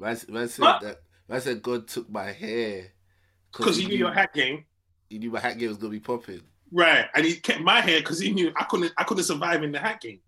Man, 0.00 0.18
man 0.28 0.48
said 0.48 0.64
that. 0.80 0.96
Man 1.28 1.40
said 1.40 1.62
God 1.62 1.86
took 1.86 2.10
my 2.10 2.32
hair 2.32 2.86
because 3.52 3.76
he 3.76 3.86
knew 3.86 3.96
your 3.98 4.12
hat 4.12 4.32
game. 4.32 4.64
He 5.08 5.18
knew 5.18 5.30
my 5.30 5.40
hat 5.40 5.58
game 5.58 5.68
was 5.68 5.76
gonna 5.78 5.90
be 5.90 6.00
popping. 6.00 6.40
Right, 6.72 7.06
and 7.14 7.24
he 7.26 7.34
kept 7.36 7.60
my 7.60 7.80
hair 7.80 8.00
because 8.00 8.18
he 8.18 8.32
knew 8.32 8.52
I 8.56 8.64
couldn't. 8.64 8.92
I 8.96 9.04
couldn't 9.04 9.24
survive 9.24 9.62
in 9.62 9.72
the 9.72 9.78
hat 9.78 10.00
game. 10.00 10.20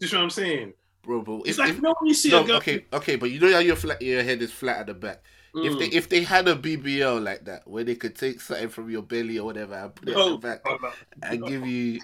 Just 0.00 0.12
what 0.12 0.22
I'm 0.22 0.30
saying. 0.30 0.74
Bro, 1.02 1.22
bro. 1.22 1.38
It's 1.42 1.50
If, 1.52 1.58
like 1.58 1.70
if, 1.70 1.76
you 1.76 1.82
know 1.82 1.94
when 1.98 2.08
you 2.08 2.14
see 2.14 2.30
no, 2.30 2.42
a 2.42 2.46
girl. 2.46 2.56
okay, 2.58 2.84
okay, 2.92 3.16
but 3.16 3.30
you 3.30 3.40
know 3.40 3.52
how 3.52 3.60
your 3.60 3.76
flat, 3.76 4.02
your 4.02 4.22
head 4.22 4.42
is 4.42 4.52
flat 4.52 4.80
at 4.80 4.86
the 4.88 4.94
back. 4.94 5.22
If 5.54 5.72
Mm. 5.72 5.78
they 5.78 5.86
if 5.86 6.08
they 6.10 6.22
had 6.24 6.46
a 6.46 6.54
BBL 6.54 7.24
like 7.24 7.46
that, 7.46 7.66
where 7.66 7.82
they 7.82 7.94
could 7.94 8.14
take 8.14 8.40
something 8.40 8.68
from 8.68 8.90
your 8.90 9.02
belly 9.02 9.38
or 9.38 9.46
whatever 9.46 9.74
and 9.74 9.94
put 9.94 10.08
it 10.10 10.14
No. 10.14 10.34
at 10.34 10.40
the 10.40 10.46
back 10.48 10.60
Oh, 10.66 10.76
no. 10.82 10.90
and 11.22 11.46
give 11.46 11.66
you 11.66 12.00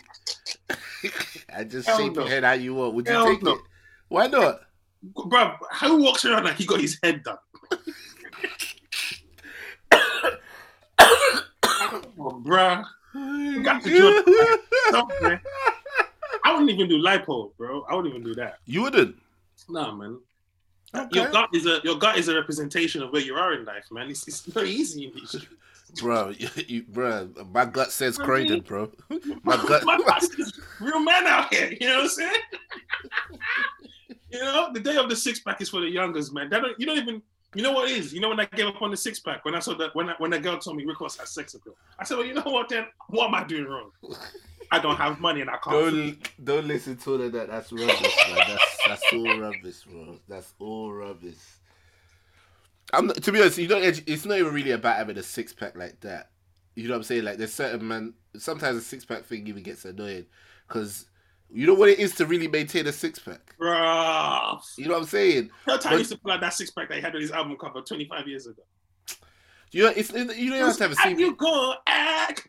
and 1.51 1.71
just 1.71 1.87
Hell 1.87 1.99
shape 1.99 2.15
no. 2.15 2.23
your 2.23 2.31
head 2.31 2.45
how 2.45 2.53
you 2.53 2.75
want, 2.75 2.95
would 2.95 3.07
you 3.07 3.13
Hell 3.13 3.27
take 3.27 3.43
no. 3.43 3.53
it? 3.53 3.61
Why 4.09 4.27
not? 4.29 4.61
Bro, 5.27 5.57
how 5.71 5.97
he 5.97 6.03
walks 6.03 6.25
around 6.25 6.45
like 6.45 6.57
he 6.57 6.67
got 6.67 6.81
his 6.81 6.99
head 7.03 7.23
done? 7.23 7.39
Come 11.63 12.03
on, 12.19 12.45
bruh. 12.45 12.85
got 13.63 13.83
to 13.83 13.89
do 13.89 14.23
I 16.45 16.53
wouldn't 16.53 16.71
even 16.71 16.89
do 16.89 17.03
lipo, 17.03 17.53
bro. 17.57 17.85
I 17.89 17.95
wouldn't 17.95 18.15
even 18.15 18.25
do 18.25 18.35
that. 18.37 18.59
You 18.67 18.83
wouldn't. 18.83 19.17
Nah, 19.69 19.93
man. 19.95 20.19
Okay. 20.95 21.21
Your 21.21 21.31
gut 21.31 21.49
is 21.53 21.67
a 21.67 21.81
your 21.83 21.99
gut 21.99 22.17
is 22.19 22.29
a 22.29 22.35
representation 22.35 23.03
of 23.03 23.13
where 23.13 23.23
you 23.23 23.35
are 23.35 23.55
in 23.55 23.65
life, 23.65 23.87
man. 23.91 24.09
It's, 24.11 24.29
it's 24.29 24.41
very 24.43 24.71
easy. 24.71 25.13
Bro, 26.01 26.31
you, 26.31 26.49
you, 26.67 26.83
bro, 26.83 27.29
my 27.53 27.65
gut 27.67 27.93
says 27.93 28.19
Croydon, 28.19 28.61
bro. 28.61 28.91
My 29.45 29.57
gut. 29.57 29.85
My 29.85 29.97
gut 29.99 30.25
real 30.81 30.99
man 30.99 31.25
out 31.29 31.55
here. 31.55 31.73
You 31.81 31.87
know 31.87 31.95
what 31.97 32.03
I'm 32.03 32.09
saying? 32.09 32.41
you 34.35 34.41
know, 34.41 34.73
the 34.73 34.81
day 34.81 34.97
of 34.97 35.09
the 35.09 35.17
six 35.17 35.41
pack 35.41 35.61
is 35.61 35.69
for 35.69 35.81
the 35.81 35.89
youngers, 35.89 36.33
man. 36.33 36.51
That 36.51 36.63
don't, 36.63 36.79
you 36.79 36.87
don't 36.87 36.99
even. 36.99 37.23
You 37.55 37.63
know 37.63 37.71
what 37.71 37.89
it 37.89 37.97
is? 37.97 38.13
You 38.13 38.21
know 38.21 38.31
when 38.31 38.41
I 38.41 38.47
gave 38.47 38.67
up 38.67 38.83
on 38.83 38.91
the 38.91 38.97
six 38.97 39.21
pack 39.21 39.45
when 39.45 39.55
I 39.55 39.61
saw 39.61 39.75
that 39.75 39.95
when 39.95 40.09
I, 40.09 40.15
when 40.19 40.33
that 40.33 40.43
girl 40.43 40.59
told 40.59 40.77
me 40.77 40.85
Rick 40.85 41.01
Ross 41.01 41.17
has 41.19 41.31
sex 41.31 41.55
appeal, 41.55 41.77
I 42.01 42.03
said, 42.03 42.19
well, 42.19 42.27
you 42.27 42.35
know 42.35 42.43
what? 42.43 42.69
Then 42.69 42.87
what 43.11 43.29
am 43.29 43.35
I 43.37 43.45
doing 43.45 43.67
wrong? 43.67 43.93
I 44.73 44.81
don't 44.81 44.97
have 44.97 45.21
money 45.21 45.41
and 45.41 45.49
I 45.49 45.59
can't. 45.59 45.71
Don't 45.71 46.45
don't 46.45 46.67
listen 46.67 46.97
to 46.97 47.13
all 47.13 47.23
of 47.23 47.31
that. 47.31 47.49
That's 47.49 47.71
rubbish, 47.73 48.17
man. 48.29 48.39
That's 48.49 48.79
that's 48.89 49.03
all 49.13 49.39
rubbish, 49.39 49.85
bro. 49.85 50.19
That's 50.29 50.53
all 50.59 50.93
rubbish. 50.93 51.39
I'm 52.93 53.07
not, 53.07 53.23
to 53.23 53.31
be 53.31 53.41
honest. 53.41 53.59
You 53.59 53.69
don't. 53.69 53.85
It's 53.85 54.25
not 54.25 54.39
even 54.39 54.53
really 54.53 54.73
about 54.73 54.97
having 54.97 55.19
a 55.19 55.23
six 55.23 55.53
pack 55.53 55.77
like 55.77 56.01
that. 56.01 56.31
You 56.75 56.89
know 56.89 56.95
what 56.95 56.99
I'm 56.99 57.03
saying? 57.05 57.23
Like 57.23 57.39
there's 57.39 57.53
certain 57.53 57.87
man. 57.87 58.15
Sometimes 58.37 58.79
a 58.79 58.81
six 58.81 59.05
pack 59.05 59.25
thing 59.27 59.47
even 59.47 59.63
gets 59.63 59.85
annoying 59.85 60.27
because 60.67 61.07
you 61.55 61.67
know 61.67 61.75
what 61.75 61.89
it 61.89 61.99
is 61.99 62.15
to 62.17 62.27
really 62.27 62.49
maintain 62.49 62.87
a 62.87 62.93
six 62.93 63.19
pack. 63.19 63.55
Bruh. 63.61 64.61
You 64.77 64.87
know 64.87 64.95
what 64.95 65.01
I'm 65.03 65.07
saying? 65.07 65.51
But- 65.65 65.85
used 65.93 66.11
to 66.13 66.19
pull 66.19 66.33
out 66.33 66.41
that 66.41 66.53
six 66.55 66.71
pack 66.71 66.89
that 66.89 66.97
he 66.97 67.01
had 67.01 67.15
on 67.15 67.21
his 67.21 67.31
album 67.31 67.57
cover 67.57 67.81
25 67.81 68.27
years 68.29 68.47
ago. 68.47 68.63
You 69.71 69.85
know, 69.85 69.93
it's 69.97 70.13
you 70.13 70.51
don't 70.51 70.61
have 70.61 70.77
to 70.77 70.83
have 70.85 70.93
a 70.93 70.97
How 70.97 71.09
six. 71.09 71.19
you 71.21 71.35
gonna 71.35 71.77
act? 71.87 72.49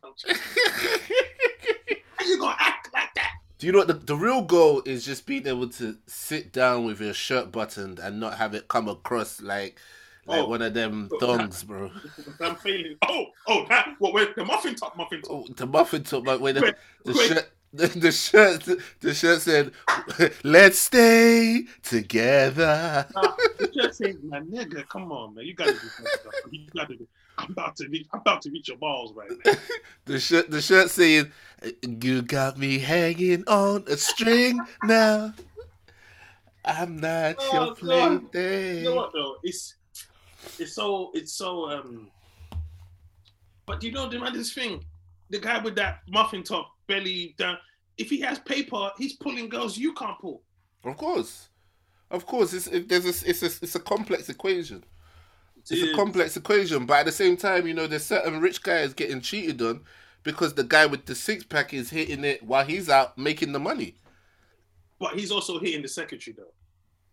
How 2.18 2.26
you 2.26 2.38
gonna 2.40 2.56
act 2.60 2.90
like 2.94 3.14
that? 3.16 3.32
Do 3.58 3.66
you 3.68 3.72
know 3.74 3.80
what 3.80 3.88
the, 3.88 3.94
the 3.94 4.16
real 4.16 4.42
goal 4.42 4.82
is? 4.86 5.06
Just 5.06 5.26
being 5.26 5.48
able 5.48 5.70
to 5.70 5.98
sit 6.08 6.52
down 6.52 6.86
with 6.86 7.00
your 7.02 7.14
shirt 7.14 7.52
buttoned 7.52 8.00
and 8.00 8.20
not 8.20 8.38
have 8.38 8.54
it 8.54 8.68
come 8.68 8.88
across 8.88 9.42
like 9.42 9.80
like 10.28 10.40
Oh. 10.42 10.48
one 10.48 10.62
of 10.64 10.74
them 10.74 11.10
Oh, 11.14 11.20
thongs, 11.20 11.64
bro. 11.64 11.92
I'm 12.42 12.56
failing. 12.58 12.96
Oh, 13.08 13.26
oh, 13.48 13.66
that. 13.70 13.96
What? 14.00 14.36
The 14.36 14.44
muffin 14.44 14.76
top, 14.76 14.98
muffin 14.98 15.22
top. 15.22 15.32
Oh, 15.32 15.46
the 15.56 15.66
muffin 15.68 16.04
top, 16.04 16.26
like 16.26 16.40
when 16.40 16.56
the, 16.56 16.76
the 17.06 17.14
shirt. 17.14 17.52
The, 17.76 17.88
the 17.88 18.12
shirt, 18.12 18.64
the 19.02 19.14
shirt 19.14 19.42
said, 19.42 19.74
"Let's 20.44 20.80
stay 20.80 21.66
together." 21.84 23.06
Nah, 23.14 23.34
you 23.60 23.68
just 23.74 23.98
saying, 23.98 24.18
my 24.24 24.40
nigga, 24.40 24.88
come 24.88 25.12
on, 25.12 25.36
man. 25.36 25.44
You 25.46 25.54
gotta 25.54 25.74
do 25.74 25.80
something. 25.80 26.32
You 26.52 26.68
gotta 26.74 26.96
do. 26.96 27.06
I'm 27.38 27.52
about 27.52 27.76
to 27.78 27.90
reach. 27.90 28.08
I'm 28.14 28.22
about 28.22 28.42
to 28.44 28.52
reach 28.52 28.70
your 28.70 28.78
balls 28.78 29.14
right 29.14 29.30
now. 29.46 29.54
The 30.06 30.20
shirt, 30.20 30.52
the 30.52 30.62
shirt 30.62 30.90
saying, 30.92 31.32
"You 31.82 32.22
got 32.22 32.58
me 32.60 32.78
hanging 32.78 33.44
on 33.48 33.84
a 33.88 33.98
string 33.98 34.60
now. 34.84 35.34
I'm 36.64 36.98
not 36.98 37.36
Oh, 37.40 37.54
your 37.54 37.76
plaything." 37.76 38.78
You 38.78 38.84
know 38.84 38.96
what 38.96 39.12
though? 39.14 39.38
It's 39.44 39.76
it's 40.60 40.76
so 40.76 41.10
it's 41.14 41.34
so 41.34 41.72
um. 41.72 42.12
But 43.66 43.84
you 43.84 43.92
know 43.92 44.08
the 44.08 44.20
man 44.20 44.34
this 44.34 44.54
thing, 44.54 44.86
the 45.32 45.40
guy 45.40 45.58
with 45.58 45.76
that 45.76 46.02
muffin 46.08 46.44
top 46.44 46.75
belly 46.88 47.36
down. 47.38 47.58
If 47.98 48.10
he 48.10 48.20
has 48.22 48.40
paper, 48.40 48.92
he's 48.98 49.14
pulling 49.14 49.50
girls 49.50 49.78
you 49.78 49.94
can't 49.94 50.20
pull. 50.20 50.44
Of 50.84 50.98
course, 50.98 51.50
of 52.12 52.26
course. 52.26 52.54
It's 52.54 52.68
it, 52.68 52.90
there's 52.90 53.06
a, 53.06 53.30
it's 53.30 53.42
a 53.42 53.46
it's 53.46 53.76
a 53.76 53.80
complex 53.80 54.30
equation. 54.30 54.84
It's 55.68 55.82
a 55.82 55.96
complex 55.96 56.38
equation, 56.38 56.86
but 56.86 57.00
at 57.00 57.06
the 57.08 57.12
same 57.12 57.38
time, 57.38 57.66
you 57.66 57.74
know, 57.74 57.88
there's 57.88 58.06
certain 58.06 58.40
rich 58.40 58.62
guys 58.62 58.94
getting 58.94 59.20
cheated 59.20 59.60
on 59.64 59.82
because 60.22 60.54
the 60.54 60.64
guy 60.64 60.86
with 60.86 61.06
the 61.06 61.16
six 61.16 61.44
pack 61.44 61.74
is 61.74 61.90
hitting 61.90 62.24
it 62.24 62.44
while 62.44 62.64
he's 62.66 62.88
out 62.88 63.18
making 63.18 63.52
the 63.52 63.60
money. 63.60 63.96
But 65.00 65.16
he's 65.18 65.32
also 65.32 65.60
hitting 65.60 65.82
the 65.82 65.88
secretary 65.88 66.36
though. 66.38 66.54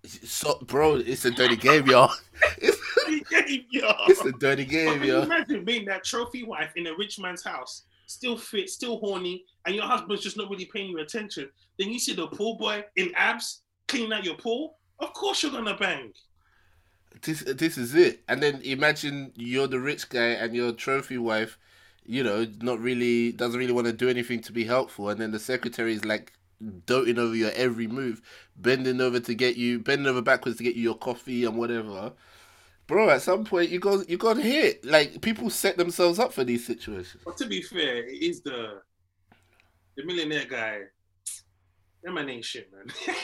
So, 0.04 0.58
bro, 0.66 0.96
it's 0.96 1.24
a 1.24 1.30
dirty 1.30 1.56
game, 1.56 1.86
y'all. 1.86 2.12
It's, 2.58 3.66
Yo. 3.70 3.92
it's 4.08 4.24
a 4.24 4.32
dirty 4.32 4.64
game, 4.64 5.02
y'all. 5.02 5.22
imagine 5.22 5.64
being 5.64 5.84
that 5.86 6.04
trophy 6.04 6.44
wife 6.44 6.72
in 6.76 6.86
a 6.86 6.96
rich 6.96 7.18
man's 7.18 7.42
house, 7.42 7.82
still 8.06 8.36
fit, 8.36 8.68
still 8.70 8.98
horny, 8.98 9.44
and 9.66 9.74
your 9.74 9.84
husband's 9.84 10.22
just 10.22 10.36
not 10.36 10.50
really 10.50 10.66
paying 10.66 10.90
you 10.90 10.98
attention? 10.98 11.48
Then 11.78 11.90
you 11.90 11.98
see 11.98 12.14
the 12.14 12.26
pool 12.26 12.56
boy 12.56 12.84
in 12.96 13.12
abs 13.14 13.62
cleaning 13.88 14.12
out 14.12 14.24
your 14.24 14.36
pool. 14.36 14.78
Of 14.98 15.12
course 15.12 15.42
you're 15.42 15.52
gonna 15.52 15.76
bang. 15.76 16.12
This 17.22 17.40
this 17.40 17.76
is 17.78 17.94
it. 17.94 18.22
And 18.28 18.42
then 18.42 18.60
imagine 18.62 19.32
you're 19.36 19.68
the 19.68 19.80
rich 19.80 20.08
guy 20.08 20.30
and 20.30 20.54
your 20.54 20.72
trophy 20.72 21.18
wife, 21.18 21.58
you 22.04 22.22
know, 22.22 22.46
not 22.60 22.80
really 22.80 23.32
doesn't 23.32 23.58
really 23.58 23.72
want 23.72 23.86
to 23.86 23.92
do 23.92 24.08
anything 24.08 24.40
to 24.42 24.52
be 24.52 24.64
helpful, 24.64 25.08
and 25.08 25.20
then 25.20 25.30
the 25.30 25.38
secretary 25.38 25.94
is 25.94 26.04
like 26.04 26.32
doting 26.86 27.18
over 27.18 27.34
your 27.34 27.50
every 27.52 27.86
move, 27.86 28.22
bending 28.56 29.00
over 29.00 29.20
to 29.20 29.34
get 29.34 29.56
you, 29.56 29.80
bending 29.80 30.06
over 30.06 30.22
backwards 30.22 30.58
to 30.58 30.64
get 30.64 30.76
you 30.76 30.82
your 30.82 30.96
coffee 30.96 31.44
and 31.44 31.56
whatever. 31.56 32.12
Bro, 32.86 33.10
at 33.10 33.22
some 33.22 33.44
point 33.44 33.70
you 33.70 33.78
go 33.78 34.02
you 34.08 34.16
got 34.16 34.36
hit. 34.36 34.84
Like 34.84 35.20
people 35.20 35.50
set 35.50 35.76
themselves 35.76 36.18
up 36.18 36.32
for 36.32 36.44
these 36.44 36.66
situations. 36.66 37.22
But 37.24 37.36
to 37.38 37.46
be 37.46 37.62
fair, 37.62 38.04
it 38.08 38.22
is 38.22 38.42
the 38.42 38.80
the 39.96 40.04
millionaire 40.04 40.46
guy. 40.46 40.80
That 42.02 42.12
man 42.12 42.28
ain't 42.28 42.44
shit, 42.44 42.70
man. 42.72 42.92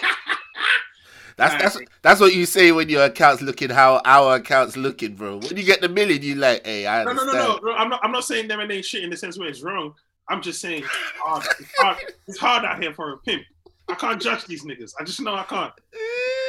That's 1.38 1.54
that's 1.62 1.78
that's 2.02 2.20
what 2.20 2.34
you 2.34 2.46
say 2.46 2.72
when 2.72 2.88
your 2.88 3.04
account's 3.04 3.42
looking 3.42 3.70
how 3.70 4.02
our 4.04 4.34
account's 4.34 4.76
looking, 4.76 5.14
bro. 5.14 5.38
When 5.38 5.56
you 5.56 5.62
get 5.62 5.80
the 5.80 5.88
million, 5.88 6.20
you 6.20 6.34
like, 6.34 6.66
hey, 6.66 6.84
I 6.84 7.04
no, 7.04 7.12
no, 7.12 7.24
no, 7.24 7.32
no, 7.32 7.58
no. 7.62 7.72
I'm 7.74 7.88
not. 7.88 8.00
I'm 8.02 8.10
not 8.10 8.24
saying 8.24 8.48
that 8.48 8.58
man 8.58 8.68
ain't 8.72 8.84
shit 8.84 9.04
in 9.04 9.10
the 9.10 9.16
sense 9.16 9.38
where 9.38 9.48
it's 9.48 9.62
wrong. 9.62 9.94
I'm 10.28 10.42
just 10.42 10.60
saying 10.60 10.82
it's 10.82 10.92
hard, 11.22 11.44
it's 11.60 11.72
hard, 11.78 11.96
it's 12.26 12.38
hard 12.38 12.64
out 12.64 12.82
here 12.82 12.92
for 12.92 13.12
a 13.12 13.18
pimp. 13.18 13.44
I 13.88 13.94
can't 13.94 14.20
judge 14.20 14.46
these 14.46 14.64
niggas. 14.64 14.92
I 15.00 15.04
just 15.04 15.20
know 15.20 15.32
I 15.32 15.44
can't. 15.44 15.72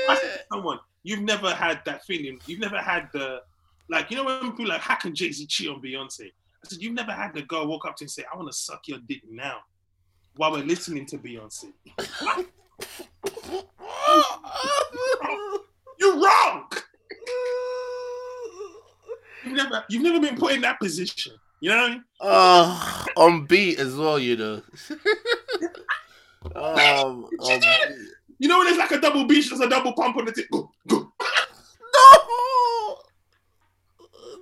I 0.10 0.38
someone, 0.52 0.80
you've 1.04 1.22
never 1.22 1.54
had 1.54 1.82
that 1.86 2.04
feeling. 2.06 2.40
You've 2.46 2.60
never 2.60 2.78
had 2.78 3.10
the, 3.14 3.42
like, 3.90 4.12
you 4.12 4.18
know 4.18 4.26
when 4.26 4.52
people 4.52 4.68
like, 4.68 4.82
how 4.82 4.96
can 4.96 5.16
Jay 5.16 5.32
Z 5.32 5.46
cheat 5.48 5.70
on 5.70 5.82
Beyonce? 5.82 6.26
I 6.28 6.68
said, 6.68 6.82
you've 6.82 6.94
never 6.94 7.12
had 7.12 7.34
the 7.34 7.42
girl 7.44 7.68
walk 7.68 7.86
up 7.86 7.96
to 7.98 8.04
you 8.04 8.06
and 8.06 8.12
say, 8.12 8.24
I 8.32 8.36
want 8.36 8.52
to 8.52 8.58
suck 8.58 8.88
your 8.88 9.00
dick 9.08 9.22
now 9.30 9.60
while 10.36 10.52
we're 10.52 10.64
listening 10.64 11.06
to 11.08 11.18
Beyonce. 11.18 11.72
You're 16.00 16.16
wrong. 16.18 16.70
You've 19.46 19.56
never, 19.56 19.86
you've 19.90 20.04
never 20.04 20.20
been 20.20 20.38
put 20.38 20.54
in 20.54 20.62
that 20.62 20.80
position. 20.80 21.34
You 21.62 21.70
know 21.70 21.78
what 21.78 21.86
I 21.86 21.94
mean? 21.94 22.04
Oh, 22.22 23.06
on 23.18 23.46
beat 23.46 23.80
as 23.80 23.96
well, 23.96 24.20
you 24.20 24.38
know. 24.38 24.62
um, 26.56 27.26
on 27.40 27.60
beat. 27.60 27.98
You 28.40 28.48
know 28.48 28.58
when 28.58 28.68
there's 28.68 28.78
like 28.78 28.92
a 28.92 29.02
double 29.02 29.26
beach, 29.26 29.50
there's 29.50 29.62
a 29.62 29.70
double 29.70 29.94
pump 29.94 30.16
on 30.16 30.26
the 30.26 30.32
tip. 30.32 30.50
Go, 30.50 30.72
go. 30.88 31.12
No, 31.94 32.98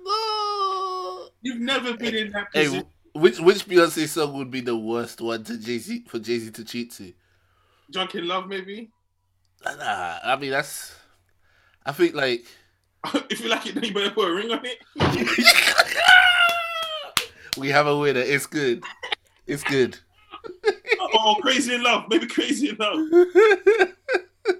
no. 0.04 1.28
You've 1.42 1.60
never 1.60 1.96
been 1.96 2.14
in 2.14 2.32
that 2.32 2.52
position. 2.52 2.74
Hey, 2.74 2.82
which 3.18 3.40
which 3.40 3.66
Beyonce 3.66 4.06
song 4.06 4.34
would 4.34 4.52
be 4.52 4.60
the 4.60 4.76
worst 4.76 5.20
one 5.20 5.42
to 5.44 5.58
Jay 5.58 5.78
Z 5.78 6.04
for 6.08 6.18
Jay 6.20 6.38
Z 6.38 6.52
to 6.52 6.64
cheat 6.64 6.92
to? 6.92 7.12
Drunk 7.90 8.14
in 8.14 8.28
love, 8.28 8.46
maybe. 8.46 8.92
Nah, 9.64 10.18
I 10.22 10.36
mean 10.36 10.52
that's. 10.52 10.94
I 11.84 11.90
think 11.92 12.14
like. 12.14 12.44
if 13.30 13.40
you 13.40 13.48
like 13.48 13.66
it, 13.66 13.74
then 13.74 13.82
you 13.84 13.94
better 13.94 14.10
put 14.10 14.30
a 14.30 14.34
ring 14.34 14.52
on 14.52 14.60
it. 14.64 14.78
we 17.56 17.70
have 17.70 17.88
a 17.88 17.96
winner. 17.96 18.20
It's 18.20 18.46
good. 18.46 18.84
It's 19.46 19.64
good. 19.64 19.98
oh, 21.12 21.36
crazy 21.40 21.74
in 21.74 21.82
love, 21.82 22.04
maybe 22.08 22.26
crazy 22.26 22.70
in 22.70 22.76
love. 22.78 23.08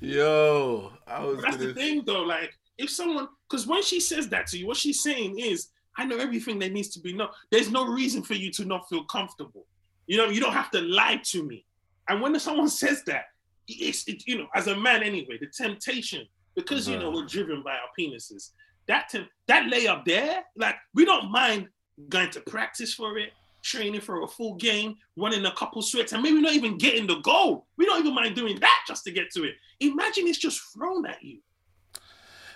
Yo, 0.00 0.92
I 1.06 1.24
was 1.24 1.36
But 1.36 1.42
that's 1.42 1.56
the 1.58 1.64
gonna. 1.64 1.74
thing, 1.74 2.02
though. 2.06 2.22
Like, 2.22 2.56
if 2.78 2.90
someone, 2.90 3.28
because 3.48 3.66
when 3.66 3.82
she 3.82 4.00
says 4.00 4.28
that 4.30 4.46
to 4.48 4.58
you, 4.58 4.66
what 4.66 4.78
she's 4.78 5.02
saying 5.02 5.38
is, 5.38 5.68
I 5.96 6.06
know 6.06 6.16
everything 6.16 6.58
that 6.60 6.72
needs 6.72 6.88
to 6.90 7.00
be 7.00 7.12
known. 7.12 7.28
There's 7.50 7.70
no 7.70 7.86
reason 7.86 8.22
for 8.22 8.34
you 8.34 8.50
to 8.52 8.64
not 8.64 8.88
feel 8.88 9.04
comfortable. 9.04 9.66
You 10.06 10.16
know, 10.16 10.26
you 10.26 10.40
don't 10.40 10.54
have 10.54 10.70
to 10.70 10.80
lie 10.80 11.20
to 11.24 11.42
me. 11.42 11.66
And 12.08 12.22
when 12.22 12.38
someone 12.40 12.68
says 12.82 13.02
that, 13.04 13.24
it's 13.68 14.08
it, 14.08 14.26
you 14.26 14.38
know, 14.38 14.48
as 14.54 14.66
a 14.66 14.76
man 14.76 15.02
anyway, 15.02 15.38
the 15.38 15.46
temptation 15.46 16.26
because 16.54 16.88
you 16.88 16.98
know 16.98 17.08
uh-huh. 17.08 17.20
we're 17.20 17.26
driven 17.26 17.62
by 17.62 17.72
our 17.72 17.88
penises. 17.98 18.50
That 18.88 19.12
that 19.46 19.70
layup 19.70 20.04
there, 20.04 20.44
like 20.56 20.76
we 20.94 21.04
don't 21.04 21.30
mind 21.30 21.68
going 22.08 22.30
to 22.30 22.40
practice 22.40 22.94
for 22.94 23.18
it, 23.18 23.30
training 23.62 24.00
for 24.00 24.22
a 24.22 24.26
full 24.28 24.54
game, 24.54 24.96
running 25.16 25.44
a 25.46 25.52
couple 25.52 25.82
sweats, 25.82 26.12
and 26.12 26.22
maybe 26.22 26.40
not 26.40 26.52
even 26.54 26.78
getting 26.78 27.06
the 27.06 27.20
goal. 27.20 27.66
We 27.76 27.86
don't 27.86 28.00
even 28.00 28.14
mind 28.14 28.34
doing 28.34 28.58
that 28.60 28.84
just 28.86 29.04
to 29.04 29.10
get 29.10 29.30
to 29.32 29.44
it. 29.44 29.54
Imagine 29.80 30.26
it's 30.28 30.38
just 30.38 30.60
thrown 30.74 31.06
at 31.06 31.22
you. 31.22 31.40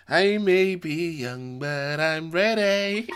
I 0.09 0.39
may 0.39 0.75
be 0.75 1.11
young, 1.13 1.59
but 1.59 1.99
I'm 2.01 2.31
ready 2.31 3.09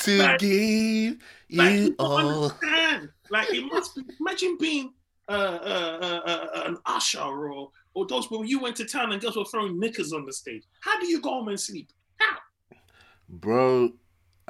to 0.00 0.18
Like- 0.18 0.38
give 0.38 1.16
Like 1.52 1.72
you 1.72 1.80
you 1.82 1.96
all. 1.98 2.44
understand. 2.44 3.08
Like 3.30 3.52
it 3.52 3.64
must 3.72 3.94
be. 3.96 4.02
Imagine 4.20 4.56
being 4.58 4.92
uh, 5.28 5.32
uh, 5.32 6.20
uh, 6.26 6.30
uh, 6.30 6.62
an 6.66 6.76
usher 6.86 7.20
or 7.20 7.70
or 7.94 8.06
those 8.06 8.30
where 8.30 8.44
you 8.44 8.60
went 8.60 8.76
to 8.76 8.84
town 8.84 9.12
and 9.12 9.20
girls 9.20 9.36
were 9.36 9.44
throwing 9.44 9.78
knickers 9.78 10.12
on 10.12 10.24
the 10.24 10.32
stage. 10.32 10.64
How 10.80 10.98
do 11.00 11.06
you 11.06 11.20
go 11.20 11.30
home 11.30 11.48
and 11.48 11.58
sleep? 11.58 11.90
How? 12.18 12.38
Bro, 13.28 13.90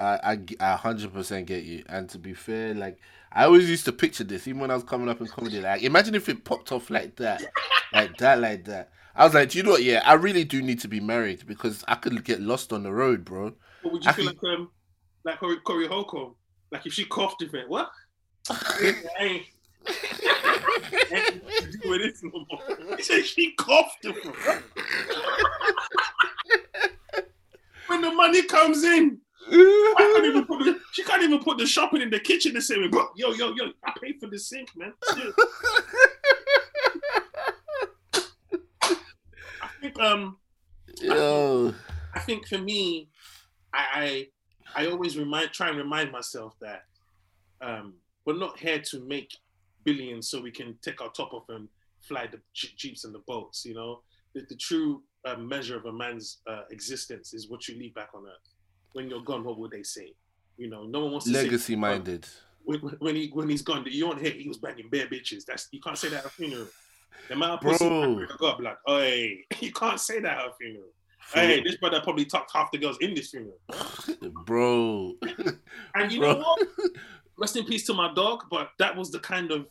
I, 0.00 0.20
I, 0.32 0.37
g- 0.37 0.56
I 0.58 0.76
100% 0.76 1.47
get 1.47 1.64
you. 1.64 1.85
And 1.88 2.08
to 2.11 2.19
be 2.19 2.32
fair, 2.35 2.75
like, 2.75 2.99
I 3.32 3.44
always 3.44 3.69
used 3.70 3.85
to 3.85 3.93
picture 3.93 4.25
this, 4.25 4.49
even 4.49 4.61
when 4.61 4.70
I 4.70 4.75
was 4.75 4.85
coming 4.85 5.08
up 5.08 5.20
in 5.20 5.26
comedy. 5.29 5.61
Like, 5.61 5.82
imagine 5.82 6.14
if 6.14 6.29
it 6.29 6.44
popped 6.44 6.73
off 6.73 6.91
like 6.91 7.17
that, 7.17 7.43
like 7.93 8.17
that, 8.19 8.41
like 8.41 8.64
that. 8.64 8.91
I 9.14 9.25
was 9.25 9.35
like, 9.35 9.50
do 9.50 9.58
you 9.58 9.64
know 9.64 9.73
what? 9.73 9.82
Yeah, 9.82 10.02
I 10.05 10.14
really 10.14 10.44
do 10.44 10.62
need 10.62 10.81
to 10.81 10.88
be 10.88 11.00
married 11.00 11.47
because 11.47 11.85
I 11.87 11.97
could 11.97 12.25
get 12.25 12.41
lost 12.41 12.73
on 12.73 12.82
the 12.82 12.93
road, 12.93 13.25
bro. 13.25 13.52
Would 13.85 14.05
you 14.05 14.11
I 14.11 14.12
feel 14.12 14.26
think- 14.29 14.43
like 14.43 14.52
um 14.58 14.70
like 15.25 15.38
Corey, 15.38 15.56
Corey 15.61 15.87
Holcomb? 15.87 16.35
Like 16.73 16.87
if 16.87 16.93
she 16.94 17.05
coughed 17.05 17.38
different, 17.41 17.69
what? 17.69 17.91
I 18.49 18.79
ain't, 18.82 18.97
I 19.19 19.25
ain't 19.25 19.47
got 21.44 21.62
to 21.62 21.79
do 21.79 21.91
with 21.91 22.00
this 22.02 22.23
no 22.23 22.47
more. 22.50 22.97
He 22.97 23.02
said 23.02 23.26
she 23.26 23.52
coughed 23.52 24.06
when 27.87 28.00
the 28.02 28.12
money 28.12 28.43
comes 28.44 28.85
in, 28.85 29.19
I 29.50 30.12
can't 30.14 30.26
even 30.26 30.44
put 30.44 30.64
the, 30.64 30.79
she 30.93 31.02
can't 31.02 31.23
even 31.23 31.41
put 31.41 31.58
the 31.58 31.67
shopping 31.67 32.02
in 32.02 32.11
the 32.11 32.20
kitchen 32.20 32.55
the 32.55 32.61
same 32.61 32.82
way. 32.82 32.88
Bro, 32.88 33.08
yo, 33.17 33.32
yo, 33.32 33.52
yo, 33.55 33.73
I 33.85 33.93
paid 34.00 34.20
for 34.20 34.29
the 34.29 34.38
sink, 34.38 34.69
man. 34.76 34.93
I 39.62 39.69
think 39.81 40.00
um 40.00 40.37
Yo. 41.00 41.75
I 42.14 42.20
think 42.20 42.47
for 42.47 42.58
me, 42.58 43.08
I 43.73 44.29
I, 44.75 44.82
I 44.85 44.87
always 44.87 45.17
remind 45.17 45.52
try 45.52 45.69
and 45.69 45.79
remind 45.79 46.12
myself 46.12 46.55
that 46.61 46.82
um, 47.61 47.94
we're 48.25 48.37
not 48.37 48.58
here 48.58 48.81
to 48.91 49.00
make 49.00 49.37
billions 49.85 50.29
so 50.29 50.41
we 50.41 50.50
can 50.50 50.76
take 50.82 51.00
our 51.00 51.11
top 51.11 51.32
off 51.32 51.49
and 51.49 51.69
fly 52.00 52.26
the 52.26 52.41
je- 52.52 52.75
jeeps 52.76 53.05
and 53.05 53.14
the 53.14 53.20
boats. 53.26 53.64
You 53.64 53.75
know, 53.75 54.02
the, 54.35 54.43
the 54.49 54.56
true 54.56 55.02
uh, 55.25 55.37
measure 55.37 55.76
of 55.76 55.87
a 55.87 55.93
man's 55.93 56.38
uh, 56.47 56.62
existence 56.70 57.32
is 57.35 57.49
what 57.49 57.69
you 57.69 57.79
leave 57.79 57.94
back 57.94 58.11
on 58.14 58.25
earth. 58.26 58.55
When 58.92 59.08
you're 59.08 59.22
gone, 59.22 59.44
what 59.44 59.58
would 59.58 59.70
they 59.70 59.82
say? 59.82 60.14
You 60.56 60.69
know, 60.69 60.84
no 60.84 61.00
one 61.00 61.12
wants 61.12 61.26
to 61.26 61.32
say 61.32 61.44
Legacy 61.44 61.76
minded. 61.76 62.26
when, 62.64 62.78
when 62.98 63.16
he 63.16 63.28
when 63.32 63.48
he's 63.48 63.62
gone. 63.62 63.84
You 63.88 64.08
don't 64.08 64.20
hear 64.20 64.31
he 64.31 64.48
was 64.48 64.58
banging 64.58 64.88
bare 64.88 65.06
bitches. 65.06 65.44
That's 65.44 65.69
you 65.70 65.81
can't 65.81 65.96
say 65.96 66.08
that 66.10 66.20
at 66.20 66.26
a 66.26 66.28
funeral. 66.28 66.66
The 67.28 67.44
of 67.44 67.60
pussy. 67.60 67.88
God 68.38 68.58
blood. 68.58 68.76
Hey, 68.87 69.44
you 69.60 69.72
can't 69.72 70.00
say 70.00 70.20
that 70.20 70.38
at 70.38 70.46
a 70.46 70.52
funeral. 70.60 70.88
Hey, 71.32 71.62
this 71.62 71.76
brother 71.76 72.00
probably 72.02 72.25
talked 72.25 72.50
half 72.52 72.72
the 72.72 72.78
girls 72.78 72.98
in 73.00 73.14
this 73.14 73.31
funeral. 73.31 73.58
Bro. 74.44 75.14
And 75.94 76.10
you 76.10 76.20
Bro. 76.20 76.32
know 76.32 76.38
what? 76.40 76.69
Rest 77.37 77.56
in 77.56 77.64
peace 77.64 77.87
to 77.87 77.94
my 77.94 78.12
dog, 78.14 78.44
but 78.50 78.70
that 78.78 78.96
was 78.96 79.10
the 79.10 79.20
kind 79.20 79.50
of 79.52 79.66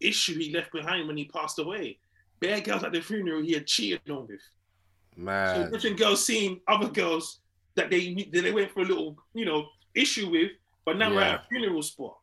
issue 0.00 0.38
he 0.38 0.52
left 0.52 0.72
behind 0.72 1.06
when 1.06 1.16
he 1.16 1.26
passed 1.26 1.58
away. 1.58 1.98
Bare 2.40 2.60
girls 2.60 2.84
at 2.84 2.92
the 2.92 3.00
funeral 3.00 3.42
he 3.42 3.52
had 3.52 3.66
cheated 3.66 4.00
on 4.10 4.26
with. 4.26 4.40
So 5.16 5.22
Man. 5.22 5.72
different 5.72 5.98
girls 5.98 6.24
seeing 6.24 6.60
other 6.66 6.88
girls 6.88 7.40
that 7.78 7.90
they 7.90 8.14
that 8.32 8.42
they 8.42 8.52
went 8.52 8.72
for 8.72 8.80
a 8.82 8.86
little, 8.86 9.16
you 9.34 9.44
know, 9.46 9.66
issue 9.94 10.30
with, 10.30 10.52
but 10.84 10.98
now 10.98 11.14
we're 11.14 11.22
at 11.22 11.40
a 11.40 11.42
funeral 11.48 11.82
spot. 11.82 12.16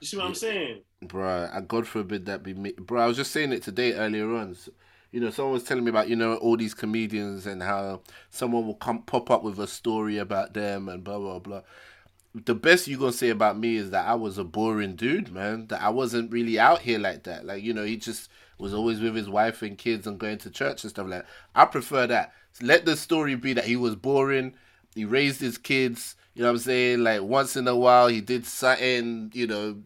You 0.00 0.06
see 0.08 0.16
what 0.16 0.26
I'm 0.26 0.34
Yeah. 0.34 0.34
saying? 0.34 0.82
Bruh, 1.04 1.54
and 1.56 1.68
God 1.68 1.86
forbid 1.86 2.26
that 2.26 2.42
be 2.42 2.54
me. 2.54 2.72
Bruh, 2.72 3.00
I 3.02 3.06
was 3.06 3.16
just 3.16 3.32
saying 3.32 3.52
it 3.52 3.62
today 3.62 3.94
earlier 3.94 4.34
on. 4.34 4.52
S- 4.52 4.70
You 5.12 5.20
know, 5.20 5.30
someone 5.30 5.54
was 5.54 5.62
telling 5.64 5.84
me 5.84 5.90
about, 5.90 6.08
you 6.08 6.16
know, 6.16 6.34
all 6.36 6.56
these 6.56 6.74
comedians 6.74 7.46
and 7.46 7.62
how 7.62 8.02
someone 8.30 8.66
will 8.66 8.74
come 8.74 9.02
pop 9.02 9.30
up 9.30 9.44
with 9.44 9.60
a 9.60 9.68
story 9.68 10.18
about 10.18 10.54
them 10.54 10.88
and 10.88 11.04
blah, 11.04 11.18
blah, 11.18 11.38
blah. 11.38 11.62
The 12.34 12.54
best 12.54 12.88
you 12.88 12.98
going 12.98 13.12
to 13.12 13.18
say 13.18 13.28
about 13.30 13.58
me 13.58 13.76
is 13.76 13.90
that 13.90 14.06
I 14.06 14.14
was 14.16 14.38
a 14.38 14.44
boring 14.44 14.96
dude, 14.96 15.30
man. 15.32 15.68
That 15.68 15.82
I 15.82 15.90
wasn't 15.90 16.32
really 16.32 16.58
out 16.58 16.80
here 16.80 16.98
like 16.98 17.22
that. 17.24 17.46
Like, 17.46 17.62
you 17.62 17.72
know, 17.72 17.84
he 17.84 17.96
just 17.96 18.28
was 18.58 18.74
always 18.74 19.00
with 19.00 19.14
his 19.14 19.28
wife 19.28 19.62
and 19.62 19.78
kids 19.78 20.06
and 20.08 20.18
going 20.18 20.38
to 20.38 20.50
church 20.50 20.82
and 20.82 20.90
stuff 20.90 21.06
like 21.08 21.22
that. 21.22 21.28
I 21.54 21.64
prefer 21.66 22.08
that. 22.08 22.32
Let 22.60 22.84
the 22.84 22.96
story 22.96 23.36
be 23.36 23.52
that 23.52 23.66
he 23.66 23.76
was 23.76 23.94
boring. 23.96 24.54
He 24.94 25.04
raised 25.04 25.40
his 25.40 25.58
kids. 25.58 26.16
You 26.34 26.42
know 26.42 26.48
what 26.48 26.56
I'm 26.56 26.58
saying? 26.58 27.04
Like, 27.04 27.22
once 27.22 27.56
in 27.56 27.68
a 27.68 27.76
while, 27.76 28.08
he 28.08 28.20
did 28.20 28.44
something, 28.46 29.30
you 29.34 29.46
know, 29.46 29.76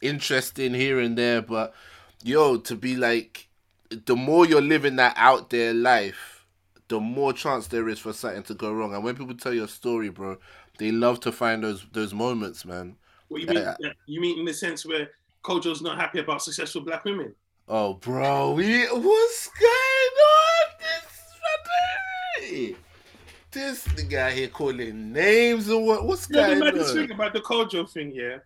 interesting 0.00 0.74
here 0.74 1.00
and 1.00 1.16
there, 1.16 1.42
but 1.42 1.74
yo, 2.22 2.56
to 2.58 2.76
be 2.76 2.96
like, 2.96 3.48
the 3.90 4.16
more 4.16 4.46
you're 4.46 4.60
living 4.60 4.96
that 4.96 5.14
out 5.16 5.50
there 5.50 5.72
life, 5.72 6.46
the 6.88 7.00
more 7.00 7.32
chance 7.32 7.66
there 7.68 7.88
is 7.88 7.98
for 7.98 8.12
something 8.12 8.42
to 8.44 8.54
go 8.54 8.72
wrong. 8.72 8.94
And 8.94 9.04
when 9.04 9.16
people 9.16 9.34
tell 9.34 9.54
your 9.54 9.68
story, 9.68 10.08
bro, 10.08 10.38
they 10.78 10.92
love 10.92 11.20
to 11.20 11.32
find 11.32 11.62
those 11.62 11.86
those 11.92 12.14
moments, 12.14 12.64
man. 12.64 12.96
What 13.28 13.40
you 13.42 13.46
mean? 13.46 13.58
Yeah, 13.80 13.92
You 14.06 14.20
mean 14.20 14.38
in 14.38 14.44
the 14.44 14.54
sense 14.54 14.86
where 14.86 15.10
Kojo's 15.42 15.82
not 15.82 15.98
happy 15.98 16.20
about 16.20 16.42
successful 16.42 16.80
black 16.82 17.04
women? 17.04 17.34
Oh, 17.68 17.94
bro, 17.94 18.52
we 18.52 18.86
what's 18.86 19.48
going 19.48 20.14
on? 20.24 20.68
This 22.40 22.76
this 23.50 23.82
the 23.84 24.02
guy 24.02 24.30
here 24.32 24.48
calling 24.48 25.12
names 25.12 25.68
and 25.68 25.86
what? 25.86 26.04
What's 26.04 26.26
the 26.26 26.34
going 26.34 26.62
on? 26.62 26.84
thing 26.84 27.10
about 27.10 27.32
the 27.32 27.40
Kojo 27.40 27.90
thing, 27.90 28.12
yeah, 28.12 28.38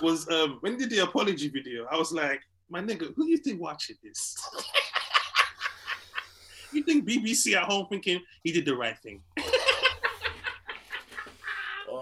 was 0.00 0.28
um 0.30 0.58
when 0.60 0.76
did 0.76 0.90
the 0.90 0.98
apology 0.98 1.48
video, 1.48 1.86
I 1.90 1.96
was 1.96 2.12
like, 2.12 2.40
my 2.68 2.80
nigga, 2.80 3.14
who 3.14 3.24
do 3.24 3.30
you 3.30 3.38
think 3.38 3.60
watching 3.60 3.96
this? 4.02 4.36
you 6.72 6.82
think 6.82 7.08
BBC 7.08 7.54
at 7.54 7.64
home 7.64 7.86
thinking 7.88 8.20
he 8.42 8.52
did 8.52 8.64
the 8.64 8.76
right 8.76 8.98
thing? 8.98 9.22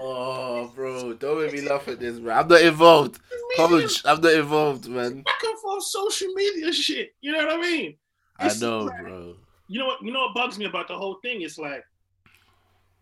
Oh, 0.04 0.72
bro, 0.74 1.12
don't 1.12 1.44
make 1.44 1.52
me 1.52 1.60
laugh 1.60 1.86
at 1.86 2.00
this, 2.00 2.18
bro. 2.18 2.34
I'm 2.34 2.48
not 2.48 2.62
involved, 2.62 3.20
coach. 3.56 4.02
I'm 4.04 4.20
not 4.20 4.32
involved, 4.32 4.88
man. 4.88 5.22
Back 5.22 5.42
and 5.44 5.58
forth 5.60 5.84
social 5.84 6.28
media 6.34 6.72
shit. 6.72 7.14
You 7.20 7.32
know 7.32 7.46
what 7.46 7.54
I 7.54 7.60
mean? 7.60 7.96
I 8.38 8.52
know, 8.58 8.80
like- 8.80 9.00
bro. 9.00 9.34
You 9.68 9.78
know 9.78 9.86
what? 9.86 10.02
You 10.02 10.12
know 10.12 10.20
what 10.20 10.34
bugs 10.34 10.58
me 10.58 10.64
about 10.64 10.88
the 10.88 10.96
whole 10.96 11.18
thing? 11.22 11.42
It's 11.42 11.56
like 11.56 11.84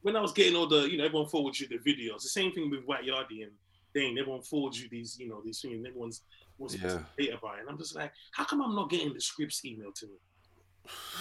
when 0.02 0.16
I 0.16 0.20
was 0.20 0.32
getting 0.32 0.56
all 0.56 0.66
the, 0.66 0.90
you 0.90 0.96
know, 0.98 1.04
everyone 1.04 1.28
forwards 1.28 1.60
you 1.60 1.68
the 1.68 1.78
videos. 1.78 2.22
The 2.22 2.28
same 2.28 2.52
thing 2.52 2.70
with 2.70 2.84
White 2.84 3.04
Yardie 3.04 3.42
and 3.42 3.52
Dane. 3.94 4.18
Everyone 4.18 4.42
forwards 4.42 4.80
you 4.80 4.88
these, 4.88 5.18
you 5.18 5.28
know, 5.28 5.40
these 5.44 5.60
things. 5.60 5.84
Everyone's 5.86 6.22
wants 6.58 6.74
Yeah. 6.76 6.88
to 6.88 7.06
data 7.18 7.38
about 7.38 7.56
it. 7.58 7.60
And 7.62 7.70
I'm 7.70 7.78
just 7.78 7.94
like, 7.94 8.12
how 8.32 8.44
come 8.44 8.62
I'm 8.62 8.74
not 8.74 8.90
getting 8.90 9.12
the 9.12 9.20
scripts 9.20 9.62
emailed 9.62 9.94
to 9.96 10.06
me? 10.06 10.14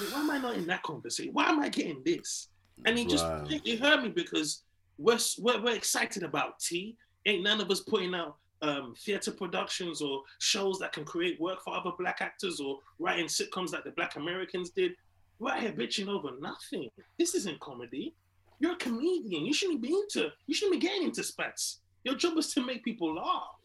Like, 0.02 0.14
Why 0.14 0.20
am 0.20 0.32
I 0.32 0.38
not 0.38 0.56
in 0.56 0.68
that 0.68 0.84
conversation? 0.84 1.34
Why 1.34 1.46
am 1.50 1.60
I 1.60 1.70
getting 1.70 2.02
this? 2.04 2.50
And 2.86 2.98
he 2.98 3.06
just 3.06 3.26
Wow. 3.26 3.46
it, 3.50 3.62
it 3.66 3.80
hurt 3.80 4.04
me 4.04 4.10
because 4.10 4.64
we're, 4.98 5.20
we're 5.40 5.62
we're 5.62 5.76
excited 5.76 6.24
about 6.24 6.60
tea. 6.60 6.96
Ain't 7.26 7.44
none 7.44 7.60
of 7.62 7.70
us 7.72 7.82
putting 7.82 8.14
out 8.16 8.38
um, 8.62 8.94
theater 9.06 9.32
productions 9.32 10.02
or 10.02 10.24
shows 10.40 10.80
that 10.80 10.92
can 10.92 11.06
create 11.06 11.40
work 11.40 11.62
for 11.64 11.74
other 11.76 11.92
black 11.98 12.18
actors 12.22 12.60
or 12.60 12.80
writing 13.00 13.26
sitcoms 13.28 13.72
like 13.72 13.84
the 13.86 13.92
Black 13.92 14.16
Americans 14.18 14.70
did. 14.72 14.92
We're 15.40 15.56
here 15.56 15.72
bitching 15.72 16.10
over 16.10 16.32
nothing. 16.42 16.90
This 17.18 17.36
isn't 17.36 17.60
comedy. 17.62 18.14
You're 18.60 18.74
a 18.74 18.78
comedian. 18.78 19.46
You 19.46 19.54
shouldn't 19.54 19.82
be 19.82 19.94
into. 19.94 20.30
You 20.48 20.54
shouldn't 20.54 20.80
be 20.80 20.88
getting 20.88 21.04
into 21.04 21.24
spats. 21.24 21.80
Your 22.04 22.16
job 22.16 22.38
is 22.38 22.54
to 22.54 22.66
make 22.66 22.84
people 22.84 23.16
laugh. 23.16 23.56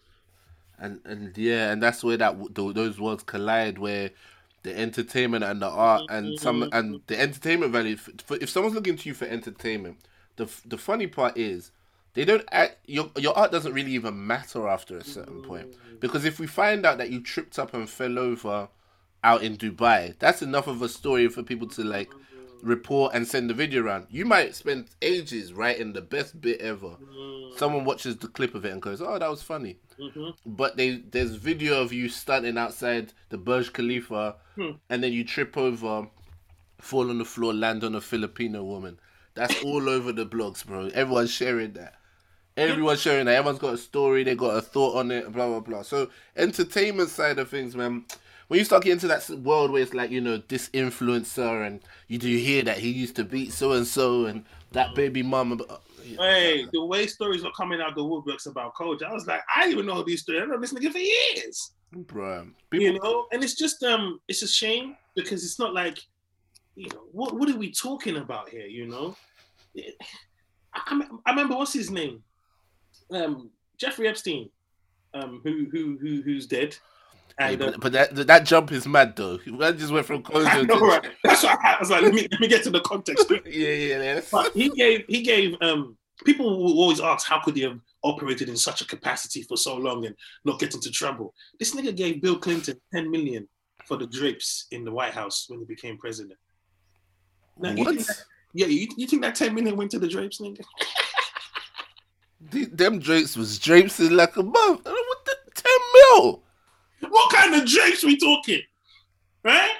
and 0.78 1.00
and 1.04 1.36
yeah, 1.36 1.70
and 1.70 1.82
that's 1.82 2.02
where 2.02 2.16
that 2.16 2.36
th- 2.54 2.74
those 2.74 2.98
worlds 2.98 3.22
collide, 3.22 3.78
where 3.78 4.10
the 4.62 4.76
entertainment 4.76 5.44
and 5.44 5.60
the 5.60 5.68
art 5.68 6.02
and 6.08 6.38
some 6.40 6.62
mm-hmm. 6.62 6.74
and 6.74 7.00
the 7.06 7.20
entertainment 7.20 7.70
value. 7.72 7.96
if 8.30 8.50
someone's 8.50 8.74
looking 8.74 8.96
to 8.96 9.08
you 9.08 9.14
for 9.14 9.26
entertainment, 9.26 9.98
the 10.36 10.50
the 10.64 10.78
funny 10.78 11.06
part 11.06 11.36
is 11.36 11.70
they 12.14 12.24
don't 12.24 12.44
act. 12.50 12.78
Your 12.86 13.10
your 13.16 13.36
art 13.36 13.52
doesn't 13.52 13.72
really 13.72 13.92
even 13.92 14.26
matter 14.26 14.68
after 14.68 14.96
a 14.96 15.04
certain 15.04 15.34
mm-hmm. 15.34 15.48
point 15.48 15.74
because 16.00 16.24
if 16.24 16.40
we 16.40 16.46
find 16.46 16.84
out 16.86 16.98
that 16.98 17.10
you 17.10 17.20
tripped 17.20 17.58
up 17.58 17.74
and 17.74 17.88
fell 17.88 18.18
over 18.18 18.68
out 19.22 19.42
in 19.42 19.56
Dubai, 19.56 20.18
that's 20.18 20.42
enough 20.42 20.66
of 20.66 20.82
a 20.82 20.88
story 20.88 21.28
for 21.28 21.42
people 21.42 21.68
to 21.68 21.84
like 21.84 22.10
report 22.62 23.14
and 23.14 23.26
send 23.26 23.50
the 23.50 23.54
video 23.54 23.82
around. 23.82 24.06
You 24.10 24.24
might 24.24 24.54
spend 24.54 24.86
ages 25.02 25.52
writing 25.52 25.92
the 25.92 26.00
best 26.00 26.40
bit 26.40 26.60
ever. 26.60 26.96
Someone 27.56 27.84
watches 27.84 28.16
the 28.16 28.28
clip 28.28 28.54
of 28.54 28.64
it 28.64 28.72
and 28.72 28.82
goes, 28.82 29.00
"Oh, 29.00 29.18
that 29.18 29.30
was 29.30 29.42
funny." 29.42 29.78
hmm 30.00 30.30
but 30.44 30.76
they 30.76 30.96
there's 30.96 31.36
video 31.36 31.80
of 31.80 31.92
you 31.92 32.08
standing 32.08 32.58
outside 32.58 33.12
the 33.28 33.38
Burj 33.38 33.72
Khalifa 33.72 34.36
Hmm. 34.56 34.70
and 34.90 35.02
then 35.04 35.12
you 35.12 35.24
trip 35.24 35.56
over, 35.56 36.08
fall 36.80 37.10
on 37.10 37.18
the 37.18 37.24
floor, 37.24 37.52
land 37.54 37.84
on 37.84 37.94
a 37.94 38.00
Filipino 38.00 38.62
woman. 38.64 38.98
That's 39.34 39.62
all 39.64 39.88
over 39.88 40.12
the 40.12 40.26
blogs, 40.26 40.64
bro. 40.64 40.86
Everyone's 40.94 41.30
sharing 41.32 41.72
that. 41.74 41.94
Everyone's 42.56 43.00
sharing 43.00 43.26
that. 43.26 43.34
Everyone's 43.34 43.58
got 43.58 43.74
a 43.74 43.78
story. 43.78 44.22
They 44.22 44.36
got 44.36 44.56
a 44.56 44.60
thought 44.62 44.96
on 44.96 45.10
it. 45.10 45.30
Blah 45.32 45.48
blah 45.48 45.60
blah. 45.60 45.82
So 45.82 46.10
entertainment 46.36 47.10
side 47.10 47.38
of 47.38 47.48
things, 47.48 47.74
man. 47.76 48.04
When 48.48 48.58
you 48.58 48.64
start 48.64 48.82
getting 48.84 48.96
into 48.96 49.08
that 49.08 49.28
world 49.30 49.70
where 49.70 49.82
it's 49.82 49.94
like 49.94 50.10
you 50.10 50.20
know 50.20 50.42
this 50.48 50.68
influencer 50.70 51.66
and 51.66 51.80
you 52.08 52.18
do 52.18 52.28
hear 52.36 52.62
that 52.62 52.78
he 52.78 52.90
used 52.90 53.16
to 53.16 53.24
beat 53.24 53.52
so 53.52 53.72
and 53.72 53.86
so 53.86 54.26
and 54.26 54.44
that 54.72 54.94
baby 54.94 55.22
mama. 55.22 55.56
uh, 55.68 55.78
Hey, 56.18 56.66
the 56.72 56.84
way 56.84 57.06
stories 57.06 57.44
are 57.44 57.52
coming 57.52 57.80
out 57.80 57.94
the 57.94 58.02
woodworks 58.02 58.46
about 58.46 58.74
Kojo, 58.74 59.04
I 59.04 59.12
was 59.14 59.26
like, 59.26 59.40
I 59.54 59.60
didn't 59.62 59.72
even 59.72 59.86
know 59.86 60.02
these 60.02 60.20
stories. 60.20 60.42
I've 60.42 60.48
known 60.48 60.60
this 60.60 60.74
nigga 60.74 60.92
for 60.92 60.98
years. 60.98 61.72
Bruh. 61.94 62.52
you 62.72 62.98
know 62.98 63.26
and 63.32 63.44
it's 63.44 63.54
just 63.54 63.82
um 63.84 64.18
it's 64.26 64.42
a 64.42 64.48
shame 64.48 64.96
because 65.14 65.44
it's 65.44 65.60
not 65.60 65.72
like 65.74 65.98
you 66.74 66.88
know 66.88 67.04
what 67.12 67.36
what 67.38 67.48
are 67.48 67.56
we 67.56 67.70
talking 67.70 68.16
about 68.16 68.48
here 68.48 68.66
you 68.66 68.86
know 68.88 69.14
I, 69.76 69.92
I, 70.74 71.00
I 71.26 71.30
remember 71.30 71.56
what's 71.56 71.72
his 71.72 71.90
name 71.90 72.22
um 73.12 73.50
jeffrey 73.78 74.08
epstein 74.08 74.50
um 75.14 75.40
who 75.44 75.66
who, 75.70 75.98
who 76.00 76.22
who's 76.22 76.46
dead 76.46 76.76
and 77.38 77.58
but, 77.58 77.80
but 77.80 77.92
that 77.92 78.14
that 78.26 78.44
jump 78.46 78.70
is 78.72 78.86
mad 78.86 79.16
though. 79.16 79.38
That 79.58 79.76
just 79.78 79.92
went 79.92 80.06
from 80.06 80.22
I 80.32 80.62
know, 80.62 80.78
to 80.78 80.84
right? 80.84 81.10
That's 81.24 81.42
why 81.42 81.56
I 81.62 81.76
was 81.80 81.90
like, 81.90 82.02
let 82.02 82.14
me 82.14 82.28
let 82.30 82.40
me 82.40 82.48
get 82.48 82.62
to 82.64 82.70
the 82.70 82.80
context. 82.80 83.30
yeah, 83.46 83.70
yeah, 83.70 84.02
yeah. 84.02 84.20
But 84.30 84.52
he 84.52 84.68
gave 84.70 85.04
he 85.08 85.22
gave 85.22 85.56
um 85.60 85.96
people 86.24 86.62
will 86.62 86.78
always 86.78 87.00
ask 87.00 87.26
how 87.26 87.40
could 87.40 87.56
he 87.56 87.62
have 87.62 87.78
operated 88.04 88.48
in 88.48 88.56
such 88.56 88.80
a 88.82 88.86
capacity 88.86 89.42
for 89.42 89.56
so 89.56 89.74
long 89.76 90.06
and 90.06 90.14
not 90.44 90.60
get 90.60 90.74
into 90.74 90.90
trouble. 90.90 91.34
This 91.58 91.74
nigga 91.74 91.94
gave 91.96 92.22
Bill 92.22 92.38
Clinton 92.38 92.80
10 92.94 93.10
million 93.10 93.48
for 93.86 93.96
the 93.96 94.06
drapes 94.06 94.66
in 94.70 94.84
the 94.84 94.92
White 94.92 95.12
House 95.12 95.46
when 95.48 95.58
he 95.58 95.64
became 95.64 95.98
president. 95.98 96.38
Now, 97.58 97.74
What? 97.74 97.88
think 97.88 98.06
that- 98.06 98.22
yeah, 98.52 98.66
you, 98.66 98.86
you 98.96 99.08
think 99.08 99.22
that 99.22 99.34
10 99.34 99.52
million 99.52 99.76
went 99.76 99.90
to 99.90 99.98
the 99.98 100.06
drapes, 100.06 100.40
nigga? 100.40 100.62
The- 102.50 102.66
Them 102.66 102.98
drapes 103.00 103.36
was 103.36 103.58
drapes 103.58 103.98
in 103.98 104.16
like 104.16 104.36
a 104.36 104.42
month. 104.42 104.84
What 104.84 105.24
the 105.24 105.36
ten 105.54 105.72
mil, 106.20 106.43
What 107.10 107.32
kind 107.32 107.54
of 107.54 107.66
drapes 107.66 108.04
we 108.04 108.16
talking? 108.16 108.62
Right? 109.42 109.70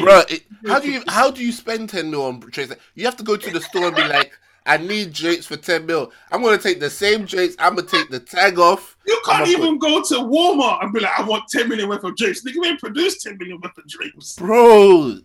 Bro? 0.00 0.22
How 0.66 0.78
do 0.78 0.90
you 0.90 1.02
how 1.08 1.30
do 1.30 1.44
you 1.44 1.52
spend 1.52 1.90
ten 1.90 2.10
mil 2.10 2.22
on 2.24 2.40
drapes? 2.40 2.74
You 2.94 3.04
have 3.04 3.16
to 3.16 3.24
go 3.24 3.36
to 3.36 3.50
the 3.50 3.60
store 3.60 3.86
and 3.86 3.96
be 3.96 4.06
like, 4.06 4.32
I 4.66 4.76
need 4.76 5.12
drapes 5.12 5.46
for 5.46 5.56
ten 5.56 5.84
mil. 5.86 6.12
I'm 6.30 6.42
gonna 6.42 6.58
take 6.58 6.80
the 6.80 6.90
same 6.90 7.24
drapes. 7.24 7.56
I'm 7.58 7.74
gonna 7.74 7.88
take 7.88 8.08
the 8.08 8.20
tag 8.20 8.58
off. 8.58 8.96
you 9.06 9.20
can't 9.24 9.48
even 9.48 9.78
go 9.78 10.02
to 10.02 10.14
Walmart 10.14 10.82
and 10.82 10.92
be 10.92 11.00
like, 11.00 11.18
I 11.18 11.22
want 11.24 11.44
10 11.48 11.68
million 11.68 11.88
worth 11.88 12.04
of 12.04 12.16
drapes. 12.16 12.44
Nigga, 12.44 12.60
we 12.60 12.68
ain't 12.68 12.80
produced 12.80 13.22
10 13.22 13.38
million 13.38 13.60
worth 13.60 13.76
of 13.76 13.86
drapes. 13.86 14.36
Bro, 14.36 15.18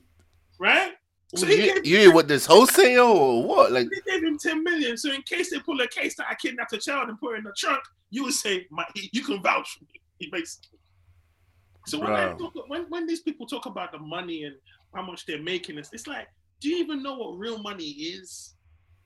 Right? 0.58 0.94
So 1.36 1.46
you, 1.46 1.80
you 1.84 2.12
want 2.12 2.28
this 2.28 2.48
wholesale 2.48 3.06
or 3.06 3.44
what? 3.44 3.72
Like, 3.72 3.88
They 3.90 4.12
gave 4.12 4.24
him 4.24 4.40
10 4.40 4.64
million. 4.64 4.98
So 4.98 5.12
in 5.12 5.22
case 5.22 5.52
they 5.52 5.60
pull 5.60 5.80
a 5.80 5.88
case 5.88 6.16
that 6.16 6.26
I 6.28 6.34
kidnapped 6.36 6.74
a 6.74 6.80
child 6.80 7.10
and 7.10 7.20
put 7.20 7.36
it 7.36 7.40
in 7.40 7.44
the 7.44 7.54
trunk, 7.56 7.82
you 8.10 8.24
would 8.24 8.34
say, 8.34 8.66
My, 8.72 8.84
you 8.96 9.24
can 9.24 9.42
vouch 9.42 9.78
for 9.78 9.84
me. 9.86 10.02
He 10.18 10.28
basically. 10.32 10.79
So 11.90 12.00
when, 12.00 12.12
I 12.12 12.34
talk, 12.34 12.54
when, 12.68 12.86
when 12.90 13.08
these 13.08 13.22
people 13.22 13.48
talk 13.48 13.66
about 13.66 13.92
the 13.92 13.98
money 14.00 14.44
and 14.44 14.56
how 14.94 15.02
much 15.02 15.26
they're 15.26 15.42
making, 15.42 15.78
it's, 15.78 15.90
it's 15.92 16.06
like, 16.06 16.28
do 16.62 16.70
you 16.70 16.78
even 16.78 17.02
know 17.02 17.16
what 17.16 17.38
real 17.38 17.58
money 17.58 17.86
is? 17.86 18.54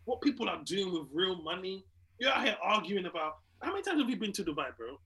What 0.05 0.21
people 0.21 0.49
are 0.49 0.61
doing 0.65 0.91
with 0.91 1.03
real 1.13 1.41
money? 1.43 1.85
You're 2.19 2.31
out 2.31 2.43
here 2.43 2.57
arguing 2.61 3.05
about 3.05 3.37
how 3.61 3.71
many 3.71 3.83
times 3.83 4.01
have 4.01 4.09
you 4.09 4.17
been 4.17 4.33
to 4.33 4.43
Dubai, 4.43 4.75
bro? 4.77 4.99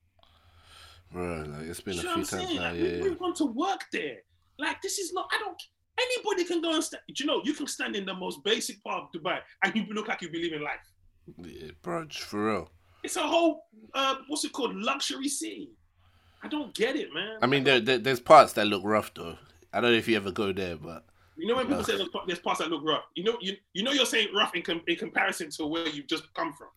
bro, 1.11 1.45
like 1.47 1.67
it's 1.67 1.81
been 1.81 1.95
You 1.95 1.99
a 1.99 2.03
few 2.03 2.11
times 2.13 2.29
saying? 2.29 2.55
now. 2.55 2.71
Like, 2.71 2.79
Yeah, 2.79 3.01
we, 3.01 3.01
we've 3.09 3.19
gone 3.19 3.33
to 3.35 3.45
work 3.45 3.85
there. 3.93 4.17
Like 4.57 4.81
this 4.81 4.97
is 4.97 5.13
not. 5.13 5.29
I 5.31 5.37
don't. 5.37 5.61
Anybody 5.99 6.43
can 6.45 6.61
go 6.61 6.73
and 6.73 6.83
stand. 6.83 7.01
You 7.07 7.25
know, 7.25 7.41
you 7.43 7.53
can 7.53 7.67
stand 7.67 7.95
in 7.95 8.05
the 8.05 8.13
most 8.13 8.43
basic 8.43 8.83
part 8.83 9.03
of 9.03 9.21
Dubai 9.21 9.39
and 9.63 9.75
you 9.75 9.85
look 9.93 10.07
like 10.07 10.21
you 10.21 10.31
believe 10.31 10.53
in 10.53 10.63
life. 10.63 10.79
yeah 11.43 11.71
bro, 11.81 12.07
for 12.09 12.47
real. 12.47 12.71
It's 13.03 13.15
a 13.15 13.21
whole 13.21 13.65
uh, 13.93 14.15
what's 14.27 14.43
it 14.43 14.53
called? 14.53 14.75
Luxury 14.75 15.27
city. 15.27 15.69
I 16.43 16.47
don't 16.47 16.73
get 16.73 16.95
it, 16.95 17.13
man. 17.13 17.37
I 17.41 17.47
mean, 17.47 17.63
there, 17.63 17.79
there 17.79 17.97
there's 17.97 18.19
parts 18.19 18.53
that 18.53 18.65
look 18.67 18.83
rough 18.85 19.13
though. 19.13 19.37
I 19.73 19.81
don't 19.81 19.91
know 19.91 19.97
if 19.97 20.07
you 20.07 20.15
ever 20.15 20.31
go 20.31 20.53
there, 20.53 20.77
but 20.77 21.05
you 21.35 21.47
know 21.47 21.55
when 21.55 21.67
people 21.67 21.83
say 21.83 21.97
there's, 21.97 22.39
parts 22.39 22.59
that 22.59 22.69
look 22.69 22.83
rough. 22.83 23.03
You 23.15 23.23
know, 23.23 23.37
you 23.41 23.55
you 23.73 23.83
know 23.83 23.91
you're 23.91 24.05
saying 24.05 24.29
rough 24.33 24.55
in, 24.55 24.61
com- 24.61 24.81
in 24.87 24.95
comparison 24.95 25.49
to 25.51 25.65
where 25.65 25.87
you've 25.87 26.07
just 26.07 26.33
come 26.33 26.53
from. 26.53 26.69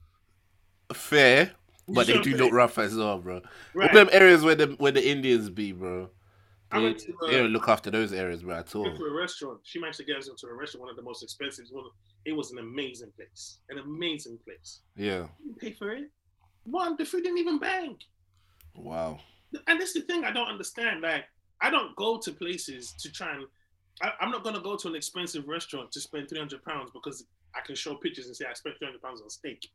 fair. 0.94 1.52
But 1.88 2.06
You 2.06 2.14
they 2.14 2.22
do 2.22 2.36
look 2.36 2.52
rough 2.52 2.78
as 2.78 2.94
well, 2.94 3.18
bro. 3.18 3.40
Right. 3.74 3.88
All 3.90 3.94
them 3.96 4.08
areas 4.12 4.42
where 4.42 4.54
the 4.54 4.66
where 4.78 4.92
the 4.92 5.06
Indians 5.06 5.50
be, 5.50 5.72
bro. 5.72 6.08
I 6.72 6.78
They, 6.78 6.84
went 6.84 6.98
to, 7.00 7.12
uh, 7.12 7.26
they 7.26 7.38
don't 7.38 7.50
look 7.50 7.68
after 7.68 7.90
those 7.90 8.12
areas, 8.12 8.42
bro, 8.42 8.54
at 8.54 8.72
all. 8.76 8.84
went 8.84 8.96
to 8.96 9.04
a 9.04 9.12
restaurant. 9.12 9.58
She 9.64 9.80
managed 9.80 9.98
to 9.98 10.04
get 10.04 10.18
us 10.18 10.28
into 10.28 10.46
a 10.46 10.54
restaurant, 10.54 10.82
one 10.82 10.90
of 10.90 10.96
the 10.96 11.02
most 11.02 11.24
expensive. 11.24 11.64
One 11.72 11.84
of, 11.86 11.90
it 12.24 12.32
was 12.32 12.52
an 12.52 12.58
amazing 12.58 13.10
place, 13.16 13.58
an 13.70 13.78
amazing 13.78 14.38
place. 14.44 14.80
Yeah. 14.94 15.26
You 15.42 15.46
didn't 15.46 15.58
pay 15.58 15.72
for 15.72 15.90
it. 15.90 16.10
One, 16.62 16.96
the 16.96 17.04
food 17.04 17.24
didn't 17.24 17.38
even 17.38 17.58
bang. 17.58 17.96
Wow. 18.76 19.18
And 19.66 19.80
that's 19.80 19.92
the 19.92 20.02
thing 20.02 20.24
I 20.24 20.32
don't 20.32 20.48
understand. 20.48 21.02
Like, 21.02 21.24
I 21.60 21.70
don't 21.70 21.94
go 21.96 22.18
to 22.18 22.32
places 22.32 22.92
to 23.00 23.10
try 23.10 23.34
and. 23.34 23.46
I, 24.02 24.12
I'm 24.20 24.30
not 24.30 24.44
gonna 24.44 24.60
go 24.60 24.76
to 24.76 24.88
an 24.88 24.94
expensive 24.94 25.46
restaurant 25.48 25.92
to 25.92 26.00
spend 26.00 26.28
three 26.28 26.38
hundred 26.38 26.64
pounds 26.64 26.90
because 26.92 27.24
I 27.54 27.60
can 27.60 27.74
show 27.74 27.94
pictures 27.94 28.26
and 28.26 28.36
say 28.36 28.46
I 28.48 28.54
spent 28.54 28.78
three 28.78 28.86
hundred 28.86 29.02
pounds 29.02 29.20
on 29.20 29.28
steak. 29.30 29.68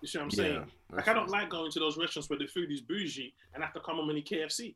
You 0.00 0.08
see 0.08 0.18
what 0.18 0.24
I'm 0.24 0.30
saying? 0.30 0.54
Yeah. 0.54 0.96
Like, 0.96 1.08
I 1.08 1.12
don't 1.12 1.28
like 1.28 1.50
going 1.50 1.70
to 1.72 1.78
those 1.78 1.98
restaurants 1.98 2.30
where 2.30 2.38
the 2.38 2.46
food 2.46 2.72
is 2.72 2.80
bougie 2.80 3.34
and 3.52 3.62
I 3.62 3.66
have 3.66 3.74
to 3.74 3.80
come 3.80 3.96
home 3.96 4.08
and 4.08 4.18
eat 4.18 4.30
KFC, 4.30 4.74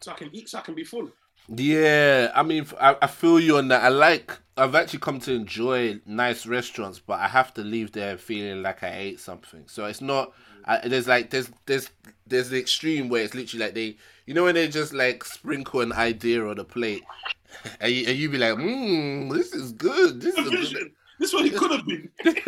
so 0.00 0.12
I 0.12 0.14
can 0.14 0.30
eat, 0.32 0.48
so 0.48 0.58
I 0.58 0.60
can 0.60 0.74
be 0.74 0.84
full. 0.84 1.10
Yeah, 1.48 2.30
I 2.34 2.42
mean, 2.42 2.66
I, 2.80 2.96
I 3.02 3.06
feel 3.08 3.40
you 3.40 3.58
on 3.58 3.68
that. 3.68 3.82
I 3.82 3.88
like. 3.88 4.38
I've 4.56 4.74
actually 4.74 5.00
come 5.00 5.18
to 5.20 5.32
enjoy 5.32 6.00
nice 6.06 6.46
restaurants, 6.46 6.98
but 7.00 7.18
I 7.18 7.26
have 7.26 7.52
to 7.54 7.62
leave 7.62 7.92
there 7.92 8.16
feeling 8.16 8.62
like 8.62 8.82
I 8.82 8.94
ate 8.96 9.20
something. 9.20 9.64
So 9.66 9.86
it's 9.86 10.00
not. 10.00 10.32
I, 10.64 10.86
there's 10.88 11.08
like 11.08 11.30
there's 11.30 11.50
there's 11.66 11.90
there's 12.26 12.50
the 12.50 12.58
extreme 12.58 13.08
where 13.08 13.22
it's 13.22 13.34
literally 13.34 13.64
like 13.64 13.74
they, 13.74 13.96
you 14.26 14.34
know, 14.34 14.44
when 14.44 14.54
they 14.54 14.68
just 14.68 14.92
like 14.92 15.24
sprinkle 15.24 15.80
an 15.80 15.92
idea 15.92 16.46
on 16.46 16.58
a 16.58 16.64
plate, 16.64 17.04
and 17.80 17.92
you, 17.92 18.06
and 18.06 18.16
you 18.16 18.28
be 18.30 18.38
like, 18.38 18.54
mmm, 18.54 19.32
this 19.32 19.52
is 19.52 19.72
good. 19.72 20.20
This 20.20 20.36
A 20.36 20.40
is 20.40 20.46
a 20.46 20.50
good. 20.50 20.58
vision. 20.60 20.92
This 21.18 21.28
is 21.28 21.34
what 21.34 21.46
it 21.46 21.54
could 21.54 21.70
have 21.70 21.86
been. 21.86 22.08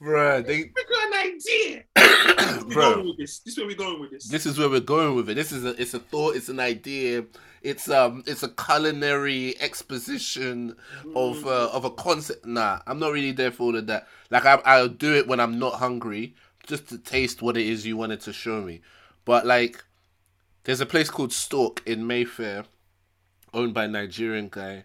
Bruh, 0.00 0.46
they, 0.46 0.64
got 0.90 1.12
an 1.12 1.34
idea. 1.34 1.84
Bro. 2.72 3.12
this. 3.18 3.40
This 3.40 3.52
is 3.54 3.58
where 3.58 3.66
we're 3.66 3.76
going 3.76 4.00
with 4.00 4.10
this. 4.10 4.28
this 4.28 4.46
is 4.46 4.58
where 4.58 4.70
we're 4.70 4.80
going 4.80 5.14
with 5.16 5.28
it. 5.28 5.34
This 5.34 5.52
is 5.52 5.64
a, 5.64 5.80
it's 5.80 5.92
a 5.92 5.98
thought, 5.98 6.36
it's 6.36 6.48
an 6.48 6.58
idea, 6.60 7.24
it's 7.62 7.90
um, 7.90 8.22
it's 8.26 8.42
a 8.42 8.48
culinary 8.48 9.54
exposition 9.60 10.76
of 11.14 11.46
uh, 11.46 11.70
of 11.72 11.84
a 11.84 11.90
concept. 11.90 12.46
Nah, 12.46 12.80
I'm 12.86 12.98
not 12.98 13.12
really 13.12 13.32
there 13.32 13.50
for 13.50 13.64
all 13.64 13.76
of 13.76 13.86
that. 13.86 14.08
Like 14.30 14.44
I, 14.44 14.54
I'll 14.64 14.88
do 14.88 15.14
it 15.14 15.26
when 15.28 15.40
I'm 15.40 15.58
not 15.58 15.74
hungry, 15.74 16.34
just 16.66 16.88
to 16.88 16.98
taste 16.98 17.42
what 17.42 17.56
it 17.56 17.66
is 17.66 17.86
you 17.86 17.96
wanted 17.96 18.20
to 18.22 18.32
show 18.32 18.62
me. 18.62 18.80
But 19.24 19.46
like, 19.46 19.84
there's 20.64 20.80
a 20.80 20.86
place 20.86 21.10
called 21.10 21.32
Stork 21.32 21.82
in 21.86 22.06
Mayfair, 22.06 22.64
owned 23.52 23.74
by 23.74 23.84
a 23.84 23.88
Nigerian 23.88 24.48
guy. 24.50 24.84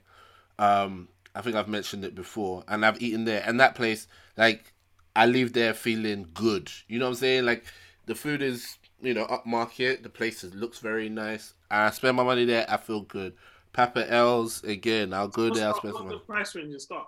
Um, 0.60 1.10
I 1.34 1.42
think 1.42 1.56
I've 1.56 1.68
mentioned 1.68 2.06
it 2.06 2.16
before, 2.16 2.64
and 2.68 2.86
I've 2.86 3.02
eaten 3.02 3.26
there. 3.26 3.44
And 3.46 3.60
that 3.60 3.76
place, 3.76 4.08
like, 4.38 4.74
I 5.16 5.26
leave 5.26 5.52
there 5.52 5.74
feeling 5.74 6.28
good. 6.34 6.72
You 6.88 7.00
know 7.00 7.06
what 7.06 7.10
I'm 7.12 7.16
saying? 7.16 7.46
Like, 7.46 7.66
the 8.06 8.16
food 8.16 8.42
is, 8.42 8.78
you 9.02 9.14
know, 9.14 9.26
upmarket. 9.26 10.04
The 10.04 10.10
place 10.10 10.44
is, 10.44 10.54
looks 10.54 10.80
very 10.80 11.10
nice. 11.10 11.55
I 11.70 11.90
spend 11.92 12.18
my 12.18 12.24
money 12.24 12.46
there. 12.46 12.66
I 12.70 12.78
feel 12.78 13.02
good. 13.02 13.36
Papa 13.74 14.10
L's 14.12 14.64
again. 14.64 15.14
I'll 15.14 15.28
go 15.28 15.50
What's 15.50 15.60
there. 15.60 15.68
I'll 15.68 15.74
spend 15.74 15.94
what's 15.94 15.98
some 15.98 16.08
the 16.08 16.16
money. 16.16 16.24
price 16.28 16.56
range 16.56 16.72
and 16.72 16.82
stuff? 16.82 17.08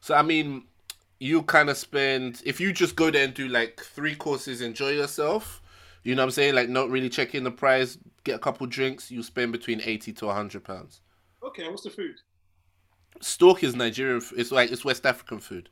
So 0.00 0.14
I 0.14 0.22
mean, 0.22 0.64
you 1.20 1.42
kind 1.42 1.70
of 1.70 1.76
spend 1.76 2.42
if 2.44 2.60
you 2.60 2.72
just 2.72 2.96
go 2.96 3.10
there 3.10 3.24
and 3.24 3.34
do 3.34 3.48
like 3.48 3.80
three 3.80 4.14
courses, 4.14 4.60
enjoy 4.60 4.90
yourself. 4.90 5.62
You 6.02 6.14
know 6.14 6.22
what 6.22 6.26
I'm 6.26 6.30
saying? 6.32 6.54
Like 6.54 6.68
not 6.68 6.90
really 6.90 7.08
checking 7.08 7.44
the 7.44 7.50
price, 7.50 7.98
get 8.24 8.36
a 8.36 8.38
couple 8.38 8.66
drinks. 8.66 9.10
You 9.10 9.22
spend 9.22 9.52
between 9.52 9.80
eighty 9.82 10.12
to 10.14 10.28
hundred 10.28 10.64
pounds. 10.64 11.00
Okay, 11.42 11.68
what's 11.68 11.82
the 11.84 11.90
food? 11.90 12.16
Stork 13.20 13.62
is 13.64 13.74
Nigerian. 13.74 14.22
It's 14.36 14.52
like 14.52 14.70
it's 14.70 14.84
West 14.84 15.06
African 15.06 15.40
food. 15.40 15.70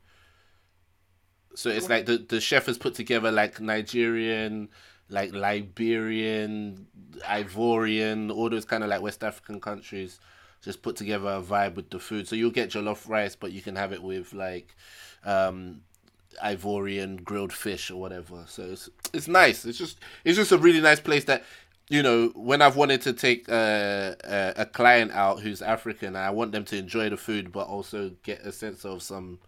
So 1.54 1.68
it's 1.68 1.88
like 1.88 2.06
the 2.06 2.18
the 2.18 2.40
chef 2.40 2.66
has 2.66 2.78
put 2.78 2.94
together 2.94 3.30
like 3.30 3.60
Nigerian, 3.60 4.70
like 5.08 5.34
Liberian, 5.34 6.86
Ivorian, 7.20 8.34
all 8.34 8.48
those 8.50 8.64
kind 8.64 8.82
of 8.82 8.90
like 8.90 9.02
West 9.02 9.22
African 9.22 9.60
countries. 9.60 10.20
Just 10.62 10.82
put 10.82 10.96
together 10.96 11.28
a 11.28 11.42
vibe 11.42 11.74
with 11.74 11.90
the 11.90 11.98
food. 11.98 12.28
So 12.28 12.36
you'll 12.36 12.50
get 12.50 12.70
jollof 12.70 13.08
rice, 13.08 13.34
but 13.34 13.52
you 13.52 13.60
can 13.60 13.76
have 13.76 13.92
it 13.92 14.02
with 14.02 14.32
like 14.32 14.74
um 15.24 15.82
Ivorian 16.42 17.22
grilled 17.22 17.52
fish 17.52 17.90
or 17.90 18.00
whatever. 18.00 18.44
So 18.46 18.62
it's 18.64 18.88
it's 19.12 19.28
nice. 19.28 19.64
It's 19.64 19.78
just 19.78 19.98
it's 20.24 20.36
just 20.36 20.52
a 20.52 20.58
really 20.58 20.80
nice 20.80 21.00
place 21.00 21.24
that 21.24 21.44
you 21.88 22.02
know 22.02 22.28
when 22.34 22.62
I've 22.62 22.76
wanted 22.76 23.02
to 23.02 23.12
take 23.12 23.48
a, 23.48 24.16
a 24.24 24.62
a 24.62 24.66
client 24.66 25.10
out 25.12 25.40
who's 25.40 25.62
African, 25.62 26.16
I 26.16 26.30
want 26.30 26.52
them 26.52 26.64
to 26.66 26.76
enjoy 26.76 27.10
the 27.10 27.16
food, 27.16 27.52
but 27.52 27.66
also 27.66 28.12
get 28.22 28.40
a 28.46 28.52
sense 28.52 28.84
of 28.84 29.02
some 29.02 29.40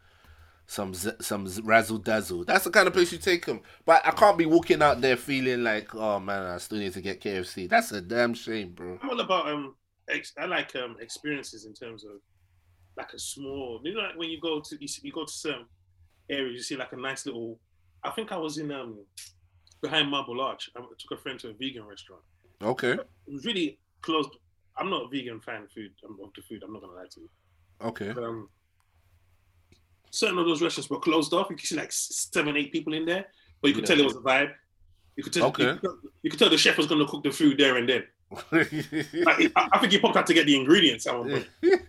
some 0.66 0.94
z- 0.94 1.10
some 1.20 1.46
z- 1.46 1.62
razzle 1.64 1.98
dazzle. 1.98 2.44
That's 2.44 2.64
the 2.64 2.70
kind 2.70 2.86
of 2.86 2.94
place 2.94 3.12
you 3.12 3.18
take 3.18 3.46
them. 3.46 3.60
But 3.84 4.06
I 4.06 4.10
can't 4.12 4.38
be 4.38 4.46
walking 4.46 4.82
out 4.82 5.00
there 5.00 5.16
feeling 5.16 5.62
like, 5.62 5.94
oh 5.94 6.18
man, 6.20 6.42
I 6.42 6.58
still 6.58 6.78
need 6.78 6.92
to 6.94 7.00
get 7.00 7.20
KFC. 7.20 7.68
That's 7.68 7.92
a 7.92 8.00
damn 8.00 8.34
shame, 8.34 8.72
bro. 8.72 8.98
I'm 9.02 9.10
all 9.10 9.20
about 9.20 9.48
um. 9.48 9.74
Ex- 10.08 10.34
I 10.38 10.44
like 10.44 10.74
um 10.76 10.96
experiences 11.00 11.64
in 11.64 11.72
terms 11.74 12.04
of 12.04 12.20
like 12.96 13.12
a 13.12 13.18
small. 13.18 13.80
You 13.84 13.94
know, 13.94 14.00
like 14.00 14.16
when 14.18 14.30
you 14.30 14.40
go 14.40 14.60
to 14.60 14.76
you, 14.80 14.88
you 15.02 15.12
go 15.12 15.24
to 15.24 15.32
some 15.32 15.66
areas, 16.30 16.54
you 16.56 16.62
see 16.62 16.76
like 16.76 16.92
a 16.92 16.96
nice 16.96 17.26
little. 17.26 17.58
I 18.02 18.10
think 18.10 18.32
I 18.32 18.36
was 18.36 18.58
in 18.58 18.70
um 18.70 18.98
behind 19.82 20.10
Marble 20.10 20.40
Arch. 20.40 20.70
I 20.76 20.80
took 20.80 21.18
a 21.18 21.22
friend 21.22 21.38
to 21.40 21.50
a 21.50 21.52
vegan 21.54 21.84
restaurant. 21.84 22.22
Okay. 22.62 22.92
It 22.92 23.06
was 23.32 23.44
really 23.44 23.78
close. 24.02 24.26
I'm 24.76 24.90
not 24.90 25.04
a 25.04 25.08
vegan 25.08 25.40
fan 25.40 25.62
of 25.62 25.72
food 25.72 25.92
of 26.04 26.16
the 26.34 26.42
food. 26.42 26.62
I'm 26.64 26.72
not 26.72 26.82
gonna 26.82 26.94
lie 26.94 27.06
to 27.10 27.20
you. 27.20 27.28
Okay. 27.82 28.12
But, 28.12 28.24
um, 28.24 28.48
certain 30.14 30.38
of 30.38 30.46
those 30.46 30.62
restaurants 30.62 30.88
were 30.90 30.98
closed 31.00 31.32
off. 31.32 31.48
You 31.50 31.56
could 31.56 31.66
see 31.66 31.76
like 31.76 31.92
seven, 31.92 32.56
eight 32.56 32.72
people 32.72 32.94
in 32.94 33.04
there, 33.04 33.26
but 33.60 33.68
you 33.68 33.74
could 33.74 33.82
Yeah. 33.88 33.94
tell 33.96 34.00
it 34.00 34.04
was 34.04 34.16
a 34.16 34.20
vibe. 34.20 34.52
You 35.16 35.22
could 35.22 35.32
tell. 35.32 35.46
Okay. 35.46 35.64
You 35.72 35.76
could, 35.78 35.90
you 36.22 36.30
could 36.30 36.38
tell 36.38 36.50
the 36.50 36.58
chef 36.58 36.76
was 36.76 36.86
gonna 36.86 37.06
cook 37.06 37.22
the 37.22 37.30
food 37.30 37.58
there 37.58 37.76
and 37.76 37.88
then. 37.88 38.04
Like, 38.50 39.52
I, 39.54 39.68
I 39.72 39.78
think 39.78 39.92
he 39.92 39.98
popped 39.98 40.16
out 40.16 40.26
to 40.26 40.34
get 40.34 40.46
the 40.46 40.56
ingredients. 40.56 41.06
At 41.06 41.18
one 41.18 41.30
point. 41.30 41.48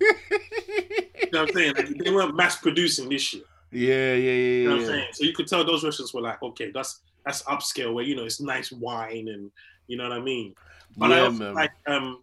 You 1.25 1.31
know 1.31 1.41
what 1.41 1.49
I'm 1.49 1.55
saying? 1.55 1.73
Like, 1.75 1.87
they 2.03 2.11
weren't 2.11 2.35
mass 2.35 2.57
producing 2.57 3.09
this 3.09 3.21
shit. 3.23 3.43
yeah, 3.71 4.13
yeah, 4.13 4.13
yeah, 4.13 4.31
You 4.31 4.63
know 4.69 4.75
what 4.75 4.81
yeah. 4.81 4.87
I'm 4.87 4.93
saying? 4.93 5.07
So 5.13 5.23
you 5.25 5.33
could 5.33 5.47
tell 5.47 5.65
those 5.65 5.83
restaurants 5.83 6.13
were 6.13 6.21
like, 6.21 6.41
okay, 6.43 6.71
that's 6.71 7.01
that's 7.25 7.41
upscale 7.43 7.93
where 7.93 8.03
you 8.03 8.15
know 8.15 8.23
it's 8.25 8.39
nice 8.39 8.71
wine 8.71 9.27
and 9.29 9.49
you 9.87 9.97
know 9.97 10.03
what 10.07 10.13
I 10.17 10.21
mean. 10.21 10.53
But 10.97 11.11
I 11.13 11.19
also 11.21 11.39
man. 11.39 11.53
like 11.55 11.71
um 11.87 12.21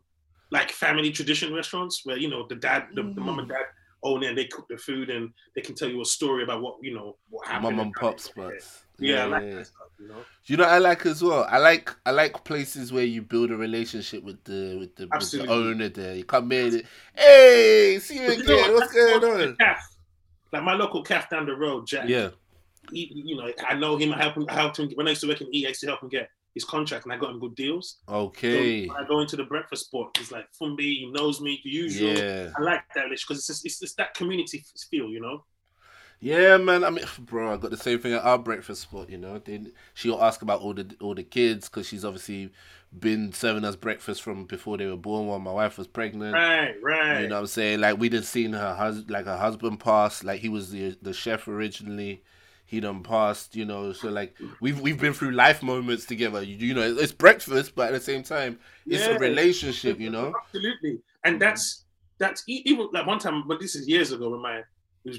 like 0.51 0.71
family 0.71 1.11
tradition 1.11 1.53
restaurants 1.53 2.03
where 2.05 2.17
you 2.17 2.29
know 2.29 2.47
the 2.47 2.55
dad, 2.55 2.87
the, 2.95 3.03
the 3.03 3.21
mom 3.21 3.41
and 3.41 3.49
dad 3.49 3.65
it 4.05 4.29
and 4.29 4.37
they 4.39 4.47
cook 4.47 4.67
the 4.69 4.77
food 4.77 5.11
and 5.11 5.33
they 5.55 5.61
can 5.61 5.75
tell 5.75 5.89
you 5.89 6.01
a 6.01 6.05
story 6.05 6.43
about 6.43 6.63
what 6.63 6.77
you 6.83 6.95
know 6.95 7.17
what 7.31 7.47
happened. 7.47 7.77
Mum 7.77 7.79
and 7.79 7.81
and 7.81 7.95
how 7.97 8.11
pop 8.11 8.19
they 8.19 8.43
got 8.43 8.49
there. 8.49 8.61
spots. 8.61 8.85
Yeah, 8.99 9.23
I 9.23 9.27
like 9.27 9.45
yeah. 9.45 9.55
that 9.55 9.67
stuff. 9.67 9.87
You 9.99 10.09
know, 10.09 10.25
You 10.47 10.57
know, 10.57 10.65
what 10.65 10.73
I 10.73 10.79
like 10.79 11.07
as 11.07 11.23
well. 11.23 11.47
I 11.49 11.59
like 11.59 11.95
I 12.05 12.11
like 12.11 12.45
places 12.45 12.93
where 12.93 13.05
you 13.05 13.23
build 13.23 13.51
a 13.51 13.57
relationship 13.57 14.23
with 14.23 14.43
the 14.45 14.77
with 14.79 14.97
the, 14.97 15.09
with 15.09 15.31
the 15.31 15.47
owner. 15.47 15.89
There, 15.89 16.15
you 16.15 16.25
come 16.25 16.51
in, 16.53 16.83
hey, 17.15 17.99
see 18.01 18.21
you 18.21 18.27
But 18.27 18.39
you 18.39 18.45
know 18.45 18.55
again. 18.55 18.75
What's 18.75 18.93
going 18.93 19.25
on? 19.25 19.57
Calf, 19.57 19.97
like 20.53 20.63
my 20.63 20.75
local 20.75 21.03
calf 21.03 21.31
down 21.31 21.47
the 21.47 21.55
road, 21.55 21.87
Jack. 21.87 22.09
Yeah, 22.09 22.31
he, 22.91 23.11
you 23.15 23.37
know, 23.37 23.53
I 23.67 23.75
know 23.75 23.97
him. 23.97 24.13
I 24.13 24.19
help 24.19 24.37
him. 24.37 24.47
I 24.49 24.55
helped 24.55 24.79
him 24.79 24.91
when 24.95 25.07
I 25.07 25.11
used 25.11 25.23
to 25.23 25.29
work 25.29 25.41
in 25.41 25.55
E. 25.55 25.65
I 25.65 25.69
used 25.69 25.81
to 25.81 25.87
help 25.87 26.03
him 26.03 26.09
get 26.09 26.29
his 26.55 26.65
contract, 26.65 27.05
and 27.05 27.13
I 27.13 27.17
got 27.19 27.31
him 27.31 27.41
good 27.41 27.55
deals. 27.55 27.99
So 28.09 28.15
okay, 28.15 28.87
when 28.87 28.97
I 28.97 29.07
go 29.07 29.21
into 29.21 29.37
the 29.37 29.45
breakfast 29.45 29.87
spot, 29.87 30.17
he's 30.19 30.31
like 30.33 30.47
Fumbi. 30.61 30.81
He 30.81 31.11
knows 31.13 31.41
me, 31.41 31.61
the 31.65 31.71
usual. 31.71 32.11
yeah, 32.17 32.51
I 32.57 32.63
like 32.63 32.83
that 32.95 33.05
relationship 33.05 33.29
because 33.29 33.39
it's, 33.39 33.47
just, 33.47 33.65
it's 33.67 33.83
it's 33.83 33.95
that 33.95 34.15
community 34.15 34.65
feel, 34.91 35.09
you 35.09 35.21
know. 35.21 35.45
yeah, 36.21 36.57
man. 36.59 36.85
I 36.85 36.91
mean, 36.91 37.05
bro, 37.21 37.53
I 37.53 37.57
got 37.57 37.71
the 37.71 37.77
same 37.77 37.99
thing 37.99 38.13
at 38.13 38.25
our 38.25 38.39
breakfast 38.39 38.83
spot. 38.83 39.11
You 39.11 39.19
know, 39.19 39.39
they, 39.39 39.61
she'll 39.95 40.23
ask 40.23 40.43
about 40.43 40.61
all 40.61 40.75
the 40.75 40.95
all 41.01 41.15
the 41.15 41.25
kids 41.25 41.69
because 41.69 41.87
she's 41.89 42.05
obviously 42.05 42.51
been 42.99 43.33
serving 43.33 43.65
us 43.65 43.75
breakfast 43.77 44.23
from 44.23 44.45
before 44.45 44.77
they 44.77 44.87
were 44.87 44.97
born. 44.97 45.27
While 45.27 45.39
my 45.41 45.53
wife 45.53 45.79
was 45.79 45.87
pregnant. 45.87 46.35
Right, 46.35 46.75
right. 46.83 47.23
You 47.23 47.29
know 47.29 47.37
what 47.37 47.41
I'm 47.43 47.47
saying? 47.47 47.81
Like 47.81 47.99
we 47.99 48.09
didn't 48.09 48.27
seen 48.27 48.53
her 48.53 48.75
husband, 48.75 49.11
like 49.11 49.25
her 49.25 49.37
husband 49.37 49.81
pass. 49.81 50.23
Like 50.23 50.41
he 50.41 50.49
was 50.49 50.71
the 50.71 50.97
the 51.03 51.13
chef 51.13 51.49
originally. 51.49 52.23
He 52.73 52.81
done 52.81 53.03
passed, 53.03 53.55
you 53.55 53.67
know. 53.67 53.93
So 53.93 54.09
like 54.09 54.35
we've 54.63 54.81
we've 54.81 54.99
been 54.99 55.13
through 55.13 55.33
life 55.33 55.63
moments 55.63 56.07
together. 56.07 56.43
You, 56.43 56.57
you 56.57 56.73
know, 56.73 56.81
it's 56.81 57.13
breakfast, 57.13 57.75
but 57.75 57.89
at 57.89 57.93
the 57.93 58.01
same 58.01 58.23
time, 58.23 58.59
it's 58.87 59.07
Yeah. 59.07 59.17
a 59.17 59.19
relationship. 59.19 60.01
You 60.01 60.09
know. 60.09 60.33
Absolutely, 60.43 60.99
and 61.23 61.39
that's 61.39 61.85
that's 62.17 62.43
even 62.47 62.89
like 62.91 63.07
one 63.07 63.19
time, 63.19 63.45
but 63.47 63.61
this 63.61 63.75
is 63.75 63.87
years 63.87 64.11
ago 64.13 64.31
when 64.31 64.41
my 64.41 64.63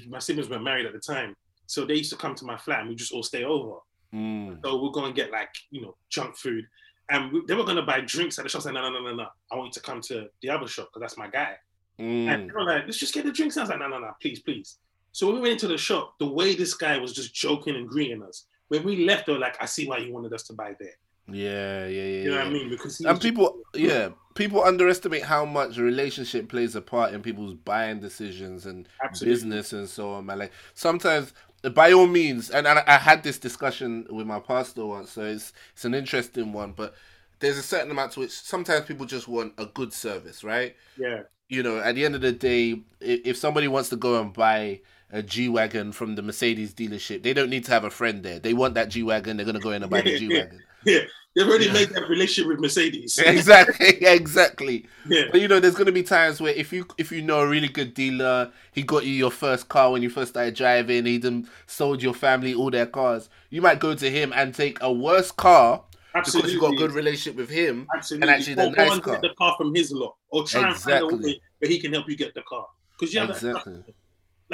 my 0.08 0.18
siblings 0.18 0.48
were 0.48 0.58
married 0.58 0.84
at 0.84 0.92
the 0.94 0.98
time, 0.98 1.36
so 1.66 1.84
they 1.84 1.94
used 1.94 2.10
to 2.10 2.16
come 2.16 2.34
to 2.34 2.44
my 2.44 2.56
flat 2.56 2.80
and 2.80 2.88
we 2.88 2.96
just 2.96 3.12
all 3.12 3.22
stay 3.22 3.44
over. 3.44 3.76
Mm. 4.12 4.58
So 4.64 4.82
we're 4.82 4.90
going 4.90 5.14
to 5.14 5.20
get 5.22 5.30
like 5.30 5.50
you 5.70 5.80
know 5.82 5.94
junk 6.08 6.36
food, 6.36 6.64
and 7.10 7.30
we, 7.32 7.42
they 7.46 7.54
were 7.54 7.62
going 7.62 7.76
to 7.76 7.82
buy 7.82 8.00
drinks 8.00 8.36
at 8.40 8.42
the 8.42 8.48
shop. 8.48 8.62
I 8.62 8.64
said, 8.64 8.74
no, 8.74 8.82
no, 8.82 8.90
no, 8.90 9.00
no, 9.10 9.14
no. 9.14 9.26
I 9.52 9.54
want 9.54 9.68
you 9.68 9.72
to 9.74 9.80
come 9.80 10.00
to 10.10 10.26
the 10.42 10.50
other 10.50 10.66
shop 10.66 10.88
because 10.88 11.02
that's 11.02 11.16
my 11.16 11.28
guy. 11.28 11.54
And 12.00 12.28
Mm. 12.28 12.46
they 12.48 12.52
were 12.52 12.64
like, 12.64 12.86
let's 12.86 12.98
just 12.98 13.14
get 13.14 13.24
the 13.24 13.30
drinks. 13.30 13.56
I 13.56 13.60
was 13.60 13.70
like, 13.70 13.78
no, 13.78 13.86
no, 13.86 14.00
no, 14.00 14.10
please, 14.20 14.40
please. 14.40 14.78
So 15.14 15.28
when 15.28 15.36
we 15.36 15.42
went 15.42 15.54
into 15.54 15.68
the 15.68 15.78
shop, 15.78 16.16
the 16.18 16.26
way 16.28 16.56
this 16.56 16.74
guy 16.74 16.98
was 16.98 17.14
just 17.14 17.34
joking 17.34 17.76
and 17.76 17.88
greeting 17.88 18.22
us. 18.22 18.46
When 18.68 18.84
we 18.84 19.06
left, 19.06 19.26
they 19.26 19.32
were 19.32 19.40
like, 19.40 19.56
I 19.62 19.66
see 19.66 19.88
why 19.88 19.98
you 19.98 20.12
wanted 20.12 20.34
us 20.34 20.44
to 20.48 20.54
buy 20.54 20.74
there. 20.80 20.94
Yeah, 21.28 21.86
yeah, 21.86 22.02
yeah. 22.02 22.22
You 22.22 22.30
know 22.30 22.36
yeah. 22.36 22.38
what 22.38 22.46
I 22.48 22.50
mean? 22.50 22.68
Because 22.70 23.00
And 23.04 23.20
people, 23.20 23.58
yeah, 23.74 24.10
people 24.34 24.62
underestimate 24.62 25.24
how 25.24 25.44
much 25.44 25.78
relationship 25.78 26.48
plays 26.48 26.74
a 26.76 26.82
part 26.82 27.14
in 27.14 27.22
people's 27.22 27.54
buying 27.54 28.00
decisions 28.00 28.66
and 28.66 28.88
Absolutely. 29.02 29.32
business 29.32 29.72
and 29.72 29.88
so 29.88 30.12
on. 30.12 30.26
Man, 30.26 30.38
like 30.38 30.52
sometimes, 30.74 31.32
by 31.74 31.92
all 31.92 32.06
means, 32.06 32.50
and 32.50 32.68
I, 32.68 32.82
I 32.86 32.98
had 32.98 33.22
this 33.22 33.38
discussion 33.38 34.06
with 34.10 34.26
my 34.26 34.40
pastor 34.40 34.86
once, 34.86 35.12
so 35.12 35.22
it's 35.22 35.52
it's 35.74 35.84
an 35.86 35.94
interesting 35.94 36.52
one. 36.52 36.72
But 36.72 36.94
there's 37.40 37.58
a 37.58 37.62
certain 37.62 37.90
amount 37.90 38.12
to 38.12 38.20
which 38.20 38.32
sometimes 38.32 38.86
people 38.86 39.06
just 39.06 39.28
want 39.28 39.54
a 39.58 39.66
good 39.66 39.92
service, 39.92 40.44
right? 40.44 40.76
yeah, 40.96 41.22
You 41.48 41.62
know, 41.62 41.78
at 41.78 41.94
the 41.94 42.04
end 42.04 42.14
of 42.14 42.22
the 42.22 42.32
day, 42.32 42.82
if 43.00 43.36
somebody 43.36 43.68
wants 43.68 43.90
to 43.90 43.96
go 43.96 44.20
and 44.20 44.32
buy 44.32 44.80
a 45.12 45.22
G 45.22 45.48
wagon 45.48 45.92
from 45.92 46.14
the 46.16 46.22
Mercedes 46.22 46.74
dealership, 46.74 47.22
they 47.22 47.32
don't 47.32 47.50
need 47.50 47.64
to 47.66 47.70
have 47.72 47.84
a 47.84 47.90
friend 47.90 48.22
there. 48.22 48.38
They 48.38 48.54
want 48.54 48.74
that 48.74 48.88
G 48.88 49.02
wagon. 49.02 49.36
They're 49.36 49.46
gonna 49.46 49.60
go 49.60 49.70
in 49.70 49.82
and 49.82 49.90
buy 49.90 50.00
the 50.02 50.18
G 50.18 50.28
wagon. 50.28 50.62
yeah. 50.84 51.00
They've 51.36 51.48
already 51.48 51.66
Yeah. 51.66 51.72
made 51.72 51.88
that 51.90 52.08
relationship 52.08 52.46
with 52.48 52.60
Mercedes. 52.60 53.18
exactly, 53.26 53.88
exactly. 54.06 54.86
yeah, 55.08 55.24
But 55.32 55.40
you 55.40 55.48
know, 55.48 55.58
there's 55.58 55.74
gonna 55.74 55.90
be 55.90 56.04
times 56.04 56.40
where 56.40 56.52
if 56.54 56.72
you 56.72 56.86
if 56.96 57.10
you 57.10 57.22
know 57.22 57.40
a 57.40 57.48
really 57.48 57.66
good 57.68 57.92
dealer, 57.92 58.52
he 58.72 58.82
got 58.84 59.04
you 59.04 59.12
your 59.12 59.32
first 59.32 59.68
car 59.68 59.90
when 59.90 60.00
you 60.02 60.10
first 60.10 60.30
started 60.30 60.54
driving. 60.54 61.06
He 61.06 61.18
then 61.18 61.48
sold 61.66 62.02
your 62.02 62.14
family 62.14 62.54
all 62.54 62.70
their 62.70 62.86
cars. 62.86 63.28
You 63.50 63.62
might 63.62 63.80
go 63.80 63.94
to 63.96 64.10
him 64.10 64.32
and 64.32 64.54
take 64.54 64.78
a 64.80 64.92
worse 64.92 65.32
car 65.32 65.82
absolutely. 66.14 66.52
because 66.52 66.54
you 66.54 66.60
got 66.60 66.74
a 66.74 66.76
good 66.76 66.92
relationship 66.94 67.34
with 67.36 67.50
him. 67.50 67.88
Absolutely. 67.96 68.28
and 68.28 68.36
actually 68.36 68.54
the 68.54 68.66
or 68.68 68.70
nice 68.76 69.00
car. 69.00 69.14
get 69.14 69.22
the 69.22 69.34
car 69.36 69.54
from 69.58 69.74
his 69.74 69.90
lot, 69.90 70.14
or 70.30 70.44
try 70.46 70.68
and 70.68 70.76
find 70.76 71.04
Exactly. 71.04 71.32
a 71.32 71.66
way 71.66 71.68
he 71.68 71.80
can 71.80 71.92
help 71.92 72.08
you 72.08 72.16
get 72.16 72.32
the 72.34 72.42
car. 72.42 72.66
Because 72.96 73.12
you 73.12 73.18
have 73.18 73.28
that 73.28 73.36
Exactly. 73.36 73.82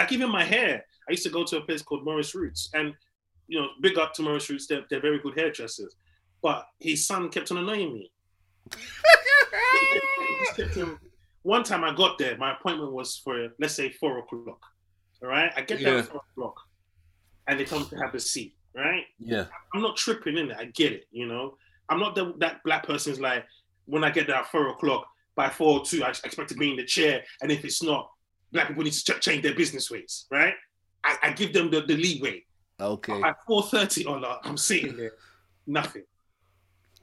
Like 0.00 0.12
even 0.12 0.30
my 0.30 0.44
hair. 0.44 0.84
I 1.08 1.12
used 1.12 1.24
to 1.24 1.30
go 1.30 1.44
to 1.44 1.56
a 1.58 1.60
place 1.62 1.82
called 1.82 2.04
Morris 2.04 2.34
Roots, 2.34 2.70
and 2.74 2.94
you 3.48 3.60
know, 3.60 3.68
big 3.80 3.98
up 3.98 4.14
to 4.14 4.22
Morris 4.22 4.48
Roots. 4.48 4.66
They're, 4.66 4.84
they're 4.88 5.00
very 5.00 5.18
good 5.18 5.36
hairdressers. 5.38 5.94
But 6.42 6.66
his 6.78 7.06
son 7.06 7.28
kept 7.28 7.50
on 7.50 7.58
annoying 7.58 7.92
me. 7.94 8.10
Just 10.40 10.56
kept 10.56 10.76
on- 10.78 10.98
One 11.42 11.64
time 11.64 11.84
I 11.84 11.94
got 11.94 12.18
there, 12.18 12.36
my 12.36 12.52
appointment 12.52 12.92
was 12.92 13.16
for 13.16 13.48
let's 13.58 13.74
say 13.74 13.90
four 13.90 14.18
o'clock. 14.18 14.60
All 15.22 15.28
right, 15.28 15.52
I 15.56 15.62
get 15.62 15.80
there 15.82 15.94
Yeah. 15.94 16.00
at 16.00 16.06
four 16.08 16.22
o'clock, 16.32 16.56
and 17.46 17.58
they 17.58 17.64
told 17.64 17.82
me 17.82 17.88
to 17.98 18.04
have 18.04 18.14
a 18.14 18.20
seat. 18.20 18.54
Right, 18.74 19.04
yeah. 19.18 19.46
I'm 19.74 19.82
not 19.82 19.96
tripping 19.96 20.36
in 20.38 20.50
it. 20.52 20.56
I 20.56 20.66
get 20.66 20.92
it. 20.92 21.06
You 21.10 21.26
know, 21.26 21.56
I'm 21.88 21.98
not 21.98 22.14
the, 22.14 22.34
that 22.38 22.62
black 22.64 22.86
person's 22.86 23.18
like 23.18 23.44
when 23.86 24.04
I 24.04 24.10
get 24.10 24.28
there 24.28 24.36
at 24.36 24.46
four 24.46 24.68
o'clock 24.68 25.06
by 25.34 25.48
four 25.48 25.80
or 25.80 25.84
two, 25.84 26.04
I 26.04 26.10
expect 26.10 26.48
to 26.50 26.54
be 26.54 26.70
in 26.70 26.76
the 26.76 26.84
chair, 26.84 27.22
and 27.42 27.50
if 27.50 27.64
it's 27.64 27.82
not, 27.82 28.10
black 28.52 28.68
people 28.68 28.82
need 28.82 28.92
to 28.92 29.12
ch- 29.12 29.20
change 29.20 29.42
their 29.42 29.54
business 29.54 29.90
ways, 29.90 30.26
right? 30.30 30.54
I, 31.04 31.16
I 31.22 31.32
give 31.32 31.52
them 31.52 31.70
the, 31.70 31.80
the 31.82 31.96
leeway. 31.96 32.44
Okay. 32.80 33.20
At 33.22 33.36
four 33.46 33.62
thirty, 33.62 34.04
or 34.06 34.20
not, 34.20 34.40
I'm 34.44 34.56
sitting 34.56 34.96
there, 34.96 35.12
nothing. 35.66 36.04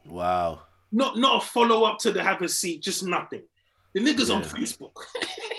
Wow. 0.05 0.61
Not 0.91 1.17
not 1.17 1.43
a 1.43 1.45
follow 1.45 1.83
up 1.83 1.99
to 1.99 2.11
the 2.11 2.23
have 2.23 2.41
a 2.41 2.49
seat, 2.49 2.81
just 2.81 3.03
nothing. 3.03 3.43
The 3.93 3.99
niggas 4.01 4.33
on 4.33 4.43
Facebook, 4.43 4.93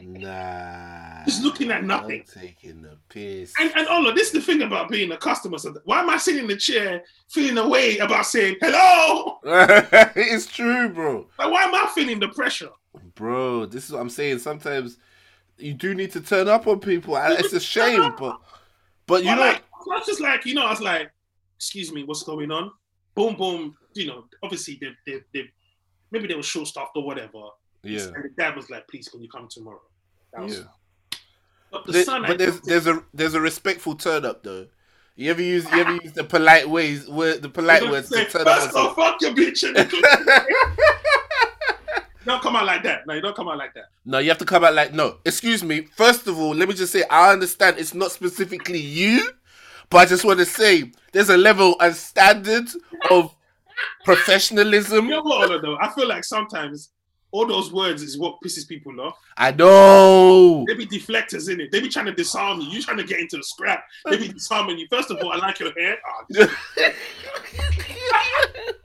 Nah. 0.00 1.24
Just 1.24 1.42
looking 1.42 1.70
at 1.70 1.84
nothing. 1.84 2.24
I'm 2.34 2.42
taking 2.42 2.82
the 2.82 2.96
piss. 3.08 3.52
and 3.58 3.72
and 3.76 3.88
Ola, 3.88 4.14
this 4.14 4.28
is 4.28 4.32
the 4.32 4.40
thing 4.40 4.62
about 4.62 4.88
being 4.88 5.10
a 5.12 5.16
customer. 5.16 5.58
So 5.58 5.74
why 5.84 6.00
am 6.00 6.10
I 6.10 6.16
sitting 6.18 6.42
in 6.42 6.46
the 6.48 6.56
chair 6.56 7.02
feeling 7.28 7.58
away 7.58 7.98
about 7.98 8.26
saying 8.26 8.56
hello? 8.60 9.38
it's 9.44 10.46
true, 10.46 10.88
bro. 10.88 11.26
Like 11.38 11.50
why 11.50 11.64
am 11.64 11.74
I 11.74 11.90
feeling 11.94 12.20
the 12.20 12.28
pressure? 12.28 12.70
Bro, 13.14 13.66
this 13.66 13.86
is 13.86 13.92
what 13.92 14.00
I'm 14.00 14.10
saying. 14.10 14.38
Sometimes 14.38 14.98
you 15.58 15.74
do 15.74 15.94
need 15.94 16.12
to 16.12 16.20
turn 16.20 16.48
up 16.48 16.66
on 16.66 16.80
people. 16.80 17.16
and 17.16 17.38
It's 17.38 17.52
a 17.52 17.60
shame, 17.60 18.12
but 18.18 18.38
but 19.06 19.24
you 19.24 19.30
I 19.30 19.34
know, 19.34 19.40
like, 19.40 19.62
I 19.92 19.98
was 19.98 20.06
just 20.06 20.20
like, 20.20 20.44
you 20.46 20.54
know, 20.54 20.66
I 20.66 20.70
was 20.70 20.80
like, 20.80 21.10
excuse 21.56 21.92
me, 21.92 22.04
what's 22.04 22.22
going 22.22 22.50
on? 22.50 22.70
Boom, 23.14 23.36
boom. 23.36 23.76
You 23.94 24.06
know, 24.06 24.24
obviously 24.42 24.78
they 24.80 24.88
they, 25.06 25.20
they 25.34 25.44
maybe 26.10 26.28
they 26.28 26.34
were 26.34 26.42
short 26.42 26.68
staffed 26.68 26.92
or 26.96 27.04
whatever. 27.04 27.42
yeah, 27.82 28.04
And 28.14 28.24
the 28.24 28.30
dad 28.36 28.54
was 28.56 28.70
like, 28.70 28.86
please, 28.88 29.08
can 29.08 29.20
you 29.22 29.28
come 29.28 29.48
tomorrow? 29.50 29.80
That 30.32 30.42
was, 30.44 30.58
yeah. 30.58 30.64
But 31.70 31.84
the 31.86 31.92
There- 31.92 32.04
son, 32.04 32.22
but 32.26 32.38
there's 32.38 32.60
there's 32.60 32.86
a 32.86 33.02
there's 33.12 33.34
a 33.34 33.40
respectful 33.40 33.94
turn 33.94 34.24
up 34.24 34.42
though. 34.42 34.66
You 35.16 35.30
ever 35.32 35.42
use 35.42 35.64
you 35.72 35.80
ever 35.80 35.92
use 36.02 36.12
the 36.12 36.24
polite 36.24 36.68
ways 36.68 37.08
word 37.08 37.42
the 37.42 37.48
polite 37.48 37.82
words 37.90 38.08
say, 38.08 38.24
to 38.24 38.30
turn 38.30 38.46
up? 38.48 38.62
First 38.62 38.76
off, 38.76 38.94
fuck 38.96 39.20
your 39.20 39.32
bitch. 39.32 39.64
Don't 42.24 42.42
come 42.42 42.56
out 42.56 42.66
like 42.66 42.82
that. 42.82 43.06
No, 43.06 43.14
you 43.14 43.20
don't 43.20 43.36
come 43.36 43.48
out 43.48 43.58
like 43.58 43.74
that. 43.74 43.86
no, 44.04 44.18
you 44.18 44.28
have 44.28 44.38
to 44.38 44.44
come 44.44 44.64
out 44.64 44.74
like 44.74 44.92
no. 44.92 45.18
Excuse 45.24 45.62
me. 45.64 45.82
First 45.96 46.26
of 46.26 46.38
all, 46.38 46.54
let 46.54 46.68
me 46.68 46.74
just 46.74 46.92
say 46.92 47.04
I 47.10 47.32
understand 47.32 47.78
it's 47.78 47.94
not 47.94 48.12
specifically 48.12 48.80
you, 48.80 49.30
but 49.90 49.98
I 49.98 50.06
just 50.06 50.24
want 50.24 50.38
to 50.40 50.44
say 50.44 50.90
there's 51.12 51.30
a 51.30 51.36
level 51.36 51.76
and 51.80 51.94
standard 51.94 52.68
of 53.10 53.34
professionalism. 54.04 55.06
You 55.06 55.10
know 55.12 55.22
what, 55.22 55.62
though? 55.62 55.78
I 55.80 55.90
feel 55.92 56.08
like 56.08 56.24
sometimes 56.24 56.90
all 57.30 57.46
those 57.46 57.72
words 57.72 58.02
is 58.02 58.18
what 58.18 58.36
pisses 58.44 58.66
people 58.66 59.00
off. 59.00 59.16
I 59.36 59.52
know. 59.52 60.64
They 60.66 60.74
be 60.74 60.86
deflectors 60.86 61.50
in 61.52 61.60
it. 61.60 61.70
They 61.70 61.80
be 61.80 61.88
trying 61.88 62.06
to 62.06 62.14
disarm 62.14 62.60
you. 62.60 62.68
You 62.68 62.82
trying 62.82 62.96
to 62.96 63.04
get 63.04 63.20
into 63.20 63.36
the 63.36 63.42
scrap. 63.42 63.84
They 64.06 64.16
be 64.16 64.28
disarming 64.28 64.78
you. 64.78 64.86
First 64.90 65.10
of 65.10 65.18
all, 65.18 65.32
I 65.32 65.36
like 65.36 65.60
your 65.60 65.72
hair. 65.78 65.98
Ah, 66.06 66.24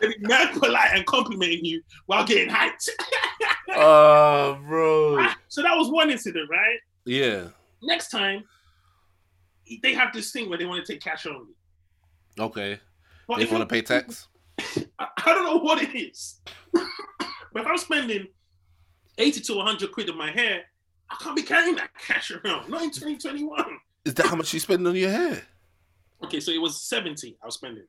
they 0.00 0.08
be 0.08 0.14
mad 0.20 0.52
polite 0.58 0.90
and 0.94 1.06
complimenting 1.06 1.64
you 1.64 1.82
while 2.06 2.26
getting 2.26 2.48
hyped. 2.48 2.88
oh, 3.70 4.58
bro. 4.66 5.28
so 5.48 5.62
that 5.62 5.76
was 5.76 5.90
one 5.90 6.10
incident, 6.10 6.48
right? 6.50 6.78
Yeah. 7.04 7.48
Next 7.82 8.10
time, 8.10 8.44
they 9.82 9.94
have 9.94 10.12
this 10.12 10.32
thing 10.32 10.48
where 10.48 10.58
they 10.58 10.66
want 10.66 10.84
to 10.84 10.92
take 10.92 11.02
cash 11.02 11.26
only. 11.26 11.54
Okay. 12.38 12.80
But 13.28 13.38
They 13.38 13.44
if 13.44 13.52
want 13.52 13.62
to 13.62 13.72
pay 13.72 13.82
tax. 13.82 14.28
I, 14.98 15.06
I 15.24 15.34
don't 15.34 15.44
know 15.44 15.58
what 15.58 15.82
it 15.82 15.94
is. 15.94 16.40
but 16.72 16.86
if 17.54 17.66
I'm 17.66 17.78
spending 17.78 18.26
80 19.18 19.40
to 19.40 19.54
100 19.56 19.92
quid 19.92 20.10
on 20.10 20.18
my 20.18 20.30
hair, 20.30 20.62
I 21.10 21.16
can't 21.20 21.36
be 21.36 21.42
carrying 21.42 21.76
that 21.76 21.90
cash 21.98 22.30
around. 22.30 22.68
Not 22.68 22.82
in 22.82 22.90
2021. 22.90 23.64
Is 24.04 24.14
that 24.14 24.26
how 24.26 24.36
much 24.36 24.52
you 24.52 24.60
spend 24.60 24.86
on 24.86 24.94
your 24.94 25.10
hair? 25.10 25.42
Okay, 26.24 26.40
so 26.40 26.50
it 26.50 26.60
was 26.60 26.80
70 26.82 27.36
I 27.42 27.46
was 27.46 27.54
spending. 27.56 27.84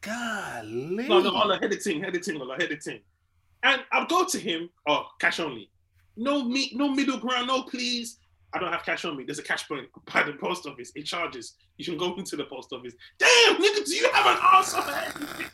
Golly. 0.00 1.08
No, 1.08 1.20
no, 1.20 1.34
all 1.34 1.48
the 1.48 1.62
editing, 1.62 2.04
editing, 2.04 2.40
all 2.40 2.46
the 2.48 2.62
editing. 2.64 3.00
And 3.62 3.82
I'll 3.92 4.06
go 4.06 4.24
to 4.24 4.38
him, 4.38 4.70
oh, 4.86 5.06
cash 5.18 5.40
only. 5.40 5.70
No 6.16 6.44
me, 6.44 6.70
no 6.74 6.88
middle 6.90 7.18
ground, 7.18 7.48
no 7.48 7.62
please. 7.62 8.18
I 8.52 8.58
don't 8.58 8.72
have 8.72 8.84
cash 8.84 9.04
on 9.04 9.16
me. 9.16 9.24
There's 9.24 9.38
a 9.38 9.42
cash 9.42 9.68
point 9.68 9.86
by 10.12 10.22
the 10.22 10.32
post 10.34 10.66
office. 10.66 10.90
It 10.94 11.04
charges. 11.04 11.54
You 11.76 11.84
can 11.84 11.98
go 11.98 12.14
into 12.18 12.36
the 12.36 12.44
post 12.44 12.72
office. 12.72 12.94
Damn, 13.18 13.56
nigga, 13.56 13.84
do 13.84 13.94
you 13.94 14.08
have 14.12 14.26
an 14.26 14.38
ass 14.40 14.74
on 14.74 14.84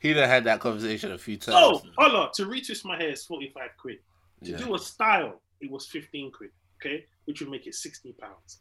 he 0.00 0.12
done 0.12 0.28
had 0.28 0.44
that 0.44 0.60
conversation 0.60 1.12
a 1.12 1.18
few 1.18 1.36
times. 1.38 1.56
Oh, 1.58 1.82
hold 1.96 2.14
on. 2.14 2.30
To 2.34 2.44
retwist 2.44 2.84
my 2.84 2.96
hair 2.96 3.08
is 3.10 3.24
45 3.24 3.70
quid. 3.78 3.98
To 4.44 4.50
Yeah. 4.50 4.56
do 4.58 4.74
a 4.74 4.78
style, 4.78 5.40
it 5.60 5.70
was 5.70 5.86
15 5.86 6.30
quid, 6.30 6.50
okay? 6.80 7.06
Which 7.24 7.40
would 7.40 7.50
make 7.50 7.66
it 7.66 7.74
60 7.74 8.12
pounds. 8.12 8.60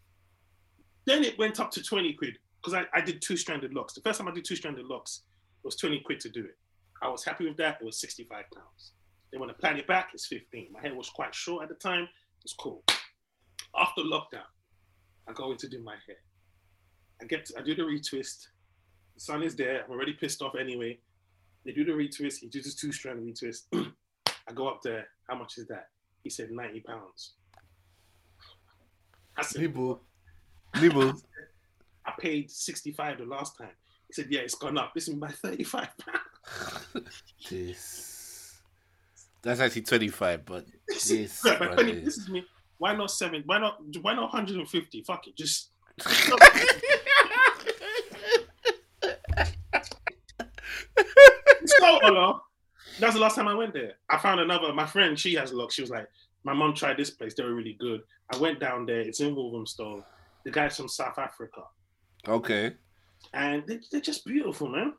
Then 1.05 1.23
it 1.23 1.37
went 1.37 1.59
up 1.59 1.69
to 1.71 1.83
20 1.83 2.13
quid 2.13 2.37
because 2.63 2.73
I, 2.73 2.97
I 2.97 3.01
did 3.01 3.21
two 3.21 3.35
stranded 3.35 3.73
locks. 3.73 3.93
The 3.93 4.01
first 4.01 4.19
time 4.19 4.27
I 4.27 4.31
did 4.31 4.45
two 4.45 4.55
stranded 4.55 4.85
locks, 4.85 5.21
it 5.63 5.67
was 5.67 5.75
20 5.75 5.99
quid 6.01 6.19
to 6.21 6.29
do 6.29 6.45
it. 6.45 6.57
I 7.01 7.09
was 7.09 7.25
happy 7.25 7.45
with 7.45 7.57
that. 7.57 7.79
It 7.81 7.85
was 7.85 7.99
65 7.99 8.45
pounds. 8.53 8.93
Then 9.31 9.41
when 9.41 9.49
I 9.49 9.53
planned 9.53 9.79
it 9.79 9.87
back, 9.87 10.09
it's 10.13 10.27
15. 10.27 10.67
My 10.71 10.79
hair 10.79 10.95
was 10.95 11.09
quite 11.09 11.35
short 11.35 11.63
at 11.63 11.69
the 11.69 11.75
time. 11.75 12.07
It's 12.43 12.53
cool. 12.53 12.83
After 13.77 14.01
lockdown, 14.01 14.47
I 15.27 15.33
go 15.33 15.51
in 15.51 15.57
to 15.57 15.67
do 15.67 15.83
my 15.83 15.95
hair. 16.07 16.17
I 17.21 17.25
get 17.25 17.45
to, 17.47 17.59
I 17.59 17.63
do 17.63 17.75
the 17.75 17.83
retwist. 17.83 18.47
The 19.15 19.19
sun 19.19 19.43
is 19.43 19.55
there. 19.55 19.83
I'm 19.83 19.91
already 19.91 20.13
pissed 20.13 20.41
off 20.41 20.55
anyway. 20.55 20.99
They 21.65 21.71
do 21.71 21.83
the 21.83 21.91
retwist. 21.91 22.39
He 22.39 22.47
does 22.47 22.63
this 22.63 22.75
two 22.75 22.91
strand 22.91 23.19
retwist. 23.19 23.63
I 24.47 24.53
go 24.53 24.67
up 24.67 24.81
there. 24.81 25.07
How 25.27 25.35
much 25.35 25.57
is 25.57 25.67
that? 25.67 25.87
He 26.23 26.29
said 26.29 26.51
90 26.51 26.79
pounds. 26.81 27.33
I 29.35 29.41
said, 29.41 29.61
Nibble. 29.61 30.01
Nibble. 30.79 31.13
I 32.17 32.21
paid 32.21 32.51
65 32.51 33.17
the 33.19 33.25
last 33.25 33.57
time. 33.57 33.69
He 34.07 34.13
said, 34.13 34.27
yeah, 34.29 34.41
it's 34.41 34.55
gone 34.55 34.77
up. 34.77 34.93
This 34.93 35.07
is 35.07 35.15
my 35.15 35.29
35 35.29 35.87
pounds. 35.97 37.23
this. 37.49 38.59
That's 39.41 39.59
actually 39.59 39.81
25, 39.83 40.45
but 40.45 40.65
this. 40.87 41.41
Yeah, 41.45 41.55
but 41.59 41.69
one 41.69 41.77
funny, 41.77 41.91
is- 41.93 42.03
this 42.05 42.17
is 42.23 42.29
me. 42.29 42.45
Why 42.77 42.95
not 42.95 43.11
seven? 43.11 43.43
Why 43.45 43.59
not? 43.59 43.77
Why 44.01 44.13
not 44.13 44.33
150? 44.33 45.03
Fuck 45.03 45.27
it. 45.27 45.37
Just 45.37 45.69
so 51.65 51.99
Ola. 52.03 52.41
That's 52.99 53.15
the 53.15 53.19
last 53.21 53.35
time 53.35 53.47
I 53.47 53.55
went 53.55 53.73
there. 53.73 53.93
I 54.09 54.17
found 54.17 54.39
another. 54.39 54.71
My 54.73 54.85
friend, 54.85 55.17
she 55.19 55.33
has 55.35 55.51
luck. 55.53 55.71
She 55.71 55.81
was 55.81 55.89
like, 55.89 56.07
my 56.43 56.53
mom 56.53 56.73
tried 56.73 56.97
this 56.97 57.09
place. 57.09 57.33
They 57.33 57.43
were 57.43 57.53
really 57.55 57.77
good. 57.79 58.01
I 58.31 58.37
went 58.37 58.59
down 58.59 58.85
there. 58.85 58.99
It's 59.01 59.19
in 59.19 59.35
Wolverhampton. 59.35 60.03
The 60.45 60.51
guy's 60.51 60.75
from 60.77 60.87
South 60.89 61.17
Africa, 61.17 61.61
okay. 62.27 62.73
and 63.33 63.63
they, 63.67 63.79
they're 63.91 64.01
just 64.01 64.25
beautiful, 64.25 64.69
man. 64.69 64.93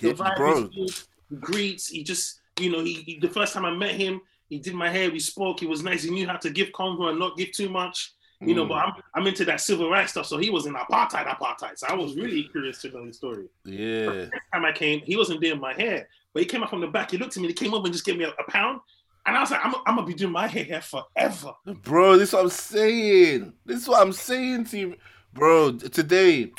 Yeah, 0.00 0.12
The 0.12 0.22
vibe 0.24 0.52
is 0.52 0.68
good. 0.68 1.06
He 1.30 1.36
greets. 1.36 1.88
He 1.88 2.04
just, 2.04 2.40
you 2.60 2.70
know, 2.70 2.84
he, 2.84 2.94
he- 2.94 3.18
the 3.18 3.28
first 3.30 3.52
time 3.54 3.64
I 3.64 3.74
met 3.74 3.92
him, 3.94 4.20
he 4.48 4.58
did 4.58 4.74
my 4.74 4.88
hair. 4.90 5.10
We 5.10 5.18
spoke. 5.18 5.58
He 5.60 5.66
was 5.66 5.82
nice. 5.82 6.02
He 6.04 6.10
knew 6.10 6.26
how 6.26 6.36
to 6.36 6.50
give 6.50 6.68
convo 6.68 7.08
and 7.10 7.18
not 7.18 7.36
give 7.36 7.52
too 7.52 7.68
much. 7.68 8.12
You 8.40 8.54
know, 8.54 8.66
Mm, 8.66 8.68
but 8.68 8.74
I'm, 8.74 8.92
I'm 9.14 9.26
into 9.26 9.46
that 9.46 9.62
civil 9.62 9.88
rights 9.90 10.10
stuff. 10.12 10.26
So 10.26 10.36
he 10.36 10.50
was 10.50 10.66
in 10.66 10.74
apartheid, 10.74 11.26
apartheid. 11.26 11.78
So 11.78 11.86
I 11.88 11.94
was 11.94 12.14
really 12.16 12.42
curious 12.52 12.82
to 12.82 12.90
know 12.90 13.06
the 13.06 13.12
story. 13.12 13.46
yeah. 13.64 14.10
Next 14.30 14.46
time 14.52 14.64
I 14.66 14.72
came, 14.72 15.00
he 15.00 15.16
wasn't 15.16 15.40
doing 15.40 15.58
my 15.58 15.72
hair, 15.72 16.06
but 16.34 16.42
he 16.42 16.46
came 16.46 16.62
up 16.62 16.68
from 16.68 16.82
the 16.82 16.86
back. 16.86 17.10
He 17.12 17.16
looked 17.16 17.34
at 17.36 17.40
me. 17.40 17.48
He 17.48 17.54
came 17.54 17.72
up 17.72 17.82
and 17.84 17.92
just 17.94 18.04
gave 18.04 18.18
me 18.18 18.24
a, 18.24 18.28
a 18.28 18.50
pound. 18.50 18.80
And 19.24 19.36
I 19.36 19.40
was 19.40 19.50
like, 19.50 19.64
I'm, 19.64 19.74
I'm 19.86 19.94
gonna 19.96 20.06
be 20.06 20.12
doing 20.14 20.32
my 20.32 20.46
hair 20.46 20.64
here 20.64 20.82
forever. 20.82 21.54
Bro, 21.82 22.18
this 22.18 22.28
is 22.28 22.34
what 22.34 22.42
I'm 22.44 22.50
saying. 22.50 23.54
This 23.64 23.80
is 23.82 23.88
what 23.88 24.02
I'm 24.02 24.12
saying 24.12 24.66
to 24.66 24.78
you, 24.78 24.96
bro. 25.36 25.72
Today, 25.72 26.50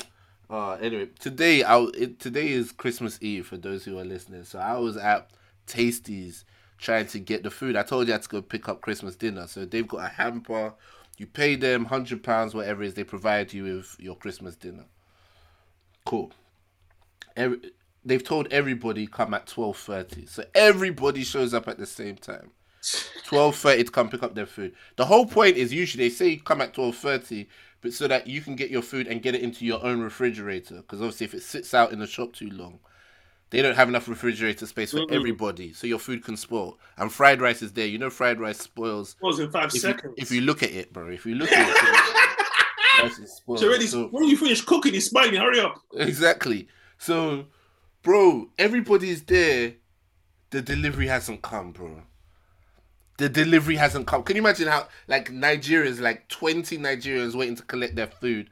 uh, 0.50 0.74
anyway, 0.74 1.10
today 1.20 1.64
I 1.64 1.80
it, 1.96 2.20
today 2.20 2.50
is 2.50 2.72
Christmas 2.72 3.18
Eve 3.22 3.48
for 3.48 3.58
those 3.58 3.84
who 3.84 3.98
are 3.98 4.06
listening. 4.06 4.44
So 4.44 4.60
I 4.60 4.78
was 4.78 4.96
at 4.96 5.32
Tasties 5.68 6.44
trying 6.78 7.08
to 7.08 7.20
get 7.20 7.44
the 7.44 7.50
food. 7.50 7.76
I 7.76 7.84
told 7.84 8.08
you 8.08 8.14
I 8.14 8.16
had 8.16 8.24
to 8.24 8.30
go 8.30 8.42
pick 8.42 8.70
up 8.70 8.82
Christmas 8.82 9.16
dinner. 9.16 9.48
So 9.48 9.66
they've 9.66 9.88
got 9.88 10.06
a 10.06 10.08
hamper. 10.08 10.74
You 11.18 11.26
pay 11.26 11.56
them 11.56 11.86
hundred 11.86 12.24
pounds, 12.24 12.54
whatever 12.54 12.84
it 12.84 12.88
is. 12.88 12.94
They 12.94 13.04
provide 13.04 13.52
you 13.52 13.64
with 13.64 13.96
your 14.00 14.16
Christmas 14.16 14.56
dinner. 14.56 14.86
Cool. 16.06 16.32
Every, 17.36 17.60
they've 18.06 18.24
told 18.24 18.48
everybody 18.52 19.08
come 19.08 19.34
at 19.34 19.48
twelve 19.48 19.78
thirty. 19.78 20.28
So 20.28 20.46
everybody 20.54 21.24
shows 21.24 21.54
up 21.54 21.68
at 21.68 21.80
the 21.80 21.88
same 21.88 22.16
time. 22.16 22.52
twelve 23.26 23.56
thirty 23.56 23.84
to 23.84 23.92
come 23.92 24.10
pick 24.10 24.22
up 24.22 24.36
their 24.36 24.46
food. 24.46 24.74
The 24.98 25.06
whole 25.06 25.26
point 25.26 25.58
is 25.58 25.74
usually 25.74 26.06
they 26.06 26.14
say 26.14 26.36
come 26.38 26.62
at 26.62 26.76
twelve 26.76 26.96
thirty, 26.96 27.48
but 27.82 27.94
so 27.94 28.08
that 28.08 28.28
you 28.28 28.42
can 28.42 28.56
get 28.56 28.70
your 28.70 28.82
food 28.82 29.08
and 29.08 29.22
get 29.22 29.36
it 29.36 29.42
into 29.42 29.66
your 29.66 29.84
own 29.86 30.00
refrigerator. 30.02 30.78
Because 30.78 31.02
obviously, 31.02 31.26
if 31.26 31.34
it 31.34 31.44
sits 31.44 31.74
out 31.74 31.92
in 31.92 32.00
the 32.00 32.08
shop 32.08 32.34
too 32.34 32.50
long, 32.50 32.80
they 33.50 33.62
don't 33.62 33.76
have 33.76 33.88
enough 33.88 34.08
refrigerator 34.10 34.66
space 34.66 34.92
for 34.92 34.98
Mm-mm. 35.00 35.12
everybody, 35.14 35.72
so 35.74 35.88
your 35.88 36.00
food 36.00 36.24
can 36.24 36.36
spoil. 36.36 36.78
And 36.98 37.12
fried 37.12 37.40
rice 37.42 37.62
is 37.62 37.72
there. 37.74 37.88
You 37.88 37.98
know, 37.98 38.10
fried 38.10 38.40
rice 38.40 38.60
spoils 38.60 39.16
was 39.22 39.40
in 39.40 39.50
five 39.52 39.68
if 39.68 39.76
you, 39.76 39.80
seconds. 39.80 40.14
if 40.18 40.32
you 40.32 40.42
look 40.42 40.64
at 40.64 40.72
it, 40.72 40.92
bro. 40.92 41.08
If 41.10 41.26
you 41.26 41.36
look 41.36 41.52
at 41.52 41.70
it, 41.70 43.04
rice 43.04 43.20
is 43.20 43.32
spoiled. 43.38 43.60
it's 43.60 43.66
already, 43.68 43.88
So- 43.88 44.08
when 44.10 44.26
you 44.26 44.36
finish 44.38 44.62
cooking, 44.62 44.94
he's 44.94 45.10
smiling. 45.10 45.36
Hurry 45.36 45.60
up. 45.60 45.82
Exactly. 45.96 46.68
So, 46.98 47.46
bro, 48.04 48.50
everybody's 48.58 49.24
there. 49.24 49.76
The 50.50 50.62
delivery 50.62 51.08
hasn't 51.08 51.42
come, 51.42 51.72
bro. 51.74 52.02
The 53.18 53.30
delivery 53.30 53.76
hasn't 53.76 54.08
come. 54.08 54.24
Can 54.24 54.36
you 54.36 54.42
imagine 54.42 54.68
how, 54.68 54.88
like, 55.08 55.32
Nigerians, 55.32 56.00
like 56.00 56.28
20 56.28 56.78
Nigerians 56.78 57.34
waiting 57.34 57.56
to 57.56 57.64
collect 57.64 57.96
their 57.96 58.08
food, 58.08 58.50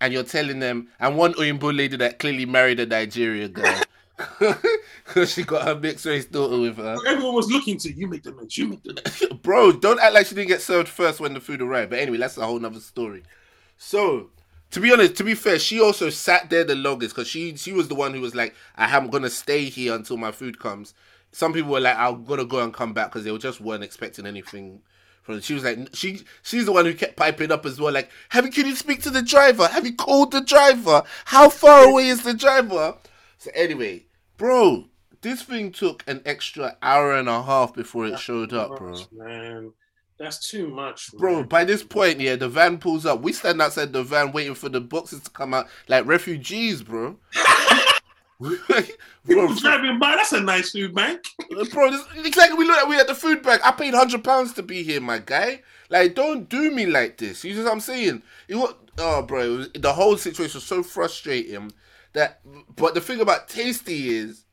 and 0.00 0.12
you're 0.12 0.24
telling 0.24 0.58
them, 0.58 0.88
and 0.98 1.16
one 1.16 1.34
Oyinbo 1.34 1.76
lady 1.76 1.96
that 1.96 2.18
clearly 2.18 2.46
married 2.46 2.80
a 2.80 2.86
Nigerian 2.86 3.52
girl 3.52 3.80
because 5.06 5.32
she 5.32 5.42
got 5.44 5.66
her 5.66 5.74
mixed 5.74 6.04
race 6.06 6.24
daughter 6.24 6.58
with 6.58 6.76
her. 6.76 6.96
Everyone 7.06 7.34
was 7.34 7.50
looking 7.50 7.78
to 7.78 7.92
you. 7.92 8.08
Make 8.08 8.24
the 8.24 8.32
mix. 8.32 8.58
You 8.58 8.68
make 8.68 8.82
the 8.82 8.94
mix. 8.94 9.24
Bro, 9.42 9.72
don't 9.72 10.00
act 10.00 10.14
like 10.14 10.26
she 10.26 10.34
didn't 10.34 10.48
get 10.48 10.62
served 10.62 10.88
first 10.88 11.20
when 11.20 11.34
the 11.34 11.40
food 11.40 11.62
arrived. 11.62 11.90
But 11.90 12.00
anyway, 12.00 12.18
that's 12.18 12.36
a 12.36 12.44
whole 12.46 12.58
nother 12.58 12.80
story. 12.80 13.22
So, 13.76 14.30
to 14.72 14.80
be 14.80 14.92
honest, 14.92 15.16
to 15.16 15.24
be 15.24 15.34
fair, 15.34 15.58
she 15.58 15.80
also 15.80 16.10
sat 16.10 16.50
there 16.50 16.64
the 16.64 16.74
longest 16.74 17.14
because 17.14 17.28
she 17.28 17.56
she 17.56 17.72
was 17.72 17.88
the 17.88 17.94
one 17.94 18.12
who 18.12 18.20
was 18.20 18.34
like, 18.34 18.54
I 18.76 18.94
am 18.96 19.08
gonna 19.08 19.30
stay 19.30 19.64
here 19.66 19.94
until 19.94 20.16
my 20.16 20.32
food 20.32 20.58
comes. 20.58 20.94
Some 21.32 21.52
people 21.52 21.72
were 21.72 21.80
like, 21.80 21.96
I'm 21.96 22.24
gonna 22.24 22.44
go 22.44 22.60
and 22.60 22.72
come 22.72 22.92
back 22.92 23.10
because 23.12 23.24
they 23.24 23.36
just 23.38 23.60
weren't 23.60 23.84
expecting 23.84 24.26
anything. 24.26 24.80
From 25.22 25.40
she 25.40 25.54
was 25.54 25.64
like, 25.64 25.78
she 25.92 26.22
she's 26.42 26.64
the 26.64 26.72
one 26.72 26.86
who 26.86 26.94
kept 26.94 27.16
piping 27.16 27.52
up 27.52 27.66
as 27.66 27.80
well. 27.80 27.92
Like, 27.92 28.10
have 28.30 28.46
you 28.46 28.52
can 28.52 28.66
you 28.66 28.74
speak 28.74 29.02
to 29.02 29.10
the 29.10 29.22
driver? 29.22 29.66
Have 29.66 29.86
you 29.86 29.94
called 29.94 30.32
the 30.32 30.40
driver? 30.40 31.02
How 31.26 31.48
far 31.48 31.84
away 31.84 32.08
is 32.08 32.22
the 32.22 32.34
driver? 32.34 32.96
So 33.38 33.50
anyway, 33.54 34.06
bro, 34.36 34.86
this 35.20 35.42
thing 35.42 35.72
took 35.72 36.02
an 36.06 36.22
extra 36.24 36.76
hour 36.82 37.14
and 37.14 37.28
a 37.28 37.42
half 37.42 37.74
before 37.74 38.06
it 38.06 38.18
showed 38.18 38.52
up, 38.52 38.78
bro. 38.78 38.96
Man, 39.12 39.72
that's 40.18 40.48
too 40.50 40.68
much, 40.68 41.12
Bro, 41.12 41.44
by 41.44 41.64
this 41.64 41.84
point, 41.84 42.20
yeah, 42.20 42.34
the 42.34 42.48
van 42.48 42.78
pulls 42.78 43.06
up. 43.06 43.20
We 43.20 43.32
stand 43.32 43.62
outside 43.62 43.92
the 43.92 44.02
van 44.02 44.32
waiting 44.32 44.54
for 44.54 44.68
the 44.68 44.80
boxes 44.80 45.22
to 45.22 45.30
come 45.30 45.54
out 45.54 45.68
like 45.86 46.06
refugees, 46.06 46.82
bro. 46.82 47.16
People 48.40 49.54
driving 49.56 49.98
by. 49.98 50.14
That's 50.16 50.32
a 50.32 50.40
nice 50.40 50.70
food 50.70 50.94
bank. 50.94 51.24
Uh, 51.40 51.64
bro, 51.72 51.90
this, 51.90 52.04
exactly. 52.24 52.56
We 52.56 52.66
look 52.66 52.78
at 52.78 52.88
we 52.88 52.98
at 52.98 53.08
the 53.08 53.14
food 53.14 53.42
bank. 53.42 53.60
I 53.64 53.72
paid 53.72 53.94
hundred 53.94 54.22
pounds 54.22 54.52
to 54.54 54.62
be 54.62 54.82
here, 54.82 55.00
my 55.00 55.18
guy. 55.18 55.62
Like, 55.90 56.14
don't 56.14 56.48
do 56.48 56.70
me 56.70 56.86
like 56.86 57.16
this. 57.16 57.44
You 57.44 57.54
know 57.54 57.64
what 57.64 57.72
I'm 57.72 57.80
saying? 57.80 58.22
It 58.46 58.56
was, 58.56 58.74
oh, 58.98 59.22
bro, 59.22 59.42
it 59.42 59.56
was, 59.56 59.70
the 59.72 59.92
whole 59.92 60.16
situation 60.16 60.58
was 60.58 60.64
so 60.64 60.82
frustrating. 60.82 61.72
That, 62.12 62.40
but 62.76 62.94
the 62.94 63.00
thing 63.00 63.20
about 63.20 63.48
tasty 63.48 64.10
is, 64.10 64.44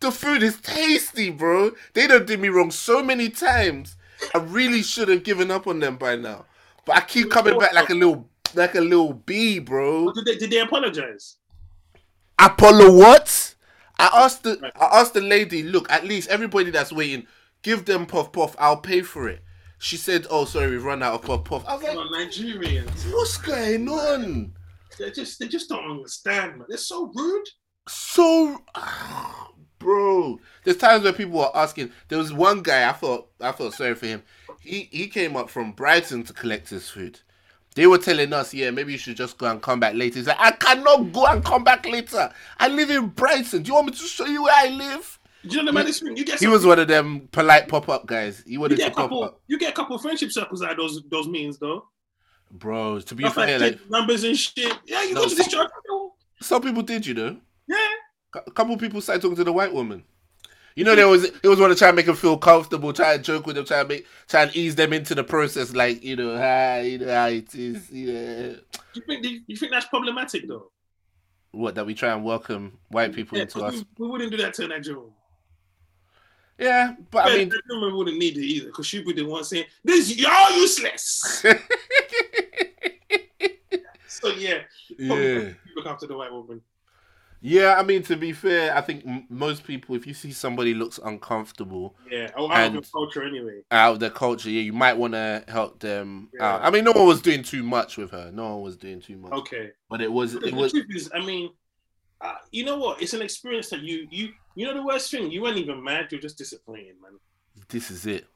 the 0.00 0.10
food 0.10 0.42
is 0.42 0.60
tasty, 0.60 1.30
bro. 1.30 1.72
They 1.94 2.06
done 2.06 2.24
did 2.26 2.40
me 2.40 2.48
wrong 2.48 2.70
so 2.70 3.02
many 3.02 3.28
times. 3.28 3.96
I 4.34 4.38
really 4.38 4.82
should 4.82 5.08
have 5.08 5.24
given 5.24 5.50
up 5.50 5.66
on 5.66 5.80
them 5.80 5.96
by 5.96 6.16
now. 6.16 6.46
But 6.84 6.96
I 6.96 7.00
keep 7.00 7.30
coming 7.30 7.58
back 7.58 7.74
like 7.74 7.90
a 7.90 7.94
little, 7.94 8.28
like 8.54 8.74
a 8.76 8.80
little 8.80 9.12
bee, 9.12 9.58
bro. 9.58 10.12
Did 10.12 10.24
they, 10.24 10.36
did 10.36 10.50
they 10.50 10.60
apologize? 10.60 11.36
Apollo 12.38 12.92
what? 12.92 13.54
I 13.98 14.10
asked 14.12 14.42
the 14.42 14.72
I 14.76 15.00
asked 15.00 15.14
the 15.14 15.20
lady, 15.20 15.62
look, 15.62 15.90
at 15.90 16.04
least 16.04 16.28
everybody 16.28 16.70
that's 16.70 16.92
waiting, 16.92 17.26
give 17.62 17.84
them 17.84 18.06
puff 18.06 18.32
puff, 18.32 18.54
I'll 18.58 18.76
pay 18.78 19.02
for 19.02 19.28
it. 19.28 19.42
She 19.78 19.96
said, 19.96 20.26
Oh 20.30 20.44
sorry, 20.44 20.70
we've 20.70 20.84
run 20.84 21.02
out 21.02 21.14
of 21.14 21.22
puff 21.22 21.44
puff. 21.44 21.64
I 21.66 21.74
was 21.74 21.84
like, 21.84 21.96
on, 21.96 22.12
Nigerians. 22.12 23.12
What's 23.12 23.36
going 23.38 23.88
on? 23.88 24.52
They 24.98 25.10
just 25.10 25.38
they 25.38 25.48
just 25.48 25.68
don't 25.68 25.90
understand, 25.90 26.58
man. 26.58 26.66
They're 26.68 26.78
so 26.78 27.12
rude. 27.14 27.48
So 27.88 28.62
bro. 29.78 30.38
There's 30.64 30.76
times 30.76 31.04
where 31.04 31.12
people 31.12 31.38
were 31.38 31.50
asking. 31.54 31.92
There 32.08 32.18
was 32.18 32.32
one 32.32 32.62
guy 32.62 32.88
I 32.88 32.92
thought 32.92 33.28
I 33.40 33.52
felt 33.52 33.74
sorry 33.74 33.94
for 33.94 34.06
him. 34.06 34.22
He 34.60 34.88
he 34.90 35.08
came 35.08 35.36
up 35.36 35.50
from 35.50 35.72
Brighton 35.72 36.24
to 36.24 36.32
collect 36.32 36.70
his 36.70 36.88
food. 36.88 37.20
They 37.76 37.86
were 37.86 37.98
telling 37.98 38.32
us, 38.32 38.54
yeah, 38.54 38.70
maybe 38.70 38.92
you 38.92 38.98
should 38.98 39.18
just 39.18 39.36
go 39.36 39.46
and 39.50 39.60
come 39.60 39.78
back 39.80 39.94
later. 39.94 40.18
He's 40.18 40.26
like, 40.26 40.40
I 40.40 40.50
cannot 40.52 41.12
go 41.12 41.26
and 41.26 41.44
come 41.44 41.62
back 41.62 41.86
later. 41.86 42.32
I 42.58 42.68
live 42.68 42.88
in 42.88 43.08
Brighton. 43.08 43.62
Do 43.62 43.68
you 43.68 43.74
want 43.74 43.86
me 43.88 43.92
to 43.92 43.98
show 43.98 44.24
you 44.24 44.44
where 44.44 44.54
I 44.56 44.68
live? 44.70 45.18
Do 45.46 45.58
you 45.58 45.62
know 45.62 45.72
the 45.72 45.92
thing? 45.92 46.16
You 46.16 46.24
get 46.24 46.40
He 46.40 46.46
was 46.46 46.64
one 46.64 46.78
of 46.78 46.88
them 46.88 47.28
polite 47.32 47.68
pop 47.68 47.90
up 47.90 48.06
guys. 48.06 48.42
He 48.46 48.54
you 48.54 48.68
get 48.70 48.76
to 48.78 48.86
a 48.86 48.90
pop 48.90 48.96
couple. 48.96 49.24
up. 49.24 49.40
You 49.46 49.58
get 49.58 49.70
a 49.72 49.76
couple 49.76 49.94
of 49.94 50.00
friendship 50.00 50.32
circles 50.32 50.62
out 50.62 50.70
of 50.72 50.76
those 50.78 51.02
those 51.10 51.28
means 51.28 51.58
though. 51.58 51.86
Bro, 52.50 53.00
to 53.00 53.14
be 53.14 53.24
Stuff 53.24 53.34
fair, 53.34 53.58
like 53.58 53.78
kid 53.78 53.90
numbers 53.90 54.24
and 54.24 54.36
shit. 54.36 54.74
Yeah, 54.86 55.02
you 55.02 55.12
No, 55.14 55.24
go 55.24 55.28
to 55.28 55.34
this 55.34 55.48
church. 55.48 55.68
some 56.40 56.62
people 56.62 56.82
did, 56.82 57.06
you 57.06 57.12
know. 57.14 57.36
Yeah. 57.68 57.76
A 58.46 58.50
couple 58.52 58.76
people 58.78 59.00
started 59.02 59.20
talking 59.20 59.36
to 59.36 59.44
the 59.44 59.52
white 59.52 59.72
woman. 59.72 60.02
You 60.76 60.84
know, 60.84 60.94
there 60.94 61.08
was 61.08 61.24
it 61.24 61.44
was 61.44 61.58
want 61.58 61.72
to 61.72 61.78
try 61.78 61.88
and 61.88 61.96
make 61.96 62.04
them 62.04 62.14
feel 62.14 62.36
comfortable, 62.36 62.92
try 62.92 63.14
and 63.14 63.24
joke 63.24 63.46
with 63.46 63.56
them, 63.56 63.64
try 63.64 63.80
and 63.80 63.88
make 63.88 64.06
try 64.28 64.42
and 64.42 64.54
ease 64.54 64.76
them 64.76 64.92
into 64.92 65.14
the 65.14 65.24
process, 65.24 65.74
like 65.74 66.04
you 66.04 66.16
know, 66.16 66.36
hi, 66.36 66.82
you 66.82 66.98
know 66.98 67.14
how 67.14 67.28
it 67.28 67.54
is, 67.54 67.90
yeah. 67.90 68.12
Do 68.12 68.60
you 68.94 69.02
think 69.06 69.22
do 69.22 69.40
you 69.46 69.56
think 69.56 69.72
that's 69.72 69.86
problematic 69.86 70.46
though? 70.46 70.70
What 71.52 71.76
that 71.76 71.86
we 71.86 71.94
try 71.94 72.12
and 72.12 72.22
welcome 72.22 72.78
white 72.88 73.14
people 73.14 73.38
Yeah, 73.38 73.44
into 73.44 73.64
us. 73.64 73.72
we, 73.72 73.86
we 74.04 74.08
wouldn't 74.10 74.30
do 74.30 74.36
that 74.36 74.52
to 74.54 74.68
Nigerian. 74.68 75.10
Yeah, 76.58 76.94
but 77.10 77.24
I 77.24 77.36
mean, 77.36 77.48
Nigerian 77.48 77.96
wouldn't 77.96 78.18
need 78.18 78.36
it 78.36 78.44
either 78.44 78.66
because 78.66 78.86
she'd 78.86 79.06
be 79.06 79.14
the 79.14 79.24
one 79.24 79.44
saying, 79.44 79.64
"This 79.82 80.14
y'all 80.14 80.52
useless." 80.58 81.42
so 84.08 84.28
yeah, 84.28 84.58
yeah, 84.98 85.52
look 85.74 85.86
after 85.86 86.06
the 86.06 86.18
white 86.18 86.32
woman. 86.32 86.60
Yeah. 87.40 87.76
I 87.78 87.82
mean, 87.82 88.02
to 88.04 88.16
be 88.16 88.32
fair, 88.32 88.76
I 88.76 88.80
think 88.80 89.04
m- 89.06 89.26
most 89.28 89.64
people, 89.64 89.94
if 89.96 90.06
you 90.06 90.14
see 90.14 90.32
somebody 90.32 90.74
looks 90.74 90.98
uncomfortable 91.04 91.94
Yeah, 92.10 92.30
or 92.36 92.52
out 92.52 92.74
of 92.76 92.90
culture 92.92 93.22
anyway. 93.22 93.62
out 93.70 93.92
of 93.94 94.00
their 94.00 94.10
culture, 94.10 94.50
yeah, 94.50 94.62
you 94.62 94.72
might 94.72 94.96
want 94.96 95.14
to 95.14 95.44
help 95.48 95.78
them 95.80 96.28
Yeah. 96.34 96.54
out. 96.56 96.62
I 96.64 96.70
mean, 96.70 96.84
no 96.84 96.92
one 96.92 97.06
was 97.06 97.20
doing 97.22 97.42
too 97.42 97.62
much 97.62 97.96
with 97.96 98.10
her. 98.10 98.30
No 98.32 98.54
one 98.56 98.62
was 98.62 98.76
doing 98.76 99.00
too 99.00 99.16
much, 99.16 99.32
Okay. 99.32 99.70
but 99.90 100.00
it 100.00 100.10
was 100.12 100.32
The 100.32 100.46
it 100.48 100.54
was. 100.54 100.72
truth 100.72 100.86
is, 100.90 101.10
I 101.14 101.24
mean, 101.24 101.50
uh, 102.20 102.34
you 102.50 102.64
know 102.64 102.78
what? 102.78 103.02
It's 103.02 103.12
an 103.14 103.22
experience 103.22 103.68
that 103.70 103.80
you 103.80 104.08
you 104.10 104.32
you 104.54 104.64
know 104.66 104.72
the 104.74 104.82
worst 104.82 105.10
thing. 105.10 105.30
You 105.30 105.42
weren't 105.42 105.58
even 105.58 105.82
mad. 105.84 106.10
You're 106.10 106.20
just 106.20 106.38
disappointed, 106.38 106.94
man. 107.02 107.18
This 107.68 107.90
is 107.90 108.06
it. 108.06 108.26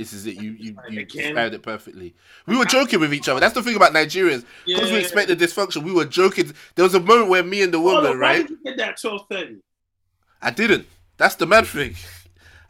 This 0.00 0.14
is 0.14 0.26
it. 0.26 0.36
You 0.36 0.52
you, 0.52 0.74
you 0.88 1.04
described 1.04 1.54
it 1.54 1.62
perfectly. 1.62 2.14
We 2.46 2.56
were 2.56 2.64
joking 2.64 3.00
with 3.00 3.12
each 3.12 3.28
other. 3.28 3.38
That's 3.38 3.52
the 3.52 3.62
thing 3.62 3.76
about 3.76 3.92
Nigerians. 3.92 4.46
Because 4.64 4.90
we 4.90 4.96
expected 4.96 5.38
dysfunction, 5.38 5.82
we 5.82 5.92
were 5.92 6.06
joking. 6.06 6.54
There 6.74 6.84
was 6.84 6.94
a 6.94 7.00
moment 7.00 7.28
where 7.28 7.42
me 7.42 7.60
and 7.60 7.74
the 7.74 7.78
Hold 7.78 7.96
woman, 7.96 8.12
on, 8.12 8.18
why 8.18 8.26
right? 8.28 8.48
did 8.48 8.50
you 8.50 8.58
get 8.64 8.78
that 8.78 8.98
twelve 8.98 9.26
thirty? 9.30 9.58
I 10.40 10.52
didn't. 10.52 10.86
That's 11.18 11.34
the 11.34 11.44
mad 11.44 11.66
thing. 11.66 11.96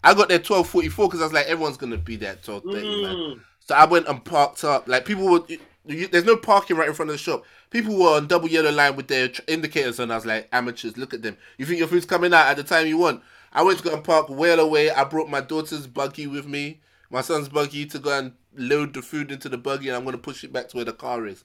I 0.03 0.13
got 0.13 0.29
there 0.29 0.41
twelve 0.41 0.69
forty 0.69 0.89
four 0.89 1.07
because 1.07 1.21
I 1.21 1.25
was 1.25 1.33
like, 1.33 1.47
everyone's 1.47 1.77
gonna 1.77 1.99
be 1.99 2.17
there 2.17 2.33
at 2.33 2.43
twelve 2.43 2.65
thirty, 2.65 3.03
man. 3.03 3.15
Mm. 3.15 3.41
So 3.61 3.77
I 3.77 3.85
went 3.85 4.09
and 4.09 4.25
parked 4.25 4.65
up. 4.65 4.89
Like 4.89 5.05
people 5.05 5.29
were, 5.29 5.43
you, 5.87 6.09
there's 6.09 6.25
no 6.25 6.37
parking 6.37 6.77
right 6.77 6.89
in 6.89 6.95
front 6.95 7.11
of 7.11 7.15
the 7.15 7.19
shop. 7.19 7.45
People 7.71 7.97
were 7.97 8.17
on 8.17 8.27
double 8.27 8.49
yellow 8.49 8.73
line 8.73 8.97
with 8.97 9.07
their 9.07 9.29
tr- 9.29 9.43
indicators 9.47 10.01
on. 10.01 10.11
I 10.11 10.17
was 10.17 10.27
like, 10.27 10.49
amateurs, 10.51 10.97
look 10.97 11.15
at 11.15 11.23
them. 11.23 11.37
You 11.59 11.67
think 11.67 11.79
your 11.79 11.87
food's 11.87 12.07
coming 12.07 12.35
out 12.35 12.49
at 12.49 12.57
the 12.57 12.65
time 12.65 12.89
you 12.89 12.99
want? 12.99 13.23
I 13.53 13.63
went 13.63 13.79
to 13.79 13.85
go 13.85 13.95
and 13.95 14.03
park 14.03 14.29
well 14.29 14.59
away. 14.59 14.91
I 14.91 15.05
brought 15.05 15.31
my 15.31 15.41
daughter's 15.41 15.87
buggy 15.87 16.27
with 16.27 16.49
me, 16.49 16.81
my 17.11 17.21
son's 17.21 17.49
buggy, 17.49 17.87
to 17.87 17.99
go 17.99 18.17
and 18.17 18.33
load 18.55 18.95
the 18.95 19.03
food 19.03 19.31
into 19.31 19.49
the 19.49 19.59
buggy, 19.59 19.89
and 19.89 19.97
I'm 19.97 20.05
gonna 20.05 20.19
push 20.19 20.45
it 20.45 20.53
back 20.53 20.69
to 20.69 20.77
where 20.77 20.85
the 20.85 20.93
car 20.93 21.27
is. 21.27 21.45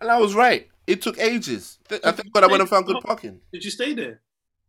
And 0.00 0.10
I 0.10 0.18
was 0.18 0.34
right. 0.34 0.68
It 0.86 1.00
took 1.02 1.18
ages. 1.18 1.78
I 2.04 2.12
think, 2.12 2.32
God, 2.32 2.44
I 2.44 2.48
went 2.48 2.60
and 2.60 2.68
found 2.68 2.86
good 2.86 3.02
parking. 3.02 3.40
Did 3.52 3.64
you 3.64 3.70
stay 3.70 3.94
there? 3.94 4.20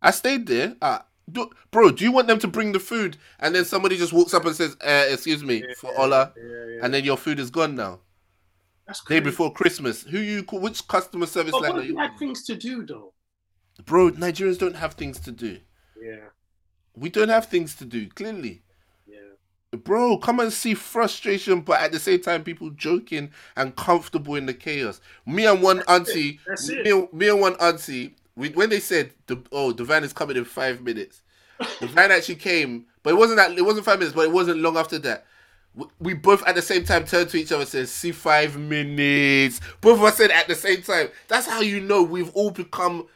I 0.01 0.11
stayed 0.11 0.47
there. 0.47 0.75
Uh, 0.81 0.99
do, 1.29 1.49
bro, 1.71 1.91
do 1.91 2.03
you 2.03 2.11
want 2.11 2.27
them 2.27 2.39
to 2.39 2.47
bring 2.47 2.71
the 2.71 2.79
food 2.79 3.17
and 3.39 3.55
then 3.55 3.65
somebody 3.65 3.97
just 3.97 4.13
walks 4.13 4.33
up 4.33 4.45
and 4.45 4.55
says, 4.55 4.77
uh, 4.81 5.05
"Excuse 5.09 5.43
me, 5.43 5.63
for 5.77 5.91
Ola," 5.99 6.31
Yeah, 6.37 6.43
yeah. 6.43 6.79
and 6.83 6.93
then 6.93 7.03
your 7.03 7.17
food 7.17 7.39
is 7.39 7.49
gone 7.49 7.75
now? 7.75 8.01
That's 8.85 9.03
Day 9.03 9.19
before 9.19 9.51
Christmas. 9.51 10.03
Who 10.03 10.19
you 10.19 10.43
call? 10.43 10.59
Which 10.59 10.87
customer 10.87 11.25
service 11.25 11.53
But 11.53 11.63
line 11.63 11.73
what 11.73 11.81
are 11.81 11.85
you 11.85 11.97
had 11.97 12.17
things 12.19 12.43
to 12.45 12.55
do 12.55 12.85
though? 12.85 13.13
Bro, 13.85 14.11
Nigerians 14.11 14.59
don't 14.59 14.75
have 14.75 14.93
things 14.93 15.19
to 15.21 15.31
do. 15.31 15.59
Yeah, 16.01 16.27
We 16.93 17.09
don't 17.09 17.29
have 17.29 17.47
things 17.47 17.75
to 17.75 17.85
do. 17.85 18.07
Clearly, 18.07 18.49
yeah. 18.49 18.64
Bro, 19.75 20.17
come 20.17 20.39
and 20.39 20.51
see 20.53 20.73
frustration, 20.73 21.61
but 21.61 21.79
at 21.81 21.91
the 21.91 21.99
same 21.99 22.21
time, 22.21 22.43
people 22.43 22.69
joking 22.71 23.31
and 23.55 23.75
comfortable 23.75 24.35
in 24.35 24.45
the 24.45 24.53
chaos. 24.53 25.01
Me 25.25 25.45
and 25.45 25.61
one 25.61 25.81
auntie, 25.87 26.39
That's 26.47 26.69
it. 26.69 26.83
me, 26.85 26.91
and- 26.91 27.13
me 27.13 27.29
and 27.29 27.39
one 27.41 27.55
auntie, 27.59 28.15
we, 28.35 28.49
when 28.49 28.69
they 28.69 28.79
said 28.79 29.11
the 29.27 29.41
oh 29.51 29.71
the 29.71 29.83
van 29.85 30.03
is 30.03 30.11
coming 30.13 30.35
in 30.37 30.45
five 30.45 30.81
minutes, 30.81 31.21
the 31.79 31.87
van 31.87 32.11
actually 32.11 32.35
came, 32.35 32.85
but 33.03 33.11
it 33.11 33.17
wasn't 33.17 33.37
that 33.37 33.57
it 33.57 33.61
wasn't 33.65 33.85
five 33.85 33.99
minutes, 33.99 34.15
but 34.15 34.25
it 34.25 34.31
wasn't 34.31 34.59
long 34.59 34.77
after 34.77 34.99
that. 34.99 35.25
We- 35.73 35.85
We 35.99 36.13
both 36.13 36.45
at 36.47 36.55
the 36.55 36.61
same 36.61 36.83
time 36.85 37.05
turned 37.05 37.29
to 37.29 37.37
each 37.37 37.51
other 37.51 37.61
and 37.61 37.69
said, 37.69 37.87
"See 37.89 38.11
five 38.11 38.57
minutes." 38.57 39.59
Both 39.81 39.99
of 39.99 40.03
us 40.05 40.17
said 40.17 40.31
at 40.31 40.47
the 40.47 40.55
same 40.55 40.81
time. 40.81 41.09
That's 41.27 41.47
how 41.47 41.61
you 41.61 41.79
know 41.81 42.01
we've 42.03 42.31
all 42.33 42.51
become 42.51 43.07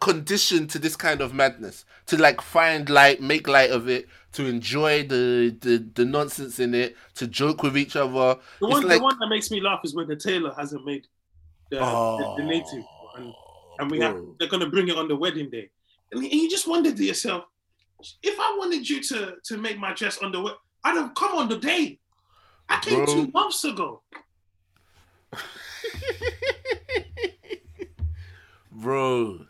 conditioned 0.00 0.70
to 0.70 0.78
this 0.78 0.96
kind 0.96 1.20
of 1.20 1.32
madness. 1.32 1.84
To 2.06 2.16
like 2.16 2.40
find 2.40 2.88
light, 2.90 3.20
make 3.22 3.48
light 3.48 3.70
of 3.70 3.88
it, 3.88 4.08
to 4.32 4.46
enjoy 4.46 5.02
the 5.04 5.56
the, 5.60 5.84
the 5.94 6.04
nonsense 6.04 6.58
in 6.60 6.74
it, 6.74 6.96
to 7.14 7.26
joke 7.26 7.62
with 7.62 7.76
each 7.76 7.96
other. 7.96 8.12
The 8.60 8.66
It's 8.66 8.72
one, 8.74 8.82
like- 8.88 8.98
the 8.98 9.02
one 9.04 9.18
that 9.20 9.28
makes 9.28 9.50
me 9.50 9.60
laugh 9.60 9.80
is 9.84 9.94
when 9.94 10.06
the 10.08 10.16
tailor 10.16 10.54
hasn't 10.54 10.84
made 10.84 11.06
the, 11.70 11.76
the, 11.76 11.84
the 11.84 11.86
oh, 11.86 12.36
native, 12.38 12.84
and, 13.16 13.32
and 13.78 13.90
we 13.90 14.00
have 14.00 14.20
they're 14.38 14.48
gonna 14.48 14.68
bring 14.68 14.88
it 14.88 14.96
on 14.96 15.08
the 15.08 15.16
wedding 15.16 15.50
day, 15.50 15.70
and 16.12 16.24
you 16.24 16.48
just 16.48 16.66
wonder 16.68 16.92
to 16.92 17.04
yourself, 17.04 17.44
if 18.22 18.38
I 18.38 18.56
wanted 18.58 18.88
you 18.88 19.02
to 19.02 19.34
to 19.44 19.56
make 19.56 19.78
my 19.78 19.92
dress 19.94 20.18
on 20.18 20.32
the 20.32 20.40
we- 20.40 20.54
I'd 20.84 20.96
have 20.96 21.14
come 21.14 21.36
on 21.36 21.48
the 21.48 21.58
day. 21.58 21.98
I 22.68 22.78
came 22.80 23.04
Bro. 23.04 23.14
two 23.14 23.30
months 23.32 23.64
ago. 23.64 24.02
bro, 28.70 29.40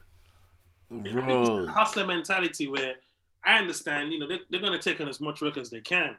bro. 0.91 1.67
hustler 1.67 2.07
mentality 2.07 2.69
where 2.69 2.95
I 3.45 3.59
understand, 3.59 4.13
you 4.13 4.19
know, 4.19 4.27
they, 4.27 4.41
they're 4.51 4.61
going 4.61 4.73
to 4.73 4.79
take 4.79 5.01
on 5.01 5.09
as 5.09 5.21
much 5.21 5.41
work 5.41 5.57
as 5.57 5.71
they 5.71 5.81
can. 5.81 6.17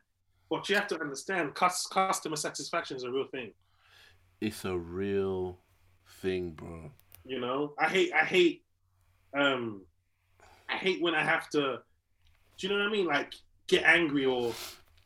But 0.50 0.68
you 0.68 0.76
have 0.76 0.88
to 0.88 1.00
understand, 1.00 1.54
cus- 1.54 1.88
customer 1.88 2.36
satisfaction 2.36 2.98
is 2.98 3.04
a 3.04 3.12
real 3.12 3.28
thing. 3.28 3.52
It's 4.42 4.66
a 4.66 4.78
real 4.78 5.60
thing, 6.22 6.52
bro. 6.52 6.92
You 7.26 7.40
know, 7.40 7.74
I 7.78 7.88
hate, 7.88 8.14
I 8.14 8.26
hate, 8.26 8.64
um, 9.38 9.82
I 10.70 10.76
hate 10.76 11.02
when 11.02 11.14
I 11.14 11.24
have 11.24 11.50
to, 11.52 11.80
do 12.58 12.68
you 12.68 12.70
know 12.70 12.80
what 12.80 12.88
I 12.88 12.92
mean? 12.92 13.06
Like 13.06 13.34
get 13.68 13.84
angry 13.84 14.26
or 14.26 14.54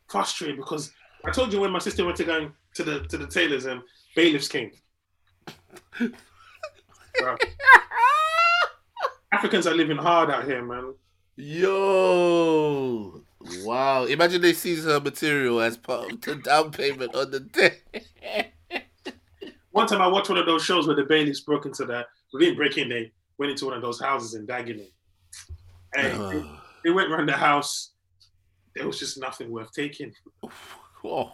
frustrated 0.08 0.58
because 0.58 0.91
I 1.26 1.32
told 1.32 1.54
you 1.54 1.60
when 1.60 1.71
my 1.71 1.80
sister 1.80 2.06
went 2.06 2.17
to 2.17 2.23
go 2.23 2.52
to 2.76 2.84
the 2.84 3.02
to 3.08 3.17
the 3.17 3.28
tailors 3.28 3.65
and 3.65 3.82
bailiffs 4.15 4.47
came. 4.47 4.71
Africans 9.32 9.67
are 9.67 9.76
living 9.76 9.97
hard 9.97 10.30
out 10.30 10.45
here, 10.45 10.63
man. 10.63 10.93
Yo, 11.35 13.23
wow! 13.63 14.05
Imagine 14.05 14.41
they 14.41 14.53
seize 14.53 14.83
her 14.83 14.99
material 14.99 15.61
as 15.61 15.77
part 15.77 16.11
of 16.11 16.21
the 16.21 16.35
down 16.35 16.69
payment 16.71 17.15
on 17.15 17.31
the 17.31 17.39
day. 17.39 17.79
One 19.71 19.87
time 19.87 20.01
I 20.01 20.07
watched 20.07 20.29
one 20.29 20.37
of 20.37 20.45
those 20.45 20.63
shows 20.63 20.85
where 20.85 20.95
the 20.95 21.03
bailiffs 21.03 21.39
broke 21.39 21.65
into 21.65 21.85
that. 21.85 22.05
We 22.33 22.41
didn't 22.41 22.57
break 22.57 22.77
in, 22.77 22.87
they 22.89 23.11
went 23.39 23.51
into 23.51 23.65
one 23.65 23.73
of 23.75 23.81
those 23.81 23.99
houses 23.99 24.35
in 24.35 24.45
Dagenham. 24.45 24.91
And 25.95 26.13
uh-huh. 26.13 26.29
they, 26.29 26.45
they 26.83 26.89
went 26.91 27.11
around 27.11 27.27
the 27.29 27.33
house. 27.33 27.93
There 28.75 28.85
was 28.85 28.99
just 28.99 29.19
nothing 29.19 29.51
worth 29.51 29.71
taking. 29.73 30.13
oh. 31.03 31.31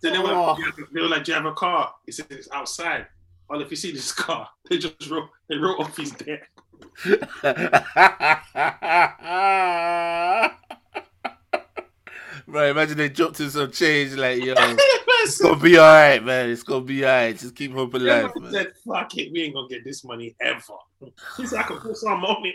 Then 0.00 0.14
they 0.14 0.18
were, 0.18 0.30
Oh. 0.30 0.56
they 0.92 1.00
were 1.00 1.08
like, 1.08 1.24
"Do 1.24 1.32
you 1.32 1.36
have 1.36 1.46
a 1.46 1.52
car?" 1.52 1.94
He 2.06 2.12
said, 2.12 2.26
"It's 2.30 2.48
outside." 2.50 3.06
Well, 3.48 3.60
if 3.60 3.70
you 3.70 3.76
see 3.76 3.92
this 3.92 4.12
car, 4.12 4.48
they 4.70 4.78
just 4.78 5.10
wrote 5.10 5.28
they 5.48 5.56
wrote 5.56 5.80
off 5.80 5.96
his 5.96 6.12
debt. 6.12 6.42
Right, 12.46 12.68
imagine 12.70 12.98
they 12.98 13.08
dropped 13.08 13.40
in 13.40 13.48
some 13.50 13.70
change, 13.72 14.12
like 14.14 14.44
yo, 14.44 14.52
it's 14.58 15.40
gonna 15.40 15.58
be 15.58 15.78
alright, 15.78 16.22
man. 16.22 16.50
It's 16.50 16.62
gonna 16.62 16.84
be 16.84 17.02
alright. 17.04 17.36
Just 17.38 17.56
keep 17.56 17.72
hope 17.72 17.94
alive, 17.94 18.26
Everyone 18.26 18.42
man. 18.42 18.52
said, 18.52 18.72
"Fuck 18.86 19.16
it, 19.16 19.32
we 19.32 19.42
ain't 19.42 19.54
gonna 19.54 19.66
get 19.68 19.82
this 19.82 20.04
money 20.04 20.36
ever." 20.40 20.60
He 21.38 21.46
said, 21.46 21.60
"I 21.60 21.62
can 21.62 21.78
put 21.78 21.96
some 21.96 22.22
on 22.24 22.44
it." 22.46 22.54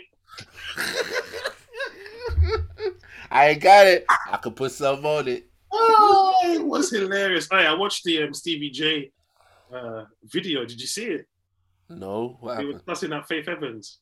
I 3.32 3.48
ain't 3.48 3.60
got 3.62 3.86
it. 3.88 4.04
I 4.30 4.36
could 4.36 4.54
put 4.54 4.70
some 4.72 5.04
on 5.04 5.26
it. 5.28 5.48
Oh, 5.72 6.34
it 6.44 6.64
was 6.64 6.90
hilarious. 6.90 7.48
Hey, 7.50 7.66
I 7.66 7.74
watched 7.74 8.04
the 8.04 8.22
um, 8.22 8.32
Stevie 8.32 8.70
J 8.70 9.10
uh, 9.74 10.04
video. 10.24 10.64
Did 10.64 10.80
you 10.80 10.86
see 10.86 11.06
it? 11.06 11.26
No, 11.88 12.36
what 12.40 12.60
He 12.60 12.66
was 12.66 12.74
happened? 12.74 12.86
cussing 12.86 13.12
out 13.12 13.26
Faith 13.28 13.48
Evans. 13.48 13.98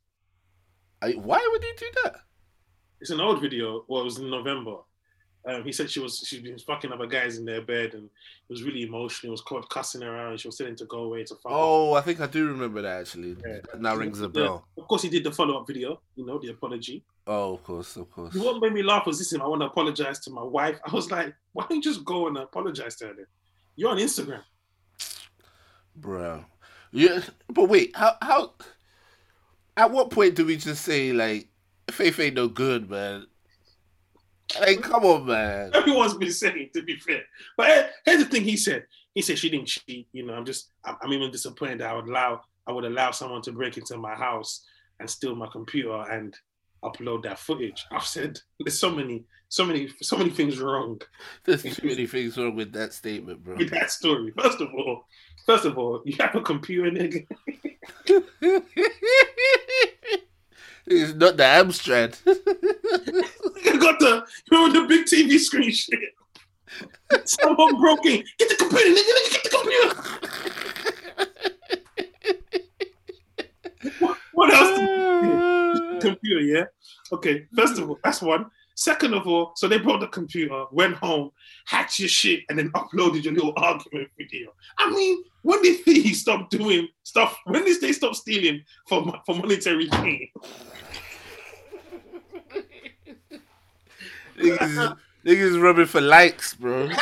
I, 1.03 1.13
why 1.13 1.47
would 1.53 1.63
he 1.63 1.71
do 1.79 1.87
that? 2.05 2.17
It's 3.01 3.11
an 3.11 3.21
old 3.21 3.41
video. 3.41 3.85
Well, 3.89 4.01
it 4.03 4.05
was 4.05 4.19
in 4.19 4.29
November. 4.31 4.77
Um, 5.47 5.63
he 5.65 5.73
said 5.73 5.89
she 5.89 6.01
was 6.01 6.19
she 6.27 6.41
was 6.53 6.65
fucking 6.65 6.93
other 6.93 7.07
guys 7.07 7.39
in 7.39 7.45
their 7.45 7.63
bed, 7.63 7.95
and 7.95 8.05
it 8.05 8.51
was 8.51 8.65
really 8.65 8.83
emotional. 8.83 9.31
It 9.31 9.33
was 9.33 9.41
caught 9.41 9.71
cussing 9.71 10.03
around. 10.03 10.41
she 10.41 10.49
was 10.49 10.57
telling 10.57 10.73
him 10.73 10.77
to 10.79 10.85
go 10.87 11.05
away 11.05 11.23
to 11.25 11.35
fuck. 11.37 11.53
Oh, 11.53 11.95
I 11.95 12.01
think 12.01 12.21
I 12.21 12.27
do 12.27 12.49
remember 12.49 12.83
that 12.83 13.01
actually. 13.03 13.37
Yeah. 13.47 13.61
That 13.73 13.81
now 13.81 13.95
rings 13.95 14.21
a 14.21 14.25
Yeah. 14.25 14.29
bell. 14.29 14.69
Of 14.77 14.89
course, 14.89 15.03
he 15.03 15.09
did 15.09 15.23
the 15.25 15.31
follow 15.31 15.59
up 15.61 15.67
video. 15.67 16.03
You 16.17 16.27
know, 16.27 16.39
the 16.39 16.49
apology. 16.49 17.05
Oh, 17.27 17.55
of 17.55 17.63
course, 17.63 17.97
of 17.97 18.11
course. 18.11 18.35
What 18.35 18.61
made 18.61 18.73
me 18.73 18.83
laugh 18.83 19.07
was 19.07 19.19
this: 19.19 19.33
him. 19.33 19.41
I 19.41 19.47
want 19.47 19.63
to 19.63 19.67
apologize 19.67 20.19
to 20.21 20.31
my 20.31 20.43
wife. 20.43 20.79
I 20.85 20.91
was 20.93 21.11
like, 21.11 21.33
why 21.53 21.65
don't 21.69 21.77
you 21.77 21.83
just 21.83 22.05
go 22.05 22.27
and 22.27 22.37
apologize 22.37 22.97
to 22.97 23.07
her? 23.07 23.15
Then? 23.15 23.27
You're 23.77 23.91
on 23.91 23.99
Instagram. 23.99 24.43
bro. 25.95 26.45
Yeah, 26.91 27.21
but 27.49 27.69
wait, 27.69 27.95
how 27.97 28.17
how? 28.21 28.55
At 29.79 29.93
what 29.93 30.11
point 30.11 30.35
do 30.35 30.45
we 30.45 30.57
just 30.57 30.85
say 30.85 31.13
like, 31.13 31.49
Faith 31.91 32.21
ain't 32.21 32.35
no 32.35 32.49
good, 32.49 32.91
man? 32.91 33.27
Like, 34.61 34.83
come 34.83 35.05
on, 35.05 35.27
man. 35.27 35.71
Everyone's 35.75 36.15
been 36.15 36.33
saying, 36.33 36.71
to 36.75 36.83
be 36.83 36.97
fair. 36.97 37.23
But 37.57 37.93
here's 38.05 38.25
the 38.25 38.29
thing: 38.29 38.43
he 38.43 38.57
said, 38.57 38.87
he 39.15 39.23
said 39.23 39.39
she 39.39 39.49
didn't 39.49 39.69
cheat. 39.69 40.09
You 40.13 40.27
know, 40.27 40.35
I'm 40.35 40.45
just, 40.45 40.71
I'm 40.85 41.13
even 41.13 41.31
disappointed 41.31 41.81
that 41.81 41.91
I 41.91 41.95
would 41.95 42.09
allow, 42.09 42.43
I 42.67 42.73
would 42.73 42.85
allow 42.85 43.11
someone 43.11 43.43
to 43.43 43.53
break 43.53 43.79
into 43.79 43.97
my 43.97 44.15
house 44.15 44.65
and 45.01 45.09
steal 45.09 45.35
my 45.35 45.47
computer 45.47 46.03
and 46.11 46.37
upload 46.83 47.23
that 47.23 47.39
footage. 47.39 47.87
I've 47.91 48.05
said 48.05 48.39
there's 48.61 48.79
so 48.79 48.91
many, 48.91 49.25
so 49.49 49.65
many, 49.65 49.89
so 50.03 50.17
many 50.17 50.31
things 50.31 50.59
wrong. 50.59 51.01
There's 51.45 51.63
too 51.63 51.87
many 51.87 52.07
things 52.07 52.37
wrong 52.37 52.55
with 52.57 52.73
that 52.73 52.93
statement, 52.93 53.45
bro. 53.45 53.57
With 53.57 53.71
that 53.71 53.91
story. 53.91 54.33
First 54.39 54.61
of 54.61 54.69
all, 54.75 55.05
first 55.47 55.65
of 55.65 55.79
all, 55.79 56.03
you 56.05 56.17
have 56.21 56.35
a 56.35 56.41
computer, 56.41 56.91
nigga. 56.91 57.27
it's 60.91 61.15
not 61.15 61.37
the 61.37 61.43
Amstrad. 61.43 62.19
I 62.27 63.77
got 63.79 63.99
the 63.99 64.25
you 64.51 64.67
remember 64.67 64.81
the 64.81 64.87
big 64.89 65.07
TV 65.07 65.39
screen 65.39 65.71
shit. 65.71 65.99
Someone 67.25 67.81
broke 67.81 68.07
in. 68.07 68.25
Get 68.39 68.49
the 68.49 68.57
computer, 68.57 68.91
nigga. 68.91 69.31
Get 69.33 69.43
the 69.45 69.51
computer. 69.51 69.95
what, 74.01 74.19
what 74.33 74.55
else? 74.55 74.79
computer, 76.01 76.41
yeah. 76.41 76.65
Okay. 77.13 77.47
First 77.55 77.79
of 77.79 77.89
all, 77.89 77.99
that's 78.05 78.23
one. 78.23 78.47
Second 78.75 79.13
of 79.13 79.27
all, 79.27 79.53
so 79.57 79.67
they 79.67 79.79
brought 79.79 79.99
the 79.99 80.07
computer, 80.07 80.65
went 80.71 80.95
home, 80.95 81.33
hacked 81.67 81.99
your 81.99 82.09
shit, 82.09 82.45
and 82.49 82.57
then 82.57 82.71
uploaded 82.77 83.25
your 83.25 83.33
little 83.35 83.53
argument 83.57 84.09
video. 84.17 84.55
I 84.79 84.89
mean, 84.91 85.25
when 85.49 85.63
did 85.63 85.83
thieves 85.83 86.21
stop 86.21 86.51
doing 86.51 86.89
stuff? 87.05 87.39
When 87.47 87.65
did 87.65 87.81
they 87.81 87.93
stop 87.93 88.15
stealing 88.15 88.65
for 88.87 89.19
for 89.25 89.35
monetary 89.35 89.89
gain? 89.89 90.29
niggas, 94.37 94.97
niggas 95.25 95.63
rubbing 95.63 95.87
for 95.87 96.03
likes, 96.03 96.53
bro. 96.53 96.89
These 96.89 96.99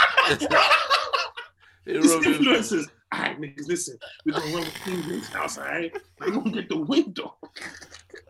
influencers. 1.87 2.85
All 3.11 3.21
right, 3.21 3.41
niggas, 3.41 3.67
listen. 3.67 3.99
We're 4.25 4.35
gonna 4.35 4.55
run 4.55 4.61
with 4.61 4.75
King 4.85 5.21
house, 5.23 5.59
all 5.59 5.65
right? 5.65 5.93
We're 6.21 6.31
gonna 6.31 6.53
get 6.53 6.69
the 6.69 6.79
window. 6.79 7.35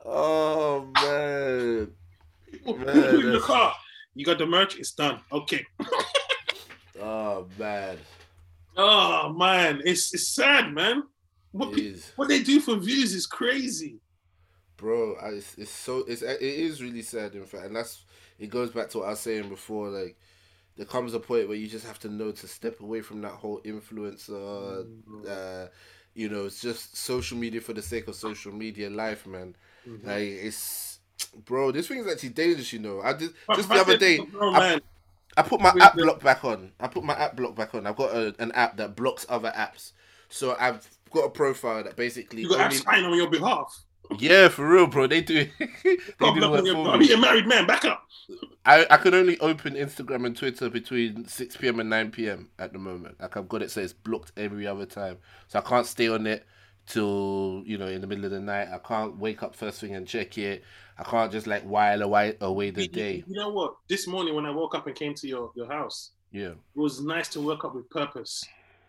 Oh 0.07 0.89
man. 0.95 1.93
man 2.87 3.21
in 3.21 3.33
the 3.33 3.41
car. 3.41 3.75
You 4.15 4.25
got 4.25 4.39
the 4.39 4.47
merch, 4.47 4.79
it's 4.79 4.93
done. 4.93 5.21
Okay. 5.31 5.67
oh 7.03 7.49
man. 7.59 7.99
Oh 8.77 9.33
man, 9.33 9.81
it's 9.85 10.13
it's 10.15 10.29
sad, 10.29 10.73
man. 10.73 11.03
What, 11.53 11.75
pe- 11.75 11.97
what 12.17 12.29
they 12.29 12.43
do 12.43 12.61
for 12.61 12.77
views 12.77 13.15
is 13.15 13.27
crazy, 13.27 13.99
bro. 14.77 15.17
It's, 15.23 15.57
it's 15.57 15.71
so 15.71 16.05
it's 16.07 16.23
it 16.23 16.43
is 16.43 16.83
really 16.83 17.03
sad 17.03 17.35
in 17.35 17.47
fact, 17.47 17.67
and 17.67 17.77
that's 17.77 18.05
it 18.39 18.51
goes 18.51 18.71
back 18.71 18.91
to 18.91 18.99
what 18.99 19.07
I 19.07 19.11
was 19.11 19.21
saying 19.21 19.49
before. 19.49 19.89
Like 19.89 20.19
there 20.77 20.87
comes 20.87 21.15
a 21.15 21.21
point 21.21 21.49
where 21.49 21.57
you 21.57 21.67
just 21.67 21.87
have 21.87 21.99
to 22.01 22.09
know 22.09 22.33
to 22.33 22.47
step 22.47 22.81
away 22.81 23.01
from 23.01 23.23
that 23.23 23.33
whole 23.33 23.61
influencer. 23.61 24.85
Mm-hmm. 24.85 25.25
Uh, 25.27 25.67
you 26.15 26.29
know, 26.29 26.47
it's 26.47 26.61
just 26.61 26.97
social 26.97 27.37
media 27.37 27.61
for 27.61 27.73
the 27.73 27.83
sake 27.83 28.09
of 28.09 28.15
social 28.15 28.53
media 28.53 28.91
life, 28.91 29.27
man. 29.27 29.55
Mm-hmm. 29.87 30.07
Like 30.07 30.23
it's, 30.23 30.99
bro, 31.45 31.73
this 31.73 31.89
thing 31.89 31.99
is 31.99 32.07
actually 32.07 32.31
dangerous. 32.31 32.73
You 32.73 32.81
know, 32.81 33.01
I 33.03 33.13
did 33.13 33.31
just 33.55 33.69
the 33.69 33.75
other 33.75 33.97
day. 33.99 34.19
Bro, 34.21 34.55
I, 34.55 34.81
I 35.37 35.43
put 35.43 35.61
my 35.61 35.73
app 35.81 35.95
block 35.95 36.23
back 36.23 36.45
on. 36.45 36.73
I 36.81 36.89
put 36.89 37.05
my 37.05 37.15
app 37.15 37.37
block 37.37 37.55
back 37.55 37.75
on. 37.75 37.87
I've 37.87 37.97
got 37.97 38.15
a, 38.15 38.35
an 38.39 38.53
app 38.53 38.77
that 38.79 38.97
blocks 38.97 39.27
other 39.29 39.53
apps. 39.57 39.93
So 40.29 40.57
I've 40.59 40.89
got 41.11 41.25
a 41.25 41.31
profile 41.31 41.85
that 41.85 41.97
basically 41.97 42.43
you 42.43 42.49
got 42.49 42.61
only... 42.61 42.77
apps 42.77 42.85
sign 42.85 43.05
on 43.05 43.17
your 43.17 43.31
behalf. 43.31 43.85
Yeah, 44.19 44.49
for 44.49 44.69
real, 44.69 44.87
bro. 44.87 45.07
They 45.07 45.21
do. 45.21 45.49
they 45.59 45.97
do 46.21 46.41
your, 46.65 46.89
I 46.89 46.97
mean, 46.97 47.13
a 47.13 47.17
married 47.17 47.47
man. 47.47 47.67
Back 47.67 47.85
up. 47.85 48.07
I, 48.65 48.87
I 48.91 48.97
can 48.97 49.15
only 49.15 49.39
open 49.41 49.75
Instagram 49.75 50.27
and 50.27 50.37
Twitter 50.37 50.69
between 50.71 51.27
six 51.27 51.57
PM 51.57 51.81
and 51.81 51.91
nine 51.91 52.11
PM 52.11 52.49
at 52.59 52.73
the 52.73 52.79
moment. 52.79 53.21
Like 53.21 53.37
I've 53.37 53.49
got 53.49 53.63
it 53.63 53.71
so 53.71 53.81
it's 53.81 53.93
blocked 53.93 54.33
every 54.37 54.67
other 54.67 54.87
time, 54.87 55.19
so 55.49 55.59
I 55.59 55.63
can't 55.63 55.87
stay 55.87 56.09
on 56.09 56.27
it 56.27 56.47
till 56.87 57.63
you 57.67 57.79
know 57.79 57.89
in 57.89 58.01
the 58.01 58.07
middle 58.07 58.25
of 58.25 58.31
the 58.31 58.41
night. 58.41 58.69
I 58.73 58.79
can't 58.79 59.19
wake 59.19 59.43
up 59.43 59.55
first 59.55 59.81
thing 59.81 59.95
and 59.95 60.07
check 60.07 60.39
it. 60.39 60.65
I 60.99 61.03
can't 61.03 61.31
just 61.31 61.47
like 61.47 61.63
while 61.65 62.03
away 62.03 62.37
away 62.41 62.71
the 62.71 62.83
you, 62.83 62.89
day. 62.89 63.25
You 63.27 63.35
know 63.35 63.51
what? 63.51 63.77
This 63.89 64.07
morning 64.07 64.35
when 64.35 64.47
I 64.47 64.51
woke 64.51 64.75
up 64.75 64.87
and 64.87 64.97
came 64.97 65.15
to 65.15 65.29
your 65.29 65.51
your 65.55 65.67
house, 65.67 66.13
yeah, 66.33 66.51
it 66.51 66.57
was 66.75 67.01
nice 67.01 67.29
to 67.29 67.41
wake 67.41 67.65
up 67.65 67.75
with 67.75 67.89
purpose 67.91 68.45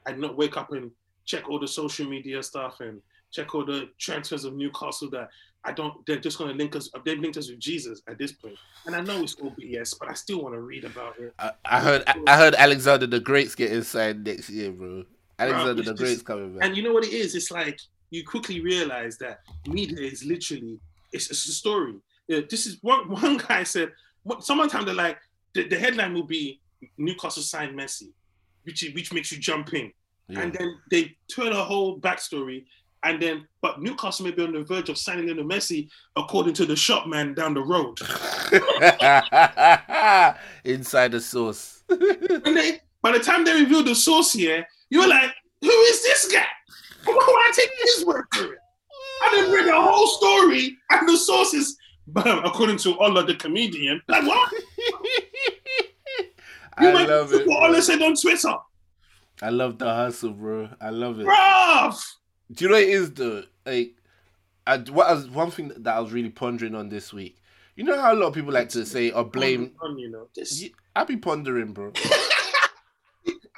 and 0.05 0.19
not 0.19 0.37
wake 0.37 0.57
up 0.57 0.71
and 0.71 0.91
check 1.25 1.49
all 1.49 1.59
the 1.59 1.67
social 1.67 2.07
media 2.07 2.41
stuff 2.41 2.79
and 2.79 3.01
check 3.31 3.53
all 3.53 3.65
the 3.65 3.89
transfers 3.99 4.45
of 4.45 4.55
Newcastle 4.55 5.09
that 5.09 5.29
I 5.63 5.73
don't. 5.73 6.05
They're 6.05 6.19
just 6.19 6.37
going 6.37 6.51
to 6.51 6.55
link 6.55 6.75
us. 6.75 6.89
Up 6.95 7.03
they've 7.03 7.19
linked 7.19 7.37
us 7.37 7.49
with 7.49 7.59
Jesus 7.59 8.01
at 8.07 8.17
this 8.17 8.31
point, 8.31 8.55
and 8.85 8.95
I 8.95 9.01
know 9.01 9.21
it's 9.21 9.35
all 9.35 9.51
BS, 9.51 9.99
but 9.99 10.09
I 10.09 10.13
still 10.13 10.41
want 10.43 10.55
to 10.55 10.61
read 10.61 10.85
about 10.85 11.19
it. 11.19 11.33
I, 11.37 11.51
I 11.65 11.79
heard. 11.81 12.03
I 12.27 12.37
heard 12.37 12.55
Alexander 12.55 13.07
the 13.07 13.19
Great's 13.19 13.55
getting 13.55 13.83
signed 13.83 14.23
next 14.23 14.49
year, 14.49 14.71
bro. 14.71 15.03
Alexander 15.39 15.81
the 15.81 15.93
Great's 15.93 16.21
coming 16.21 16.57
back. 16.57 16.65
And 16.65 16.77
you 16.77 16.83
know 16.83 16.93
what 16.93 17.05
it 17.05 17.13
is? 17.13 17.35
It's 17.35 17.51
like 17.51 17.79
you 18.09 18.25
quickly 18.25 18.61
realize 18.61 19.17
that 19.17 19.41
media 19.67 19.99
is 19.99 20.23
literally 20.23 20.79
it's, 21.11 21.29
it's 21.29 21.47
a 21.47 21.51
story. 21.51 21.95
Yeah, 22.27 22.41
this 22.49 22.65
is 22.65 22.77
one 22.81 23.09
one 23.09 23.37
guy 23.37 23.63
said. 23.63 23.91
Sometimes 24.39 24.85
they're 24.85 24.93
like 24.93 25.17
the, 25.53 25.67
the 25.67 25.79
headline 25.79 26.13
will 26.13 26.23
be 26.23 26.59
Newcastle 26.97 27.43
signed 27.43 27.77
Messi, 27.77 28.09
which 28.63 28.83
which 28.93 29.13
makes 29.13 29.31
you 29.31 29.37
jump 29.37 29.73
in. 29.73 29.91
Yeah. 30.27 30.41
And 30.41 30.53
then 30.53 30.77
they 30.91 31.15
turn 31.33 31.53
a 31.53 31.63
whole 31.63 31.99
backstory 31.99 32.65
and 33.03 33.21
then, 33.21 33.47
but 33.61 33.81
Newcastle 33.81 34.25
may 34.25 34.31
be 34.31 34.43
on 34.43 34.53
the 34.53 34.63
verge 34.63 34.89
of 34.89 34.97
signing 34.97 35.27
Lionel 35.27 35.45
Messi, 35.45 35.89
according 36.15 36.53
to 36.55 36.65
the 36.65 36.75
shop 36.75 37.07
man 37.07 37.33
down 37.33 37.53
the 37.53 37.61
road. 37.61 37.99
Inside 40.65 41.11
the 41.11 41.21
source. 41.21 41.83
and 41.89 42.57
they, 42.57 42.79
by 43.01 43.11
the 43.11 43.19
time 43.19 43.45
they 43.45 43.53
reveal 43.53 43.83
the 43.83 43.95
source 43.95 44.33
here, 44.33 44.67
you're 44.89 45.07
like, 45.07 45.33
who 45.61 45.69
is 45.69 46.03
this 46.03 46.31
guy? 46.31 46.45
Why 47.03 47.13
would 47.13 47.21
I 47.23 47.51
take 47.53 47.69
his 47.83 48.05
word 48.05 48.25
for 48.33 48.53
it? 48.53 48.59
I 49.23 49.31
didn't 49.31 49.51
read 49.51 49.67
the 49.67 49.81
whole 49.81 50.07
story, 50.07 50.77
and 50.91 51.07
the 51.07 51.17
sources, 51.17 51.69
is, 51.69 51.77
according 52.15 52.77
to 52.77 52.97
Allah 52.99 53.25
the 53.25 53.35
comedian. 53.35 54.01
Like 54.07 54.25
what? 54.25 54.51
you 56.81 56.89
I 56.89 57.05
love 57.05 57.33
it. 57.33 57.47
What 57.47 57.63
Allah 57.63 57.81
said 57.81 58.01
on 58.01 58.15
Twitter. 58.15 58.53
I 59.41 59.49
love 59.49 59.77
the 59.77 59.85
hustle, 59.85 60.31
bro. 60.31 60.69
I 60.81 60.89
love 60.89 61.19
it. 61.19 61.27
Bruv! 61.27 61.99
Do 62.51 62.65
you 62.65 62.69
know 62.69 62.75
what 62.77 62.83
it 62.83 62.89
is 62.89 63.11
though? 63.11 63.43
Like, 63.65 63.95
I, 64.65 64.77
what 64.77 65.07
I 65.07 65.13
was, 65.13 65.29
one 65.29 65.51
thing 65.51 65.71
that 65.77 65.95
I 65.95 65.99
was 65.99 66.11
really 66.11 66.29
pondering 66.29 66.75
on 66.75 66.89
this 66.89 67.13
week. 67.13 67.37
You 67.75 67.83
know 67.83 67.99
how 67.99 68.13
a 68.13 68.15
lot 68.15 68.27
of 68.27 68.33
people 68.33 68.53
like 68.53 68.69
to 68.69 68.85
say 68.85 69.11
or 69.11 69.23
blame. 69.23 69.71
On, 69.81 69.97
you 69.99 70.09
know, 70.09 70.27
this... 70.35 70.67
I 70.95 71.03
be 71.03 71.17
pondering, 71.17 71.73
bro. 71.73 71.91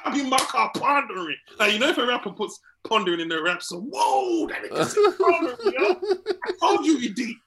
I 0.06 0.14
be 0.14 0.24
my 0.24 0.38
car 0.38 0.72
pondering. 0.76 1.36
Like 1.60 1.74
you 1.74 1.80
know, 1.80 1.90
if 1.90 1.98
a 1.98 2.06
rapper 2.06 2.32
puts 2.32 2.60
pondering 2.84 3.20
in 3.20 3.28
their 3.28 3.44
rap, 3.44 3.62
so 3.62 3.80
whoa, 3.80 4.48
that 4.48 4.64
nigga 4.64 5.18
pondering, 5.20 5.74
yo. 5.80 5.96
I 6.46 6.52
told 6.60 6.86
you 6.86 6.98
he 6.98 7.10
deep. 7.10 7.38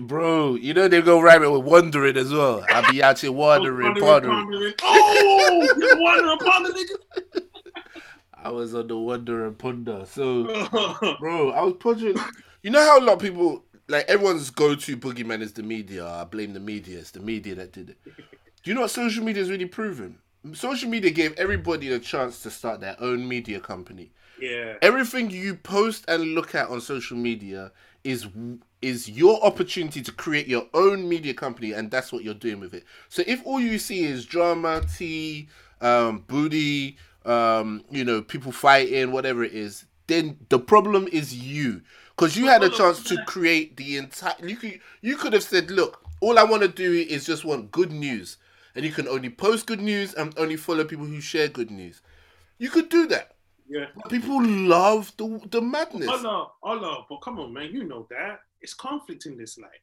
Bro, 0.00 0.56
you 0.56 0.74
know 0.74 0.88
they 0.88 1.00
go 1.00 1.24
it 1.26 1.50
with 1.50 1.62
wondering 1.62 2.16
as 2.16 2.32
well. 2.32 2.64
I'll 2.68 2.90
be 2.90 3.02
out 3.02 3.18
here 3.18 3.32
wondering, 3.32 3.94
pondering. 3.94 4.32
pondering. 4.32 4.74
Oh, 4.82 5.68
you're 5.78 6.00
wandering, 6.00 6.38
pondering, 6.38 6.74
nigga. 6.76 7.42
I 8.46 8.50
was 8.50 8.74
on 8.74 8.86
the 8.86 8.96
Wonder 8.96 9.46
and 9.46 9.58
Ponder. 9.58 10.04
So, 10.06 10.44
bro, 11.20 11.50
I 11.50 11.62
was 11.62 11.74
pondering. 11.80 12.16
You 12.62 12.70
know 12.70 12.80
how 12.80 13.00
a 13.00 13.02
lot 13.02 13.14
of 13.14 13.18
people, 13.20 13.64
like 13.88 14.04
everyone's 14.08 14.50
go-to 14.50 14.96
boogeyman 14.96 15.40
is 15.40 15.52
the 15.52 15.62
media. 15.62 16.06
I 16.06 16.24
blame 16.24 16.52
the 16.52 16.60
media. 16.60 16.98
It's 16.98 17.10
the 17.10 17.20
media 17.20 17.54
that 17.56 17.72
did 17.72 17.90
it. 17.90 17.96
Do 18.04 18.70
you 18.70 18.74
know 18.74 18.82
what 18.82 18.90
social 18.90 19.24
media 19.24 19.42
has 19.42 19.50
really 19.50 19.66
proven? 19.66 20.18
Social 20.54 20.88
media 20.88 21.10
gave 21.10 21.32
everybody 21.38 21.88
the 21.88 21.98
chance 21.98 22.40
to 22.42 22.50
start 22.50 22.80
their 22.80 22.96
own 23.00 23.26
media 23.26 23.60
company. 23.60 24.10
Yeah. 24.40 24.74
Everything 24.82 25.30
you 25.30 25.54
post 25.54 26.04
and 26.08 26.34
look 26.34 26.54
at 26.54 26.68
on 26.68 26.80
social 26.80 27.16
media 27.16 27.72
is 28.04 28.28
is 28.82 29.08
your 29.08 29.42
opportunity 29.44 30.02
to 30.02 30.12
create 30.12 30.46
your 30.46 30.66
own 30.74 31.08
media 31.08 31.34
company, 31.34 31.72
and 31.72 31.90
that's 31.90 32.12
what 32.12 32.22
you're 32.22 32.34
doing 32.34 32.60
with 32.60 32.74
it. 32.74 32.84
So 33.08 33.22
if 33.26 33.44
all 33.44 33.60
you 33.60 33.78
see 33.78 34.04
is 34.04 34.26
drama, 34.26 34.82
tea, 34.96 35.48
um, 35.80 36.24
booty, 36.26 36.98
um, 37.24 37.84
you 37.90 38.04
know, 38.04 38.22
people 38.22 38.52
fighting, 38.52 39.12
whatever 39.12 39.42
it 39.42 39.52
is, 39.52 39.86
then 40.06 40.38
the 40.50 40.58
problem 40.58 41.08
is 41.10 41.34
you. 41.34 41.82
Because 42.10 42.36
you 42.36 42.46
had 42.46 42.62
a 42.62 42.70
chance 42.70 43.02
to 43.04 43.22
create 43.26 43.76
the 43.76 43.98
entire. 43.98 44.34
You 44.42 44.56
could 44.56 44.80
you 45.00 45.16
could 45.16 45.32
have 45.32 45.42
said, 45.42 45.70
look, 45.70 46.02
all 46.20 46.38
I 46.38 46.44
want 46.44 46.62
to 46.62 46.68
do 46.68 46.92
is 46.92 47.26
just 47.26 47.44
want 47.44 47.72
good 47.72 47.92
news, 47.92 48.38
and 48.76 48.84
you 48.84 48.92
can 48.92 49.08
only 49.08 49.30
post 49.30 49.66
good 49.66 49.80
news 49.80 50.14
and 50.14 50.32
only 50.38 50.56
follow 50.56 50.84
people 50.84 51.06
who 51.06 51.20
share 51.20 51.48
good 51.48 51.70
news. 51.70 52.02
You 52.58 52.70
could 52.70 52.90
do 52.90 53.06
that. 53.08 53.32
Yeah. 53.68 53.86
People 54.08 54.44
love 54.44 55.12
the 55.16 55.40
the 55.50 55.60
madness. 55.60 56.08
Oh 56.10 56.20
no, 56.22 56.52
oh 56.62 56.78
no, 56.78 57.04
but 57.08 57.16
come 57.22 57.40
on, 57.40 57.52
man, 57.52 57.72
you 57.72 57.82
know 57.82 58.06
that 58.10 58.40
it's 58.60 58.74
conflict 58.74 59.26
in 59.26 59.36
this 59.36 59.58
life. 59.58 59.82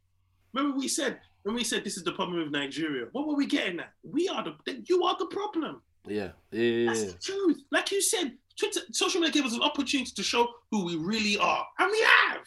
Remember 0.53 0.77
we 0.77 0.87
said 0.87 1.19
when 1.41 1.55
we 1.55 1.63
said 1.65 1.83
this 1.83 1.97
is 1.97 2.03
the 2.03 2.13
problem 2.13 2.39
with 2.39 2.51
Nigeria. 2.51 3.07
What 3.11 3.27
were 3.27 3.35
we 3.35 3.45
getting 3.45 3.79
at? 3.81 3.91
We 4.03 4.29
are 4.29 4.43
the 4.43 4.83
you 4.87 5.03
are 5.03 5.17
the 5.19 5.25
problem. 5.25 5.81
Yeah, 6.07 6.31
yeah, 6.51 6.87
That's 6.87 7.13
the 7.13 7.19
truth. 7.19 7.61
Like 7.71 7.91
you 7.91 8.01
said, 8.01 8.33
Twitter, 8.57 8.81
social 8.91 9.21
media 9.21 9.41
gave 9.41 9.45
us 9.45 9.55
an 9.55 9.61
opportunity 9.61 10.11
to 10.11 10.23
show 10.23 10.49
who 10.69 10.85
we 10.85 10.95
really 10.97 11.37
are, 11.37 11.65
and 11.79 11.89
we 11.91 12.01
have. 12.01 12.41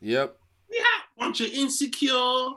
Yep. 0.00 0.36
We 0.70 0.76
have 0.78 1.02
bunch 1.18 1.40
of 1.40 1.48
insecure, 1.48 2.48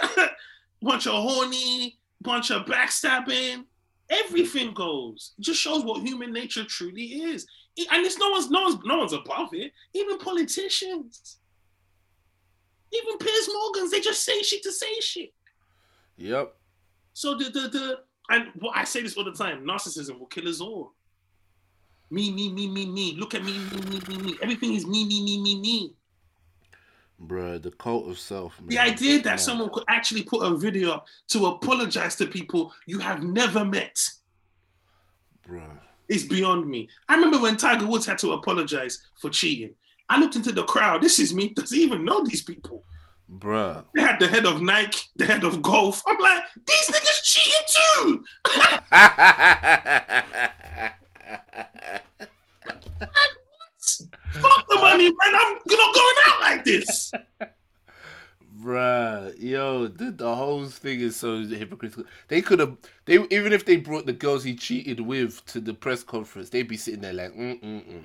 bunch 0.82 1.06
of 1.06 1.14
horny, 1.14 1.98
bunch 2.24 2.50
of 2.50 2.66
backstabbing. 2.66 3.64
Everything 4.10 4.74
goes. 4.74 5.32
It 5.38 5.42
just 5.42 5.60
shows 5.60 5.84
what 5.84 6.02
human 6.02 6.32
nature 6.32 6.64
truly 6.64 7.04
is, 7.04 7.46
and 7.78 8.04
it's 8.04 8.18
no 8.18 8.30
one's 8.30 8.50
no 8.50 8.62
one's 8.62 8.78
no 8.84 8.98
one's 8.98 9.12
above 9.12 9.50
it. 9.52 9.72
Even 9.94 10.18
politicians, 10.18 11.38
even 12.92 13.18
Piers 13.18 13.48
Morgans, 13.52 13.90
they 13.90 14.00
just 14.00 14.24
say 14.24 14.42
shit 14.42 14.62
to 14.62 14.72
say 14.72 15.00
shit. 15.00 15.32
Yep. 16.16 16.54
So 17.14 17.34
the 17.34 17.44
the 17.44 17.68
the 17.68 17.98
and 18.28 18.48
what 18.58 18.76
I 18.76 18.84
say 18.84 19.02
this 19.02 19.16
all 19.16 19.24
the 19.24 19.32
time, 19.32 19.64
narcissism 19.64 20.18
will 20.18 20.26
kill 20.26 20.48
us 20.48 20.60
all. 20.60 20.92
Me, 22.10 22.30
me, 22.30 22.52
me, 22.52 22.68
me, 22.68 22.86
me. 22.86 23.16
Look 23.16 23.34
at 23.34 23.44
me, 23.44 23.52
me, 23.52 23.80
me, 23.88 24.00
me, 24.08 24.22
me. 24.22 24.38
Everything 24.42 24.74
is 24.74 24.86
me, 24.86 25.04
me, 25.06 25.24
me, 25.24 25.40
me, 25.40 25.60
me. 25.60 25.94
Bruh, 27.22 27.62
the 27.62 27.70
cult 27.70 28.08
of 28.08 28.18
self. 28.18 28.58
Man. 28.60 28.68
The 28.68 28.78
idea 28.78 29.18
that 29.22 29.30
Yeah. 29.30 29.36
someone 29.36 29.70
could 29.70 29.84
actually 29.88 30.22
put 30.24 30.42
a 30.44 30.54
video 30.56 30.90
up 30.92 31.06
to 31.28 31.46
apologize 31.46 32.16
to 32.16 32.26
people 32.26 32.72
you 32.86 32.98
have 32.98 33.22
never 33.22 33.64
met 33.64 34.10
Bruh. 35.48 35.78
is 36.08 36.24
beyond 36.24 36.66
me. 36.68 36.88
I 37.08 37.14
remember 37.14 37.38
when 37.38 37.56
Tiger 37.56 37.86
Woods 37.86 38.04
had 38.06 38.18
to 38.18 38.32
apologize 38.32 39.02
for 39.20 39.30
cheating. 39.30 39.74
I 40.08 40.18
looked 40.20 40.36
into 40.36 40.52
the 40.52 40.64
crowd. 40.64 41.02
This 41.02 41.18
is 41.18 41.32
me. 41.34 41.48
Does 41.54 41.70
he 41.70 41.82
even 41.82 42.04
know 42.04 42.22
these 42.24 42.42
people? 42.42 42.84
Bruh. 43.38 43.84
They 43.94 44.02
had 44.02 44.20
the 44.20 44.28
head 44.28 44.44
of 44.44 44.60
Nike, 44.60 45.00
the 45.16 45.24
head 45.24 45.44
of 45.44 45.62
golf. 45.62 46.02
I'm 46.06 46.18
like, 46.18 46.42
these 46.66 46.88
niggas 46.88 47.22
cheating 47.22 47.66
too. 47.68 48.24
Fuck 54.40 54.68
the 54.68 54.76
money, 54.76 55.04
man. 55.04 55.34
I'm 55.34 55.58
not 55.66 55.94
going 55.94 56.16
out 56.26 56.40
like 56.40 56.64
this. 56.64 57.12
Bruh, 58.60 59.34
yo, 59.38 59.88
the, 59.88 60.10
the 60.10 60.34
whole 60.34 60.66
thing 60.66 61.00
is 61.00 61.16
so 61.16 61.42
hypocritical. 61.42 62.04
They 62.28 62.40
could 62.40 62.60
have, 62.60 62.76
they 63.04 63.14
even 63.30 63.52
if 63.52 63.64
they 63.64 63.76
brought 63.76 64.06
the 64.06 64.12
girls 64.12 64.44
he 64.44 64.54
cheated 64.54 65.00
with 65.00 65.44
to 65.46 65.60
the 65.60 65.74
press 65.74 66.02
conference, 66.02 66.50
they'd 66.50 66.68
be 66.68 66.76
sitting 66.76 67.00
there 67.00 67.12
like, 67.12 67.34
mm 67.34 67.60
mm 67.60 67.84
mm. 67.84 68.02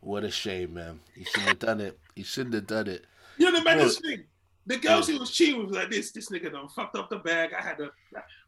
What 0.00 0.24
a 0.24 0.30
shame, 0.30 0.74
man. 0.74 1.00
He 1.14 1.24
shouldn't 1.24 1.48
have 1.48 1.58
done 1.58 1.80
it. 1.80 1.98
He 2.14 2.22
shouldn't 2.22 2.54
have 2.54 2.66
done 2.66 2.88
it. 2.88 3.04
You 3.36 3.50
know 3.50 3.58
the 3.58 3.64
maddest 3.64 4.02
thing? 4.02 4.24
The 4.66 4.78
girls 4.78 5.08
he 5.08 5.18
was 5.18 5.30
cheating 5.30 5.58
with 5.58 5.68
was 5.68 5.76
like 5.76 5.90
this. 5.90 6.10
This 6.10 6.30
nigga 6.30 6.52
done 6.52 6.68
fucked 6.68 6.96
up 6.96 7.10
the 7.10 7.16
bag. 7.18 7.50
I 7.58 7.62
had 7.62 7.80
a, 7.80 7.90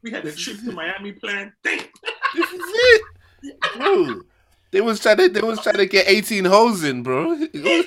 we 0.02 0.10
had 0.10 0.24
a 0.24 0.32
trip 0.32 0.58
to 0.64 0.72
Miami 0.72 1.12
planned. 1.12 1.52
Damn. 1.62 1.80
This 2.34 2.50
is 2.50 2.62
it, 2.64 3.60
bro. 3.76 4.22
They 4.72 4.80
was 4.80 5.00
trying 5.00 5.18
to, 5.18 5.28
they 5.28 5.42
was 5.42 5.60
trying 5.60 5.76
to 5.76 5.86
get 5.86 6.08
eighteen 6.08 6.44
holes 6.44 6.82
in, 6.82 7.02
bro. 7.02 7.38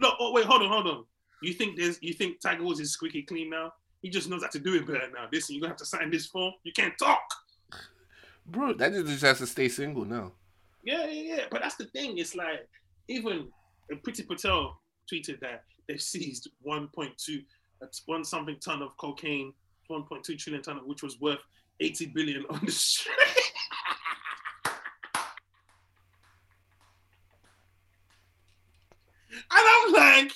No, 0.00 0.12
oh, 0.20 0.32
wait, 0.32 0.44
hold 0.44 0.62
on, 0.62 0.68
hold 0.68 0.86
on. 0.86 1.04
You 1.42 1.52
think 1.52 1.76
there's, 1.76 1.98
you 2.00 2.14
think 2.14 2.40
Tiger 2.40 2.62
Woods 2.62 2.78
is 2.78 2.92
squeaky 2.92 3.22
clean 3.22 3.50
now? 3.50 3.72
He 4.00 4.08
just 4.08 4.30
knows 4.30 4.44
how 4.44 4.48
to 4.50 4.60
do 4.60 4.76
it 4.76 4.86
better 4.86 5.10
now. 5.12 5.26
Listen, 5.32 5.56
you're 5.56 5.60
gonna 5.62 5.72
have 5.72 5.78
to 5.78 5.84
sign 5.84 6.08
this 6.08 6.26
form. 6.26 6.52
You 6.62 6.70
can't 6.72 6.96
talk. 6.96 7.20
Bro, 8.46 8.74
that 8.74 8.92
just 8.92 9.22
has 9.22 9.38
to 9.38 9.46
stay 9.48 9.68
single 9.68 10.04
now. 10.04 10.32
Yeah, 10.84 11.04
yeah, 11.06 11.34
yeah. 11.36 11.44
But 11.50 11.62
that's 11.62 11.74
the 11.74 11.86
thing. 11.86 12.18
It's 12.18 12.36
like 12.36 12.68
even 13.08 13.48
uh, 13.92 13.96
Priti 13.96 14.24
Patel 14.24 14.80
tweeted 15.12 15.40
that 15.40 15.64
they've 15.88 16.00
seized 16.00 16.48
1.2, 16.64 17.44
that's 17.80 18.02
one 18.06 18.24
something 18.24 18.56
ton 18.60 18.82
of 18.82 18.96
cocaine, 18.98 19.52
1.2 19.90 20.38
trillion 20.38 20.62
ton, 20.62 20.78
of 20.78 20.86
which 20.86 21.02
was 21.02 21.20
worth 21.20 21.40
80 21.80 22.06
billion 22.06 22.44
on 22.50 22.60
the 22.64 22.70
street. 22.70 23.16
and 29.32 29.37
I'm 29.50 29.92
like, 29.92 30.32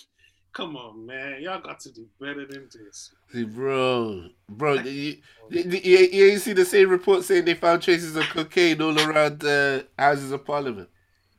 come 0.52 0.76
on, 0.76 1.06
man, 1.06 1.42
y'all 1.42 1.60
got 1.60 1.80
to 1.80 1.92
do 1.92 2.06
better 2.20 2.46
than 2.46 2.68
this. 2.72 3.12
See, 3.32 3.44
bro, 3.44 4.28
bro, 4.48 4.78
oh. 4.78 4.82
you, 4.82 5.16
you, 5.50 5.62
you, 5.62 5.98
you 6.12 6.26
ain't 6.26 6.40
see 6.40 6.52
the 6.52 6.64
same 6.64 6.88
report 6.88 7.24
saying 7.24 7.44
they 7.44 7.54
found 7.54 7.82
traces 7.82 8.16
of 8.16 8.24
cocaine 8.24 8.80
all 8.80 8.98
around 8.98 9.40
the 9.40 9.86
houses 9.98 10.32
of 10.32 10.44
parliament. 10.44 10.88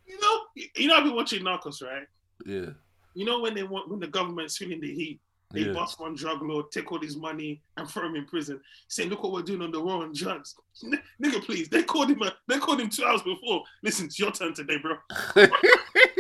You 0.05 0.19
know, 0.19 0.39
you 0.75 0.87
know, 0.87 0.95
I've 0.95 1.03
been 1.03 1.15
watching 1.15 1.43
Narcos, 1.43 1.81
right? 1.83 2.07
Yeah, 2.45 2.71
You 3.13 3.25
know 3.25 3.41
when 3.41 3.53
they 3.53 3.63
want 3.63 3.89
when 3.89 3.99
the 3.99 4.07
government's 4.07 4.57
feeling 4.57 4.81
the 4.81 4.93
heat, 4.93 5.19
they 5.51 5.61
yeah. 5.61 5.71
bust 5.71 5.99
one 5.99 6.15
drug 6.15 6.41
lord, 6.41 6.71
take 6.71 6.91
all 6.91 6.99
his 6.99 7.15
money, 7.15 7.61
and 7.77 7.87
throw 7.87 8.07
him 8.07 8.15
in 8.15 8.25
prison. 8.25 8.59
Saying, 8.87 9.09
"Look 9.09 9.21
what 9.23 9.31
we're 9.31 9.43
doing 9.43 9.61
on 9.61 9.71
the 9.71 9.79
war 9.79 10.03
on 10.03 10.11
drugs." 10.13 10.55
N- 10.83 11.01
nigga, 11.23 11.43
please. 11.45 11.69
They 11.69 11.83
called 11.83 12.09
him. 12.09 12.21
A, 12.23 12.33
they 12.47 12.57
called 12.57 12.81
him 12.81 12.89
two 12.89 13.05
hours 13.05 13.21
before. 13.21 13.63
Listen, 13.83 14.07
it's 14.07 14.17
your 14.17 14.31
turn 14.31 14.55
today, 14.55 14.77
bro. 14.77 14.95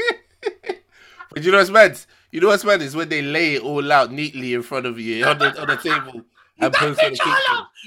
but 1.33 1.43
you 1.43 1.51
know 1.51 1.57
what's 1.57 1.69
mad? 1.69 1.99
You 2.31 2.41
know 2.41 2.47
what's 2.47 2.63
mad 2.63 2.81
is 2.81 2.95
when 2.95 3.09
they 3.09 3.21
lay 3.21 3.55
it 3.55 3.63
all 3.63 3.91
out 3.91 4.11
neatly 4.11 4.53
in 4.53 4.63
front 4.63 4.85
of 4.85 4.99
you 4.99 5.25
on 5.25 5.37
the 5.37 5.61
on 5.61 5.67
the 5.67 5.77
table 5.77 6.21
and 6.59 6.73
post 6.73 6.99
the 6.99 7.09
picture 7.09 7.31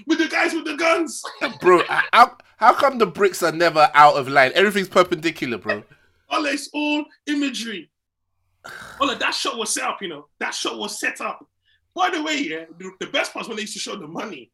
with 0.07 0.19
the 0.19 0.29
guys 0.29 0.53
with 0.53 0.65
the 0.65 0.77
guns. 0.77 1.23
Bro, 1.61 1.83
how 1.89 2.37
how 2.57 2.73
come 2.75 2.99
the 2.99 3.07
bricks 3.07 3.43
are 3.43 3.53
never 3.53 3.91
out 3.95 4.17
of 4.17 4.29
line? 4.29 4.53
Everything's 4.55 4.89
perpendicular, 4.89 5.59
bro. 5.59 5.83
all 6.31 6.45
it's 6.47 6.69
all 6.73 7.05
imagery. 7.27 7.91
All 9.01 9.11
of 9.11 9.19
that 9.19 9.35
shot 9.35 9.57
was 9.57 9.71
set 9.71 9.85
up. 9.85 10.03
You 10.03 10.09
know, 10.09 10.27
that 10.39 10.55
shot 10.55 10.79
was 10.79 10.99
set 10.99 11.21
up. 11.21 11.47
By 11.95 12.11
the 12.11 12.23
way, 12.23 12.37
yeah, 12.37 12.65
the, 12.79 12.91
the 13.01 13.07
best 13.07 13.33
part 13.33 13.43
was 13.43 13.49
when 13.49 13.57
they 13.57 13.63
used 13.63 13.75
to 13.75 13.79
show 13.79 13.97
the 13.97 14.07
money. 14.07 14.51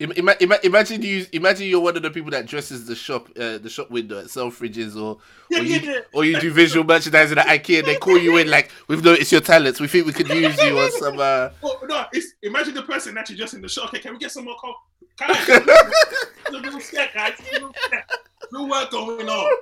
Im- 0.00 0.10
ima- 0.16 0.34
ima- 0.40 0.58
imagine 0.64 1.00
you 1.02 1.24
imagine 1.32 1.68
you're 1.68 1.78
one 1.80 1.96
of 1.96 2.02
the 2.02 2.10
people 2.10 2.30
that 2.32 2.46
dresses 2.46 2.84
the 2.84 2.96
shop 2.96 3.28
uh, 3.38 3.58
the 3.58 3.70
shop 3.70 3.90
window 3.92 4.18
at 4.18 4.24
Selfridges 4.26 5.00
or 5.00 5.18
Yeah, 5.48 5.60
or 5.60 5.62
you, 5.62 5.76
yeah. 5.78 6.00
or 6.12 6.24
you 6.24 6.40
do 6.40 6.50
visual 6.52 6.84
merchandising 6.92 7.38
at 7.38 7.46
IKEA. 7.46 7.78
and 7.78 7.86
They 7.86 7.96
call 7.96 8.18
you 8.18 8.36
in 8.38 8.50
like 8.50 8.72
we've 8.88 9.04
noticed 9.04 9.30
your 9.30 9.40
talents. 9.40 9.78
We 9.78 9.86
think 9.86 10.06
we 10.06 10.12
could 10.12 10.28
use 10.28 10.60
you 10.64 10.76
on 10.78 10.90
some. 10.92 11.20
Uh... 11.20 11.50
Oh, 11.62 11.78
no, 11.88 12.06
it's 12.12 12.32
imagine 12.42 12.74
the 12.74 12.82
person 12.82 13.16
actually 13.16 13.36
just 13.36 13.54
in 13.54 13.60
the 13.60 13.68
shop. 13.68 13.86
Okay, 13.90 14.00
can 14.00 14.14
we 14.14 14.18
get 14.18 14.32
some 14.32 14.44
more 14.46 14.56
coke? 14.56 14.76
Guys, 15.16 15.48
a 16.48 16.50
little 16.50 16.80
set, 16.80 17.14
guys. 17.14 17.34
A 17.38 17.52
little 17.52 17.72
set. 17.88 18.10
No 18.50 18.66
work 18.66 18.90
going 18.90 19.28
on. 19.28 19.56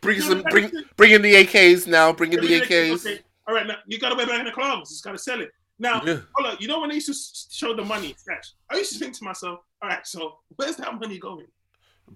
Bring 0.00 0.20
some 0.22 0.42
bring 0.50 0.70
bring 0.96 1.12
in 1.12 1.20
the 1.20 1.34
AKs 1.34 1.86
now. 1.86 2.12
Bring 2.12 2.32
in 2.32 2.40
the 2.40 2.60
AKs. 2.60 3.04
Okay. 3.06 3.20
All 3.46 3.54
right, 3.54 3.66
now 3.66 3.76
you 3.86 3.98
gotta 3.98 4.14
wear 4.14 4.26
back 4.26 4.38
in 4.40 4.46
the 4.46 4.52
clubs. 4.52 4.90
Just 4.90 5.04
gotta 5.04 5.18
sell 5.18 5.40
it. 5.40 5.50
Now, 5.78 6.02
Yeah. 6.04 6.20
hold 6.34 6.52
on. 6.52 6.56
You 6.60 6.68
know 6.68 6.80
when 6.80 6.88
they 6.90 6.96
used 6.96 7.06
to 7.06 7.54
show 7.54 7.74
the 7.74 7.84
money 7.84 8.14
cash? 8.28 8.52
I 8.70 8.76
used 8.78 8.92
to 8.94 8.98
think 8.98 9.16
to 9.18 9.24
myself, 9.24 9.60
all 9.80 9.88
right, 9.88 10.04
so 10.06 10.38
where's 10.56 10.76
that 10.76 10.98
money 10.98 11.18
going? 11.18 11.46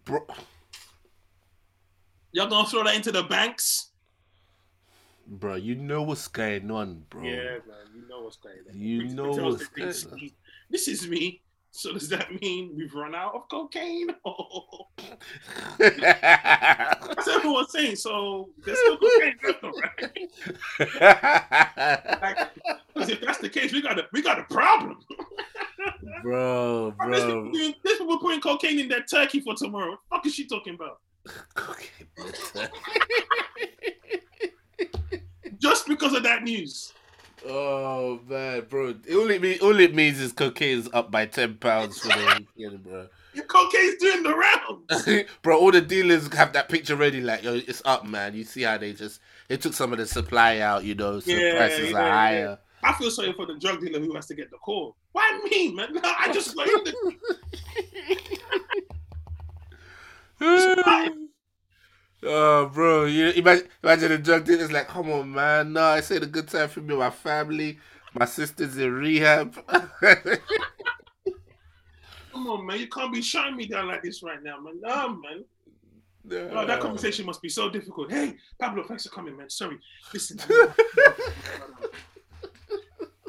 Bro, 0.04 0.26
Y'all 2.32 2.48
gonna 2.48 2.66
throw 2.68 2.82
that 2.84 2.94
into 2.94 3.12
the 3.12 3.22
banks? 3.24 3.90
bro, 5.26 5.54
you 5.54 5.74
know 5.74 6.02
what's 6.02 6.26
going 6.28 6.70
on, 6.70 7.04
bro. 7.10 7.22
Yeah, 7.22 7.34
man. 7.34 7.60
You 7.94 8.08
know 8.08 8.22
what's 8.22 8.36
going 8.36 8.56
on. 8.68 8.78
You 8.80 9.04
know 9.08 9.24
what's 9.30 9.68
going 9.68 9.88
on. 10.22 10.30
This 10.70 10.88
is 10.88 11.06
me. 11.06 11.41
So 11.74 11.94
does 11.94 12.10
that 12.10 12.40
mean 12.42 12.74
we've 12.76 12.94
run 12.94 13.14
out 13.14 13.34
of 13.34 13.48
cocaine? 13.48 14.08
That's 15.78 15.98
what 17.26 17.28
everyone's 17.28 17.72
saying. 17.72 17.96
So 17.96 18.50
there's 18.62 18.78
still 18.78 18.98
cocaine 18.98 19.38
left, 19.42 19.62
right? 19.64 20.28
Like, 22.94 23.08
if 23.08 23.20
that's 23.22 23.38
the 23.38 23.48
case, 23.48 23.72
we 23.72 23.80
got 23.80 23.98
a 23.98 24.06
we 24.12 24.20
got 24.20 24.38
a 24.38 24.44
problem. 24.44 24.98
bro, 26.22 26.94
people, 27.00 27.10
bro. 27.10 27.52
there's 27.82 27.98
people 27.98 28.18
putting 28.18 28.40
cocaine 28.42 28.78
in 28.78 28.88
their 28.88 29.02
turkey 29.02 29.40
for 29.40 29.54
tomorrow. 29.54 29.92
What 29.92 29.98
the 30.00 30.16
fuck 30.16 30.26
is 30.26 30.34
she 30.34 30.46
talking 30.46 30.74
about? 30.74 31.00
Bro. 31.54 32.66
Just 35.58 35.86
because 35.88 36.12
of 36.12 36.22
that 36.24 36.42
news. 36.42 36.92
Oh 37.46 38.20
man, 38.28 38.66
bro! 38.68 38.94
All 39.12 39.30
it 39.30 39.42
mean, 39.42 39.58
all 39.60 39.78
it 39.80 39.94
means 39.94 40.20
is 40.20 40.32
cocaine's 40.32 40.88
up 40.92 41.10
by 41.10 41.26
ten 41.26 41.54
pounds 41.54 41.98
for 41.98 42.08
the 42.08 42.46
weekend, 42.56 42.84
bro. 42.84 43.08
Your 43.34 43.44
cocaine's 43.46 43.96
doing 43.96 44.22
the 44.22 44.34
rounds. 44.34 45.26
bro, 45.42 45.58
all 45.58 45.72
the 45.72 45.80
dealers 45.80 46.32
have 46.34 46.52
that 46.52 46.68
picture 46.68 46.94
ready. 46.94 47.20
Like, 47.20 47.42
yo, 47.42 47.54
it's 47.54 47.82
up, 47.84 48.06
man. 48.06 48.34
You 48.34 48.44
see 48.44 48.62
how 48.62 48.78
they 48.78 48.92
just 48.92 49.20
they 49.48 49.56
took 49.56 49.72
some 49.72 49.92
of 49.92 49.98
the 49.98 50.06
supply 50.06 50.58
out, 50.58 50.84
you 50.84 50.94
know, 50.94 51.18
so 51.20 51.32
Yeah, 51.32 51.56
prices 51.56 51.90
yeah, 51.90 51.98
are 51.98 52.02
yeah. 52.06 52.10
higher. 52.10 52.58
I 52.84 52.92
feel 52.94 53.10
sorry 53.10 53.32
for 53.32 53.46
the 53.46 53.54
drug 53.54 53.80
dealer 53.80 54.00
who 54.00 54.14
has 54.14 54.26
to 54.26 54.34
get 54.34 54.50
the 54.50 54.58
call. 54.58 54.96
Why 55.12 55.40
me, 55.50 55.72
man? 55.72 55.94
No, 55.94 56.00
I 56.18 56.32
just 56.32 56.54
got 56.56 56.68
in 56.68 56.84
the 60.38 61.21
oh, 62.24 62.66
bro, 62.66 63.04
you 63.06 63.30
imagine, 63.30 63.68
imagine 63.82 64.08
the 64.10 64.18
drug 64.18 64.44
dealer's 64.44 64.72
like, 64.72 64.88
come 64.88 65.10
on, 65.10 65.32
man. 65.32 65.72
No, 65.72 65.82
I 65.82 66.00
said 66.00 66.22
a 66.22 66.26
good 66.26 66.48
time 66.48 66.68
for 66.68 66.80
me, 66.80 66.96
my 66.96 67.10
family. 67.10 67.78
My 68.14 68.26
sister's 68.26 68.76
in 68.76 68.92
rehab. 68.92 69.56
Come 72.32 72.46
on, 72.46 72.66
man. 72.66 72.78
You 72.80 72.88
can't 72.88 73.12
be 73.12 73.22
shutting 73.22 73.56
me 73.56 73.66
down 73.66 73.88
like 73.88 74.02
this 74.02 74.22
right 74.22 74.42
now, 74.42 74.60
man. 74.60 74.80
No, 74.82 75.16
man. 75.16 75.44
Oh, 76.52 76.66
that 76.66 76.80
conversation 76.80 77.26
must 77.26 77.42
be 77.42 77.48
so 77.48 77.68
difficult. 77.70 78.10
Hey, 78.10 78.36
Pablo, 78.60 78.84
thanks 78.84 79.04
for 79.04 79.10
coming, 79.10 79.36
man. 79.36 79.50
Sorry. 79.50 79.78
Listen. 80.12 80.38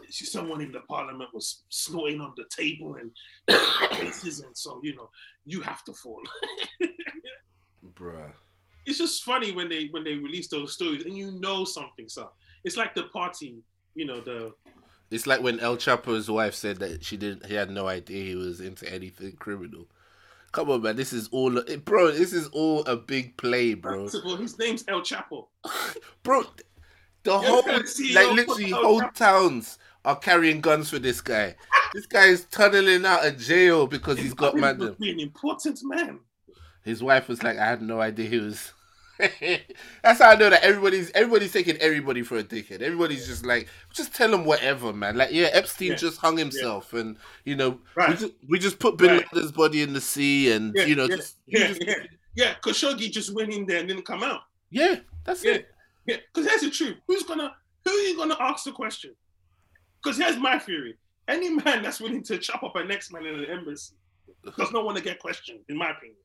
Someone 0.09 0.61
in 0.61 0.71
the 0.71 0.81
parliament 0.81 1.29
was 1.33 1.63
snorting 1.69 2.21
on 2.21 2.33
the 2.37 2.45
table 2.55 2.95
and 2.95 3.11
faces, 3.97 4.41
and 4.41 4.55
so 4.55 4.79
you 4.83 4.95
know 4.95 5.09
you 5.45 5.61
have 5.61 5.83
to 5.85 5.93
fall. 5.93 6.21
Bruh. 7.95 8.31
It's 8.86 8.97
just 8.97 9.23
funny 9.23 9.51
when 9.51 9.69
they 9.69 9.88
when 9.91 10.03
they 10.03 10.15
release 10.15 10.47
those 10.47 10.73
stories 10.73 11.05
and 11.05 11.17
you 11.17 11.31
know 11.31 11.65
something's 11.65 12.17
up. 12.17 12.36
It's 12.63 12.77
like 12.77 12.95
the 12.95 13.03
party, 13.03 13.61
you 13.95 14.05
know, 14.05 14.21
the 14.21 14.53
It's 15.11 15.27
like 15.27 15.41
when 15.41 15.59
El 15.59 15.77
Chapo's 15.77 16.29
wife 16.29 16.55
said 16.55 16.77
that 16.77 17.03
she 17.03 17.17
didn't, 17.17 17.45
he 17.45 17.55
had 17.55 17.69
no 17.69 17.88
idea 17.88 18.23
he 18.23 18.36
was 18.36 18.61
into 18.61 18.91
anything 18.91 19.34
criminal. 19.34 19.88
Come 20.53 20.69
on, 20.69 20.84
man. 20.84 20.95
This 20.95 21.13
is 21.13 21.29
all, 21.29 21.49
bro. 21.84 22.11
This 22.11 22.31
is 22.31 22.47
all 22.49 22.84
a 22.86 22.95
big 22.95 23.36
play, 23.38 23.73
bro. 23.73 24.07
well, 24.23 24.38
his 24.38 24.57
name's 24.59 24.86
El 24.88 25.01
Chapo. 25.01 25.47
Bro, 26.23 26.43
the 27.23 27.39
whole, 27.39 27.63
like 27.65 28.31
literally, 28.31 28.69
whole 28.69 29.01
towns 29.15 29.79
are 30.05 30.15
carrying 30.15 30.61
guns 30.61 30.91
for 30.91 30.99
this 30.99 31.21
guy. 31.21 31.55
This 31.95 32.05
guy 32.05 32.25
is 32.25 32.45
tunneling 32.45 33.03
out 33.03 33.25
of 33.25 33.39
jail 33.39 33.88
because 33.88 34.19
he's 34.19 34.36
got 34.36 34.55
man. 34.55 34.77
must 34.77 34.99
be 34.99 35.11
an 35.11 35.19
important 35.19 35.79
man. 35.84 36.19
His 36.84 37.01
wife 37.03 37.27
was 37.27 37.43
like, 37.43 37.57
I 37.57 37.65
had 37.65 37.81
no 37.81 38.01
idea 38.01 38.29
he 38.29 38.38
was. 38.39 38.71
That's 40.03 40.19
how 40.19 40.31
I 40.31 40.36
know 40.36 40.49
that 40.49 40.63
everybody's 40.63 41.11
everybody's 41.11 41.53
taking 41.53 41.77
everybody 41.77 42.23
for 42.23 42.38
a 42.38 42.43
dickhead. 42.43 42.81
Everybody's 42.81 43.27
just 43.27 43.45
like, 43.45 43.67
just 43.93 44.13
tell 44.13 44.34
him 44.34 44.43
whatever, 44.43 44.91
man. 44.91 45.15
Like, 45.17 45.31
yeah, 45.31 45.49
Epstein 45.53 45.89
Yeah. 45.91 45.95
just 45.95 46.17
hung 46.17 46.36
himself, 46.38 46.93
and 46.93 47.15
you 47.45 47.55
know, 47.55 47.79
we 47.95 48.13
just 48.15 48.34
we 48.49 48.59
just 48.59 48.79
put 48.79 48.97
Bin 48.97 49.11
Right. 49.11 49.34
Laden's 49.34 49.51
body 49.51 49.81
in 49.84 49.93
the 49.93 50.01
sea, 50.01 50.51
and 50.51 50.73
Yeah, 50.75 50.86
you 50.86 50.95
know, 50.95 51.05
yeah, 51.05 51.15
just, 51.15 51.38
Yeah, 51.45 51.67
just- 51.67 51.84
yeah, 51.86 51.95
yeah. 52.36 52.53
Khashoggi 52.63 53.11
just 53.11 53.34
went 53.34 53.53
in 53.53 53.65
there 53.67 53.79
and 53.79 53.88
didn't 53.88 54.05
come 54.05 54.23
out. 54.23 54.41
yeah, 54.71 54.95
that's 55.25 55.43
Yeah. 55.45 55.53
it. 55.53 55.69
Yeah, 56.05 56.17
because 56.34 56.49
here's 56.49 56.61
the 56.61 56.71
truth. 56.71 56.97
Who's 57.07 57.23
gonna 57.23 57.55
who 57.86 57.91
are 57.91 58.07
you 58.07 58.17
gonna 58.17 58.38
ask 58.39 58.65
the 58.65 58.71
question? 58.71 59.15
Because 60.01 60.17
here's 60.17 60.38
my 60.38 60.57
theory. 60.59 60.97
Any 61.27 61.49
man 61.51 61.84
that's 61.84 62.01
willing 62.01 62.23
to 62.23 62.38
chop 62.39 62.63
up 62.63 62.75
a 62.75 62.84
next 62.84 63.13
man 63.13 63.25
in 63.25 63.36
an 63.36 63.45
embassy 63.45 63.93
does 64.57 64.71
not 64.71 64.84
want 64.84 64.97
to 64.97 65.03
get 65.03 65.19
questioned, 65.19 65.59
in 65.69 65.77
my 65.77 65.91
opinion. 65.91 66.17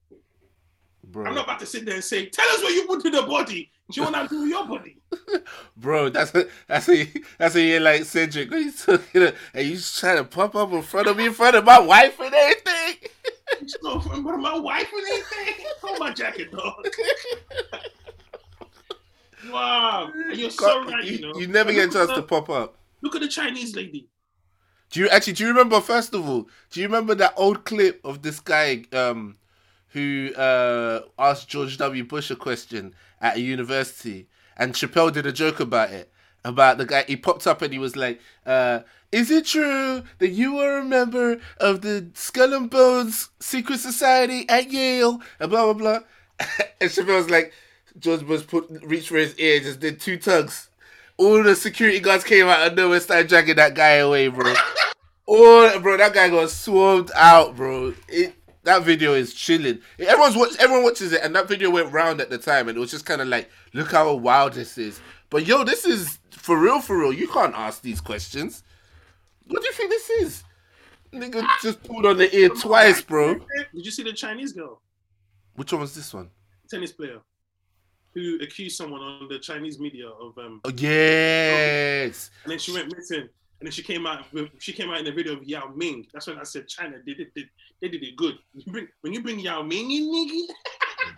Bro, 1.11 1.27
I'm 1.27 1.35
not 1.35 1.45
about 1.45 1.61
to 1.61 1.67
sit 1.67 1.87
there 1.87 1.95
and 1.95 2.05
say, 2.05 2.27
tell 2.27 2.47
us 2.49 2.63
what 2.63 2.75
you 2.75 2.87
put 2.87 3.01
to 3.03 3.11
the 3.11 3.23
body. 3.23 3.71
Do 3.91 4.01
you 4.01 4.11
want 4.11 4.29
to 4.29 4.35
do 4.35 4.47
your 4.47 4.67
body? 4.67 4.99
bro, 5.77 6.11
that's 6.11 6.35
a, 6.35 6.47
that's 6.67 6.89
a, 6.91 7.11
that's 7.39 7.55
a 7.55 7.63
year 7.63 7.81
like 7.81 8.05
Cedric. 8.05 8.53
He's 8.53 8.85
talking, 8.85 9.33
and 9.55 9.67
he's 9.67 9.99
trying 9.99 10.19
to 10.19 10.25
pop 10.25 10.55
up 10.55 10.71
in 10.71 10.83
front 10.83 11.07
of 11.07 11.17
me, 11.17 11.27
in 11.27 11.33
front 11.33 11.57
of 11.57 11.65
my 11.65 11.79
wife 11.79 12.21
and 12.21 12.35
everything. 12.35 13.09
You 13.63 14.01
from 14.01 14.23
one 14.23 14.35
of 14.35 14.41
my 14.41 14.59
wife 14.59 14.89
and 14.93 15.07
anything. 15.07 15.65
Hold 15.81 15.99
my 15.99 16.13
jacket, 16.13 16.53
dog. 16.53 16.87
wow. 19.51 20.11
And 20.15 20.37
you're 20.37 20.51
so 20.51 20.85
right, 20.85 21.05
you, 21.05 21.13
you 21.13 21.21
know. 21.21 21.39
you 21.39 21.47
never 21.47 21.73
get 21.73 21.89
a 21.89 21.93
chance 21.93 22.11
at 22.11 22.17
to 22.17 22.23
pop 22.23 22.51
up. 22.51 22.77
Look 23.01 23.15
at 23.15 23.23
the 23.23 23.29
Chinese 23.29 23.75
lady. 23.75 24.09
Do 24.91 25.01
you 25.01 25.09
actually 25.09 25.35
do 25.35 25.45
you 25.45 25.51
remember 25.51 25.81
first 25.81 26.15
of 26.15 26.29
all, 26.29 26.49
do 26.71 26.81
you 26.81 26.87
remember 26.87 27.15
that 27.15 27.35
old 27.37 27.65
clip 27.65 28.01
of 28.05 28.23
this 28.23 28.41
guy 28.41 28.85
um 28.93 29.37
who 29.91 30.33
uh 30.35 31.01
asked 31.19 31.49
George 31.49 31.77
W. 31.79 32.05
Bush 32.05 32.31
a 32.31 32.37
question 32.37 32.95
at 33.21 33.37
a 33.37 33.41
university 33.41 34.29
and 34.59 34.75
Chappelle 34.75 35.13
did 35.13 35.27
a 35.27 35.33
joke 35.33 35.61
about 35.61 35.91
it? 35.91 36.11
About 36.45 36.79
the 36.79 36.87
guy 36.87 37.05
he 37.07 37.17
popped 37.17 37.47
up 37.47 37.63
and 37.63 37.73
he 37.73 37.79
was 37.79 37.97
like, 37.97 38.21
uh, 38.47 38.81
is 39.11 39.31
it 39.31 39.47
true 39.47 40.03
that 40.19 40.29
you 40.29 40.55
were 40.55 40.79
a 40.79 40.85
member 40.85 41.41
of 41.59 41.81
the 41.81 42.09
Skull 42.15 42.55
and 42.55 42.71
Bones 42.71 43.31
Secret 43.41 43.79
Society 43.79 44.49
at 44.49 44.71
Yale? 44.71 45.21
And 45.41 45.51
blah 45.51 45.65
blah 45.65 45.73
blah. 45.73 45.99
and 46.81 46.91
Chappelle 46.91 47.17
was 47.17 47.31
like, 47.31 47.53
George 47.99 48.27
Bush 48.27 48.47
put 48.47 48.69
reached 48.83 49.09
for 49.09 49.17
his 49.17 49.37
ear, 49.39 49.61
just 49.61 49.81
did 49.81 50.01
two 50.01 50.17
tugs. 50.17 50.69
All 51.17 51.43
the 51.43 51.57
security 51.57 51.99
guards 51.99 52.25
came 52.25 52.47
out 52.47 52.67
of 52.67 52.77
nowhere, 52.77 53.01
started 53.01 53.29
dragging 53.29 53.57
that 53.57 53.75
guy 53.75 53.95
away, 53.95 54.29
bro. 54.29 54.55
Oh, 55.27 55.79
bro, 55.81 55.97
that 55.97 56.15
guy 56.15 56.29
got 56.29 56.51
swarmed 56.51 57.11
out, 57.15 57.57
bro. 57.57 57.95
It 58.09 58.35
that 58.69 58.83
video 58.83 59.15
is 59.15 59.33
chilling. 59.33 59.81
Everyone's 59.99 60.37
watch, 60.37 60.51
everyone 60.59 60.85
watches 60.85 61.13
it, 61.13 61.23
and 61.23 61.35
that 61.35 61.49
video 61.49 61.71
went 61.71 61.91
round 61.91 62.21
at 62.21 62.29
the 62.29 62.37
time, 62.39 62.69
and 62.69 62.77
it 62.77 62.81
was 62.81 62.91
just 62.91 63.07
kind 63.07 63.23
of 63.23 63.29
like, 63.29 63.51
look 63.73 63.91
how 63.91 64.13
wild 64.15 64.53
this 64.53 64.77
is. 64.77 65.01
But 65.31 65.47
yo, 65.47 65.65
this 65.65 65.87
is 65.87 66.19
for 66.31 66.59
real, 66.59 66.81
for 66.81 66.99
real. 66.99 67.13
You 67.13 67.29
can't 67.29 67.55
ask 67.55 67.81
these 67.83 68.01
questions. 68.01 68.63
What 69.47 69.63
do 69.63 69.67
you 69.69 69.73
think 69.73 69.91
this 69.91 70.11
is? 70.11 70.45
Nigga 71.13 71.47
just 71.63 71.83
pulled 71.83 72.05
on 72.05 72.19
the 72.19 72.35
ear 72.37 72.51
twice, 72.51 73.01
bro. 73.01 73.35
Did 73.35 73.47
you 73.87 73.91
see 73.91 74.03
the 74.03 74.13
Chinese 74.13 74.53
girl, 74.53 74.83
Which 75.57 75.73
one 75.73 75.81
was 75.81 75.95
this 75.95 76.13
one? 76.13 76.29
tennis 76.71 76.93
player, 76.93 77.21
who 78.13 78.39
accused 78.43 78.77
someone 78.77 79.01
on 79.01 79.27
the 79.29 79.39
Chinese 79.39 79.79
media 79.81 80.07
of 80.09 80.37
um 80.37 80.61
Oh 80.67 80.71
yes. 80.77 82.31
and 82.45 82.53
then 82.53 82.59
she 82.59 82.73
went 82.73 82.95
missing. 82.95 83.21
And 83.61 83.67
then 83.67 83.73
she 83.73 83.83
came 83.83 84.07
out. 84.07 84.31
with- 84.33 84.51
She 84.61 84.73
came 84.73 84.89
out 84.91 85.01
in 85.01 85.07
a 85.09 85.13
video 85.13 85.33
of 85.33 85.43
Yao 85.43 85.73
Ming. 85.75 86.07
That's 86.13 86.29
when 86.29 86.39
I 86.39 86.45
said 86.45 86.69
China. 86.69 86.99
They 87.05 87.15
did. 87.15 87.33
They, 87.81 87.89
did 87.89 88.03
it 88.03 88.17
good. 88.17 88.39
You 88.55 88.73
bring, 88.73 88.89
when 89.03 89.13
you 89.13 89.23
bring 89.23 89.39
Yao 89.39 89.63
Ming 89.63 89.91
in, 89.91 90.05
nigga, 90.05 90.55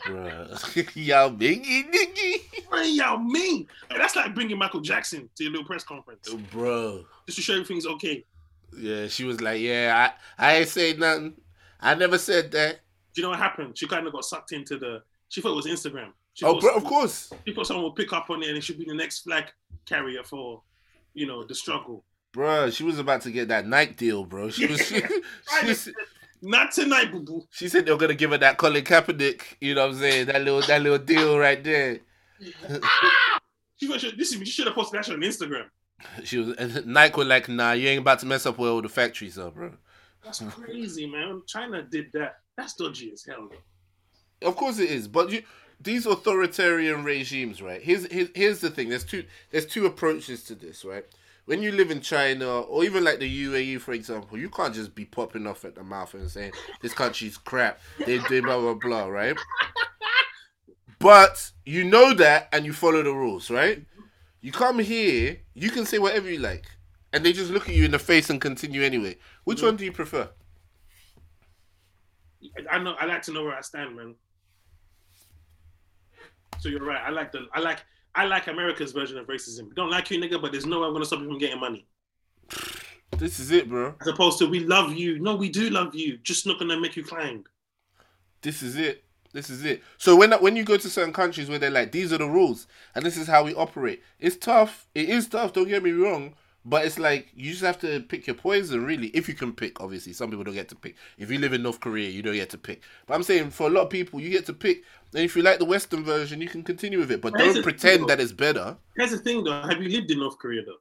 Bruh. 0.04 0.96
Yao 1.06 1.28
Mingy 1.30 1.90
nigga. 1.90 2.68
bring 2.70 2.94
Yao 2.94 3.16
Ming. 3.16 3.66
That's 3.90 4.16
like 4.16 4.34
bringing 4.34 4.58
Michael 4.58 4.80
Jackson 4.80 5.28
to 5.36 5.44
your 5.44 5.52
little 5.52 5.66
press 5.66 5.84
conference 5.84 6.28
oh, 6.30 6.38
Bro. 6.50 7.04
just 7.26 7.36
to 7.36 7.42
show 7.42 7.54
everything's 7.54 7.86
okay. 7.86 8.24
Yeah, 8.76 9.08
she 9.08 9.24
was 9.24 9.40
like, 9.40 9.60
Yeah, 9.60 10.12
I, 10.38 10.46
I 10.46 10.56
ain't 10.58 10.68
say 10.68 10.94
nothing. 10.94 11.34
I 11.80 11.94
never 11.94 12.18
said 12.18 12.50
that. 12.52 12.80
Do 13.14 13.20
you 13.20 13.22
know 13.24 13.30
what 13.30 13.38
happened? 13.38 13.76
She 13.76 13.86
kind 13.86 14.06
of 14.06 14.12
got 14.12 14.24
sucked 14.24 14.52
into 14.52 14.78
the. 14.78 15.02
She 15.28 15.40
thought 15.40 15.52
it 15.52 15.56
was 15.56 15.66
Instagram. 15.66 16.12
She 16.34 16.44
Oh, 16.44 16.60
bro, 16.60 16.74
of 16.74 16.84
course. 16.84 17.32
She 17.46 17.54
thought 17.54 17.66
someone 17.66 17.84
would 17.84 17.96
pick 17.96 18.12
up 18.12 18.30
on 18.30 18.42
it 18.42 18.48
and 18.48 18.58
it 18.58 18.62
should 18.62 18.78
be 18.78 18.84
the 18.84 18.94
next 18.94 19.20
flag 19.20 19.46
carrier 19.86 20.22
for, 20.22 20.62
you 21.14 21.26
know, 21.26 21.44
the 21.44 21.54
struggle. 21.54 22.04
Bro, 22.32 22.70
she 22.70 22.84
was 22.84 22.98
about 22.98 23.22
to 23.22 23.32
get 23.32 23.48
that 23.48 23.66
Nike 23.66 23.94
deal, 23.94 24.24
bro. 24.24 24.50
She 24.50 24.66
was 24.66 24.86
she, 24.86 25.00
she, 25.74 25.92
Not 26.42 26.72
tonight, 26.72 27.12
boo 27.12 27.22
boo. 27.22 27.46
she 27.50 27.68
said 27.68 27.84
they 27.86 27.92
were 27.92 27.98
gonna 27.98 28.14
give 28.14 28.30
her 28.30 28.38
that 28.38 28.56
Colin 28.56 28.84
Kaepernick, 28.84 29.42
you 29.60 29.74
know 29.74 29.86
what 29.86 29.94
I'm 29.94 30.00
saying? 30.00 30.26
That 30.26 30.42
little 30.42 30.62
that 30.62 30.82
little 30.82 30.98
deal 30.98 31.38
right 31.38 31.62
there. 31.62 32.00
Ah! 32.82 33.40
She 33.76 33.88
was, 33.88 34.02
this 34.02 34.32
is, 34.32 34.38
you 34.38 34.46
should 34.46 34.66
have 34.66 34.74
posted 34.74 34.98
that 34.98 35.06
shit 35.06 35.14
on 35.14 35.20
Instagram. 35.20 35.64
She 36.24 36.38
was 36.38 36.54
and 36.56 36.86
Nike 36.86 37.16
were 37.16 37.24
like, 37.26 37.48
nah, 37.48 37.72
you 37.72 37.88
ain't 37.88 38.00
about 38.00 38.20
to 38.20 38.26
mess 38.26 38.46
up 38.46 38.56
where 38.58 38.70
all 38.70 38.80
the 38.80 38.88
factories 38.88 39.38
are, 39.38 39.50
bro. 39.50 39.72
That's 40.24 40.40
crazy, 40.40 41.06
man. 41.06 41.42
China 41.46 41.82
did 41.82 42.06
that. 42.14 42.36
That's 42.56 42.74
dodgy 42.74 43.10
as 43.12 43.24
hell. 43.24 43.50
though. 43.50 44.48
Of 44.48 44.56
course 44.56 44.78
it 44.78 44.90
is, 44.90 45.08
but 45.08 45.30
you 45.30 45.42
these 45.80 46.06
authoritarian 46.06 47.04
regimes, 47.04 47.62
right? 47.62 47.82
Here's, 47.82 48.10
here's 48.10 48.28
here's 48.34 48.60
the 48.60 48.70
thing. 48.70 48.88
There's 48.88 49.04
two 49.04 49.24
there's 49.50 49.66
two 49.66 49.86
approaches 49.86 50.44
to 50.44 50.54
this, 50.54 50.84
right? 50.84 51.04
When 51.50 51.64
you 51.64 51.72
live 51.72 51.90
in 51.90 52.00
China 52.00 52.60
or 52.60 52.84
even 52.84 53.02
like 53.02 53.18
the 53.18 53.46
UAE, 53.46 53.80
for 53.80 53.90
example, 53.90 54.38
you 54.38 54.48
can't 54.50 54.72
just 54.72 54.94
be 54.94 55.04
popping 55.04 55.48
off 55.48 55.64
at 55.64 55.74
the 55.74 55.82
mouth 55.82 56.14
and 56.14 56.30
saying 56.30 56.52
this 56.80 56.94
country's 56.94 57.36
crap. 57.36 57.80
They're 57.98 58.20
doing 58.28 58.44
blah 58.44 58.60
blah 58.60 58.74
blah, 58.74 59.06
right? 59.06 59.36
But 61.00 61.50
you 61.66 61.82
know 61.82 62.14
that 62.14 62.50
and 62.52 62.64
you 62.64 62.72
follow 62.72 63.02
the 63.02 63.12
rules, 63.12 63.50
right? 63.50 63.84
You 64.40 64.52
come 64.52 64.78
here, 64.78 65.40
you 65.54 65.70
can 65.70 65.86
say 65.86 65.98
whatever 65.98 66.30
you 66.30 66.38
like, 66.38 66.66
and 67.12 67.26
they 67.26 67.32
just 67.32 67.50
look 67.50 67.68
at 67.68 67.74
you 67.74 67.84
in 67.84 67.90
the 67.90 67.98
face 67.98 68.30
and 68.30 68.40
continue 68.40 68.82
anyway. 68.82 69.16
Which 69.42 69.60
one 69.60 69.74
do 69.74 69.84
you 69.84 69.90
prefer? 69.90 70.30
I 72.70 72.78
know. 72.78 72.94
I 72.96 73.06
like 73.06 73.22
to 73.22 73.32
know 73.32 73.42
where 73.42 73.56
I 73.56 73.62
stand, 73.62 73.96
man. 73.96 74.14
So 76.60 76.68
you're 76.68 76.84
right. 76.84 77.02
I 77.04 77.10
like 77.10 77.32
the. 77.32 77.48
I 77.52 77.58
like. 77.58 77.80
I 78.14 78.26
like 78.26 78.48
America's 78.48 78.92
version 78.92 79.18
of 79.18 79.26
racism. 79.26 79.74
Don't 79.74 79.90
like 79.90 80.10
you, 80.10 80.20
nigga, 80.20 80.40
but 80.40 80.52
there's 80.52 80.66
no 80.66 80.80
way 80.80 80.86
I'm 80.86 80.92
gonna 80.92 81.04
stop 81.04 81.20
you 81.20 81.26
from 81.26 81.38
getting 81.38 81.60
money. 81.60 81.86
This 83.16 83.38
is 83.38 83.50
it, 83.50 83.68
bro. 83.68 83.94
As 84.00 84.08
opposed 84.08 84.38
to 84.38 84.46
we 84.46 84.60
love 84.60 84.92
you. 84.94 85.18
No, 85.18 85.36
we 85.36 85.48
do 85.48 85.70
love 85.70 85.94
you. 85.94 86.16
Just 86.18 86.46
not 86.46 86.58
gonna 86.58 86.78
make 86.78 86.96
you 86.96 87.04
climb. 87.04 87.44
This 88.42 88.62
is 88.62 88.76
it. 88.76 89.04
This 89.32 89.48
is 89.48 89.64
it. 89.64 89.82
So 89.98 90.16
when 90.16 90.32
when 90.32 90.56
you 90.56 90.64
go 90.64 90.76
to 90.76 90.90
certain 90.90 91.12
countries 91.12 91.48
where 91.48 91.58
they're 91.58 91.70
like, 91.70 91.92
these 91.92 92.12
are 92.12 92.18
the 92.18 92.28
rules 92.28 92.66
and 92.94 93.04
this 93.04 93.16
is 93.16 93.28
how 93.28 93.44
we 93.44 93.54
operate, 93.54 94.02
it's 94.18 94.36
tough. 94.36 94.88
It 94.94 95.08
is 95.08 95.28
tough. 95.28 95.52
Don't 95.52 95.68
get 95.68 95.82
me 95.82 95.92
wrong, 95.92 96.34
but 96.64 96.84
it's 96.84 96.98
like 96.98 97.28
you 97.34 97.50
just 97.50 97.62
have 97.62 97.78
to 97.80 98.00
pick 98.00 98.26
your 98.26 98.36
poison, 98.36 98.84
really. 98.84 99.08
If 99.08 99.28
you 99.28 99.34
can 99.34 99.52
pick, 99.52 99.80
obviously, 99.80 100.12
some 100.12 100.30
people 100.30 100.44
don't 100.44 100.54
get 100.54 100.68
to 100.68 100.76
pick. 100.76 100.96
If 101.18 101.30
you 101.30 101.38
live 101.38 101.52
in 101.52 101.62
North 101.62 101.80
Korea, 101.80 102.08
you 102.10 102.22
don't 102.22 102.34
get 102.34 102.50
to 102.50 102.58
pick. 102.58 102.82
But 103.06 103.14
I'm 103.14 103.22
saying 103.22 103.50
for 103.50 103.66
a 103.66 103.70
lot 103.70 103.82
of 103.82 103.90
people, 103.90 104.20
you 104.20 104.30
get 104.30 104.46
to 104.46 104.52
pick. 104.52 104.82
And 105.14 105.24
if 105.24 105.34
you 105.36 105.42
like 105.42 105.58
the 105.58 105.64
Western 105.64 106.04
version, 106.04 106.40
you 106.40 106.48
can 106.48 106.62
continue 106.62 106.98
with 106.98 107.10
it. 107.10 107.20
But 107.20 107.34
here's 107.36 107.54
don't 107.54 107.62
pretend 107.62 108.00
thing, 108.00 108.06
that 108.08 108.20
it's 108.20 108.32
better. 108.32 108.76
Here's 108.96 109.10
the 109.10 109.18
thing, 109.18 109.42
though. 109.42 109.62
Have 109.62 109.82
you 109.82 109.88
lived 109.88 110.10
in 110.10 110.18
North 110.18 110.38
Korea, 110.38 110.62
though? 110.64 110.76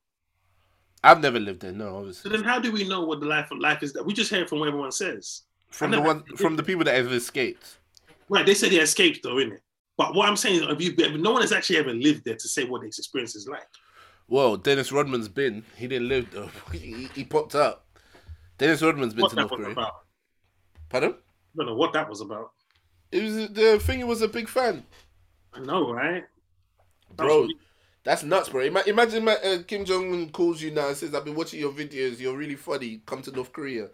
I've 1.04 1.22
never 1.22 1.40
lived 1.40 1.62
there. 1.62 1.72
No, 1.72 2.12
So 2.12 2.28
then, 2.28 2.44
how 2.44 2.60
do 2.60 2.72
we 2.72 2.88
know 2.88 3.06
what 3.06 3.22
the 3.22 3.26
life 3.26 3.52
of 3.52 3.60
life 3.60 3.82
is? 3.84 3.94
That 3.94 4.06
we 4.06 4.14
just 4.14 4.30
hear 4.30 4.46
from 4.46 4.60
what 4.60 4.68
everyone 4.68 4.92
says. 4.92 5.44
From 5.70 5.92
the 5.92 6.02
one, 6.02 6.24
from 6.36 6.56
the 6.58 6.64
people 6.64 6.84
that 6.84 6.96
have 6.96 7.12
escaped. 7.14 7.78
Right? 8.28 8.46
They 8.46 8.54
say 8.54 8.70
they 8.70 8.80
escaped, 8.80 9.22
though, 9.24 9.36
innit? 9.36 9.60
But 9.98 10.14
what 10.14 10.28
I'm 10.28 10.36
saying 10.36 10.62
is, 10.62 10.68
have 10.68 10.82
you? 10.82 11.18
No 11.18 11.32
one 11.32 11.42
has 11.42 11.52
actually 11.52 11.78
ever 11.78 11.94
lived 11.94 12.26
there 12.26 12.36
to 12.36 12.48
say 12.48 12.66
what 12.66 12.82
the 12.82 12.88
experience 12.88 13.36
is 13.36 13.48
like. 13.48 13.68
Well, 14.30 14.58
Dennis 14.58 14.92
Rodman's 14.92 15.28
been. 15.28 15.64
He 15.76 15.88
didn't 15.88 16.08
live 16.08 16.30
though. 16.32 16.50
He, 16.72 17.10
he 17.16 17.24
popped 17.24 17.56
up. 17.56 17.86
Dennis 18.58 18.82
Rodman's 18.82 19.14
been 19.14 19.24
What 19.24 19.30
to 19.30 19.36
that 19.36 19.42
North 19.42 19.52
was 19.52 19.60
Korea. 19.62 19.72
about. 19.72 19.94
Pardon? 20.90 21.12
I 21.12 21.58
don't 21.58 21.66
know 21.68 21.76
what 21.76 21.94
that 21.94 22.10
was 22.10 22.22
about. 22.22 22.52
It 23.12 23.24
was 23.24 23.36
the 23.50 23.80
thing. 23.80 23.98
He 24.00 24.04
was 24.04 24.22
a 24.22 24.28
big 24.28 24.48
fan, 24.48 24.86
I 25.54 25.60
know, 25.62 25.92
right? 25.92 26.24
Bro. 27.16 27.48
That's 28.04 28.24
nuts, 28.24 28.50
bro. 28.50 28.62
Ima- 28.64 28.84
Imagine 28.88 29.28
uh, 29.28 29.64
Kim 29.68 29.84
Jong 29.84 30.14
Un 30.14 30.30
calls 30.30 30.62
you 30.62 30.72
now 30.72 30.88
and 30.88 30.96
says, 30.98 31.14
"I've 31.14 31.26
been 31.26 31.36
watching 31.36 31.60
your 31.60 31.72
videos. 31.72 32.20
You're 32.20 32.38
really 32.38 32.56
funny. 32.56 33.02
Come 33.06 33.22
to 33.24 33.32
North 33.32 33.52
Korea." 33.52 33.90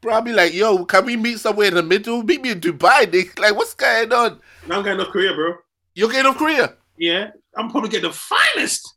Bro, 0.00 0.14
I'll 0.14 0.22
be 0.22 0.32
like, 0.32 0.54
yo, 0.54 0.84
can 0.84 1.04
we 1.04 1.16
meet 1.16 1.38
somewhere 1.38 1.68
in 1.68 1.74
the 1.74 1.82
middle? 1.82 2.22
Meet 2.22 2.42
me 2.42 2.50
in 2.52 2.60
Dubai, 2.60 3.10
Nick. 3.12 3.38
Like, 3.38 3.54
what's 3.54 3.74
going 3.74 4.10
on? 4.12 4.40
Now 4.66 4.78
I'm 4.78 4.84
going 4.84 4.96
to 4.96 5.04
North 5.04 5.12
Korea, 5.12 5.34
bro. 5.34 5.54
You're 5.94 6.08
getting 6.08 6.24
North 6.24 6.38
Korea. 6.38 6.74
Yeah, 6.96 7.30
I'm 7.56 7.70
probably 7.70 7.90
getting 7.90 8.10
the 8.10 8.16
finest 8.16 8.94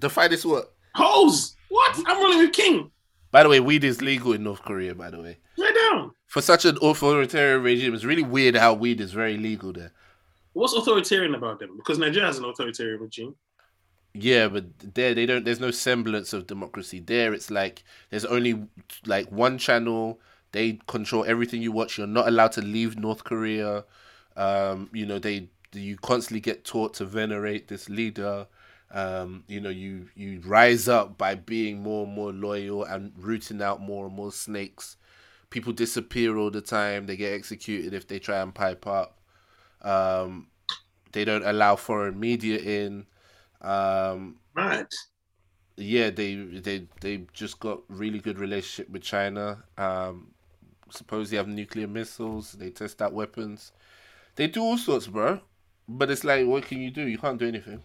The 0.00 0.10
finest 0.10 0.44
what? 0.44 0.72
hoes. 0.94 1.56
What? 1.68 1.98
I'm 2.06 2.22
rolling 2.22 2.38
with 2.38 2.52
King. 2.52 2.90
By 3.30 3.42
the 3.42 3.48
way, 3.48 3.60
weed 3.60 3.84
is 3.84 4.00
legal 4.00 4.32
in 4.32 4.42
North 4.42 4.62
Korea, 4.62 4.94
by 4.94 5.10
the 5.10 5.20
way. 5.20 5.38
Right 5.58 5.74
down. 5.74 6.12
For 6.26 6.40
such 6.40 6.64
an 6.64 6.78
authoritarian 6.82 7.62
regime, 7.62 7.94
it's 7.94 8.04
really 8.04 8.22
weird 8.22 8.56
how 8.56 8.74
weed 8.74 9.00
is 9.00 9.12
very 9.12 9.36
legal 9.36 9.72
there. 9.72 9.92
What's 10.54 10.74
authoritarian 10.74 11.34
about 11.34 11.58
them? 11.58 11.76
Because 11.76 11.98
Nigeria 11.98 12.26
has 12.26 12.38
an 12.38 12.44
authoritarian 12.44 13.00
regime. 13.00 13.34
Yeah, 14.14 14.48
but 14.48 14.64
there 14.94 15.14
they 15.14 15.26
don't. 15.26 15.44
There's 15.44 15.60
no 15.60 15.70
semblance 15.70 16.32
of 16.32 16.46
democracy 16.46 17.00
there. 17.00 17.34
It's 17.34 17.50
like 17.50 17.84
there's 18.10 18.24
only 18.24 18.64
like 19.06 19.30
one 19.30 19.58
channel. 19.58 20.20
They 20.52 20.80
control 20.86 21.24
everything 21.26 21.60
you 21.60 21.72
watch. 21.72 21.98
You're 21.98 22.06
not 22.06 22.26
allowed 22.26 22.52
to 22.52 22.62
leave 22.62 22.98
North 22.98 23.24
Korea. 23.24 23.84
Um, 24.36 24.88
you 24.92 25.04
know 25.04 25.18
they 25.18 25.48
you 25.72 25.96
constantly 25.98 26.40
get 26.40 26.64
taught 26.64 26.94
to 26.94 27.04
venerate 27.04 27.68
this 27.68 27.88
leader. 27.88 28.46
Um, 28.90 29.44
you 29.48 29.60
know 29.60 29.68
you 29.70 30.08
you 30.14 30.40
rise 30.44 30.88
up 30.88 31.18
by 31.18 31.34
being 31.34 31.80
more 31.82 32.06
and 32.06 32.14
more 32.14 32.32
loyal 32.32 32.84
and 32.84 33.12
rooting 33.18 33.62
out 33.62 33.80
more 33.80 34.06
and 34.06 34.14
more 34.16 34.32
snakes. 34.32 34.96
People 35.50 35.72
disappear 35.72 36.36
all 36.38 36.50
the 36.50 36.62
time. 36.62 37.06
They 37.06 37.16
get 37.16 37.32
executed 37.34 37.94
if 37.94 38.08
they 38.08 38.18
try 38.18 38.38
and 38.40 38.54
pipe 38.54 38.86
up. 38.86 39.18
Um, 39.82 40.48
they 41.12 41.24
don't 41.24 41.44
allow 41.46 41.76
foreign 41.76 42.20
media 42.20 42.58
in. 42.58 43.06
Um, 43.62 44.36
Right. 44.54 44.92
yeah, 45.76 46.10
they 46.10 46.34
they 46.34 46.86
they 47.00 47.26
just 47.32 47.60
got 47.60 47.80
really 47.88 48.18
good 48.18 48.38
relationship 48.38 48.90
with 48.90 49.02
China. 49.02 49.62
Um, 49.76 50.32
suppose 50.90 51.30
they 51.30 51.36
have 51.38 51.48
nuclear 51.48 51.88
missiles. 51.88 52.52
They 52.54 52.70
test 52.70 53.02
out 53.02 53.12
weapons. 53.14 53.72
They 54.36 54.48
do 54.48 54.62
all 54.62 54.78
sorts, 54.78 55.08
bro. 55.08 55.40
But 55.88 56.10
it's 56.10 56.24
like, 56.24 56.46
what 56.46 56.64
can 56.64 56.80
you 56.80 56.90
do? 56.90 57.02
You 57.06 57.18
can't 57.18 57.38
do 57.38 57.48
anything. 57.48 57.82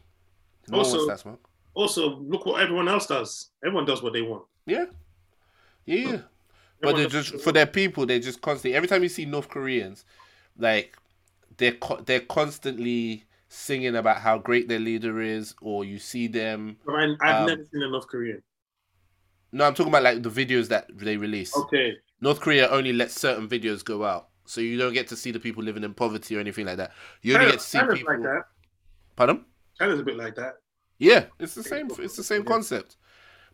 No 0.70 0.80
Also- 0.80 1.08
that 1.08 1.20
smoke. 1.20 1.50
Also, 1.76 2.18
look 2.18 2.46
what 2.46 2.62
everyone 2.62 2.88
else 2.88 3.08
does. 3.08 3.50
Everyone 3.66 3.86
does 3.86 4.04
what 4.04 4.14
they 4.14 4.22
want. 4.22 4.44
Yeah, 4.68 4.86
yeah. 5.86 5.98
yeah. 6.12 6.18
But 6.82 6.98
they're 6.98 7.08
just 7.08 7.40
for 7.42 7.52
their 7.52 7.66
people. 7.66 8.06
They 8.06 8.20
just 8.20 8.42
constantly. 8.42 8.76
Every 8.76 8.88
time 8.88 9.02
you 9.02 9.10
see 9.10 9.26
North 9.26 9.50
Koreans, 9.50 10.06
like 10.58 10.96
they're 11.58 11.76
they're 12.06 12.20
constantly 12.20 13.24
singing 13.48 13.96
about 13.96 14.18
how 14.18 14.38
great 14.38 14.68
their 14.68 14.80
leader 14.80 15.20
is, 15.22 15.56
or 15.62 15.84
you 15.84 15.98
see 15.98 16.28
them. 16.28 16.78
I, 16.88 17.16
I've 17.22 17.36
Um, 17.42 17.48
never 17.48 17.64
seen 17.72 17.82
a 17.82 17.90
North 17.90 18.08
Korean. 18.08 18.44
No, 19.52 19.66
I'm 19.66 19.74
talking 19.74 19.92
about 19.92 20.04
like 20.04 20.22
the 20.24 20.30
videos 20.30 20.68
that 20.70 20.88
they 20.96 21.18
release. 21.18 21.56
Okay. 21.58 21.98
North 22.22 22.40
Korea 22.40 22.70
only 22.70 22.94
lets 22.94 23.20
certain 23.20 23.48
videos 23.48 23.84
go 23.84 24.04
out, 24.04 24.28
so 24.46 24.62
you 24.62 24.78
don't 24.78 24.94
get 24.94 25.08
to 25.08 25.16
see 25.16 25.32
the 25.32 25.40
people 25.40 25.64
living 25.64 25.84
in 25.84 25.94
poverty 25.96 26.36
or 26.38 26.40
anything 26.40 26.66
like 26.68 26.78
that. 26.78 26.92
You 27.24 27.34
only 27.34 27.46
China- 27.46 27.52
get 27.54 27.60
to 27.62 27.66
see 27.66 27.80
people. 27.80 28.14
like 28.14 28.24
that. 28.24 28.44
Pardon? 29.16 29.46
China's 29.78 30.00
a 30.00 30.04
bit 30.04 30.18
like 30.18 30.36
that. 30.36 30.56
Yeah, 31.00 31.26
it's 31.40 31.56
the 31.56 31.64
same. 31.64 31.90
It's 32.00 32.16
the 32.16 32.24
same 32.24 32.44
concept. 32.44 32.98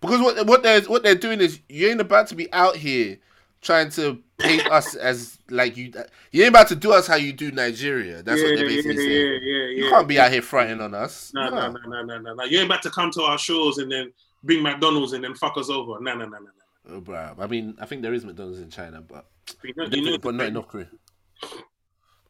Because 0.01 0.21
what 0.21 0.45
what 0.45 0.63
they're 0.63 0.81
what 0.81 1.03
they're 1.03 1.15
doing 1.15 1.41
is 1.41 1.59
you 1.69 1.87
ain't 1.87 2.01
about 2.01 2.27
to 2.27 2.35
be 2.35 2.51
out 2.53 2.75
here 2.75 3.17
trying 3.61 3.89
to 3.91 4.21
paint 4.37 4.65
us 4.71 4.95
as 4.95 5.37
like 5.49 5.75
you. 5.75 5.91
You 6.31 6.43
ain't 6.43 6.49
about 6.49 6.67
to 6.69 6.75
do 6.75 6.93
us 6.93 7.07
how 7.07 7.15
you 7.15 7.33
do 7.33 7.51
Nigeria. 7.51 8.23
That's 8.23 8.41
what 8.41 8.55
they're 8.55 8.67
basically 8.67 8.95
yeah, 8.95 9.09
saying. 9.09 9.41
yeah, 9.43 9.55
yeah, 9.55 9.67
You 9.69 9.83
yeah. 9.85 9.89
can't 9.89 10.07
be 10.07 10.19
out 10.19 10.31
here 10.31 10.41
fronting 10.41 10.81
on 10.81 10.93
us. 10.93 11.31
No, 11.33 11.49
no, 11.49 11.71
no, 11.71 11.79
no, 11.87 12.03
no, 12.03 12.17
no, 12.19 12.33
no. 12.35 12.43
You 12.45 12.59
ain't 12.59 12.67
about 12.67 12.83
to 12.83 12.89
come 12.89 13.11
to 13.11 13.23
our 13.23 13.37
shores 13.37 13.77
and 13.79 13.91
then 13.91 14.11
bring 14.43 14.63
McDonald's 14.63 15.13
and 15.13 15.23
then 15.23 15.35
fuck 15.35 15.57
us 15.57 15.69
over. 15.69 15.99
No, 15.99 16.13
no, 16.15 16.25
no, 16.25 16.37
no, 16.37 16.39
no. 16.39 16.95
Oh, 16.95 17.01
bruh. 17.01 17.35
I 17.39 17.47
mean, 17.47 17.75
I 17.79 17.85
think 17.85 18.01
there 18.01 18.13
is 18.13 18.25
McDonald's 18.25 18.59
in 18.59 18.69
China, 18.69 19.01
but 19.01 19.25
You 19.63 19.73
know, 19.75 19.85
you 19.85 20.11
know 20.11 20.17
but 20.17 20.33
not 20.35 20.47
in 20.47 20.53
North 20.53 20.67
Korea. 20.69 20.87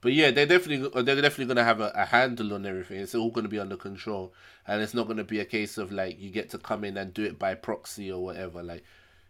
But 0.02 0.14
yeah, 0.14 0.32
they're 0.32 0.46
definitely 0.46 0.90
they're 1.04 1.22
definitely 1.22 1.48
gonna 1.54 1.64
have 1.66 1.82
a, 1.82 1.92
a 1.96 2.06
handle 2.06 2.54
on 2.54 2.66
everything. 2.66 3.00
It's 3.02 3.16
all 3.16 3.32
gonna 3.32 3.50
be 3.50 3.60
under 3.60 3.76
control, 3.76 4.34
and 4.68 4.82
it's 4.82 4.94
not 4.94 5.08
gonna 5.08 5.24
be 5.26 5.40
a 5.42 5.46
case 5.46 5.78
of 5.78 5.92
like 5.92 6.20
you 6.20 6.30
get 6.30 6.50
to 6.52 6.58
come 6.58 6.84
in 6.86 6.96
and 6.98 7.14
do 7.14 7.24
it 7.26 7.38
by 7.38 7.56
proxy 7.56 8.12
or 8.12 8.24
whatever. 8.24 8.64
Like 8.64 8.84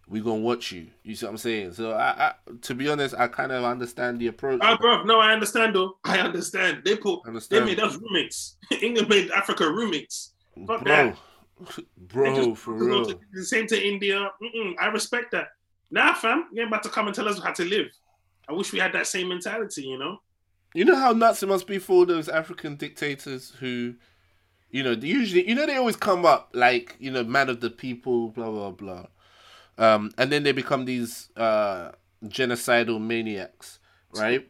we 0.07 0.21
gonna 0.21 0.41
watch 0.41 0.71
you. 0.71 0.87
You 1.03 1.15
see 1.15 1.25
what 1.25 1.31
I'm 1.31 1.37
saying? 1.37 1.73
So 1.73 1.93
I, 1.93 2.27
I 2.27 2.33
to 2.61 2.75
be 2.75 2.87
honest, 2.87 3.15
I 3.17 3.27
kind 3.27 3.51
of 3.51 3.63
understand 3.63 4.19
the 4.19 4.27
approach. 4.27 4.59
Ah, 4.61 4.77
bro, 4.79 5.03
no, 5.03 5.19
I 5.19 5.33
understand 5.33 5.75
though. 5.75 5.97
I 6.03 6.19
understand. 6.19 6.83
They 6.85 6.95
put, 6.97 7.21
understand. 7.25 7.63
they 7.63 7.71
made 7.75 7.79
us 7.79 7.95
roommates. 7.97 8.57
England 8.81 9.09
made 9.09 9.31
Africa 9.31 9.67
roommates. 9.71 10.33
fuck 10.67 10.83
bro, 10.83 11.13
They 11.77 11.83
bro, 11.97 12.35
just- 12.35 12.61
for 12.61 12.73
real. 12.75 13.05
to- 13.07 13.19
The 13.33 13.43
same 13.43 13.65
to 13.67 13.87
India. 13.87 14.29
Mm-mm, 14.41 14.73
I 14.79 14.87
respect 14.87 15.31
that. 15.31 15.47
Nah, 15.89 16.13
fam, 16.13 16.45
you 16.53 16.61
ain't 16.61 16.69
about 16.69 16.83
to 16.83 16.89
come 16.89 17.07
and 17.07 17.15
tell 17.15 17.27
us 17.27 17.39
how 17.41 17.51
to 17.53 17.65
live. 17.65 17.87
I 18.47 18.53
wish 18.53 18.71
we 18.71 18.77
had 18.77 18.93
that 18.93 19.07
same 19.07 19.29
mentality, 19.29 19.81
you 19.83 19.97
know. 19.97 20.19
You 20.73 20.85
know 20.85 20.95
how 20.95 21.13
nuts 21.13 21.41
it 21.41 21.47
must 21.47 21.65
be 21.67 21.79
for 21.79 21.93
all 21.93 22.05
those 22.05 22.29
African 22.29 22.75
dictators 22.75 23.53
who, 23.59 23.95
you 24.69 24.83
know, 24.83 24.93
they 24.93 25.07
usually, 25.07 25.47
you 25.47 25.55
know, 25.55 25.65
they 25.65 25.77
always 25.77 25.95
come 25.95 26.25
up 26.25 26.49
like, 26.53 26.95
you 26.99 27.09
know, 27.09 27.23
man 27.23 27.49
of 27.49 27.59
the 27.59 27.71
people, 27.71 28.29
blah 28.29 28.51
blah 28.51 28.71
blah, 28.71 29.05
um, 29.77 30.11
and 30.17 30.31
then 30.31 30.43
they 30.43 30.51
become 30.51 30.85
these 30.85 31.29
uh, 31.35 31.91
genocidal 32.25 33.01
maniacs, 33.01 33.79
right? 34.15 34.47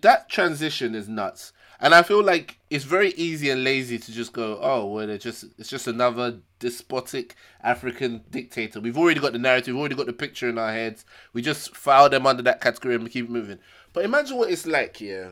That 0.00 0.28
transition 0.28 0.94
is 0.96 1.08
nuts, 1.08 1.52
and 1.80 1.94
I 1.94 2.02
feel 2.02 2.24
like 2.24 2.58
it's 2.70 2.84
very 2.84 3.10
easy 3.12 3.50
and 3.50 3.62
lazy 3.62 3.98
to 3.98 4.12
just 4.12 4.32
go, 4.32 4.58
oh, 4.60 4.86
well, 4.86 5.06
they're 5.06 5.18
just, 5.18 5.44
it's 5.58 5.68
just 5.68 5.86
another 5.86 6.40
despotic 6.58 7.36
African 7.62 8.24
dictator. 8.30 8.80
We've 8.80 8.98
already 8.98 9.20
got 9.20 9.32
the 9.32 9.38
narrative, 9.38 9.74
we've 9.74 9.80
already 9.80 9.94
got 9.94 10.06
the 10.06 10.12
picture 10.12 10.48
in 10.48 10.58
our 10.58 10.72
heads. 10.72 11.04
We 11.32 11.42
just 11.42 11.76
file 11.76 12.08
them 12.08 12.26
under 12.26 12.42
that 12.42 12.60
category 12.60 12.96
and 12.96 13.04
we 13.04 13.10
keep 13.10 13.30
moving. 13.30 13.60
But 13.92 14.04
imagine 14.04 14.36
what 14.36 14.50
it's 14.50 14.66
like, 14.66 15.00
yeah, 15.00 15.30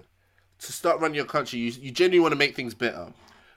to 0.58 0.72
start 0.72 1.00
running 1.00 1.16
your 1.16 1.24
country. 1.24 1.58
You, 1.58 1.72
you 1.80 1.90
genuinely 1.90 2.20
want 2.20 2.32
to 2.32 2.38
make 2.38 2.56
things 2.56 2.74
better. 2.74 3.12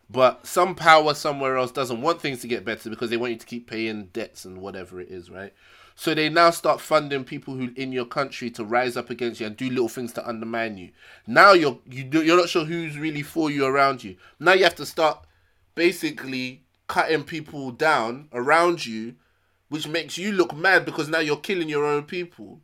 But 0.10 0.45
some 0.45 0.74
power 0.74 1.14
somewhere 1.14 1.58
else 1.58 1.72
doesn't 1.72 2.02
want 2.02 2.20
things 2.20 2.41
to 2.41 2.47
get 2.47 2.66
better 2.66 2.89
because 2.89 3.10
they 3.10 3.18
want 3.18 3.34
you 3.34 3.39
to 3.39 3.45
keep 3.45 3.70
paying 3.70 4.06
debts 4.06 4.43
and 4.43 4.60
whatever 4.60 5.00
it 5.00 5.10
is, 5.10 5.30
right? 5.30 5.54
So 5.95 6.16
they 6.16 6.30
now 6.30 6.50
start 6.50 6.82
funding 6.82 7.26
people 7.26 7.54
who 7.54 7.72
in 7.76 7.91
your 7.91 8.06
country 8.06 8.50
to 8.52 8.64
rise 8.64 8.97
up 8.97 9.10
against 9.10 9.39
you 9.39 9.47
and 9.47 9.56
do 9.56 9.70
little 9.70 9.89
things 9.89 10.14
to 10.14 10.28
undermine 10.28 10.78
you. 10.78 10.91
Now 11.28 11.52
you're 11.52 11.78
you 11.86 12.06
do, 12.06 12.24
you're 12.24 12.38
not 12.38 12.50
sure 12.50 12.66
who's 12.66 12.97
really 12.97 13.22
for 13.22 13.52
you 13.52 13.66
around 13.66 14.04
you. 14.04 14.16
Now 14.39 14.54
you 14.54 14.64
have 14.64 14.76
to 14.76 14.86
start 14.86 15.26
basically 15.76 16.64
cutting 16.88 17.24
people 17.24 17.72
down 17.72 18.30
around 18.32 18.86
you, 18.86 19.16
which 19.68 19.88
makes 19.88 20.18
you 20.18 20.32
look 20.32 20.56
mad 20.56 20.86
because 20.86 21.10
now 21.10 21.20
you're 21.20 21.38
killing 21.38 21.70
your 21.70 21.86
own 21.86 22.04
people 22.04 22.62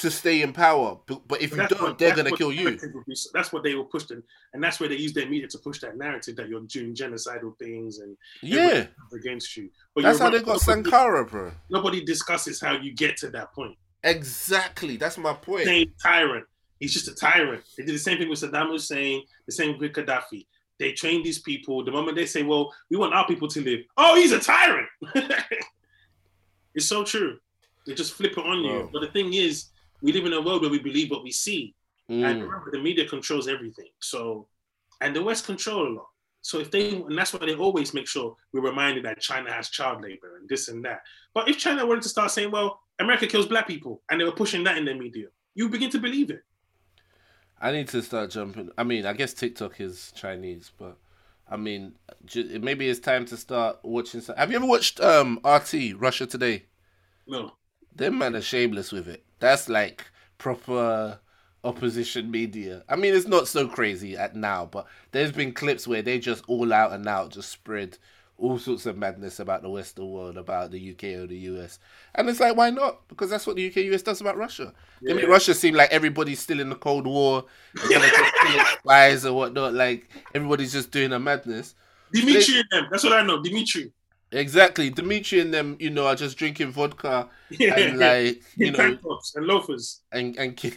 to 0.00 0.10
stay 0.10 0.42
in 0.42 0.52
power. 0.52 0.98
But, 1.06 1.26
but 1.28 1.40
if 1.42 1.50
you 1.52 1.56
don't, 1.68 1.80
what- 1.80 1.98
they're 1.98 2.14
gonna 2.14 2.30
kill 2.36 2.52
you. 2.52 2.64
narrative 2.64 2.90
would 2.94 3.06
be- 3.06 3.16
That's 3.32 3.52
what 3.52 3.62
they 3.62 3.74
were 3.74 3.84
pushed 3.84 4.10
in, 4.10 4.22
and 4.52 4.62
that's 4.62 4.80
where 4.80 4.88
they 4.88 4.96
use 4.96 5.12
their 5.12 5.28
media 5.28 5.48
to 5.48 5.58
push 5.58 5.80
that 5.80 5.96
narrative 5.96 6.36
that 6.36 6.48
you're 6.48 6.60
doing 6.62 6.94
genocidal 6.94 7.58
things 7.58 7.98
and 7.98 8.16
Yeah, 8.42 8.86
against 9.12 9.56
you. 9.56 9.70
But 9.94 10.04
that's 10.04 10.18
how 10.18 10.30
they 10.30 10.38
got 10.38 10.46
nobody- 10.46 10.64
Sankara, 10.64 11.24
bro. 11.24 11.52
Nobody 11.70 12.04
discusses 12.04 12.60
how 12.60 12.76
you 12.76 12.92
get 12.92 13.16
to 13.18 13.30
that 13.30 13.52
point. 13.52 13.76
Exactly, 14.02 14.96
that's 14.96 15.18
my 15.18 15.32
point. 15.34 15.64
Same 15.66 15.92
tyrant. 16.02 16.46
He's 16.78 16.94
just 16.94 17.08
a 17.08 17.14
tyrant. 17.14 17.62
They 17.76 17.84
did 17.84 17.94
the 17.94 17.98
same 17.98 18.16
thing 18.18 18.28
with 18.30 18.40
Saddam 18.40 18.68
Hussein, 18.68 19.22
the 19.46 19.52
same 19.52 19.78
with 19.78 19.92
Gaddafi. 19.92 20.46
They 20.78 20.92
train 20.92 21.22
these 21.22 21.38
people. 21.40 21.84
The 21.84 21.90
moment 21.92 22.16
they 22.16 22.24
say, 22.24 22.42
"Well, 22.42 22.72
we 22.88 22.96
want 22.96 23.12
our 23.12 23.26
people 23.26 23.48
to 23.48 23.60
live," 23.62 23.80
oh, 23.98 24.16
he's 24.16 24.32
a 24.32 24.40
tyrant. 24.40 24.88
it's 26.74 26.86
so 26.86 27.04
true. 27.04 27.38
They 27.86 27.94
just 27.94 28.14
flip 28.14 28.32
it 28.32 28.38
on 28.44 28.64
you. 28.64 28.72
Wow. 28.72 28.90
But 28.92 29.00
the 29.00 29.08
thing 29.08 29.34
is, 29.34 29.66
we 30.02 30.12
live 30.12 30.26
in 30.26 30.32
a 30.32 30.40
world 30.40 30.62
where 30.62 30.70
we 30.70 30.78
believe 30.78 31.10
what 31.10 31.22
we 31.22 31.32
see. 31.32 31.74
And 32.08 32.38
Mm. 32.38 32.42
remember, 32.42 32.70
the 32.72 32.80
media 32.82 33.08
controls 33.08 33.46
everything. 33.48 33.88
So, 34.00 34.48
and 35.00 35.14
the 35.14 35.22
West 35.22 35.46
control 35.46 35.86
a 35.86 35.92
lot. 35.98 36.06
So 36.42 36.58
if 36.58 36.70
they, 36.70 36.96
and 36.96 37.16
that's 37.16 37.32
why 37.32 37.44
they 37.46 37.54
always 37.54 37.92
make 37.94 38.08
sure 38.08 38.34
we're 38.52 38.62
reminded 38.62 39.04
that 39.04 39.20
China 39.20 39.52
has 39.52 39.68
child 39.70 40.02
labor 40.02 40.36
and 40.38 40.48
this 40.48 40.68
and 40.68 40.84
that. 40.84 41.02
But 41.34 41.48
if 41.48 41.58
China 41.58 41.86
wanted 41.86 42.02
to 42.02 42.08
start 42.08 42.30
saying, 42.30 42.50
well, 42.50 42.80
America 42.98 43.26
kills 43.26 43.46
black 43.46 43.66
people, 43.68 44.02
and 44.10 44.20
they 44.20 44.24
were 44.24 44.32
pushing 44.32 44.64
that 44.64 44.76
in 44.78 44.84
their 44.84 44.96
media, 44.96 45.26
you 45.54 45.68
begin 45.68 45.90
to 45.90 45.98
believe 45.98 46.30
it. 46.30 46.42
I 47.60 47.72
need 47.72 47.88
to 47.88 48.02
start 48.02 48.30
jumping. 48.30 48.70
I 48.78 48.84
mean, 48.84 49.04
I 49.04 49.12
guess 49.12 49.34
TikTok 49.34 49.80
is 49.80 50.12
Chinese, 50.16 50.72
but 50.78 50.96
I 51.48 51.56
mean, 51.56 51.94
maybe 52.34 52.88
it's 52.88 53.00
time 53.00 53.26
to 53.26 53.36
start 53.36 53.78
watching. 53.82 54.22
Have 54.36 54.50
you 54.50 54.56
ever 54.56 54.66
watched 54.66 54.98
um 55.00 55.40
RT 55.44 55.94
Russia 55.96 56.26
Today? 56.26 56.64
No, 57.26 57.52
Them 57.94 58.18
man 58.18 58.34
are 58.34 58.40
shameless 58.40 58.92
with 58.92 59.08
it. 59.08 59.24
That's 59.40 59.68
like 59.68 60.06
proper 60.38 61.18
opposition 61.64 62.30
media. 62.30 62.84
I 62.88 62.96
mean, 62.96 63.14
it's 63.14 63.26
not 63.26 63.48
so 63.48 63.66
crazy 63.68 64.16
at 64.16 64.34
now, 64.36 64.66
but 64.66 64.86
there's 65.12 65.32
been 65.32 65.52
clips 65.52 65.86
where 65.86 66.02
they 66.02 66.18
just 66.18 66.44
all 66.46 66.72
out 66.72 66.92
and 66.92 67.06
out 67.06 67.30
just 67.30 67.50
spread 67.50 67.98
all 68.40 68.58
sorts 68.58 68.86
of 68.86 68.96
madness 68.96 69.38
about 69.38 69.62
the 69.62 69.68
Western 69.68 70.10
world, 70.10 70.38
about 70.38 70.70
the 70.70 70.90
UK 70.92 71.04
or 71.20 71.26
the 71.26 71.36
US. 71.36 71.78
And 72.14 72.28
it's 72.28 72.40
like, 72.40 72.56
why 72.56 72.70
not? 72.70 73.06
Because 73.08 73.28
that's 73.28 73.46
what 73.46 73.56
the 73.56 73.68
UK 73.68 73.76
US 73.92 74.02
does 74.02 74.20
about 74.20 74.36
Russia. 74.36 74.72
They 75.02 75.12
make 75.12 75.28
Russia 75.28 75.54
seem 75.54 75.74
like 75.74 75.90
everybody's 75.90 76.40
still 76.40 76.60
in 76.60 76.70
the 76.70 76.76
Cold 76.76 77.06
War, 77.06 77.44
and 77.82 77.90
they're 77.90 78.10
just 78.10 78.34
killing 78.34 78.64
spies 78.78 79.26
or 79.26 79.34
whatnot. 79.34 79.74
Like 79.74 80.08
everybody's 80.34 80.72
just 80.72 80.90
doing 80.90 81.12
a 81.12 81.18
madness. 81.18 81.74
Dimitri 82.12 82.56
and 82.60 82.64
them. 82.70 82.88
That's 82.90 83.04
what 83.04 83.12
I 83.12 83.22
know. 83.22 83.42
Dimitri. 83.42 83.92
Exactly. 84.32 84.90
Dimitri 84.90 85.40
and 85.40 85.52
them, 85.52 85.76
you 85.80 85.90
know, 85.90 86.06
are 86.06 86.14
just 86.14 86.38
drinking 86.38 86.70
vodka 86.72 87.28
Yeah, 87.50 87.78
and 87.78 87.98
like, 87.98 88.42
you 88.56 88.70
know, 88.70 88.94
tops 88.96 89.34
and 89.34 89.46
loafers. 89.46 90.00
and 90.12 90.36
and 90.38 90.58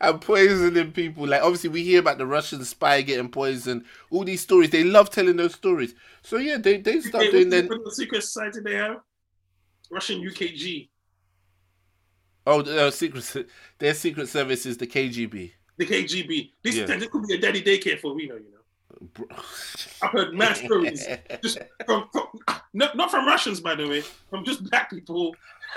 and 0.00 0.20
poisoning 0.20 0.92
people. 0.92 1.26
Like 1.26 1.42
obviously 1.42 1.70
we 1.70 1.82
hear 1.84 2.00
about 2.00 2.18
the 2.18 2.26
Russian 2.26 2.64
spy 2.64 3.02
getting 3.02 3.28
poisoned. 3.28 3.84
All 4.10 4.24
these 4.24 4.40
stories, 4.40 4.70
they 4.70 4.84
love 4.84 5.10
telling 5.10 5.36
those 5.36 5.54
stories. 5.54 5.94
So 6.22 6.36
yeah, 6.38 6.56
they 6.58 6.78
they 6.78 7.00
start 7.00 7.30
doing 7.30 7.50
then. 7.50 7.68
the 7.68 7.90
secret 7.92 8.22
society 8.22 8.60
they 8.60 8.74
have? 8.74 8.98
Russian 9.90 10.20
UKG, 10.20 10.88
Oh, 12.46 12.62
the 12.62 12.86
uh, 12.86 12.90
secret. 12.90 13.46
Their 13.78 13.94
secret 13.94 14.28
service 14.28 14.66
is 14.66 14.76
the 14.78 14.86
KGB. 14.86 15.52
the 15.78 15.86
KGB. 15.86 16.50
This, 16.62 16.76
Yeah. 16.76 16.86
this 16.86 17.06
could 17.08 17.26
be 17.26 17.34
a 17.34 17.40
daddy 17.40 17.62
daycare 17.62 18.00
for 18.00 18.14
we 18.14 18.26
know, 18.26 18.36
you 18.36 18.50
know. 18.52 18.53
Bro. 19.12 19.26
I've 20.02 20.10
heard 20.10 20.34
mad 20.34 20.56
stories 20.56 21.06
just 21.42 21.58
from, 21.86 22.08
from 22.12 22.26
not, 22.72 22.96
not 22.96 23.10
from 23.10 23.26
Russians, 23.26 23.60
by 23.60 23.74
the 23.74 23.86
way, 23.88 24.02
from 24.30 24.44
just 24.44 24.68
black 24.70 24.90
people 24.90 25.34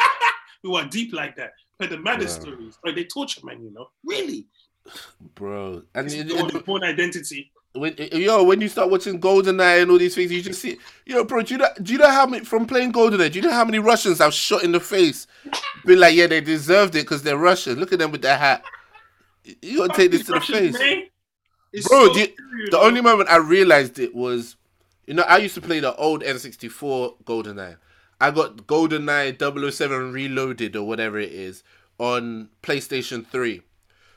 who 0.64 0.76
are 0.76 0.86
deep 0.86 1.14
like 1.14 1.36
that. 1.36 1.52
Heard 1.80 1.90
the 1.92 1.98
maddest 1.98 2.40
Wow. 2.40 2.46
stories. 2.54 2.78
Like 2.86 2.96
they 2.96 3.04
torture 3.06 3.42
men, 3.46 3.62
you 3.64 3.72
know. 3.72 3.90
Really? 4.06 4.46
Bro, 5.36 5.84
and 5.96 6.08
it- 6.08 6.32
it- 6.32 6.54
the 6.54 6.60
Bourne 6.60 6.84
Identity. 6.84 7.52
when 7.74 7.94
yo, 7.98 8.44
when 8.44 8.62
you 8.62 8.70
start 8.70 8.90
watching 8.90 9.20
GoldenEye 9.20 9.82
and 9.82 9.92
all 9.92 9.98
these 9.98 10.16
things, 10.16 10.32
you 10.32 10.42
just 10.42 10.62
see, 10.62 10.78
yo, 11.06 11.24
bro, 11.26 11.42
do 11.44 11.54
you 11.54 11.58
know, 11.60 11.68
do 11.84 11.92
you 11.94 12.00
know 12.00 12.10
how 12.10 12.26
many 12.26 12.46
from 12.46 12.66
playing 12.66 12.94
GoldenEye? 12.94 13.32
Do 13.32 13.40
you 13.40 13.46
know 13.48 13.54
how 13.54 13.66
many 13.66 13.80
Russians 13.80 14.22
I've 14.22 14.34
shot 14.34 14.64
in 14.64 14.72
the 14.72 14.80
face? 14.80 15.28
Be 15.86 15.96
like, 15.96 16.16
yeah, 16.16 16.28
they 16.28 16.42
deserved 16.42 16.96
it 16.96 17.00
because 17.04 17.22
they're 17.24 17.38
Russian. 17.38 17.80
Look 17.80 17.92
at 17.94 18.00
them 18.00 18.12
with 18.12 18.22
their 18.22 18.38
hat. 18.38 18.64
You 19.62 19.80
gotta 19.80 19.94
take 19.94 20.12
this 20.12 20.26
to 20.26 20.34
the 20.34 20.42
face, 20.42 20.74
man 20.80 21.04
is 21.74 21.88
bro. 21.88 22.08
so 22.08 22.14
The, 22.14 22.34
the 22.72 22.80
only 22.80 23.02
moment 23.02 23.30
I 23.30 23.38
realized 23.38 24.00
it 24.00 24.16
was, 24.16 24.56
you 25.06 25.14
know, 25.14 25.24
I 25.24 25.38
used 25.38 25.56
to 25.56 25.62
play 25.62 25.80
the 25.80 25.96
old 25.96 26.24
N64 26.24 27.24
GoldenEye. 27.24 27.78
I 28.20 28.32
got 28.32 28.58
GoldenEye 28.68 29.72
007 29.72 30.12
Reloaded 30.12 30.76
or 30.76 30.88
whatever 30.88 31.20
it 31.20 31.32
is 31.32 31.64
on 32.00 32.50
PlayStation 32.64 33.26
3. 33.26 33.62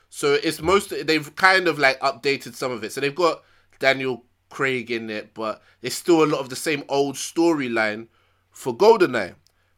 So 0.08 0.34
it's 0.34 0.60
most 0.60 0.92
they've 1.06 1.34
kind 1.36 1.68
of 1.68 1.78
like 1.78 2.00
updated 2.00 2.54
some 2.54 2.72
of 2.72 2.82
it. 2.82 2.92
So 2.92 3.00
they've 3.00 3.14
got 3.14 3.42
Daniel 3.78 4.24
Craig 4.48 4.90
in 4.90 5.08
it, 5.08 5.34
but 5.34 5.62
it's 5.82 5.94
still 5.94 6.24
a 6.24 6.26
lot 6.26 6.40
of 6.40 6.48
the 6.48 6.56
same 6.56 6.82
old 6.88 7.14
storyline 7.14 8.08
for 8.50 8.76
GoldenEye. 8.76 9.34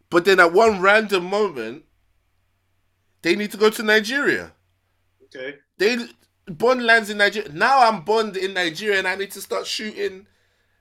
But 0.08 0.24
then 0.24 0.40
at 0.40 0.52
one 0.52 0.80
random 0.80 1.24
moment, 1.24 1.84
they 3.22 3.36
need 3.36 3.50
to 3.52 3.56
go 3.56 3.70
to 3.70 3.82
Nigeria. 3.82 4.52
Okay. 5.24 5.58
They 5.78 5.96
Bond 6.46 6.84
lands 6.84 7.10
in 7.10 7.18
Nigeria. 7.18 7.48
Now 7.52 7.88
I'm 7.88 8.02
Bond 8.02 8.36
in 8.36 8.54
Nigeria 8.54 8.98
and 8.98 9.08
I 9.08 9.14
need 9.14 9.30
to 9.32 9.40
start 9.40 9.66
shooting. 9.66 10.26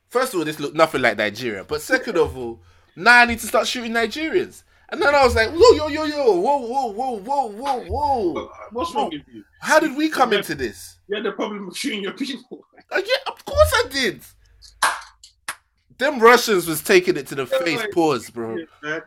First 0.10 0.34
of 0.34 0.40
all, 0.40 0.46
this 0.46 0.60
looked 0.60 0.76
nothing 0.76 1.02
like 1.02 1.18
Nigeria. 1.18 1.64
But 1.64 1.82
second 1.82 2.18
of 2.18 2.36
all, 2.38 2.60
now 2.96 3.20
I 3.20 3.26
need 3.26 3.40
to 3.40 3.48
start 3.48 3.68
shooting 3.68 3.94
Nigerians. 3.94 4.64
And 4.90 5.02
then 5.02 5.16
I 5.16 5.24
was 5.24 5.36
like, 5.36 5.50
whoa, 5.52 5.76
yo, 5.78 5.88
yo, 5.88 6.04
yo, 6.04 6.36
whoa, 6.38 6.58
whoa, 6.58 6.88
whoa, 6.92 7.12
whoa, 7.20 7.48
whoa, 7.48 7.80
whoa. 7.86 8.52
What's 8.72 8.94
wrong 8.94 9.10
with 9.10 9.22
you? 9.34 9.44
How 9.62 9.80
did 9.80 9.96
we 9.96 10.10
come 10.10 10.34
into 10.34 10.54
this? 10.54 10.98
You 11.08 11.16
had 11.16 11.26
the 11.26 11.32
problem 11.32 11.70
of 11.70 11.78
shooting 11.78 12.04
your 12.04 12.12
people. 12.14 12.66
Uh, 12.92 12.98
yeah, 12.98 13.32
of 13.32 13.46
course 13.46 13.72
I 13.74 13.84
did. 13.90 14.22
Them 15.98 16.20
Russians 16.20 16.68
was 16.68 16.82
taking 16.84 17.16
it 17.16 17.28
to 17.28 17.36
the 17.36 17.46
face. 17.46 17.80
like- 17.80 17.92
Pause, 17.92 18.30
bro. 18.32 18.58
Yeah. 18.84 19.00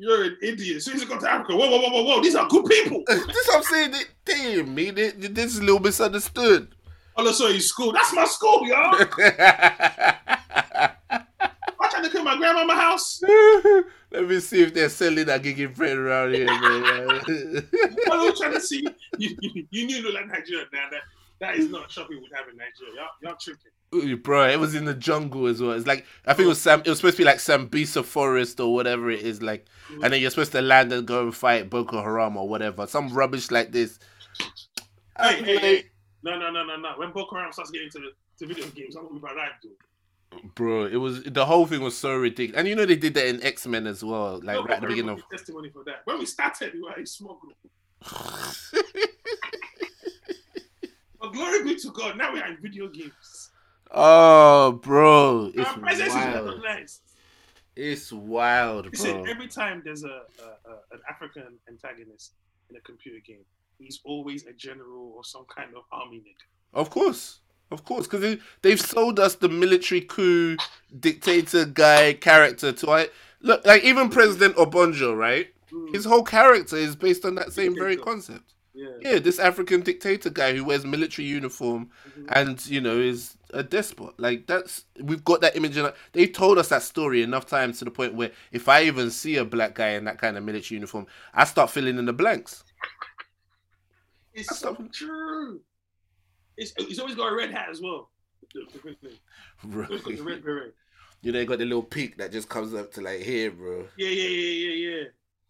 You're 0.00 0.24
an 0.24 0.38
idiot. 0.40 0.78
As 0.78 0.86
soon 0.86 0.94
as 0.94 1.02
you 1.02 1.08
go 1.08 1.20
to 1.20 1.30
Africa, 1.30 1.54
whoa, 1.54 1.68
whoa, 1.68 1.78
whoa, 1.78 1.90
whoa, 1.90 2.02
whoa, 2.04 2.22
these 2.22 2.34
are 2.34 2.48
good 2.48 2.64
people. 2.64 3.04
this 3.06 3.26
what 3.26 3.56
I'm 3.56 3.62
saying. 3.62 3.94
They, 4.24 4.62
mean 4.62 4.96
it. 4.96 5.34
This 5.34 5.52
is 5.52 5.58
a 5.58 5.62
little 5.62 5.78
misunderstood. 5.78 6.68
I 7.18 7.30
saw 7.32 7.48
is 7.48 7.68
school. 7.68 7.92
That's 7.92 8.14
my 8.14 8.24
school, 8.24 8.66
y'all. 8.66 8.94
I'm 11.10 11.90
trying 11.90 12.04
to 12.04 12.08
kill 12.08 12.24
my 12.24 12.38
grandmama 12.38 12.74
house. 12.74 13.20
Let 14.10 14.26
me 14.26 14.40
see 14.40 14.62
if 14.62 14.72
they're 14.72 14.88
selling 14.88 15.26
that 15.26 15.42
gigging 15.42 15.76
bread 15.76 15.98
around 15.98 16.32
here, 16.32 16.46
man. 16.46 17.06
What 18.06 18.20
I'm 18.20 18.34
trying 18.34 18.54
to 18.54 18.60
see. 18.60 18.82
You, 19.18 19.36
you, 19.42 19.66
you 19.70 19.86
knew 19.86 19.96
you 19.96 20.02
look 20.04 20.14
like 20.14 20.28
Nigeria. 20.28 20.64
Now 20.72 20.88
that 21.40 21.56
is 21.56 21.70
not 21.70 21.88
a 21.88 21.92
shop 21.92 22.08
we 22.08 22.16
would 22.16 22.30
have 22.34 22.48
in 22.48 22.56
Nigeria. 22.56 22.94
Y'all, 22.94 23.30
y'all 23.30 23.38
tripping. 23.40 23.72
Ooh, 23.92 24.16
Bro, 24.16 24.50
it 24.50 24.60
was 24.60 24.74
in 24.74 24.84
the 24.84 24.94
jungle 24.94 25.46
as 25.46 25.60
well. 25.60 25.72
It's 25.72 25.86
like 25.86 26.06
I 26.24 26.34
think 26.34 26.46
it 26.46 26.48
was 26.48 26.60
Sam. 26.60 26.80
It 26.80 26.88
was 26.88 26.98
supposed 26.98 27.16
to 27.16 27.22
be 27.22 27.26
like 27.26 27.38
Sambisa 27.38 28.04
Forest 28.04 28.60
or 28.60 28.72
whatever 28.72 29.10
it 29.10 29.20
is, 29.20 29.42
like, 29.42 29.66
mm-hmm. 29.90 30.04
and 30.04 30.12
then 30.12 30.20
you're 30.20 30.30
supposed 30.30 30.52
to 30.52 30.62
land 30.62 30.92
and 30.92 31.06
go 31.06 31.22
and 31.22 31.34
fight 31.34 31.68
Boko 31.68 32.00
Haram 32.00 32.36
or 32.36 32.48
whatever, 32.48 32.86
some 32.86 33.08
rubbish 33.12 33.50
like 33.50 33.72
this. 33.72 33.98
Hey, 35.18 35.42
hey, 35.42 35.58
hey. 35.58 35.84
No, 36.22 36.38
no, 36.38 36.50
no, 36.50 36.64
no, 36.64 36.76
no. 36.76 36.92
When 36.96 37.10
Boko 37.12 37.34
Haram 37.34 37.52
starts 37.52 37.70
getting 37.70 37.90
to, 37.90 38.10
to 38.38 38.46
video 38.46 38.66
games, 38.68 38.94
I'm 38.94 39.08
gonna 39.08 39.18
be 39.18 39.26
life, 39.26 39.50
dude. 39.62 39.72
Bro, 40.54 40.86
it 40.86 40.96
was 40.96 41.24
the 41.24 41.44
whole 41.44 41.66
thing 41.66 41.80
was 41.80 41.96
so 41.96 42.14
ridiculous, 42.14 42.58
and 42.58 42.68
you 42.68 42.76
know 42.76 42.86
they 42.86 42.94
did 42.94 43.14
that 43.14 43.26
in 43.26 43.42
X 43.42 43.66
Men 43.66 43.88
as 43.88 44.04
well, 44.04 44.34
like 44.34 44.56
No, 44.56 44.62
right 44.62 44.74
at 44.74 44.82
the 44.82 44.86
beginning 44.86 45.10
of. 45.10 45.28
testimony 45.28 45.70
for 45.70 45.82
that. 45.84 46.02
When 46.04 46.20
we 46.20 46.26
started, 46.26 46.74
we 46.74 46.82
were 46.82 46.92
a 46.92 47.06
small 47.06 47.40
group. 47.40 47.56
But 51.20 51.32
glory 51.32 51.64
be 51.64 51.74
to 51.76 51.90
God, 51.90 52.16
now 52.16 52.32
we 52.32 52.40
are 52.40 52.48
in 52.48 52.56
video 52.60 52.88
games. 52.88 53.50
oh, 53.90 54.72
bro, 54.72 55.50
it's 55.54 55.68
Our 55.68 55.78
presence 55.78 56.08
is 56.08 56.14
wild. 56.14 56.46
recognized. 56.46 57.00
It's 57.76 58.12
wild, 58.12 58.86
Listen, 58.90 59.22
bro. 59.22 59.30
every 59.30 59.46
time 59.48 59.80
there's 59.84 60.04
a, 60.04 60.08
a, 60.08 60.70
a 60.70 60.74
an 60.92 61.00
African 61.08 61.58
antagonist 61.68 62.32
in 62.68 62.76
a 62.76 62.80
computer 62.80 63.20
game, 63.24 63.44
he's 63.78 64.00
always 64.04 64.44
a 64.46 64.52
general 64.52 65.12
or 65.16 65.24
some 65.24 65.44
kind 65.54 65.70
of 65.76 65.82
army 65.92 66.18
nigga. 66.18 66.44
Of 66.78 66.90
course. 66.90 67.40
Of 67.70 67.84
course, 67.84 68.06
because 68.06 68.20
they, 68.22 68.38
they've 68.62 68.80
sold 68.80 69.20
us 69.20 69.36
the 69.36 69.48
military 69.48 70.00
coup 70.00 70.56
dictator 70.98 71.64
guy 71.66 72.14
character 72.14 72.72
to 72.72 72.90
I 72.90 73.08
look 73.42 73.64
like 73.64 73.84
even 73.84 74.08
President 74.08 74.56
Obonjo, 74.56 75.16
right? 75.16 75.46
Mm, 75.72 75.94
His 75.94 76.04
whole 76.04 76.24
character 76.24 76.74
is 76.76 76.96
based 76.96 77.24
on 77.24 77.36
that 77.36 77.52
same 77.52 77.76
very 77.76 77.96
concept. 77.96 78.54
Yeah. 78.72 78.88
Yeah, 79.00 79.18
this 79.18 79.38
African 79.38 79.80
dictator 79.82 80.30
guy 80.30 80.54
who 80.54 80.64
wears 80.64 80.84
military 80.84 81.26
uniform 81.26 81.90
Mhm. 82.08 82.26
and 82.28 82.66
you 82.66 82.80
know 82.80 82.98
is 82.98 83.36
a 83.52 83.62
despot. 83.62 84.18
Like 84.18 84.46
that's 84.46 84.84
we've 85.00 85.24
got 85.24 85.40
that 85.40 85.56
image. 85.56 85.76
In, 85.76 85.90
they've 86.12 86.32
told 86.32 86.58
us 86.58 86.68
that 86.68 86.82
story 86.82 87.22
enough 87.22 87.46
times 87.46 87.78
to 87.80 87.84
the 87.84 87.90
point 87.90 88.14
where 88.14 88.30
if 88.52 88.68
I 88.68 88.82
even 88.84 89.10
see 89.10 89.36
a 89.36 89.44
black 89.44 89.74
guy 89.74 89.90
in 89.90 90.04
that 90.04 90.18
kind 90.18 90.36
of 90.36 90.44
military 90.44 90.76
uniform, 90.76 91.06
I 91.34 91.44
start 91.44 91.70
filling 91.70 91.98
in 91.98 92.06
the 92.06 92.12
blanks. 92.12 92.64
It's 94.32 94.58
so 94.58 94.76
true. 94.92 95.60
It's, 96.56 96.72
he's 96.78 96.98
always 96.98 97.16
got 97.16 97.32
a 97.32 97.34
red 97.34 97.50
hat 97.50 97.68
as 97.70 97.80
well. 97.80 98.10
The, 98.54 98.60
the, 98.72 98.78
green 98.78 98.96
thing. 98.96 99.12
He's 99.62 99.74
always 99.74 100.02
got 100.02 100.16
the 100.16 100.22
red 100.22 100.44
beret. 100.44 100.74
You 101.22 101.32
know, 101.32 101.44
got 101.44 101.58
the 101.58 101.66
little 101.66 101.82
peak 101.82 102.16
that 102.16 102.32
just 102.32 102.48
comes 102.48 102.72
up 102.72 102.94
to 102.94 103.02
like 103.02 103.20
here, 103.20 103.50
bro. 103.50 103.84
Yeah, 103.98 104.08
yeah, 104.08 104.28
yeah, 104.28 104.68
yeah, 104.68 104.88
yeah. 104.88 105.04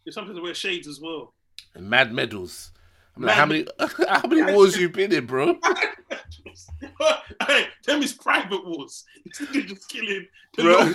There's 0.04 0.16
sometimes 0.16 0.34
they 0.34 0.42
wear 0.42 0.52
shades 0.52 0.88
as 0.88 0.98
well. 1.00 1.32
And 1.76 1.88
mad 1.88 2.12
medals. 2.12 2.72
I'm 3.16 3.22
like, 3.22 3.34
how 3.36 3.46
many 3.46 3.66
how 4.08 4.26
many 4.26 4.52
wars 4.52 4.76
you 4.76 4.88
been 4.88 5.12
in, 5.12 5.26
bro? 5.26 5.58
hey, 7.46 7.66
them 7.86 8.02
is 8.02 8.12
private 8.12 8.66
wars. 8.66 9.04
Niggas 9.28 9.66
just 9.68 9.88
killing 9.88 10.26
the 10.56 10.62
Bro. 10.62 10.72
local. 10.72 10.94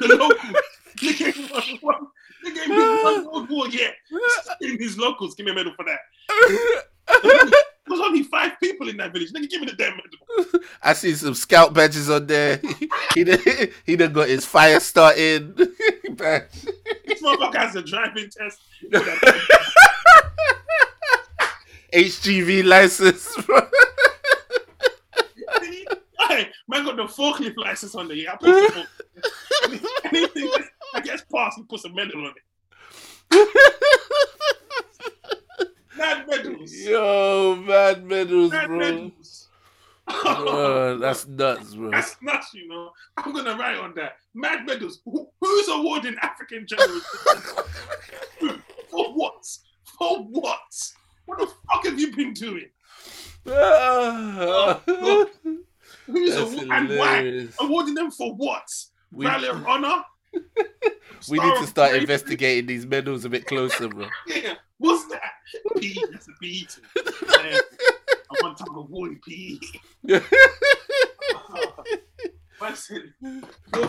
The 0.00 0.16
local. 0.16 0.50
Nigga 0.96 1.26
ain't 1.38 1.50
won 1.52 1.78
one. 1.80 2.06
Nigga 2.44 2.58
ain't 2.58 2.68
been 2.68 2.98
one 3.02 3.26
world 3.26 3.50
war 3.50 3.68
yet. 3.68 3.94
Killing 4.60 4.78
these 4.78 4.96
locals. 4.96 5.34
Give 5.34 5.46
me 5.46 5.52
a 5.52 5.54
medal 5.54 5.72
for 5.74 5.84
that. 5.84 5.98
There's 7.86 8.00
only 8.00 8.22
five 8.22 8.52
people 8.60 8.88
in 8.88 8.96
that 8.98 9.12
village. 9.12 9.32
Nigga, 9.32 9.50
give 9.50 9.60
me 9.60 9.66
the 9.66 9.74
damn 9.74 9.96
medal. 9.96 10.60
I 10.82 10.92
see 10.94 11.14
some 11.14 11.34
scout 11.34 11.74
badges 11.74 12.08
on 12.08 12.26
there. 12.26 12.60
he 13.14 13.24
done, 13.24 13.38
he 13.84 13.96
done 13.96 14.12
got 14.12 14.28
his 14.28 14.46
fire 14.46 14.80
started. 14.80 15.56
This 15.56 17.22
motherfucker 17.22 17.56
has 17.56 17.76
a 17.76 17.82
driving 17.82 18.30
test. 18.30 18.60
HGV 21.94 22.64
license. 22.64 23.34
hey, 26.28 26.48
man 26.68 26.84
got 26.84 26.96
the 26.96 27.04
forklift 27.04 27.56
license 27.56 27.94
on 27.94 28.08
there. 28.08 28.16
Yeah, 28.16 28.32
I 28.32 28.36
put 28.36 28.46
the 28.46 28.86
forklift. 29.70 29.84
Anything 30.04 30.50
that 30.92 31.04
gets 31.04 31.24
passed, 31.32 31.58
he 31.58 31.62
puts 31.64 31.84
a 31.84 31.88
medal 31.90 32.26
on 32.26 32.32
it. 32.36 32.42
Mad 35.96 36.26
medals. 36.28 36.72
Yo, 36.72 37.56
mad 37.56 38.04
medals, 38.04 38.50
Mad 38.50 38.66
bro. 38.66 38.78
medals. 38.78 39.48
Bro, 40.06 40.98
that's 41.00 41.26
nuts, 41.26 41.74
bro. 41.74 41.90
That's 41.90 42.16
nuts, 42.20 42.52
you 42.52 42.68
know. 42.68 42.90
I'm 43.16 43.32
gonna 43.32 43.56
write 43.56 43.78
on 43.78 43.94
that. 43.94 44.16
Mad 44.34 44.66
medals. 44.66 45.00
Who, 45.04 45.28
who's 45.40 45.68
awarding 45.68 46.16
African 46.20 46.66
generals? 46.66 47.04
For 48.90 49.12
what? 49.14 49.46
For 49.98 50.18
what? 50.24 50.92
What 51.26 51.38
the 51.38 51.46
fuck 51.46 51.84
have 51.84 51.98
you 51.98 52.14
been 52.14 52.32
doing? 52.32 52.68
Awa- 53.46 54.80
and 56.70 56.88
why? 56.98 57.48
Awarding 57.60 57.94
them 57.94 58.10
for 58.10 58.34
what? 58.34 58.66
We, 59.12 59.26
Valley 59.26 59.48
of 59.48 59.66
Honor? 59.66 60.02
we 61.30 61.38
need 61.38 61.56
to 61.56 61.66
start 61.66 61.94
investigating 61.94 62.66
these 62.66 62.86
medals 62.86 63.24
a 63.24 63.28
bit 63.28 63.46
closer, 63.46 63.88
bro. 63.88 64.08
Yeah, 64.26 64.54
what's 64.78 65.06
that? 65.08 65.22
PE, 65.80 65.94
that's 66.10 66.28
a 66.28 66.32
PE 66.42 66.48
team. 66.48 66.84
Man, 67.28 67.60
I 68.30 68.36
want 68.42 68.58
to 68.58 68.64
award 68.74 69.20
PE. 69.22 69.58
I 72.60 72.74
said, 72.74 73.12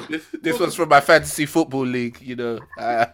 This, 0.10 0.26
this 0.42 0.60
one's 0.60 0.76
from 0.76 0.90
my 0.90 1.00
fantasy 1.02 1.46
football 1.46 1.86
league, 1.86 2.20
you 2.22 2.36
know. 2.36 2.60
Uh, 2.78 3.06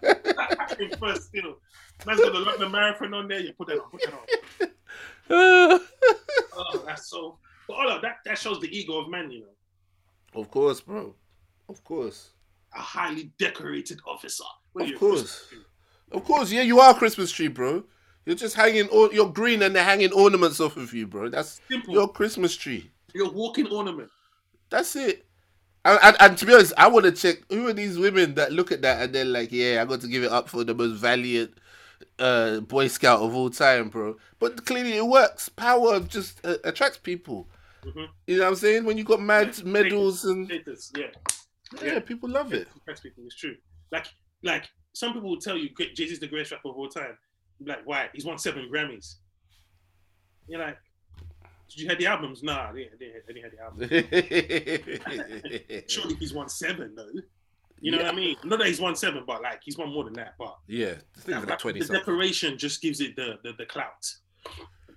first 1.00 1.28
still. 1.28 1.58
Man's 2.06 2.20
got 2.20 2.34
the 2.34 2.40
London 2.40 2.72
Marathon 2.72 3.14
on 3.14 3.28
there. 3.28 3.40
You 3.40 3.54
put 3.54 3.68
that 3.68 3.80
on. 3.80 3.90
Put 3.92 4.02
that 4.04 4.14
on. 4.14 5.80
Oh, 6.54 6.84
that's 6.86 7.10
so. 7.10 7.38
But 7.68 7.76
hold 7.78 7.92
on, 7.94 8.02
that, 8.02 8.18
that 8.26 8.38
shows 8.38 8.60
the 8.60 8.68
ego 8.78 9.00
of 9.00 9.10
man, 9.10 9.32
you 9.32 9.42
know. 9.42 10.42
of 10.42 10.52
course, 10.52 10.82
bro. 10.82 11.16
Of 11.70 11.84
course. 11.84 12.32
A 12.76 12.80
highly 12.80 13.32
decorated 13.40 14.00
officer. 14.06 14.44
What 14.74 14.92
Of 14.92 15.00
course. 15.00 15.46
Of 16.12 16.24
course, 16.26 16.52
yeah, 16.52 16.62
you 16.64 16.80
are 16.80 16.92
a 16.92 16.94
Christmas 16.94 17.32
tree, 17.32 17.48
bro. 17.48 17.84
You're 18.26 18.36
just 18.36 18.56
hanging, 18.56 18.90
or- 18.90 19.12
you're 19.14 19.30
green 19.32 19.62
and 19.62 19.74
they're 19.76 19.84
hanging 19.86 20.12
ornaments 20.12 20.60
off 20.60 20.76
of 20.78 20.94
you, 20.94 21.08
bro. 21.08 21.30
That's 21.30 21.62
Simple. 21.70 21.94
your 21.94 22.10
Christmas 22.10 22.56
tree. 22.56 22.92
You're 23.14 23.32
walking 23.32 23.68
ornament. 23.68 24.10
That's 24.70 24.96
it. 24.96 25.26
And, 25.86 26.00
and, 26.04 26.18
and 26.20 26.38
to 26.38 26.46
be 26.46 26.54
honest, 26.54 26.74
I 26.78 26.88
want 26.88 27.06
to 27.06 27.12
check 27.12 27.38
who 27.50 27.68
are 27.68 27.74
these 27.74 27.98
women 27.98 28.36
that 28.36 28.52
look 28.52 28.72
at 28.72 28.82
that 28.84 29.02
and 29.02 29.16
they're 29.16 29.26
like, 29.26 29.52
yeah, 29.52 29.82
I 29.82 29.86
got 29.86 30.02
to 30.02 30.08
give 30.08 30.24
it 30.24 30.32
up 30.32 30.50
for 30.50 30.64
the 30.64 30.74
most 30.76 31.00
valiant 31.00 31.54
uh, 32.20 32.60
Boy 32.62 32.88
Scout 32.88 33.22
of 33.22 33.36
all 33.36 33.50
time, 33.50 33.90
bro. 33.90 34.18
But 34.40 34.66
clearly 34.66 34.94
it 34.94 35.06
works. 35.08 35.50
Power 35.50 36.00
just 36.00 36.46
uh, 36.46 36.58
attracts 36.64 36.98
people. 36.98 37.50
Mhm. 37.84 38.08
You 38.28 38.38
know 38.38 38.44
what 38.44 38.50
I'm 38.50 38.56
saying? 38.56 38.86
When 38.86 38.98
you 38.98 39.04
got 39.04 39.22
mad 39.22 39.64
medals 39.66 40.26
and 40.26 40.46
Status, 40.46 40.92
yeah. 40.96 41.08
yeah, 41.84 42.00
people 42.00 42.30
love 42.30 42.54
it. 42.54 42.68
Impress 42.74 43.00
people. 43.00 43.24
It's 43.26 43.36
true. 43.36 43.56
Like, 43.92 44.08
like 44.44 44.70
some 44.94 45.14
people 45.14 45.30
will 45.30 45.40
tell 45.40 45.58
you 45.58 45.70
Jay 45.96 46.08
Z's 46.08 46.20
the 46.20 46.28
greatest 46.28 46.52
rapper 46.52 46.70
of 46.70 46.76
all 46.76 46.90
time. 46.90 47.18
Like, 47.64 47.82
why? 47.86 48.10
He's 48.14 48.26
won 48.26 48.38
seven 48.38 48.70
Grammys. 48.72 49.16
You're 50.48 50.60
like, 50.60 50.78
did 51.70 51.80
you 51.80 51.88
hear 51.88 51.96
the 51.96 52.08
albums? 52.08 52.44
Nah, 52.44 52.70
I 52.70 52.74
didn't, 52.74 52.94
I 52.94 52.98
didn't, 52.98 53.24
I 53.24 53.32
didn't 53.32 53.44
hear 53.44 53.52
the 53.56 53.62
albums. 55.64 55.84
Surely 55.92 56.16
he's 56.16 56.34
won 56.34 56.50
seven 56.50 56.96
though. 56.96 57.22
You 57.82 57.92
know 57.92 57.98
what 57.98 58.08
I 58.08 58.16
mean? 58.16 58.36
Not 58.44 58.60
that 58.60 58.68
he's 58.68 58.80
won 58.80 58.96
seven, 58.96 59.24
but 59.26 59.42
like 59.42 59.62
he's 59.64 59.78
won 59.78 59.92
more 59.92 60.04
than 60.04 60.14
that. 60.14 60.36
But 60.38 60.56
yeah, 60.68 60.96
it's 61.18 61.28
like 61.28 61.58
20 61.60 61.80
the 61.80 61.86
something. 61.86 62.00
decoration 62.00 62.58
just 62.58 62.82
gives 62.82 63.02
it 63.02 63.16
the 63.16 63.40
the, 63.44 63.54
the 63.58 63.66
clout. 63.66 64.16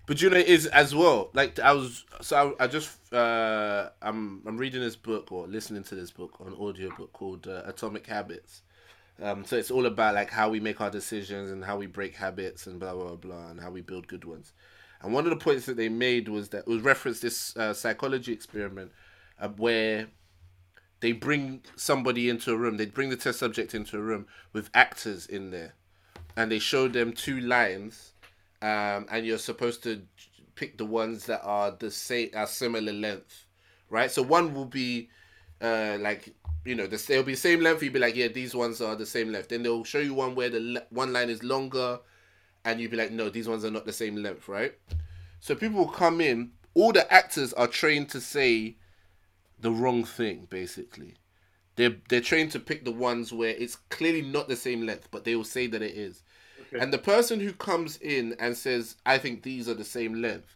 But 0.06 0.20
you 0.20 0.28
know 0.28 0.36
it 0.36 0.48
is 0.48 0.66
as 0.66 0.94
well. 0.94 1.30
Like 1.32 1.58
I 1.58 1.72
was, 1.72 2.04
so 2.20 2.54
I, 2.58 2.64
I 2.64 2.66
just 2.66 3.12
uh, 3.12 3.88
I'm 4.02 4.42
I'm 4.46 4.58
reading 4.58 4.82
this 4.82 4.96
book 4.96 5.32
or 5.32 5.46
listening 5.46 5.82
to 5.84 5.94
this 5.94 6.10
book 6.10 6.38
on 6.40 6.52
audiobook 6.52 7.12
called 7.14 7.48
uh, 7.48 7.62
Atomic 7.64 8.06
Habits. 8.06 8.62
Um, 9.22 9.44
so 9.46 9.56
it's 9.56 9.70
all 9.70 9.86
about 9.86 10.14
like 10.14 10.30
how 10.30 10.50
we 10.50 10.60
make 10.60 10.80
our 10.80 10.90
decisions 10.90 11.50
and 11.50 11.64
how 11.64 11.78
we 11.78 11.86
break 11.86 12.14
habits 12.14 12.66
and 12.66 12.78
blah 12.78 12.94
blah 12.94 13.16
blah 13.16 13.48
and 13.48 13.60
how 13.60 13.70
we 13.70 13.80
build 13.80 14.06
good 14.08 14.26
ones. 14.26 14.52
And 15.00 15.14
one 15.14 15.24
of 15.24 15.30
the 15.30 15.36
points 15.36 15.64
that 15.66 15.76
they 15.78 15.88
made 15.88 16.28
was 16.28 16.50
that 16.50 16.60
it 16.60 16.66
was 16.66 16.82
referenced 16.82 17.22
this 17.22 17.56
uh, 17.56 17.72
psychology 17.72 18.32
experiment 18.32 18.92
uh, 19.38 19.48
where 19.48 20.08
they 21.00 21.12
bring 21.12 21.62
somebody 21.76 22.28
into 22.28 22.52
a 22.52 22.56
room. 22.56 22.76
They 22.76 22.86
bring 22.86 23.10
the 23.10 23.16
test 23.16 23.38
subject 23.38 23.74
into 23.74 23.96
a 23.96 24.00
room 24.00 24.26
with 24.52 24.70
actors 24.74 25.26
in 25.26 25.50
there, 25.50 25.74
and 26.36 26.50
they 26.50 26.58
show 26.58 26.88
them 26.88 27.12
two 27.12 27.40
lines 27.40 28.12
um, 28.62 29.06
and 29.10 29.26
you're 29.26 29.36
supposed 29.36 29.82
to 29.82 30.02
pick 30.54 30.78
the 30.78 30.86
ones 30.86 31.26
that 31.26 31.42
are 31.44 31.70
the 31.70 31.90
same, 31.90 32.30
are 32.34 32.46
similar 32.46 32.92
length, 32.92 33.44
right? 33.90 34.10
So 34.10 34.22
one 34.22 34.54
will 34.54 34.64
be 34.64 35.10
uh, 35.60 35.98
like 36.00 36.34
you 36.64 36.74
know, 36.74 36.86
the, 36.86 36.96
they'll 36.96 37.22
be 37.22 37.32
the 37.32 37.38
same 37.38 37.60
length. 37.60 37.82
You'll 37.82 37.92
be 37.92 37.98
like, 37.98 38.16
yeah, 38.16 38.28
these 38.28 38.54
ones 38.54 38.80
are 38.80 38.96
the 38.96 39.04
same 39.04 39.30
length. 39.30 39.50
Then 39.50 39.62
they'll 39.62 39.84
show 39.84 39.98
you 39.98 40.14
one 40.14 40.34
where 40.34 40.48
the 40.48 40.60
le- 40.60 40.86
one 40.88 41.12
line 41.12 41.28
is 41.28 41.42
longer, 41.42 42.00
and 42.64 42.80
you'll 42.80 42.90
be 42.90 42.96
like, 42.96 43.10
no, 43.10 43.28
these 43.28 43.48
ones 43.48 43.66
are 43.66 43.70
not 43.70 43.84
the 43.84 43.92
same 43.92 44.16
length, 44.16 44.48
right? 44.48 44.72
So 45.40 45.54
people 45.54 45.80
will 45.80 45.88
come 45.88 46.22
in. 46.22 46.52
All 46.72 46.92
the 46.92 47.12
actors 47.12 47.52
are 47.52 47.66
trained 47.66 48.08
to 48.10 48.20
say 48.20 48.76
the 49.64 49.72
wrong 49.72 50.04
thing, 50.04 50.46
basically. 50.50 51.14
They're 51.76 51.96
they're 52.10 52.20
trained 52.20 52.52
to 52.52 52.60
pick 52.60 52.84
the 52.84 52.92
ones 52.92 53.32
where 53.32 53.48
it's 53.48 53.76
clearly 53.88 54.20
not 54.20 54.46
the 54.46 54.56
same 54.56 54.84
length, 54.86 55.08
but 55.10 55.24
they 55.24 55.34
will 55.34 55.42
say 55.42 55.66
that 55.68 55.80
it 55.82 55.96
is. 55.96 56.22
Okay. 56.68 56.82
And 56.82 56.92
the 56.92 56.98
person 56.98 57.40
who 57.40 57.52
comes 57.54 57.96
in 57.96 58.36
and 58.38 58.56
says, 58.56 58.96
I 59.06 59.16
think 59.16 59.42
these 59.42 59.66
are 59.66 59.74
the 59.74 59.82
same 59.82 60.20
length, 60.20 60.54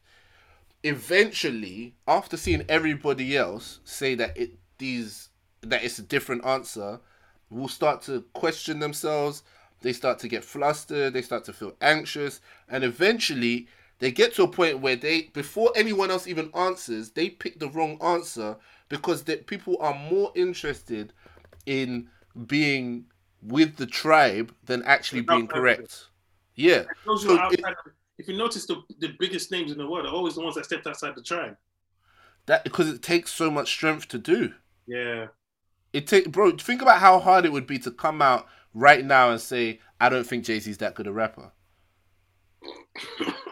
eventually, 0.85 1.95
after 2.07 2.37
seeing 2.37 2.67
everybody 2.69 3.35
else 3.35 3.81
say 3.83 4.15
that 4.17 4.37
it 4.37 4.59
these 4.77 5.31
that 5.63 5.83
it's 5.83 5.99
a 5.99 6.03
different 6.03 6.45
answer, 6.45 7.01
will 7.49 7.69
start 7.69 8.03
to 8.03 8.21
question 8.35 8.79
themselves. 8.79 9.43
They 9.81 9.95
start 9.95 10.19
to 10.19 10.29
get 10.29 10.45
flustered, 10.45 11.15
they 11.15 11.23
start 11.23 11.45
to 11.45 11.55
feel 11.55 11.75
anxious, 11.81 12.43
and 12.69 12.85
eventually 12.85 13.69
they 14.01 14.13
get 14.13 14.35
to 14.35 14.43
a 14.43 14.49
point 14.49 14.81
where 14.81 14.97
they 14.97 15.23
before 15.33 15.73
anyone 15.75 16.11
else 16.11 16.27
even 16.27 16.51
answers, 16.55 17.11
they 17.11 17.31
pick 17.31 17.59
the 17.59 17.71
wrong 17.71 17.99
answer 18.03 18.57
because 18.89 19.25
that 19.25 19.47
people 19.47 19.77
are 19.81 19.95
more 19.95 20.33
interested 20.35 21.13
in 21.67 22.09
being 22.47 23.05
with 23.43 23.77
the 23.77 23.87
tribe 23.87 24.55
than 24.65 24.83
actually 24.85 25.23
being 25.23 25.47
correct. 25.47 26.09
Yeah. 26.55 26.85
So 27.05 27.49
it- 27.51 27.61
if 28.19 28.27
you 28.27 28.37
notice, 28.37 28.67
the, 28.67 28.83
the 28.99 29.15
biggest 29.21 29.53
names 29.53 29.71
in 29.71 29.79
the 29.79 29.89
world 29.89 30.05
are 30.05 30.13
always 30.13 30.35
the 30.35 30.41
ones 30.41 30.57
that 30.57 30.65
stepped 30.65 30.89
outside 30.89 31.15
the 31.15 31.23
tribe. 31.23 31.57
That 32.47 32.65
because 32.65 32.89
it 32.89 33.01
takes 33.01 33.33
so 33.33 33.49
much 33.51 33.69
strength 33.69 34.09
to 34.09 34.19
do. 34.19 34.55
Yeah. 34.87 35.29
It 35.93 36.07
take 36.09 36.33
bro, 36.33 36.51
think 36.57 36.83
about 36.83 36.99
how 36.99 37.21
hard 37.21 37.45
it 37.45 37.53
would 37.53 37.67
be 37.67 37.79
to 37.79 37.91
come 37.91 38.21
out 38.21 38.47
right 38.75 39.05
now 39.05 39.31
and 39.31 39.41
say, 39.41 39.81
I 40.01 40.09
don't 40.09 40.27
think 40.27 40.45
Jay 40.45 40.59
Z's 40.59 40.79
that 40.79 40.95
good 40.95 41.07
a 41.07 41.13
rapper. 41.13 41.53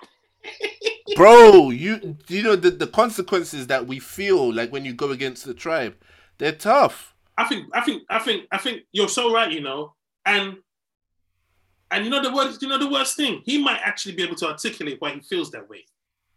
bro, 1.16 1.70
you 1.70 2.16
you 2.28 2.42
know 2.42 2.56
the, 2.56 2.70
the 2.70 2.86
consequences 2.86 3.66
that 3.68 3.86
we 3.86 3.98
feel 3.98 4.52
like 4.52 4.72
when 4.72 4.84
you 4.84 4.94
go 4.94 5.10
against 5.10 5.44
the 5.44 5.54
tribe, 5.54 5.96
they're 6.38 6.52
tough. 6.52 7.14
I 7.38 7.44
think, 7.48 7.66
I 7.74 7.80
think, 7.82 8.02
I 8.10 8.18
think, 8.18 8.46
I 8.50 8.58
think 8.58 8.82
you're 8.92 9.08
so 9.08 9.32
right. 9.32 9.50
You 9.50 9.60
know, 9.60 9.94
and 10.24 10.56
and 11.90 12.04
you 12.04 12.10
know 12.10 12.22
the 12.22 12.32
worst, 12.34 12.62
you 12.62 12.68
know 12.68 12.78
the 12.78 12.90
worst 12.90 13.16
thing. 13.16 13.42
He 13.44 13.62
might 13.62 13.80
actually 13.84 14.14
be 14.14 14.22
able 14.22 14.36
to 14.36 14.46
articulate 14.48 14.96
why 15.00 15.12
he 15.12 15.20
feels 15.20 15.50
that 15.52 15.68
way. 15.68 15.84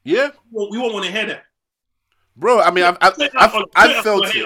Yeah, 0.04 0.32
Well, 0.52 0.70
we 0.72 0.78
won't 0.78 0.94
want 0.94 1.06
to 1.06 1.12
hear 1.12 1.26
that. 1.28 1.44
bro. 2.36 2.62
I 2.62 2.72
mean, 2.72 2.84
I've 2.84 2.98
I've, 3.02 3.14
I've, 3.38 3.66
I've 3.76 4.04
felt 4.04 4.36
it. 4.36 4.46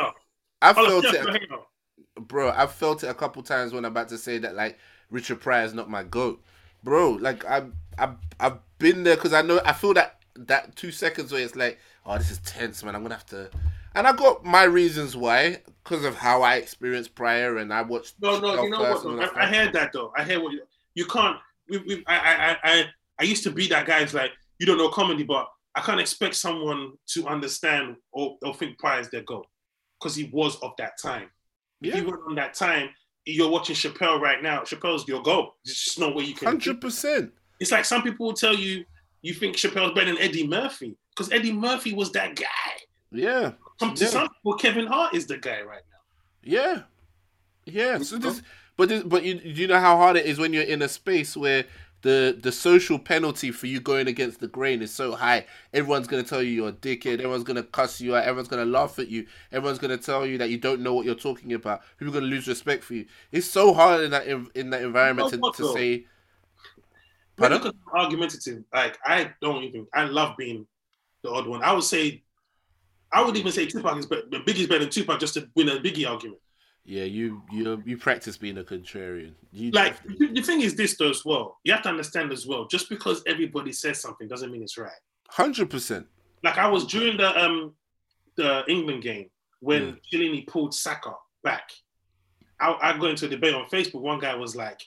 I've 0.61 0.75
felt 0.83 1.05
straight 1.05 1.21
up 1.21 1.27
to 1.27 1.31
a 1.31 1.35
it, 1.35 2.27
bro. 2.27 2.51
I've 2.51 2.71
felt 2.73 3.03
it 3.03 3.07
a 3.07 3.13
couple 3.13 3.43
times 3.43 3.73
when 3.73 3.85
I'm 3.85 3.91
about 3.91 4.09
to 4.09 4.17
say 4.17 4.37
that 4.39 4.55
like 4.55 4.79
Richard 5.09 5.41
Pryor 5.41 5.65
is 5.65 5.73
not 5.73 5.89
my 5.89 6.03
goat, 6.03 6.43
bro. 6.83 7.11
Like 7.11 7.45
I've 7.45 7.73
I've 7.97 8.15
I've 8.39 8.59
been 8.79 9.03
there 9.03 9.15
because 9.15 9.33
I 9.33 9.41
know 9.41 9.61
I 9.65 9.73
feel 9.73 9.93
that 9.95 10.22
that 10.35 10.75
two 10.75 10.91
seconds 10.91 11.31
where 11.31 11.41
it's 11.41 11.55
like, 11.55 11.79
oh, 12.05 12.17
this 12.17 12.31
is 12.31 12.39
tense, 12.39 12.83
man. 12.83 12.95
I'm 12.95 13.03
gonna 13.03 13.15
have 13.15 13.25
to, 13.27 13.49
and 13.95 14.07
I 14.07 14.13
got 14.13 14.43
my 14.43 14.63
reasons 14.63 15.15
why 15.15 15.57
because 15.83 16.05
of 16.05 16.15
how 16.15 16.41
I 16.41 16.55
experienced 16.55 17.15
Pryor, 17.15 17.57
and 17.57 17.73
I 17.73 17.81
watched. 17.81 18.15
No, 18.21 18.39
no, 18.39 18.63
you 18.63 18.69
know 18.69 18.79
what? 18.79 19.03
though? 19.03 19.19
I, 19.19 19.43
I 19.43 19.45
heard 19.47 19.73
that 19.73 19.91
though. 19.93 20.11
I 20.17 20.23
heard 20.23 20.41
what 20.41 20.53
you, 20.53 20.61
you 20.95 21.05
can't. 21.05 21.37
We, 21.69 21.77
we, 21.79 22.03
I, 22.07 22.17
I, 22.17 22.57
I, 22.63 22.85
I, 23.19 23.23
used 23.23 23.43
to 23.43 23.51
be 23.51 23.67
that 23.69 23.85
guy. 23.85 24.01
who's 24.01 24.13
like 24.13 24.31
you 24.59 24.65
don't 24.65 24.77
know 24.77 24.89
comedy, 24.89 25.23
but 25.23 25.47
I 25.75 25.81
can't 25.81 25.99
expect 25.99 26.35
someone 26.35 26.93
to 27.09 27.27
understand 27.27 27.95
or, 28.11 28.37
or 28.43 28.53
think 28.53 28.77
Pryor 28.77 29.01
is 29.01 29.09
their 29.09 29.23
goal 29.23 29.45
because 29.99 30.15
he 30.15 30.29
was 30.33 30.57
of 30.61 30.71
that 30.77 30.93
time. 31.01 31.29
If 31.81 31.93
Yeah, 31.93 32.01
you 32.01 32.07
weren't 32.07 32.23
on 32.27 32.35
that 32.35 32.53
time, 32.53 32.89
you're 33.25 33.49
watching 33.49 33.75
Chappelle 33.75 34.19
right 34.19 34.41
now. 34.41 34.61
Chappelle's 34.61 35.07
your 35.07 35.21
goal. 35.21 35.55
There's 35.65 35.77
just 35.77 35.99
no 35.99 36.11
way 36.11 36.23
you 36.25 36.35
can. 36.35 36.47
hundred 36.47 36.81
percent. 36.81 37.31
It's 37.59 37.71
like 37.71 37.85
some 37.85 38.01
people 38.01 38.25
will 38.25 38.33
tell 38.33 38.55
you 38.55 38.83
you 39.23 39.33
think 39.33 39.55
Chappelle's 39.55 39.93
better 39.95 40.13
than 40.13 40.21
Eddie 40.21 40.45
Murphy 40.45 40.95
because 41.09 41.31
Eddie 41.31 41.51
Murphy 41.53 41.93
was 41.93 42.11
that 42.11 42.35
guy. 42.35 42.45
Yeah, 43.11 43.53
Some, 43.79 43.95
Yeah. 43.97 44.07
some 44.07 44.29
people, 44.29 44.53
Kevin 44.55 44.85
Hart 44.87 45.15
is 45.15 45.25
the 45.25 45.37
guy 45.37 45.61
right 45.61 45.81
now. 45.91 45.99
yeah, 46.43 46.81
yeah. 47.65 47.97
So 47.99 48.17
this, 48.17 48.41
but 48.77 48.89
this, 48.89 49.03
but 49.03 49.23
you, 49.23 49.35
do 49.39 49.49
you 49.49 49.67
know 49.67 49.79
how 49.79 49.97
hard 49.97 50.17
it 50.17 50.25
is 50.25 50.37
when 50.39 50.53
you're 50.53 50.63
in 50.63 50.81
a 50.81 50.89
space 50.89 51.35
where 51.37 51.65
the 52.01 52.37
the 52.41 52.51
social 52.51 52.99
penalty 52.99 53.49
for 53.51 53.67
you 53.67 53.79
going 53.79 54.07
against 54.07 54.41
the 54.41 54.47
grain 54.47 54.81
is 54.81 54.91
so 54.91 55.13
high. 55.15 55.45
Everyone's 55.73 56.07
gonna 56.07 56.23
tell 56.23 56.41
you 56.43 56.49
you're 56.51 56.69
a 56.69 56.73
dickhead. 56.73 57.13
Everyone's 57.19 57.45
gonna 57.45 57.63
cuss 57.63 58.01
you 58.01 58.15
out. 58.15 58.23
Everyone's 58.25 58.49
gonna 58.49 58.65
laugh 58.65 58.99
at 58.99 59.07
you. 59.07 59.25
Everyone's 59.53 59.79
gonna 59.79 59.97
tell 59.97 60.25
you 60.25 60.37
that 60.39 60.49
you 60.49 60.57
don't 60.57 60.81
know 60.81 60.93
what 60.93 61.05
you're 61.05 61.15
talking 61.15 61.53
about. 61.53 61.81
People 61.97 62.13
are 62.13 62.19
gonna 62.19 62.29
lose 62.29 62.47
respect 62.47 62.83
for 62.83 62.95
you. 62.95 63.05
It's 63.31 63.47
so 63.47 63.73
hard 63.73 64.01
in 64.03 64.11
that 64.11 64.27
in, 64.27 64.49
in 64.55 64.69
that 64.71 64.81
environment 64.81 65.31
You 65.31 65.37
know 65.37 65.51
to, 65.53 65.63
what, 65.63 65.73
to 65.73 65.73
say. 65.79 66.05
Pardon? 67.37 67.57
look 67.63 67.67
at 67.67 67.75
argumentative, 67.93 68.63
like 68.73 68.97
I 69.05 69.31
don't 69.41 69.63
even. 69.63 69.87
I 69.93 70.03
love 70.05 70.37
being 70.37 70.67
the 71.23 71.29
odd 71.31 71.47
one. 71.47 71.63
I 71.63 71.73
would 71.73 71.83
say, 71.83 72.21
I 73.11 73.23
would 73.23 73.35
even 73.37 73.51
say 73.51 73.65
Tupac 73.65 73.97
is 73.97 74.05
better. 74.05 74.23
Biggie's 74.31 74.67
better 74.67 74.79
than 74.81 74.89
Tupac 74.89 75.19
just 75.19 75.33
to 75.35 75.49
win 75.55 75.69
a 75.69 75.77
Biggie 75.77 76.07
argument. 76.09 76.39
Yeah, 76.85 77.05
you 77.05 77.41
you 77.51 77.81
you 77.85 77.97
practice 77.97 78.37
being 78.37 78.57
a 78.57 78.63
contrarian. 78.63 79.33
You 79.51 79.71
Like 79.71 79.95
definitely- 80.03 80.33
the 80.33 80.41
thing 80.41 80.61
is 80.61 80.75
this 80.75 80.97
though 80.97 81.09
as 81.09 81.23
well. 81.25 81.59
You 81.63 81.71
have 81.73 81.81
to 81.83 81.89
understand 81.89 82.31
as 82.31 82.45
well. 82.45 82.67
Just 82.67 82.89
because 82.89 83.23
everybody 83.25 83.71
says 83.71 83.99
something 84.01 84.27
doesn't 84.27 84.51
mean 84.51 84.61
it's 84.63 84.77
right. 84.77 84.91
hundred 85.29 85.69
percent. 85.69 86.05
Like 86.43 86.57
I 86.57 86.67
was 86.67 86.85
during 86.85 87.17
the 87.17 87.29
um 87.43 87.73
the 88.35 88.63
England 88.67 89.01
game 89.03 89.29
when 89.61 89.93
Mm. 89.93 89.99
Chiellini 90.11 90.45
pulled 90.45 90.73
Saka 90.75 91.13
back. 91.43 91.71
I, 92.59 92.77
I 92.81 92.97
go 92.97 93.07
into 93.07 93.25
a 93.27 93.29
debate 93.29 93.53
on 93.55 93.65
Facebook. 93.67 94.01
One 94.01 94.19
guy 94.19 94.35
was 94.35 94.55
like, 94.55 94.81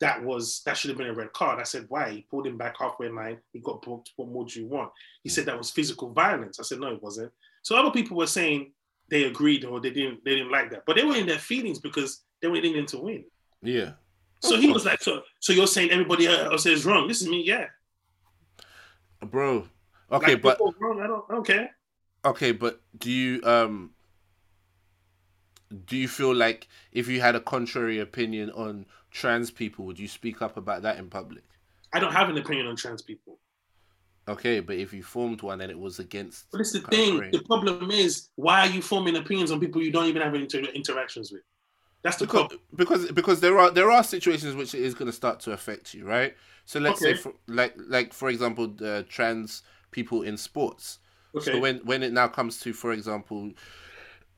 "That 0.00 0.22
was 0.22 0.62
that 0.64 0.76
should 0.76 0.90
have 0.90 0.98
been 0.98 1.08
a 1.08 1.14
red 1.14 1.32
card." 1.32 1.58
I 1.60 1.64
said, 1.64 1.86
"Why?" 1.88 2.10
He 2.10 2.26
pulled 2.30 2.46
him 2.46 2.56
back 2.56 2.76
halfway 2.78 3.06
in 3.08 3.14
line. 3.14 3.38
He 3.52 3.60
got 3.60 3.82
booked. 3.82 4.12
What 4.16 4.28
more 4.28 4.44
do 4.46 4.60
you 4.60 4.66
want? 4.66 4.90
He 5.22 5.28
said 5.28 5.46
that 5.46 5.58
was 5.58 5.70
physical 5.70 6.12
violence. 6.12 6.58
I 6.60 6.62
said, 6.62 6.80
"No, 6.80 6.88
it 6.94 7.02
wasn't." 7.02 7.32
So 7.62 7.76
other 7.76 7.90
people 7.90 8.16
were 8.16 8.26
saying 8.26 8.72
they 9.10 9.24
agreed 9.24 9.64
or 9.64 9.80
they 9.80 9.90
didn't 9.90 10.24
they 10.24 10.36
didn't 10.36 10.50
like 10.52 10.70
that. 10.70 10.82
But 10.86 10.96
they 10.96 11.04
were 11.04 11.16
in 11.16 11.26
their 11.26 11.38
feelings 11.38 11.78
because 11.80 12.22
they 12.40 12.48
were 12.48 12.56
in 12.56 12.64
England 12.64 12.88
to 12.88 12.98
win. 12.98 13.24
Yeah. 13.62 13.92
So 14.40 14.56
he 14.56 14.70
was 14.70 14.84
like, 14.86 15.02
so 15.02 15.22
so 15.40 15.52
you're 15.52 15.66
saying 15.66 15.90
everybody 15.90 16.26
else 16.28 16.64
is 16.66 16.84
wrong. 16.86 17.08
This 17.08 17.20
is 17.22 17.28
me, 17.28 17.42
yeah. 17.42 17.66
Bro. 19.24 19.68
Okay, 20.12 20.32
Like, 20.34 20.42
but 20.42 20.58
wrong, 20.80 21.00
I 21.02 21.06
don't, 21.06 21.24
I 21.28 21.34
don't 21.34 21.46
care. 21.46 21.70
okay, 22.24 22.52
but 22.52 22.80
do 22.96 23.10
you 23.10 23.42
um 23.44 23.90
do 25.86 25.96
you 25.96 26.08
feel 26.08 26.34
like 26.34 26.68
if 26.92 27.08
you 27.08 27.20
had 27.20 27.34
a 27.34 27.40
contrary 27.40 27.98
opinion 27.98 28.50
on 28.50 28.86
trans 29.10 29.50
people, 29.50 29.84
would 29.84 29.98
you 29.98 30.08
speak 30.08 30.42
up 30.42 30.56
about 30.56 30.82
that 30.82 30.98
in 30.98 31.08
public? 31.08 31.44
I 31.92 32.00
don't 32.00 32.12
have 32.12 32.28
an 32.28 32.38
opinion 32.38 32.66
on 32.66 32.76
trans 32.76 33.02
people. 33.02 33.38
Okay, 34.28 34.60
but 34.60 34.76
if 34.76 34.92
you 34.92 35.02
formed 35.02 35.40
one 35.40 35.60
and 35.62 35.70
it 35.70 35.78
was 35.78 35.98
against 35.98 36.50
But 36.50 36.60
it's 36.60 36.72
the 36.72 36.80
thing. 36.80 37.30
The 37.30 37.42
problem 37.46 37.90
is, 37.90 38.28
why 38.36 38.60
are 38.60 38.70
you 38.70 38.82
forming 38.82 39.16
opinions 39.16 39.50
on 39.50 39.58
people 39.58 39.82
you 39.82 39.90
don't 39.90 40.04
even 40.04 40.20
have 40.20 40.34
inter- 40.34 40.58
interactions 40.58 41.32
with? 41.32 41.42
That's 42.02 42.16
the 42.16 42.26
because 42.26 42.40
problem. 42.40 42.60
because 42.76 43.10
because 43.12 43.40
there 43.40 43.58
are 43.58 43.70
there 43.70 43.90
are 43.90 44.04
situations 44.04 44.54
which 44.54 44.74
it 44.74 44.82
is 44.82 44.94
going 44.94 45.06
to 45.06 45.12
start 45.12 45.40
to 45.40 45.52
affect 45.52 45.94
you, 45.94 46.04
right? 46.04 46.34
So 46.64 46.78
let's 46.78 47.00
say 47.00 47.14
for, 47.14 47.32
like 47.46 47.74
like 47.76 48.12
for 48.12 48.28
example, 48.28 48.68
the 48.68 49.04
trans 49.08 49.62
people 49.90 50.22
in 50.22 50.36
sports. 50.36 50.98
Okay. 51.34 51.52
So 51.52 51.58
when 51.58 51.78
when 51.78 52.02
it 52.02 52.12
now 52.12 52.28
comes 52.28 52.60
to, 52.60 52.72
for 52.72 52.92
example, 52.92 53.50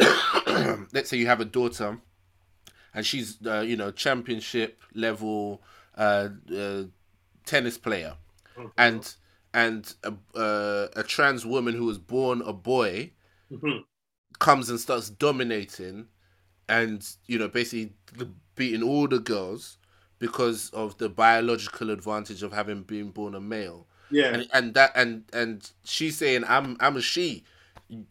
let's 0.92 1.10
say 1.10 1.16
you 1.16 1.26
have 1.26 1.40
a 1.40 1.44
daughter, 1.44 1.98
and 2.94 3.06
she's 3.06 3.38
uh, 3.46 3.60
you 3.60 3.76
know 3.76 3.90
championship 3.90 4.82
level 4.94 5.62
uh, 5.96 6.28
uh, 6.56 6.82
tennis 7.46 7.78
player, 7.78 8.14
and 8.78 9.14
and 9.52 9.94
a, 10.04 10.12
uh, 10.38 10.88
a 10.96 11.02
trans 11.02 11.44
woman 11.44 11.74
who 11.74 11.84
was 11.84 11.98
born 11.98 12.42
a 12.42 12.52
boy 12.52 13.10
Mhm. 13.50 13.82
comes 14.38 14.70
and 14.70 14.78
starts 14.78 15.10
dominating, 15.10 16.06
and 16.68 17.06
you 17.26 17.38
know 17.38 17.48
basically 17.48 17.92
beating 18.54 18.82
all 18.82 19.08
the 19.08 19.18
girls 19.18 19.78
because 20.20 20.70
of 20.70 20.98
the 20.98 21.08
biological 21.08 21.90
advantage 21.90 22.42
of 22.42 22.52
having 22.52 22.82
been 22.82 23.10
born 23.10 23.34
a 23.34 23.40
male 23.40 23.86
yeah. 24.10 24.26
and 24.26 24.48
and 24.52 24.74
that 24.74 24.92
and 24.94 25.24
and 25.32 25.70
she's 25.84 26.16
saying 26.18 26.44
i'm 26.46 26.76
i'm 26.80 26.96
a 26.96 27.00
she 27.00 27.42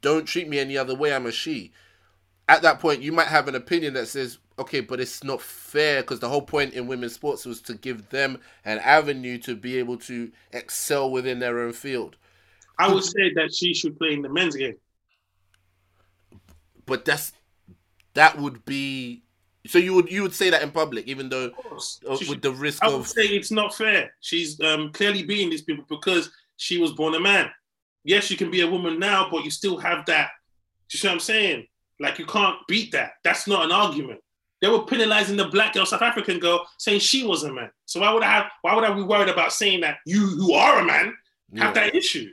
don't 0.01 0.25
treat 0.25 0.47
me 0.47 0.59
any 0.59 0.77
other 0.77 0.95
way 0.95 1.13
i'm 1.13 1.25
a 1.25 1.31
she 1.31 1.71
at 2.47 2.61
that 2.61 2.79
point 2.79 3.01
you 3.01 3.11
might 3.11 3.27
have 3.27 3.47
an 3.47 3.55
opinion 3.55 3.93
that 3.93 4.07
says 4.07 4.39
okay 4.57 4.79
but 4.79 4.99
it's 4.99 5.23
not 5.23 5.41
fair 5.41 6.01
because 6.01 6.19
the 6.19 6.29
whole 6.29 6.41
point 6.41 6.73
in 6.73 6.87
women's 6.87 7.13
sports 7.13 7.45
was 7.45 7.61
to 7.61 7.73
give 7.75 8.09
them 8.09 8.39
an 8.65 8.79
avenue 8.79 9.37
to 9.37 9.55
be 9.55 9.77
able 9.77 9.97
to 9.97 10.31
excel 10.51 11.09
within 11.11 11.39
their 11.39 11.59
own 11.59 11.73
field 11.73 12.15
I 12.77 12.93
would 12.93 13.03
say 13.03 13.33
that 13.33 13.53
she 13.53 13.73
should 13.73 13.97
play 13.97 14.13
in 14.13 14.21
the 14.21 14.29
men's 14.29 14.55
game. 14.55 14.77
but 16.85 17.05
that's 17.05 17.33
that 18.13 18.37
would 18.37 18.65
be 18.65 19.23
so 19.67 19.77
you 19.77 19.93
would 19.93 20.11
you 20.11 20.23
would 20.23 20.33
say 20.33 20.49
that 20.49 20.61
in 20.61 20.71
public 20.71 21.05
even 21.07 21.29
though 21.29 21.47
uh, 21.47 21.75
with 22.09 22.21
should- 22.21 22.41
the 22.41 22.51
risk 22.51 22.83
I 22.83 22.87
would 22.87 23.01
of 23.01 23.07
say 23.07 23.25
it's 23.25 23.51
not 23.51 23.75
fair. 23.75 24.13
She's 24.21 24.59
um, 24.61 24.91
clearly 24.91 25.23
being 25.23 25.49
these 25.49 25.61
people 25.61 25.85
because 25.89 26.31
she 26.57 26.77
was 26.77 26.91
born 26.93 27.13
a 27.15 27.19
man. 27.19 27.49
Yes, 28.03 28.31
you 28.31 28.37
can 28.37 28.49
be 28.51 28.61
a 28.61 28.67
woman 28.69 28.99
now, 28.99 29.27
but 29.31 29.43
you 29.43 29.51
still 29.51 29.77
have 29.77 30.05
that. 30.07 30.29
You 30.91 30.97
see 30.99 31.07
what 31.07 31.13
I'm 31.13 31.19
saying? 31.19 31.67
Like 31.99 32.17
you 32.17 32.25
can't 32.25 32.55
beat 32.67 32.91
that. 32.93 33.13
That's 33.23 33.47
not 33.47 33.65
an 33.65 33.71
argument. 33.71 34.21
They 34.61 34.67
were 34.67 34.83
penalizing 34.83 35.37
the 35.37 35.47
black 35.47 35.73
girl, 35.73 35.85
South 35.85 36.01
African 36.01 36.39
girl, 36.39 36.67
saying 36.77 36.99
she 36.99 37.25
was 37.25 37.43
a 37.43 37.53
man. 37.53 37.69
So 37.85 38.01
why 38.01 38.11
would 38.13 38.23
I 38.23 38.31
have? 38.31 38.45
Why 38.61 38.75
would 38.75 38.83
I 38.83 38.93
be 38.93 39.03
worried 39.03 39.29
about 39.29 39.53
saying 39.53 39.81
that 39.81 39.97
you, 40.05 40.19
who 40.27 40.53
are 40.53 40.79
a 40.79 40.85
man, 40.85 41.13
yeah, 41.51 41.65
have 41.65 41.73
that 41.75 41.95
issue? 41.95 42.31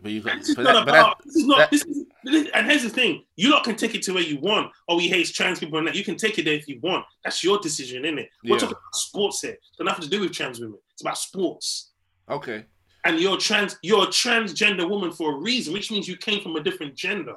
but 0.00 0.12
you 0.12 0.20
got 0.20 0.38
This 0.38 0.50
is 0.50 0.56
not 0.56 0.64
that, 0.64 0.82
about. 0.84 1.18
that, 1.18 1.24
this 1.24 1.36
is 1.36 1.46
not. 1.46 1.58
that- 1.58 1.70
this 1.72 1.84
is. 1.84 2.04
this- 2.24 2.48
and 2.54 2.66
here's 2.68 2.82
the 2.84 2.88
thing: 2.88 3.24
you 3.36 3.50
lot 3.50 3.64
can 3.64 3.74
take 3.74 3.94
it 3.96 4.02
to 4.02 4.12
where 4.14 4.22
you 4.22 4.38
want. 4.40 4.70
Oh, 4.88 4.98
he 4.98 5.08
hates 5.08 5.32
trans 5.32 5.58
people, 5.58 5.78
and 5.78 5.88
that 5.88 5.96
you 5.96 6.04
can 6.04 6.16
take 6.16 6.38
it 6.38 6.44
there 6.44 6.54
if 6.54 6.68
you 6.68 6.78
want. 6.82 7.04
That's 7.24 7.42
your 7.42 7.58
decision, 7.58 8.04
isn't 8.04 8.18
it? 8.20 8.28
We're 8.44 8.54
Yeah. 8.54 8.58
talking 8.60 8.76
about 8.76 8.94
sports 8.94 9.40
here. 9.40 9.52
It's 9.52 9.76
got 9.76 9.84
nothing 9.86 10.04
to 10.04 10.10
do 10.10 10.20
with 10.20 10.32
trans 10.32 10.60
women. 10.60 10.78
It's 10.92 11.02
about 11.02 11.18
sports. 11.18 11.90
okay 12.30 12.64
And 13.08 13.18
you're 13.18 13.38
trans. 13.38 13.78
You're 13.82 14.04
a 14.04 14.08
transgender 14.08 14.88
woman 14.88 15.10
for 15.12 15.34
a 15.34 15.38
reason, 15.38 15.72
which 15.72 15.90
means 15.90 16.06
you 16.06 16.16
came 16.16 16.40
from 16.42 16.56
a 16.56 16.62
different 16.62 16.94
gender. 16.94 17.36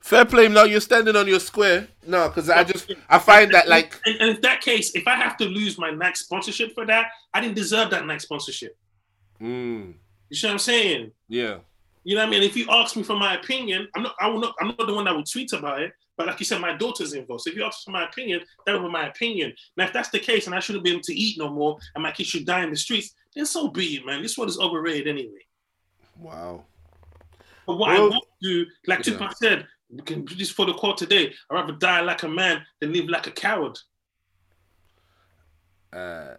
fair 0.00 0.24
play 0.24 0.46
no 0.48 0.62
you're 0.64 0.80
standing 0.80 1.16
on 1.16 1.26
your 1.26 1.40
square 1.40 1.88
no 2.06 2.28
because 2.28 2.48
i 2.48 2.62
just 2.62 2.92
i 3.08 3.18
find 3.18 3.52
that 3.52 3.66
like 3.74 3.90
And, 4.06 4.16
and 4.20 4.28
in 4.36 4.40
that 4.42 4.60
case, 4.60 4.94
if 4.94 5.04
I 5.08 5.16
have 5.24 5.36
to 5.38 5.46
lose 5.46 5.74
my 5.84 5.90
Nike 5.90 6.14
sponsorship 6.26 6.70
for 6.76 6.84
that, 6.92 7.06
I 7.34 7.40
didn't 7.40 7.56
deserve 7.56 7.90
that 7.90 8.06
Nike 8.06 8.20
sponsorship. 8.20 8.72
mm, 9.42 9.94
You 10.30 10.36
see 10.36 10.46
what 10.46 10.52
I'm 10.52 10.58
saying? 10.72 11.02
yeah 11.28 11.56
You 12.04 12.14
know 12.14 12.20
what 12.22 12.28
I 12.28 12.30
mean? 12.30 12.42
If 12.50 12.56
you 12.56 12.66
ask 12.80 12.90
me 12.98 13.02
for 13.10 13.16
my 13.26 13.32
opinion, 13.40 13.80
I'm 13.96 14.04
not. 14.06 14.14
I 14.22 14.26
will 14.30 14.38
not. 14.44 14.54
I'm 14.60 14.68
not 14.78 14.86
the 14.86 14.94
one 14.98 15.06
that 15.06 15.14
will 15.16 15.24
tweet 15.34 15.52
about 15.52 15.80
it. 15.86 15.90
But 16.16 16.24
like 16.28 16.38
you 16.42 16.46
said, 16.50 16.60
my 16.68 16.74
daughter's 16.82 17.12
involved. 17.20 17.42
So 17.42 17.50
if 17.50 17.56
you 17.56 17.64
ask 17.68 17.78
for 17.84 17.90
my 17.98 18.04
opinion, 18.10 18.38
that 18.64 18.72
would 18.74 18.86
be 18.88 18.92
my 19.00 19.06
opinion. 19.12 19.48
Now, 19.76 19.84
if 19.88 19.92
that's 19.92 20.08
the 20.16 20.20
case, 20.30 20.46
and 20.46 20.54
I 20.54 20.60
shouldn't 20.64 20.84
be 20.86 20.92
able 20.94 21.02
to 21.10 21.14
eat 21.24 21.34
no 21.36 21.48
more, 21.60 21.72
and 21.94 22.00
my 22.06 22.12
kids 22.16 22.28
should 22.30 22.46
die 22.52 22.62
in 22.66 22.70
the 22.70 22.76
streets, 22.86 23.08
then 23.36 23.46
so 23.46 23.68
be 23.68 23.96
it, 23.96 24.06
man. 24.06 24.22
This 24.22 24.36
one 24.36 24.48
is 24.48 24.58
overrated 24.58 25.06
anyway. 25.06 25.44
wow 26.18 26.64
But 27.66 27.76
what 27.76 27.90
I 27.90 28.00
want 28.00 28.24
to 28.42 28.48
do, 28.64 28.70
like 28.86 29.06
yeah. 29.06 29.12
Tupac 29.12 29.36
said, 29.36 29.66
we 29.90 30.02
can 30.02 30.26
just 30.26 30.54
for 30.54 30.66
the 30.66 30.72
court 30.74 30.96
today. 30.96 31.32
I'd 31.50 31.54
rather 31.54 31.74
die 31.74 32.00
like 32.00 32.22
a 32.24 32.28
man 32.28 32.62
than 32.80 32.92
live 32.92 33.08
like 33.08 33.28
a 33.28 33.30
coward. 33.30 33.78
uh 35.92 36.34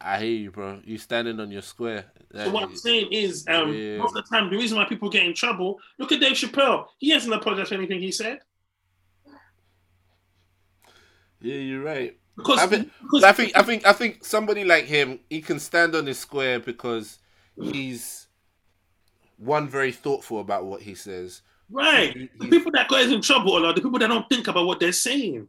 I- 0.00 0.20
hear 0.20 0.30
you, 0.30 0.50
bro. 0.50 0.80
You 0.84 0.96
standing 0.98 1.40
on 1.40 1.50
your 1.50 1.62
square. 1.62 2.04
So 2.34 2.50
what 2.50 2.62
I'm 2.62 2.76
saying 2.76 3.08
is, 3.10 3.44
um, 3.48 3.74
Yeah. 3.74 3.96
most 3.98 4.14
of 4.14 4.22
the 4.22 4.30
time, 4.30 4.50
the 4.50 4.56
reason 4.56 4.76
why 4.78 4.84
people 4.84 5.08
get 5.08 5.24
in 5.26 5.34
trouble, 5.34 5.80
look 5.98 6.12
at 6.12 6.20
Dave 6.20 6.36
Chappelle. 6.36 6.86
He 6.98 7.08
hasn't 7.10 7.34
apologized 7.34 7.70
for 7.70 7.74
anything 7.74 8.00
he 8.00 8.12
said 8.12 8.38
yeah, 11.40 11.56
you're 11.56 11.82
right. 11.82 12.16
Because, 12.36 12.58
I 12.58 12.66
think- 12.66 12.90
because 13.02 13.24
I 13.24 13.32
think 13.32 13.56
I 13.56 13.62
think 13.62 13.86
I 13.86 13.92
think 13.92 14.24
somebody 14.24 14.64
like 14.64 14.84
him, 14.86 15.20
he 15.30 15.40
can 15.40 15.58
stand 15.60 15.94
on 15.94 16.06
his 16.06 16.18
square 16.18 16.60
because 16.60 17.18
he's 17.60 18.26
one 19.38 19.68
very 19.68 19.92
thoughtful 19.92 20.40
about 20.40 20.64
what 20.64 20.82
he 20.82 20.94
says. 20.94 21.42
right. 21.70 22.14
He- 22.16 22.30
The 22.38 22.48
people 22.48 22.72
that 22.72 22.88
get 22.88 23.10
in 23.10 23.20
trouble 23.22 23.64
are 23.66 23.72
the 23.72 23.80
people 23.80 23.98
that 23.98 24.08
don't 24.08 24.28
think 24.28 24.46
about 24.48 24.66
what 24.66 24.78
they're 24.80 24.92
saying. 24.92 25.48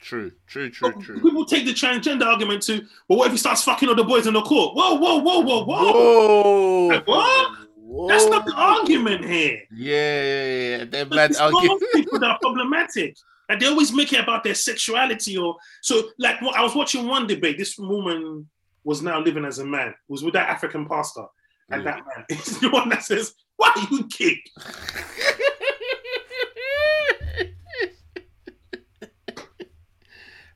True, 0.00 0.32
true, 0.46 0.68
true, 0.70 0.92
true. 1.00 1.20
People 1.20 1.46
take 1.46 1.64
the 1.64 1.72
transgender 1.72 2.26
argument 2.26 2.62
to, 2.64 2.84
well, 3.08 3.18
what 3.20 3.26
if 3.26 3.32
he 3.32 3.38
starts 3.38 3.62
fucking 3.64 3.88
all 3.88 3.94
the 3.94 4.04
boys 4.04 4.26
in 4.26 4.34
the 4.34 4.42
court? 4.42 4.74
Whoa, 4.76 4.94
whoa, 4.96 5.16
whoa, 5.18 5.40
whoa, 5.40 5.64
whoa. 5.64 5.92
Whoa! 5.92 6.86
Like, 6.88 7.06
what? 7.06 7.58
Whoa. 7.76 8.08
That's 8.08 8.26
not 8.26 8.44
the 8.44 8.52
argument 8.54 9.24
here. 9.24 9.62
Yeah, 9.72 10.22
yeah, 10.22 10.78
yeah. 10.78 10.84
They're 10.84 11.06
mad 11.06 11.32
those 11.32 11.82
people 11.94 12.18
that 12.18 12.30
are 12.30 12.38
problematic. 12.42 13.16
Like 13.48 13.60
they 13.60 13.66
always 13.66 13.92
make 13.92 14.12
it 14.12 14.20
about 14.20 14.42
their 14.44 14.54
sexuality 14.54 15.36
or 15.36 15.56
so. 15.82 16.10
Like 16.18 16.42
I 16.42 16.62
was 16.62 16.74
watching 16.74 17.06
one 17.06 17.26
debate. 17.26 17.58
This 17.58 17.76
woman 17.78 18.48
was 18.84 19.02
now 19.02 19.20
living 19.20 19.44
as 19.44 19.58
a 19.58 19.64
man. 19.66 19.94
Was 20.08 20.22
with 20.24 20.34
that 20.34 20.48
African 20.48 20.86
pastor, 20.86 21.26
and 21.70 21.82
Yeah. 21.84 21.92
that 21.96 22.06
man 22.06 22.24
is 22.38 22.58
the 22.60 22.70
one 22.70 22.88
that 22.90 23.02
says, 23.02 23.34
"Why 23.56 23.72
are 23.76 23.86
you 23.90 24.08
gay?" 24.08 24.42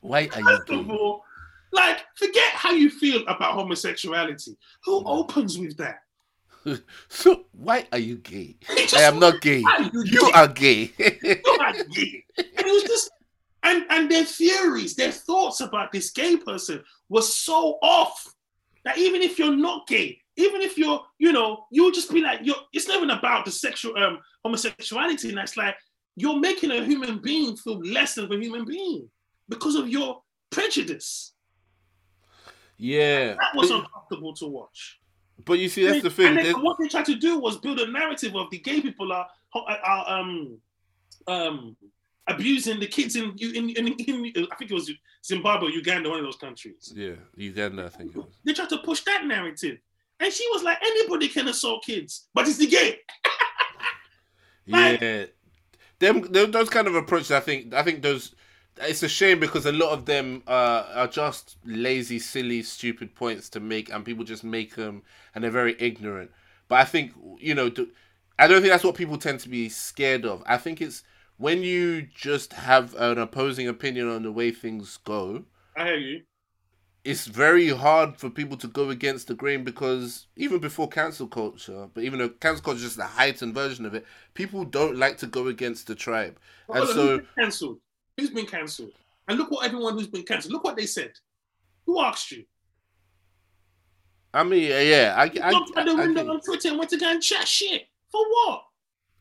Why 0.01 0.29
are 0.33 0.39
you 0.39 0.45
First 0.45 0.69
of 0.69 0.89
all, 0.89 1.23
like 1.71 1.99
forget 2.15 2.51
how 2.53 2.71
you 2.71 2.89
feel 2.89 3.21
about 3.27 3.53
homosexuality. 3.53 4.57
Who 4.85 5.01
Mm. 5.01 5.07
opens 5.07 5.59
with 5.59 5.77
that? 5.77 5.99
So 7.09 7.45
why 7.53 7.87
are 7.91 7.99
you 7.99 8.17
gay? 8.17 8.57
I 8.95 9.01
am 9.03 9.19
not 9.19 9.41
gay. 9.41 9.63
Are 9.63 9.81
you 9.83 10.03
You 10.05 10.21
gay? 10.21 10.31
are 10.33 10.47
gay. 10.47 10.91
You're 10.97 11.85
gay. 11.93 12.25
And 12.37 12.65
it 12.67 12.73
was 12.73 12.83
just, 12.83 13.11
and 13.63 13.85
and 13.89 14.09
their 14.11 14.25
theories, 14.25 14.95
their 14.95 15.11
thoughts 15.11 15.61
about 15.61 15.91
this 15.91 16.11
gay 16.11 16.37
person 16.37 16.83
was 17.09 17.33
so 17.35 17.77
off 17.81 18.33
that 18.85 18.97
even 18.97 19.21
if 19.21 19.37
you're 19.39 19.55
not 19.55 19.87
gay, 19.87 20.19
even 20.37 20.61
if 20.61 20.77
you're, 20.77 21.01
you 21.17 21.31
know, 21.33 21.65
you'll 21.71 21.91
just 21.91 22.11
be 22.13 22.21
like, 22.21 22.39
you're. 22.43 22.55
It's 22.73 22.87
not 22.87 22.97
even 22.97 23.09
about 23.09 23.45
the 23.45 23.51
sexual 23.51 23.97
um 23.97 24.19
homosexuality, 24.45 25.29
and 25.29 25.37
that's 25.37 25.57
like 25.57 25.75
you're 26.15 26.39
making 26.39 26.71
a 26.71 26.83
human 26.85 27.19
being 27.19 27.55
feel 27.57 27.79
less 27.79 28.15
than 28.15 28.31
a 28.31 28.37
human 28.37 28.65
being 28.65 29.09
because 29.49 29.75
of 29.75 29.89
your 29.89 30.21
prejudice. 30.51 31.33
yeah. 32.77 33.33
That 33.33 33.55
was 33.55 33.71
uncomfortable 33.71 34.33
to 34.35 34.47
watch. 34.47 34.99
But 35.45 35.59
you 35.59 35.69
see, 35.69 35.85
that's 35.85 36.03
the 36.03 36.09
thing. 36.09 36.35
What 36.61 36.77
they 36.79 36.87
tried 36.87 37.05
to 37.05 37.15
do 37.15 37.39
was 37.39 37.57
build 37.57 37.79
a 37.79 37.91
narrative 37.91 38.35
of 38.35 38.49
the 38.51 38.59
gay 38.59 38.81
people 38.81 39.11
are, 39.13 39.27
are 39.55 40.09
um 40.19 40.57
um 41.27 41.75
abusing 42.27 42.79
the 42.79 42.87
kids 42.87 43.15
in 43.15 43.33
in, 43.39 43.69
in, 43.69 43.87
in 43.87 44.47
I 44.51 44.55
think 44.55 44.71
it 44.71 44.73
was 44.73 44.91
Zimbabwe, 45.25 45.71
Uganda, 45.71 46.09
one 46.09 46.19
of 46.19 46.25
those 46.25 46.37
countries. 46.37 46.93
Yeah, 46.95 47.15
Uganda, 47.35 47.85
I 47.85 47.89
think 47.89 48.11
it 48.15 48.17
was. 48.17 48.33
They 48.45 48.53
tried 48.53 48.69
to 48.69 48.77
push 48.79 49.01
that 49.05 49.25
narrative, 49.25 49.77
and 50.19 50.31
she 50.31 50.47
was 50.51 50.63
like, 50.63 50.77
anybody 50.81 51.27
can 51.27 51.47
assault 51.47 51.83
kids, 51.83 52.27
but 52.33 52.47
it's 52.47 52.57
the 52.57 52.67
gay. 52.67 52.99
Like- 54.67 55.01
Yeah, 55.01 55.25
them, 55.97 56.21
them 56.31 56.51
those 56.51 56.69
kind 56.69 56.87
of 56.87 56.95
approaches. 56.95 57.31
I 57.31 57.39
think 57.39 57.73
I 57.73 57.83
think 57.83 58.01
those. 58.01 58.35
It's 58.79 59.03
a 59.03 59.09
shame 59.09 59.39
because 59.39 59.65
a 59.65 59.71
lot 59.71 59.91
of 59.91 60.05
them 60.05 60.43
uh, 60.47 60.85
are 60.93 61.07
just 61.07 61.57
lazy, 61.65 62.17
silly, 62.19 62.63
stupid 62.63 63.13
points 63.13 63.49
to 63.49 63.59
make, 63.59 63.91
and 63.91 64.05
people 64.05 64.23
just 64.23 64.43
make 64.43 64.75
them, 64.75 65.03
and 65.35 65.43
they're 65.43 65.51
very 65.51 65.75
ignorant. 65.79 66.31
But 66.69 66.79
I 66.79 66.85
think 66.85 67.13
you 67.39 67.55
know, 67.55 67.71
I 68.37 68.47
don't 68.47 68.61
think 68.61 68.71
that's 68.71 68.83
what 68.83 68.95
people 68.95 69.17
tend 69.17 69.41
to 69.41 69.49
be 69.49 69.67
scared 69.67 70.25
of. 70.25 70.43
I 70.45 70.57
think 70.57 70.81
it's 70.81 71.03
when 71.37 71.63
you 71.63 72.03
just 72.03 72.53
have 72.53 72.95
an 72.95 73.17
opposing 73.17 73.67
opinion 73.67 74.09
on 74.09 74.23
the 74.23 74.31
way 74.31 74.51
things 74.51 74.97
go. 75.03 75.43
I 75.75 75.85
hear 75.85 75.97
you. 75.97 76.21
It's 77.05 77.25
very 77.25 77.69
hard 77.69 78.17
for 78.17 78.29
people 78.29 78.57
to 78.57 78.67
go 78.67 78.89
against 78.89 79.27
the 79.27 79.33
grain 79.33 79.63
because 79.63 80.27
even 80.35 80.59
before 80.59 80.89
cancel 80.89 81.27
culture, 81.27 81.89
but 81.93 82.03
even 82.03 82.19
though 82.19 82.29
cancel 82.29 82.63
culture 82.63 82.77
is 82.77 82.83
just 82.83 82.99
a 82.99 83.03
heightened 83.03 83.53
version 83.53 83.85
of 83.85 83.93
it, 83.93 84.05
people 84.33 84.65
don't 84.65 84.97
like 84.97 85.17
to 85.19 85.27
go 85.27 85.47
against 85.47 85.87
the 85.87 85.95
tribe. 85.95 86.37
But 86.67 86.83
and 86.83 86.89
so 86.89 87.21
cancelled? 87.37 87.79
Who's 88.19 88.29
been 88.31 88.45
cancelled? 88.45 88.91
And 89.27 89.37
look 89.37 89.51
what 89.51 89.65
everyone 89.65 89.93
who's 89.93 90.07
been 90.07 90.23
cancelled. 90.23 90.53
Look 90.53 90.63
what 90.63 90.75
they 90.75 90.85
said. 90.85 91.11
Who 91.85 91.99
asked 91.99 92.31
you? 92.31 92.45
I 94.33 94.43
mean, 94.43 94.63
yeah, 94.63 95.15
I, 95.17 95.23
I, 95.23 95.51
Jumped 95.51 95.77
out 95.77 95.85
the 95.85 95.95
window 95.95 96.21
think- 96.21 96.29
on 96.29 96.41
Twitter 96.41 96.69
and 96.69 96.77
went 96.77 96.89
to 96.91 96.97
go 96.97 97.09
and 97.09 97.21
chat 97.21 97.47
shit. 97.47 97.87
For 98.11 98.21
what? 98.27 98.63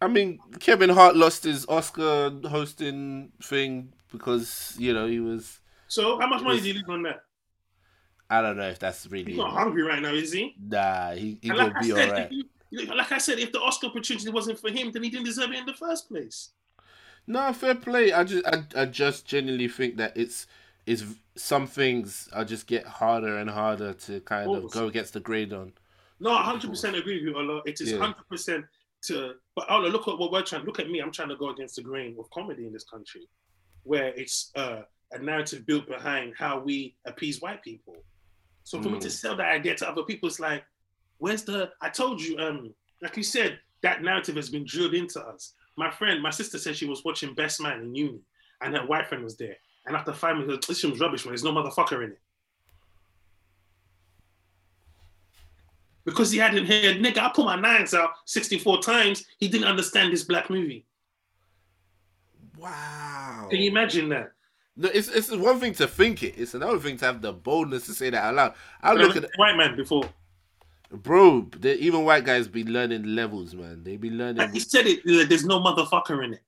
I 0.01 0.07
mean, 0.07 0.38
Kevin 0.61 0.90
Hart 0.90 1.16
lost 1.16 1.44
his 1.44 1.66
Oscar 1.68 2.30
hosting 2.49 3.32
thing 3.42 3.92
because 4.12 4.76
you 4.78 4.94
know 4.94 5.07
he 5.09 5.18
was. 5.20 5.61
So 5.88 6.20
how 6.20 6.26
much 6.28 6.42
money 6.42 6.57
did 6.61 6.64
he 6.66 6.72
lose 6.74 6.84
on 6.88 7.03
that? 7.03 7.22
I 8.30 8.42
don't 8.42 8.57
know 8.59 8.68
if 8.68 8.78
that's 8.78 9.07
really. 9.09 9.32
He's 9.32 9.38
not 9.38 9.53
hungry 9.53 9.82
right 9.82 10.01
now, 10.01 10.12
is 10.12 10.32
he? 10.32 10.55
Nah, 10.62 11.12
he 11.12 11.38
he 11.42 11.49
And 11.49 11.59
gonna 11.59 11.72
like 11.72 11.82
be 11.82 11.90
said, 11.90 12.09
alright. 12.11 12.28
if 12.30 12.46
you, 12.70 12.94
like 12.94 13.11
I 13.11 13.18
said, 13.18 13.38
if 13.38 13.51
the 13.51 13.61
Oscar 13.61 13.88
opportunity 13.88 14.30
wasn't 14.30 14.59
for 14.61 14.70
him, 14.70 14.92
then 14.92 15.03
he 15.03 15.11
didn't 15.11 15.24
deserve 15.26 15.51
it 15.51 15.59
in 15.59 15.66
the 15.66 15.74
first 15.74 16.09
place. 16.09 16.51
No, 17.29 17.53
fair 17.53 17.74
play. 17.74 18.12
I 18.12 18.24
just 18.24 18.47
I, 18.47 18.64
I 18.74 18.85
just 18.87 19.26
genuinely 19.26 19.68
think 19.68 19.97
that 19.99 20.16
it's 20.16 20.47
it's 20.87 21.05
some 21.37 21.66
things 21.66 22.29
are 22.33 22.45
just 22.45 22.66
get 22.66 22.87
harder 22.87 23.37
and 23.37 23.51
harder 23.51 23.93
to 23.93 24.20
kind 24.22 24.51
of 24.51 24.62
course. 24.62 24.74
go 24.74 24.87
against 24.87 25.12
the 25.12 25.20
grade 25.20 25.53
on. 25.53 25.72
No, 26.20 26.33
I 26.33 26.43
hundred 26.43 26.70
percent 26.70 26.97
agree 26.97 27.16
with 27.16 27.24
you, 27.35 27.37
Ola. 27.37 27.61
It 27.66 27.81
is 27.83 27.93
Yeah. 27.93 27.99
hundred 27.99 28.26
percent 28.29 28.64
to. 29.03 29.35
But 29.55 29.70
Ola, 29.70 29.89
look 29.89 30.09
at 30.09 30.18
what 30.18 30.33
we're 30.33 30.43
trying. 30.43 30.64
Look 30.64 30.81
at 30.81 30.89
me. 30.91 31.01
I'm 31.01 31.12
trying 31.12 31.29
to 31.29 31.37
go 31.37 31.51
against 31.51 31.76
the 31.76 31.83
grain 31.83 32.16
of 32.18 32.29
comedy 32.31 32.66
in 32.66 32.72
this 32.72 32.85
country, 32.85 33.29
where 33.83 34.09
it's 34.14 34.51
uh, 34.57 34.83
a 35.12 35.18
narrative 35.18 35.66
built 35.66 35.87
behind 35.87 36.35
how 36.37 36.59
we 36.59 36.97
appease 37.05 37.43
white 37.43 37.62
people. 37.62 37.95
So 38.64 38.81
for 38.83 38.89
me 38.89 38.97
Mm. 38.99 39.03
to 39.03 39.11
sell 39.11 39.37
that 39.37 39.49
idea 39.49 39.74
to 39.76 39.89
other 39.89 40.03
people, 40.03 40.29
it's 40.29 40.41
like, 40.41 40.64
where's 41.18 41.45
the? 41.45 41.70
I 41.83 41.91
told 41.91 42.22
you, 42.22 42.39
um, 42.39 42.74
like 43.03 43.16
you 43.18 43.22
said, 43.22 43.61
that 43.83 44.03
narrative 44.03 44.37
has 44.37 44.49
been 44.49 44.64
drilled 44.64 44.95
into 44.95 45.20
us. 45.20 45.53
My 45.79 45.93
friend, 45.93 46.20
my 46.20 46.31
sister 46.31 46.59
said 46.59 46.76
she 46.76 46.87
was 46.87 47.05
watching 47.05 47.35
Best 47.35 47.62
Man 47.62 47.81
in 47.81 47.95
uni, 47.95 48.18
and 48.61 48.74
her 48.74 48.85
white 48.85 49.07
friend 49.07 49.22
was 49.22 49.37
there. 49.37 49.57
And 49.87 49.95
after 49.95 50.12
five 50.12 50.37
minutes, 50.37 50.66
this 50.66 50.81
shit 50.81 50.91
was 50.91 50.99
rubbish, 50.99 51.24
man. 51.24 51.31
There's 51.31 51.45
no 51.45 51.53
motherfucker 51.53 52.05
in 52.05 52.11
it. 52.11 52.20
Because 56.05 56.33
he 56.33 56.39
hadn't 56.39 56.66
heard, 56.66 56.97
nigga, 56.97 57.18
I 57.18 57.31
put 57.33 57.45
my 57.45 57.55
nines 57.55 57.95
out 57.95 58.11
64 58.24 58.83
times. 58.83 59.24
He 59.39 59.47
didn't 59.47 59.68
understand 59.68 60.12
this 60.12 60.24
black 60.24 60.51
movie. 60.51 60.85
Wow. 62.59 63.47
Can 63.49 63.61
you 63.61 63.70
imagine 63.70 64.09
that? 64.09 64.33
No, 64.76 64.89
it's 64.93 65.09
it's 65.09 65.31
one 65.31 65.61
thing 65.61 65.74
to 65.74 65.87
think 65.87 66.24
it. 66.24 66.35
It's 66.37 66.55
another 66.55 66.81
thing 66.81 66.97
to 66.99 67.05
have 67.05 67.22
the 67.22 67.33
boldness 67.33 67.87
to 67.87 67.95
say 67.95 68.11
that 68.11 68.22
out 68.22 68.35
loud. 68.35 68.55
I 68.83 68.95
look 68.95 69.14
at 69.14 69.22
the 69.22 69.31
white 69.37 69.57
man 69.57 69.76
before. 69.76 70.09
Bro. 70.91 71.49
The, 71.59 71.76
even 71.78 72.05
white 72.05 72.24
guys 72.24 72.49
be 72.49 72.64
learning 72.64 73.05
levels, 73.14 73.55
man. 73.55 73.82
They 73.84 73.97
be 73.97 74.11
learning. 74.11 74.36
Like 74.39 74.53
he 74.53 74.61
said 74.61 74.86
it, 74.86 75.01
like, 75.07 75.28
there's 75.28 75.45
no 75.45 75.61
motherfucker 75.61 76.24
in 76.24 76.34
it. 76.34 76.41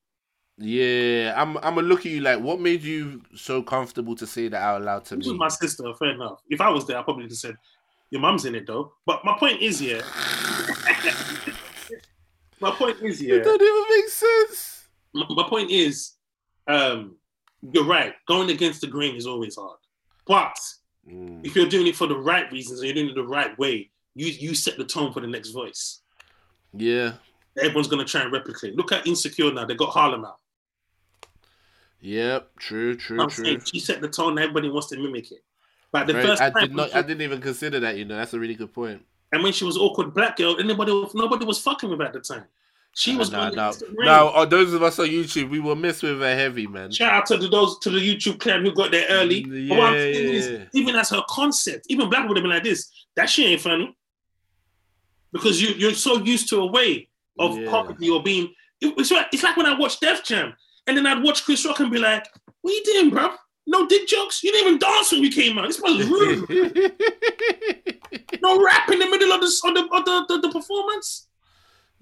Yeah, 0.58 1.32
I'm. 1.36 1.56
I'm 1.58 1.76
gonna 1.76 1.82
look 1.82 2.00
at 2.00 2.12
you 2.12 2.20
like, 2.20 2.40
what 2.40 2.60
made 2.60 2.82
you 2.82 3.22
so 3.34 3.62
comfortable 3.62 4.14
to 4.16 4.26
say 4.26 4.48
that 4.48 4.60
out 4.60 4.82
loud 4.82 5.04
to 5.06 5.16
This 5.16 5.26
me? 5.28 5.36
my 5.38 5.48
sister, 5.48 5.84
fair 5.98 6.10
enough. 6.10 6.40
If 6.50 6.60
I 6.60 6.68
was 6.68 6.86
there, 6.86 6.98
I 6.98 7.02
probably 7.02 7.28
just 7.28 7.40
said, 7.40 7.56
Your 8.10 8.20
mum's 8.20 8.44
in 8.44 8.54
it 8.54 8.66
though. 8.66 8.92
But 9.06 9.24
my 9.24 9.36
point 9.38 9.62
is, 9.62 9.80
yeah. 9.80 10.02
my 12.60 12.70
point 12.72 12.98
is, 13.02 13.22
yeah. 13.22 13.36
It 13.36 13.44
don't 13.44 13.60
even 13.62 13.84
make 13.96 14.08
sense. 14.08 14.88
my, 15.14 15.24
my 15.30 15.48
point 15.48 15.70
is, 15.70 16.12
um, 16.66 17.16
you're 17.72 17.84
right. 17.86 18.14
Going 18.28 18.50
against 18.50 18.80
the 18.82 18.86
grain 18.86 19.16
is 19.16 19.26
always 19.26 19.56
hard. 19.56 19.78
But 20.26 20.56
Mm. 21.10 21.40
if 21.46 21.56
you're 21.56 21.66
doing 21.68 21.86
it 21.86 21.96
for 21.96 22.06
the 22.06 22.16
right 22.18 22.52
reasons 22.52 22.80
and 22.80 22.86
you're 22.88 22.94
doing 22.94 23.08
it 23.08 23.14
the 23.14 23.26
right 23.26 23.58
way, 23.58 23.90
you 24.14 24.26
you 24.26 24.54
set 24.54 24.76
the 24.76 24.84
tone 24.84 25.12
for 25.12 25.20
the 25.20 25.26
next 25.26 25.50
voice. 25.50 26.00
Yeah, 26.72 27.14
Everyone's 27.58 27.88
gonna 27.88 28.04
try 28.04 28.22
and 28.22 28.32
replicate. 28.32 28.76
Look 28.76 28.92
at 28.92 29.06
Insecure 29.06 29.52
now. 29.52 29.64
They 29.64 29.74
got 29.74 29.90
Harlem 29.90 30.24
out. 30.24 30.38
yep, 32.00 32.50
true, 32.58 32.96
true, 32.96 33.20
I'm 33.20 33.28
true. 33.28 33.44
saying 33.44 33.62
she 33.64 33.80
set 33.80 34.00
the 34.00 34.08
tone. 34.08 34.38
Everybody 34.38 34.68
wants 34.68 34.88
to 34.88 34.96
mimic 34.96 35.32
it. 35.32 35.44
But 35.92 36.06
the 36.06 36.12
Very- 36.12 36.26
first 36.26 36.42
I 36.42 36.50
time, 36.50 36.62
did 36.62 36.76
not. 36.76 36.94
I 36.94 37.02
didn't 37.02 37.22
even 37.22 37.40
consider 37.40 37.80
that. 37.80 37.96
You 37.96 38.04
know, 38.04 38.16
that's 38.16 38.34
a 38.34 38.38
really 38.38 38.54
good 38.54 38.72
point. 38.72 39.04
and 39.32 39.42
when 39.42 39.52
she 39.52 39.64
was 39.64 39.76
awkward 39.76 40.14
black 40.14 40.36
girl, 40.36 40.58
anybody 40.58 40.92
nobody 41.14 41.44
was 41.44 41.58
fucking 41.58 41.90
with 41.90 42.00
at 42.00 42.12
the 42.12 42.20
time. 42.20 42.44
She 42.96 43.16
was 43.16 43.30
no, 43.30 43.42
no, 43.42 43.52
against 43.52 43.80
the 43.80 43.86
grain. 43.86 44.06
no. 44.06 44.28
Uh, 44.30 44.44
those 44.44 44.72
of 44.72 44.82
us 44.82 44.98
on 44.98 45.06
YouTube, 45.06 45.48
we 45.48 45.60
were 45.60 45.76
messed 45.76 46.02
with 46.02 46.18
her 46.18 46.34
heavy, 46.34 46.66
man. 46.66 46.90
Shout 46.90 47.12
out 47.12 47.26
to 47.26 47.36
the, 47.36 47.48
those 47.48 47.78
to 47.80 47.90
the 47.90 47.98
YouTube 47.98 48.40
clan 48.40 48.64
who 48.64 48.72
got 48.74 48.90
there 48.90 49.06
early. 49.10 49.44
But 49.44 49.76
what 49.76 49.88
I'm 49.90 49.94
yeah, 49.94 50.04
yeah. 50.06 50.30
is, 50.30 50.66
even 50.72 50.96
as 50.96 51.10
her 51.10 51.22
concept, 51.28 51.86
even 51.88 52.10
black 52.10 52.26
would 52.26 52.36
have 52.36 52.42
been 52.42 52.50
like 52.50 52.64
this. 52.64 52.90
That 53.14 53.26
shit 53.26 53.46
ain't 53.46 53.60
funny 53.60 53.96
because 55.32 55.60
you 55.62 55.68
you're 55.76 55.94
so 55.94 56.18
used 56.18 56.48
to 56.50 56.60
a 56.60 56.66
way 56.66 57.08
of 57.38 57.56
Yeah. 57.58 57.70
comedy 57.70 58.10
or 58.10 58.22
being. 58.22 58.52
it- 58.80 58.94
it's 58.98 59.10
like 59.10 59.26
it's 59.32 59.42
like 59.42 59.56
when 59.56 59.66
I 59.66 59.78
watch 59.78 60.00
Def 60.00 60.24
Jam 60.24 60.54
and 60.86 60.96
then 60.96 61.06
I'd 61.06 61.22
watch 61.22 61.44
Chris 61.44 61.64
Rock 61.66 61.80
and 61.80 61.90
be 61.90 61.98
like, 61.98 62.26
"What 62.62 62.72
you 62.72 62.82
doing, 62.84 63.10
bro? 63.10 63.34
No 63.66 63.86
dick 63.86 64.08
jokes. 64.08 64.42
You 64.42 64.50
didn't 64.52 64.66
even 64.68 64.78
dance 64.78 65.12
when 65.12 65.22
you 65.22 65.30
came 65.30 65.58
out. 65.58 65.66
This 65.68 65.80
was 65.80 66.06
rude. 66.08 66.48
no 68.42 68.64
rap 68.64 68.90
in 68.90 68.98
the 68.98 69.08
middle 69.08 69.32
of 69.32 69.40
the 69.40 69.60
of 69.64 69.74
the, 69.74 69.88
of 69.96 70.04
the, 70.04 70.24
the, 70.28 70.48
the 70.48 70.52
performance." 70.52 71.28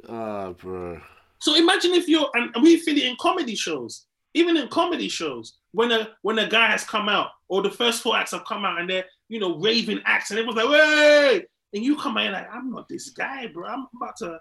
Ah, 0.09 0.53
bro. 0.53 1.01
So 1.41 1.55
imagine 1.57 1.93
if 1.95 2.09
you're 2.09 2.31
and 2.35 2.51
we 2.62 2.79
feel 2.79 2.97
it 2.97 3.05
in 3.05 3.16
comedy 3.20 3.55
shows, 3.55 4.07
even 4.35 4.57
in 4.57 4.68
comedy 4.68 5.09
shows, 5.09 5.59
when 5.72 5.91
a 5.93 6.09
when 6.22 6.39
a 6.39 6.49
guy 6.49 6.66
has 6.70 6.85
come 6.85 7.09
out 7.09 7.31
or 7.49 7.62
the 7.62 7.70
first 7.70 8.03
four 8.03 8.16
acts 8.16 8.31
have 8.33 8.45
come 8.45 8.64
out 8.64 8.81
and 8.81 8.89
they're 8.89 9.05
you 9.29 9.41
know 9.41 9.59
raving 9.59 10.01
acts 10.05 10.31
and 10.31 10.39
everyone's 10.39 10.64
like, 10.64 10.81
"Hey!" 10.81 11.45
And 11.74 11.82
you 11.84 11.96
come 11.96 12.16
in 12.18 12.32
like, 12.32 12.48
"I'm 12.52 12.70
not 12.70 12.88
this 12.88 13.10
guy, 13.10 13.46
bro. 13.48 13.66
I'm 13.66 13.86
about 13.96 14.16
to." 14.18 14.40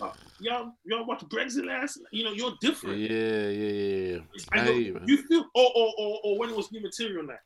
Uh, 0.00 0.12
y'all, 0.38 0.72
y'all 0.84 1.06
watch 1.06 1.20
Brexit 1.28 1.64
last. 1.66 1.98
You 2.12 2.24
know, 2.24 2.32
you're 2.32 2.52
different. 2.60 2.98
yeah, 2.98 3.48
yeah, 3.48 4.12
yeah. 4.12 4.18
I 4.52 4.60
I 4.60 4.64
know, 4.64 4.72
you, 5.06 5.16
feel, 5.22 5.44
or, 5.54 5.72
or, 5.74 5.92
or, 5.98 6.20
or 6.22 6.38
when 6.38 6.50
it 6.50 6.56
was 6.56 6.70
new 6.70 6.80
material 6.80 7.24
night, 7.24 7.38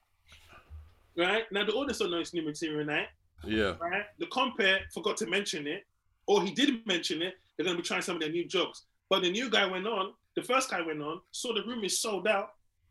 right? 1.17 1.45
Now 1.53 1.65
the 1.65 1.73
audience 1.73 1.99
don't 1.99 2.11
know 2.11 2.19
it's 2.19 2.35
new 2.35 2.43
material 2.45 2.85
night 2.85 3.07
Yeah. 3.45 3.75
right? 3.81 4.05
The 4.19 4.27
compère 4.27 4.81
forgot 4.93 5.17
to 5.19 5.27
mention 5.27 5.67
it, 5.67 5.87
or 6.27 6.43
he 6.43 6.51
did 6.53 6.87
mention 6.87 7.23
it. 7.23 7.35
They're 7.57 7.65
going 7.65 7.77
to 7.77 7.83
be 7.83 7.87
trying 7.87 8.03
some 8.03 8.17
of 8.17 8.21
their 8.23 8.31
new 8.31 8.47
jokes. 8.47 8.85
But 9.09 9.23
the 9.23 9.31
new 9.31 9.49
guy 9.51 9.67
went 9.67 9.87
on, 9.87 10.13
the 10.37 10.43
first 10.43 10.71
guy 10.71 10.81
went 10.83 11.01
on, 11.03 11.21
saw 11.33 11.55
the 11.55 11.63
room 11.65 11.85
is 11.85 12.01
sold 12.01 12.27
out, 12.29 12.51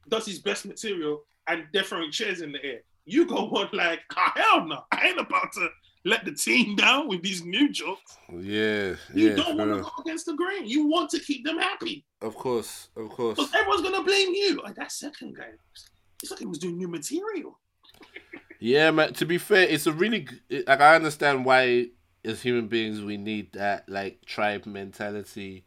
does 0.10 0.26
his 0.26 0.40
best 0.40 0.66
material, 0.66 1.24
and 1.48 1.66
they're 1.74 1.84
throwing 1.84 2.12
chairs 2.12 2.42
in 2.42 2.52
the 2.52 2.64
air. 2.64 2.80
You 3.06 3.26
go 3.26 3.38
on 3.38 3.70
like, 3.74 4.02
ah, 4.16 4.34
hell 4.36 4.66
no, 4.66 4.84
I 4.92 5.08
ain't 5.08 5.20
about 5.20 5.52
to 5.54 5.70
let 6.06 6.26
the 6.26 6.32
team 6.32 6.76
down 6.78 7.08
with 7.08 7.22
these 7.22 7.44
new 7.44 7.72
jokes. 7.72 8.18
Yeah, 8.32 8.96
You 9.14 9.30
yeah. 9.30 9.36
don't 9.36 9.58
want 9.58 9.72
to 9.76 9.82
go 9.82 9.92
against 10.02 10.26
the 10.26 10.34
grain. 10.34 10.66
You 10.68 10.88
want 10.88 11.10
to 11.12 11.20
keep 11.20 11.44
them 11.46 11.58
happy. 11.58 12.06
Of 12.22 12.36
course, 12.36 12.90
of 12.96 13.10
course. 13.10 13.36
Because 13.38 13.54
everyone's 13.54 13.82
going 13.82 13.96
to 13.96 14.04
blame 14.04 14.34
you. 14.34 14.62
Like 14.64 14.76
that 14.76 14.92
second 14.92 15.36
guy, 15.36 15.50
it's 16.22 16.32
like 16.32 16.40
he 16.40 16.46
was 16.46 16.58
doing 16.60 16.78
new 16.78 16.88
material. 16.88 17.58
Yeah, 18.60 18.92
man. 18.92 19.14
To 19.14 19.26
be 19.26 19.38
fair, 19.38 19.64
it's 19.64 19.88
a 19.88 19.94
really 19.94 20.28
like 20.68 20.82
I 20.82 20.96
understand 20.96 21.46
why 21.46 21.88
as 22.26 22.42
human 22.42 22.68
beings 22.68 23.02
we 23.02 23.16
need 23.18 23.54
that 23.54 23.88
like 23.88 24.26
tribe 24.26 24.66
mentality. 24.66 25.64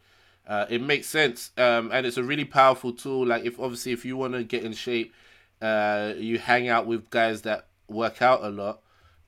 Uh, 0.46 0.66
it 0.68 0.82
makes 0.82 1.06
sense, 1.06 1.52
um, 1.56 1.90
and 1.92 2.04
it's 2.04 2.16
a 2.18 2.22
really 2.22 2.44
powerful 2.44 2.92
tool. 2.92 3.24
Like 3.26 3.44
if 3.44 3.58
obviously 3.60 3.92
if 3.92 4.04
you 4.04 4.16
want 4.16 4.34
to 4.34 4.44
get 4.44 4.64
in 4.64 4.72
shape, 4.72 5.14
uh, 5.62 6.12
you 6.16 6.38
hang 6.38 6.68
out 6.68 6.86
with 6.86 7.08
guys 7.10 7.42
that 7.42 7.68
work 7.88 8.20
out 8.20 8.44
a 8.44 8.50
lot. 8.50 8.81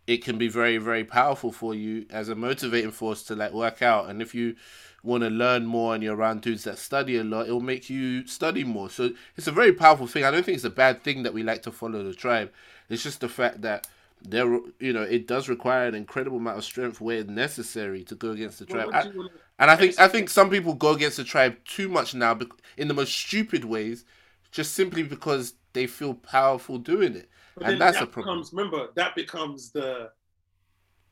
It 0.06 0.22
can 0.24 0.36
be 0.38 0.48
very 0.48 0.78
very 0.78 1.04
powerful 1.04 1.50
for 1.52 1.74
you 1.74 2.06
as 2.10 2.28
a 2.28 2.34
motivating 2.34 2.90
force 2.90 3.22
to 3.24 3.36
like 3.36 3.52
work 3.52 3.82
out. 3.82 4.10
And 4.10 4.20
if 4.20 4.34
you 4.34 4.56
want 5.02 5.22
to 5.22 5.30
learn 5.30 5.66
more 5.66 5.94
and 5.94 6.02
you're 6.02 6.16
around 6.16 6.40
dudes 6.42 6.64
that 6.64 6.78
study 6.78 7.16
a 7.16 7.24
lot, 7.24 7.46
it'll 7.46 7.60
make 7.60 7.90
you 7.90 8.26
study 8.26 8.64
more. 8.64 8.88
So 8.90 9.10
it's 9.36 9.46
a 9.46 9.52
very 9.52 9.72
powerful 9.72 10.06
thing. 10.06 10.24
I 10.24 10.30
don't 10.30 10.44
think 10.44 10.56
it's 10.56 10.64
a 10.64 10.70
bad 10.70 11.02
thing 11.02 11.22
that 11.22 11.34
we 11.34 11.42
like 11.42 11.62
to 11.62 11.70
follow 11.72 12.02
the 12.02 12.14
tribe. 12.14 12.50
It's 12.88 13.02
just 13.02 13.20
the 13.20 13.28
fact 13.28 13.62
that 13.62 13.86
there, 14.22 14.46
you 14.80 14.92
know, 14.92 15.02
it 15.02 15.26
does 15.26 15.48
require 15.48 15.86
an 15.86 15.94
incredible 15.94 16.38
amount 16.38 16.56
of 16.58 16.64
strength 16.64 17.00
where 17.00 17.22
necessary 17.24 18.02
to 18.04 18.14
go 18.14 18.30
against 18.30 18.58
the 18.58 18.66
tribe. 18.66 18.86
Wanna- 18.92 19.28
and 19.58 19.70
I 19.70 19.76
think 19.76 19.98
I 19.98 20.08
think 20.08 20.30
some 20.30 20.50
people 20.50 20.74
go 20.74 20.92
against 20.94 21.18
the 21.18 21.24
tribe 21.24 21.56
too 21.64 21.88
much 21.88 22.14
now, 22.14 22.38
in 22.76 22.88
the 22.88 22.94
most 22.94 23.14
stupid 23.14 23.64
ways, 23.64 24.04
just 24.50 24.74
simply 24.74 25.02
because 25.02 25.54
they 25.74 25.86
feel 25.86 26.14
powerful 26.14 26.78
doing 26.78 27.14
it, 27.14 27.28
But 27.56 27.70
and 27.70 27.80
that's 27.80 27.98
that 27.98 28.04
a 28.04 28.06
problem. 28.06 28.38
Becomes, 28.38 28.52
remember, 28.52 28.88
that 28.96 29.14
becomes 29.14 29.70
the. 29.70 30.10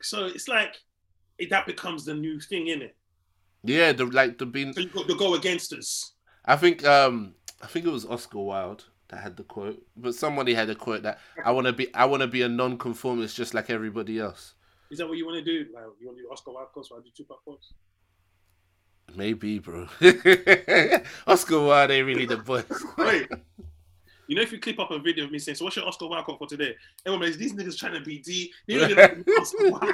So 0.01 0.25
it's 0.25 0.47
like 0.47 0.75
it, 1.37 1.49
that 1.49 1.65
becomes 1.65 2.05
the 2.05 2.13
new 2.13 2.39
thing 2.39 2.67
in 2.67 2.81
it. 2.81 2.95
Yeah, 3.63 3.93
the 3.93 4.05
like 4.05 4.37
the 4.37 4.45
being. 4.45 4.73
So 4.73 4.81
you 4.81 4.89
got 4.89 5.07
to 5.07 5.15
go 5.15 5.35
against 5.35 5.73
us. 5.73 6.13
I 6.45 6.57
think 6.57 6.85
um 6.85 7.35
I 7.61 7.67
think 7.67 7.85
it 7.85 7.91
was 7.91 8.05
Oscar 8.05 8.39
Wilde 8.39 8.85
that 9.07 9.21
had 9.21 9.37
the 9.37 9.43
quote, 9.43 9.81
but 9.95 10.15
somebody 10.15 10.53
had 10.53 10.69
a 10.69 10.75
quote 10.75 11.03
that 11.03 11.19
I 11.43 11.51
want 11.51 11.67
to 11.67 11.73
be 11.73 11.93
I 11.95 12.05
want 12.05 12.21
to 12.21 12.27
be 12.27 12.41
a 12.41 12.49
non-conformist 12.49 13.35
just 13.35 13.53
like 13.53 13.69
everybody 13.69 14.19
else. 14.19 14.53
Is 14.91 14.99
that 14.99 15.07
what 15.07 15.17
you 15.17 15.25
want 15.25 15.43
to 15.43 15.45
do? 15.45 15.71
Like 15.73 15.85
you 15.99 16.07
want 16.07 16.17
to 16.17 16.23
do 16.23 16.29
Oscar 16.29 16.51
Wilde 16.51 16.67
quotes? 16.73 16.91
Or 16.91 16.99
I 16.99 17.01
do 17.01 17.09
Tupac 17.15 17.43
quotes? 17.43 17.73
Maybe, 19.15 19.59
bro. 19.59 19.87
Oscar 21.27 21.59
Wilde 21.59 21.91
ain't 21.91 22.07
really 22.07 22.25
the 22.25 22.37
boy. 22.37 22.63
Wait. 22.97 23.29
You 24.33 24.37
know, 24.37 24.41
if 24.41 24.51
you 24.51 24.57
clip 24.57 24.79
up 24.79 24.89
a 24.89 24.97
video 24.97 25.25
of 25.25 25.31
me 25.31 25.37
saying, 25.37 25.57
"So 25.57 25.63
what's 25.63 25.75
your 25.75 25.85
Oscar 25.85 26.07
Wilde 26.07 26.25
quote 26.25 26.39
for 26.39 26.47
today?" 26.47 26.75
Everyone 27.05 27.29
is 27.29 27.37
these 27.37 27.53
niggas 27.53 27.77
trying 27.77 27.93
to 27.93 28.01
be 28.01 28.17
D. 28.17 28.51
Don't 28.67 29.27
know 29.27 29.33
Oscar 29.39 29.69
Wilde. 29.69 29.83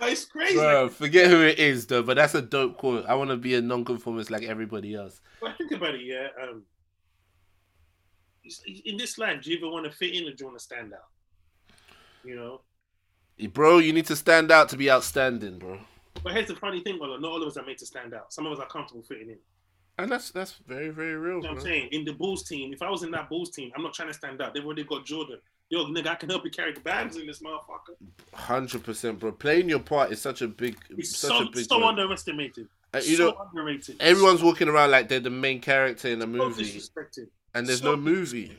But 0.00 0.12
it's 0.12 0.24
crazy. 0.24 0.54
Bro, 0.54 0.88
forget 0.88 1.28
who 1.28 1.42
it 1.42 1.58
is 1.58 1.86
though, 1.86 2.02
but 2.02 2.16
that's 2.16 2.34
a 2.34 2.40
dope 2.40 2.78
quote. 2.78 3.04
I 3.04 3.12
want 3.16 3.28
to 3.28 3.36
be 3.36 3.54
a 3.54 3.60
non-conformist 3.60 4.30
like 4.30 4.44
everybody 4.44 4.94
else. 4.94 5.20
But 5.42 5.58
think 5.58 5.72
about 5.72 5.94
it, 5.94 6.00
yeah. 6.00 6.28
Um, 6.42 6.62
in 8.86 8.96
this 8.96 9.18
life, 9.18 9.42
do 9.42 9.50
you 9.50 9.58
even 9.58 9.70
want 9.70 9.84
to 9.84 9.92
fit 9.92 10.14
in 10.14 10.26
or 10.26 10.30
do 10.30 10.36
you 10.38 10.46
want 10.46 10.56
to 10.56 10.64
stand 10.64 10.94
out? 10.94 11.10
You 12.24 12.34
know. 12.34 12.62
Bro, 13.52 13.80
you 13.80 13.92
need 13.92 14.06
to 14.06 14.16
stand 14.16 14.50
out 14.50 14.70
to 14.70 14.78
be 14.78 14.90
outstanding, 14.90 15.58
bro. 15.58 15.78
But 16.24 16.32
here's 16.32 16.48
the 16.48 16.56
funny 16.56 16.80
thing, 16.80 16.96
brother. 16.96 17.20
Not 17.20 17.30
all 17.30 17.42
of 17.42 17.48
us 17.48 17.58
are 17.58 17.66
made 17.66 17.76
to 17.76 17.86
stand 17.86 18.14
out. 18.14 18.32
Some 18.32 18.46
of 18.46 18.52
us 18.52 18.58
are 18.58 18.68
comfortable 18.68 19.02
fitting 19.02 19.28
in. 19.28 19.38
And 19.98 20.10
that's 20.10 20.30
that's 20.30 20.54
very 20.66 20.88
very 20.90 21.14
real. 21.16 21.36
You 21.36 21.42
know 21.42 21.48
what 21.50 21.58
I'm 21.58 21.64
saying 21.64 21.88
in 21.92 22.04
the 22.04 22.12
Bulls 22.12 22.44
team, 22.44 22.72
if 22.72 22.80
I 22.82 22.88
was 22.90 23.02
in 23.02 23.10
that 23.10 23.28
Bulls 23.28 23.50
team, 23.50 23.70
I'm 23.76 23.82
not 23.82 23.92
trying 23.94 24.08
to 24.08 24.14
stand 24.14 24.40
out. 24.40 24.54
They've 24.54 24.64
already 24.64 24.84
got 24.84 25.04
Jordan. 25.04 25.38
Yo, 25.68 25.84
nigga, 25.86 26.08
I 26.08 26.14
can 26.16 26.28
help 26.30 26.44
you 26.44 26.50
carry 26.50 26.72
the 26.72 26.80
bags 26.80 27.16
in 27.16 27.26
this 27.26 27.40
motherfucker. 27.40 27.94
Hundred 28.34 28.82
percent, 28.82 29.18
bro. 29.20 29.30
Playing 29.32 29.68
your 29.68 29.78
part 29.78 30.10
is 30.10 30.20
such 30.20 30.42
a 30.42 30.48
big, 30.48 30.76
It's 30.90 31.16
such 31.16 31.30
so 31.30 31.42
a 31.46 31.50
big. 31.50 31.64
so 31.68 31.78
word. 31.78 31.84
underestimated. 31.90 32.66
Uh, 32.92 32.98
you 33.04 33.16
so 33.16 33.30
know, 33.30 33.46
underrated. 33.50 33.96
everyone's 34.00 34.42
walking 34.42 34.68
around 34.68 34.90
like 34.90 35.08
they're 35.08 35.20
the 35.20 35.30
main 35.30 35.60
character 35.60 36.08
in 36.08 36.20
a 36.22 36.26
movie. 36.26 36.64
so 36.64 36.78
disrespected. 36.78 37.26
and 37.54 37.66
there's 37.68 37.80
so 37.82 37.90
no 37.92 37.96
movie. 37.96 38.58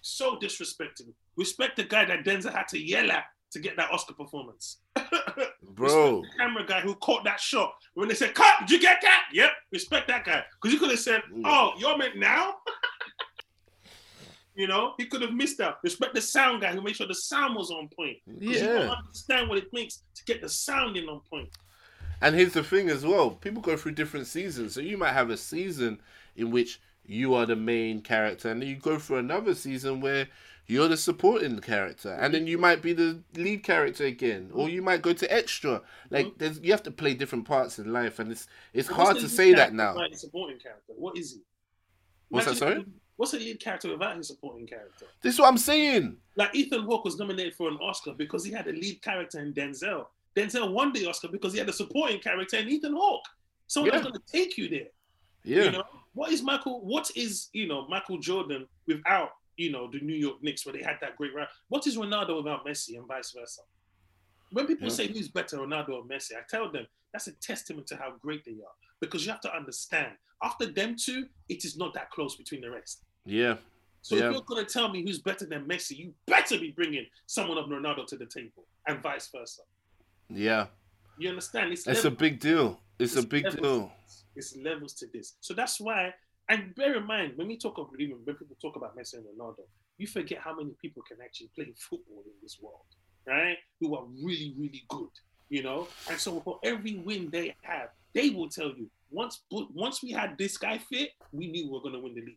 So 0.00 0.36
disrespected. 0.36 1.12
Respect 1.36 1.76
the 1.76 1.84
guy 1.84 2.04
that 2.06 2.24
Denzel 2.24 2.52
had 2.52 2.66
to 2.68 2.78
yell 2.78 3.10
at 3.12 3.24
to 3.50 3.58
get 3.58 3.76
that 3.76 3.90
Oscar 3.90 4.14
performance. 4.14 4.78
Bro, 5.70 6.24
camera 6.36 6.64
guy 6.66 6.80
who 6.80 6.94
caught 6.96 7.24
that 7.24 7.38
shot 7.40 7.72
when 7.94 8.08
they 8.08 8.14
said, 8.14 8.34
"Cut! 8.34 8.60
Did 8.60 8.70
you 8.70 8.80
get 8.80 8.98
that?" 9.02 9.24
Yep. 9.32 9.50
Respect 9.72 10.08
that 10.08 10.24
guy 10.24 10.44
because 10.60 10.72
he 10.72 10.78
could 10.78 10.90
have 10.90 10.98
said, 10.98 11.22
Mm. 11.32 11.42
"Oh, 11.44 11.72
you're 11.78 11.96
meant 11.96 12.16
now." 12.16 12.56
you 14.54 14.66
know, 14.66 14.94
he 14.98 15.06
could 15.06 15.22
have 15.22 15.32
missed 15.32 15.60
out. 15.60 15.78
Respect 15.84 16.14
the 16.14 16.20
sound 16.20 16.62
guy 16.62 16.72
who 16.72 16.82
made 16.82 16.96
sure 16.96 17.06
the 17.06 17.14
sound 17.14 17.54
was 17.54 17.70
on 17.70 17.88
point. 17.88 18.16
'Cause 18.26 18.36
You 18.40 18.50
yeah. 18.50 18.66
don't 18.66 18.90
understand 18.90 19.48
what 19.48 19.58
it 19.58 19.72
takes 19.72 20.02
to 20.16 20.24
get 20.24 20.40
the 20.40 20.48
sounding 20.48 21.08
on 21.08 21.20
point. 21.30 21.48
And 22.20 22.34
here's 22.34 22.54
the 22.54 22.64
thing 22.64 22.90
as 22.90 23.06
well: 23.06 23.30
people 23.30 23.62
go 23.62 23.76
through 23.76 23.92
different 23.92 24.26
seasons. 24.26 24.74
So 24.74 24.80
you 24.80 24.98
might 24.98 25.12
have 25.12 25.30
a 25.30 25.36
season 25.36 26.00
in 26.34 26.50
which 26.50 26.80
you 27.04 27.34
are 27.34 27.46
the 27.46 27.56
main 27.56 28.00
character, 28.02 28.50
and 28.50 28.60
then 28.60 28.68
you 28.68 28.76
go 28.76 28.98
through 28.98 29.18
another 29.18 29.54
season 29.54 30.00
where 30.00 30.26
you're 30.68 30.86
the 30.86 30.96
supporting 30.98 31.58
character, 31.60 32.12
and 32.20 32.32
then 32.32 32.46
you 32.46 32.58
might 32.58 32.82
be 32.82 32.92
the 32.92 33.22
lead 33.34 33.62
character 33.64 34.04
again, 34.04 34.50
or 34.52 34.68
you 34.68 34.82
might 34.82 35.00
go 35.00 35.14
to 35.14 35.32
extra. 35.32 35.80
Like 36.10 36.36
there's, 36.36 36.60
you 36.60 36.70
have 36.72 36.82
to 36.84 36.90
play 36.90 37.14
different 37.14 37.46
parts 37.46 37.78
in 37.78 37.90
life, 37.92 38.18
and 38.18 38.30
it's 38.30 38.46
it's 38.74 38.88
hard 38.88 39.16
to 39.18 39.28
say 39.28 39.54
that 39.54 39.72
now. 39.72 39.96
supporting 40.12 40.58
character. 40.58 40.92
What 40.96 41.16
is 41.16 41.32
he? 41.32 41.40
What's 42.28 42.46
that, 42.46 42.56
sorry? 42.56 42.84
What's 43.16 43.32
a 43.32 43.38
lead 43.38 43.58
character 43.58 43.88
without 43.88 44.16
his 44.16 44.28
supporting 44.28 44.66
character? 44.66 45.06
This 45.22 45.34
is 45.34 45.40
what 45.40 45.48
I'm 45.48 45.58
saying. 45.58 46.18
Like 46.36 46.54
Ethan 46.54 46.82
Hawke 46.82 47.04
was 47.04 47.18
nominated 47.18 47.54
for 47.54 47.68
an 47.68 47.78
Oscar 47.82 48.12
because 48.12 48.44
he 48.44 48.52
had 48.52 48.68
a 48.68 48.72
lead 48.72 49.02
character 49.02 49.40
in 49.40 49.52
Denzel. 49.54 50.06
Denzel 50.36 50.70
won 50.72 50.92
the 50.92 51.06
Oscar 51.06 51.28
because 51.28 51.52
he 51.52 51.58
had 51.58 51.68
a 51.68 51.72
supporting 51.72 52.20
character 52.20 52.58
in 52.58 52.68
Ethan 52.68 52.92
Hawke. 52.94 53.24
Someone 53.66 53.92
Yeah. 53.94 54.02
going 54.02 54.14
to 54.14 54.22
take 54.30 54.56
you 54.56 54.68
there. 54.68 54.88
Yeah, 55.44 55.64
You 55.64 55.70
know 55.72 55.84
what 56.12 56.30
is 56.30 56.42
Michael? 56.42 56.84
What 56.84 57.10
is 57.16 57.48
you 57.52 57.66
know 57.66 57.88
Michael 57.88 58.18
Jordan 58.18 58.66
without 58.86 59.30
you 59.58 59.70
know 59.72 59.90
the 59.90 60.00
New 60.00 60.14
York 60.14 60.42
Knicks 60.42 60.64
where 60.64 60.72
they 60.72 60.82
had 60.82 60.96
that 61.00 61.16
great 61.16 61.34
run? 61.34 61.46
What 61.68 61.86
is 61.86 61.96
Ronaldo 61.96 62.36
without 62.36 62.64
Messi 62.66 62.96
and 62.96 63.06
vice 63.06 63.32
versa? 63.32 63.62
When 64.52 64.66
people 64.66 64.88
Yeah. 64.88 64.94
say 64.94 65.08
who's 65.08 65.28
better, 65.28 65.58
Ronaldo 65.58 65.90
or 65.90 66.04
Messi, 66.04 66.32
I 66.36 66.42
tell 66.48 66.70
them 66.70 66.86
that's 67.12 67.26
a 67.26 67.32
testament 67.32 67.86
to 67.88 67.96
how 67.96 68.12
great 68.22 68.44
they 68.44 68.52
are 68.52 68.74
because 69.00 69.24
you 69.26 69.32
have 69.32 69.40
to 69.42 69.54
understand 69.54 70.12
after 70.42 70.66
them 70.66 70.94
two, 70.96 71.28
it 71.48 71.64
is 71.64 71.76
not 71.76 71.92
that 71.94 72.10
close 72.10 72.36
between 72.36 72.60
the 72.60 72.70
rest. 72.70 73.02
yeah, 73.26 73.56
So 74.00 74.16
Yeah. 74.16 74.28
if 74.28 74.32
you're 74.32 74.42
going 74.42 74.64
to 74.64 74.72
tell 74.72 74.88
me 74.88 75.02
who's 75.02 75.18
better 75.18 75.44
than 75.44 75.66
Messi, 75.66 75.96
you 75.98 76.14
better 76.26 76.56
be 76.58 76.70
bringing 76.70 77.06
someone 77.26 77.58
of 77.58 77.66
Ronaldo 77.66 78.06
to 78.06 78.16
the 78.16 78.26
table 78.26 78.66
and 78.86 79.02
vice 79.02 79.28
versa. 79.28 79.62
yeah. 80.30 80.68
You 81.18 81.30
understand? 81.30 81.72
It's, 81.72 81.84
It's 81.86 82.04
a 82.04 82.10
big 82.12 82.38
deal. 82.38 82.80
It's 83.00 83.16
a 83.16 83.26
big 83.26 83.44
levels 83.44 83.60
deal. 83.60 83.92
It's 84.36 84.56
levels 84.56 84.94
to 84.94 85.08
this. 85.08 85.36
So 85.40 85.52
that's 85.52 85.80
why, 85.80 86.14
and 86.48 86.74
bear 86.74 86.96
in 86.96 87.06
mind, 87.06 87.32
when 87.36 87.48
we 87.48 87.56
talk 87.58 87.78
of 87.78 87.88
even 87.98 88.16
when 88.24 88.36
people 88.36 88.56
talk 88.60 88.76
about 88.76 88.96
Messi 88.96 89.14
and 89.14 89.24
Ronaldo, 89.24 89.60
you 89.98 90.06
forget 90.06 90.38
how 90.38 90.54
many 90.54 90.70
people 90.80 91.02
can 91.06 91.18
actually 91.22 91.50
play 91.54 91.72
football 91.76 92.22
in 92.24 92.32
this 92.42 92.58
world, 92.60 92.86
right? 93.26 93.58
Who 93.80 93.96
are 93.96 94.04
really, 94.22 94.54
really 94.56 94.84
good, 94.88 95.10
you 95.50 95.62
know? 95.62 95.88
And 96.08 96.18
so 96.18 96.40
for 96.40 96.58
every 96.64 96.96
win 97.04 97.28
they 97.30 97.54
have, 97.62 97.90
they 98.14 98.30
will 98.30 98.48
tell 98.48 98.68
you, 98.68 98.88
once 99.10 99.42
once 99.50 100.02
we 100.02 100.10
had 100.12 100.36
this 100.38 100.56
guy 100.56 100.78
fit, 100.78 101.10
we 101.32 101.48
knew 101.50 101.66
we 101.66 101.72
were 101.72 101.80
going 101.80 101.94
to 101.94 102.00
win 102.00 102.14
the 102.14 102.20
league. 102.22 102.36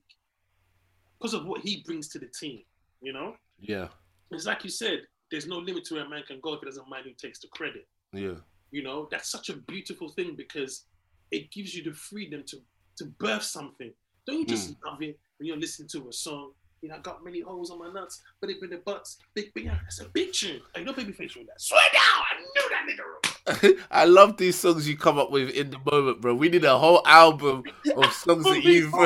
Because 1.17 1.33
of 1.33 1.45
what 1.45 1.61
he 1.61 1.83
brings 1.85 2.07
to 2.09 2.19
the 2.19 2.27
team, 2.39 2.63
you 3.01 3.13
know? 3.13 3.35
Yeah, 3.59 3.89
It's 4.31 4.45
like 4.45 4.63
you 4.63 4.71
said, 4.71 5.01
there's 5.29 5.45
no 5.47 5.57
limit 5.57 5.85
to 5.85 5.95
where 5.95 6.05
a 6.05 6.09
man 6.09 6.23
can 6.27 6.39
go 6.41 6.53
if 6.53 6.61
he 6.61 6.65
doesn't 6.65 6.89
mind 6.89 7.05
who 7.05 7.11
takes 7.13 7.39
the 7.39 7.47
credit. 7.49 7.87
yeah, 8.11 8.35
You 8.71 8.81
know, 8.83 9.07
that's 9.11 9.29
such 9.31 9.49
a 9.49 9.57
beautiful 9.57 10.09
thing 10.09 10.35
because 10.35 10.85
it 11.29 11.51
gives 11.51 11.75
you 11.75 11.83
the 11.83 11.93
freedom 11.93 12.43
to 12.47 12.57
to 12.97 13.05
birth 13.19 13.43
something. 13.43 13.93
Don't 14.27 14.39
you 14.39 14.45
just 14.45 14.69
hmm. 14.69 14.87
love 14.87 15.01
it 15.01 15.19
when 15.37 15.47
you're 15.47 15.57
listening 15.57 15.89
to 15.89 16.09
a 16.09 16.13
song? 16.13 16.51
You 16.81 16.89
know, 16.89 16.95
I 16.95 16.99
got 16.99 17.23
many 17.23 17.41
holes 17.41 17.69
on 17.69 17.79
my 17.79 17.91
nuts, 17.91 18.21
but 18.39 18.49
it 18.49 18.59
been 18.59 18.71
the 18.71 18.77
butts. 18.77 19.17
Big 19.35 19.53
big 19.53 19.67
that's 19.67 20.01
a 20.01 20.09
big 20.09 20.33
tune. 20.33 20.61
Hey, 20.75 20.83
no 20.83 20.93
babyface 20.93 21.37
with 21.37 21.47
that. 21.47 21.59
Swear 21.61 21.81
down, 21.93 22.23
I 22.29 22.39
knew 22.41 22.69
that 22.69 22.87
nigga. 22.89 23.87
I 23.91 24.05
love 24.05 24.37
these 24.37 24.57
songs 24.57 24.87
you 24.87 24.97
come 24.97 25.19
up 25.19 25.29
with 25.31 25.49
in 25.51 25.69
the 25.69 25.77
moment, 25.91 26.21
bro. 26.21 26.33
We 26.33 26.49
need 26.49 26.65
a 26.65 26.77
whole 26.77 27.01
album 27.05 27.63
of 27.95 28.13
songs 28.13 28.43
that 28.45 28.63
you've. 28.63 28.93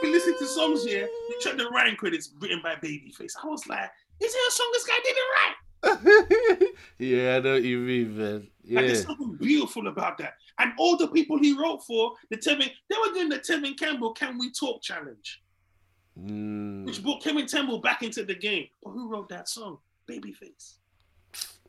We 0.00 0.12
listen 0.12 0.38
to 0.38 0.46
songs 0.46 0.84
here. 0.84 1.08
You 1.28 1.38
check 1.40 1.56
the 1.56 1.68
writing 1.70 1.96
credits 1.96 2.30
written 2.38 2.60
by 2.62 2.76
Babyface. 2.76 3.32
I 3.42 3.48
was 3.48 3.66
like, 3.66 3.90
is 4.20 4.32
there 4.32 4.48
a 4.48 4.50
song 4.52 4.70
this 4.72 4.86
guy 4.86 4.94
didn't 5.02 5.28
write? 5.34 6.74
yeah, 6.98 7.36
I 7.36 7.40
know 7.40 7.54
what 7.54 7.64
you 7.64 7.78
mean, 7.78 8.16
man. 8.16 8.48
And 8.68 8.74
Yeah, 8.76 8.82
there's 8.82 9.04
something 9.04 9.34
beautiful 9.36 9.88
about 9.88 10.18
that. 10.18 10.34
And 10.58 10.72
all 10.78 10.96
the 10.96 11.08
people 11.08 11.38
he 11.38 11.56
wrote 11.58 11.84
for, 11.84 12.12
the 12.30 12.36
Tevin, 12.36 12.70
they 12.88 12.96
were 12.96 13.14
doing 13.14 13.28
the 13.28 13.38
Tevin 13.38 13.78
Campbell 13.78 14.12
Can 14.12 14.38
We 14.38 14.50
Talk 14.52 14.82
challenge, 14.82 15.42
Mm, 16.18 16.84
which 16.84 17.02
brought 17.02 17.22
Tevin 17.22 17.48
Campbell 17.50 17.78
back 17.80 18.02
into 18.02 18.24
the 18.24 18.34
game. 18.34 18.66
But 18.82 18.90
who 18.90 19.08
wrote 19.08 19.28
that 19.28 19.48
song? 19.48 19.78
Babyface. 20.10 20.74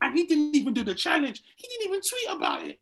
And 0.01 0.17
he 0.17 0.25
didn't 0.25 0.55
even 0.55 0.73
do 0.73 0.83
the 0.83 0.95
challenge. 0.95 1.43
He 1.55 1.67
didn't 1.67 1.87
even 1.87 2.01
tweet 2.01 2.37
about 2.37 2.67
it. 2.67 2.79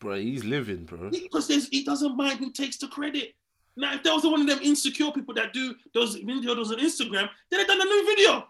bro, 0.00 0.16
he's 0.18 0.44
living, 0.44 0.84
bro. 0.84 1.08
Because 1.10 1.48
there's, 1.48 1.68
he 1.68 1.82
doesn't 1.82 2.16
mind 2.16 2.40
who 2.40 2.52
takes 2.52 2.76
the 2.76 2.88
credit. 2.88 3.34
Now, 3.76 3.94
if 3.94 4.02
there 4.02 4.12
was 4.14 4.24
one 4.24 4.40
of 4.42 4.46
them 4.46 4.58
insecure 4.62 5.10
people 5.12 5.34
that 5.34 5.52
do 5.52 5.74
those 5.94 6.16
videos 6.16 6.70
on 6.70 6.78
Instagram, 6.78 7.28
they'd 7.50 7.58
have 7.58 7.66
done 7.66 7.80
a 7.80 7.84
new 7.84 8.06
video. 8.06 8.46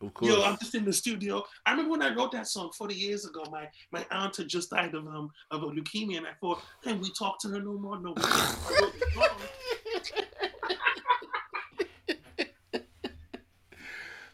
Of 0.00 0.14
course. 0.14 0.30
Yo, 0.30 0.42
I'm 0.44 0.56
just 0.58 0.74
in 0.76 0.84
the 0.84 0.92
studio. 0.92 1.44
I 1.66 1.72
remember 1.72 1.90
when 1.92 2.02
I 2.02 2.14
wrote 2.14 2.30
that 2.32 2.46
song 2.46 2.70
40 2.76 2.94
years 2.94 3.26
ago. 3.26 3.44
My 3.50 3.68
my 3.90 4.06
aunt 4.12 4.36
had 4.36 4.48
just 4.48 4.70
died 4.70 4.94
of 4.94 5.06
um 5.08 5.30
of 5.50 5.64
a 5.64 5.66
leukemia, 5.66 6.18
and 6.18 6.26
I 6.26 6.34
thought, 6.40 6.62
can 6.84 7.00
we 7.00 7.10
talk 7.12 7.40
to 7.40 7.48
her 7.48 7.60
no 7.60 7.72
more? 7.72 7.98
No. 7.98 8.14
I 8.16 8.20
song. 8.20 8.92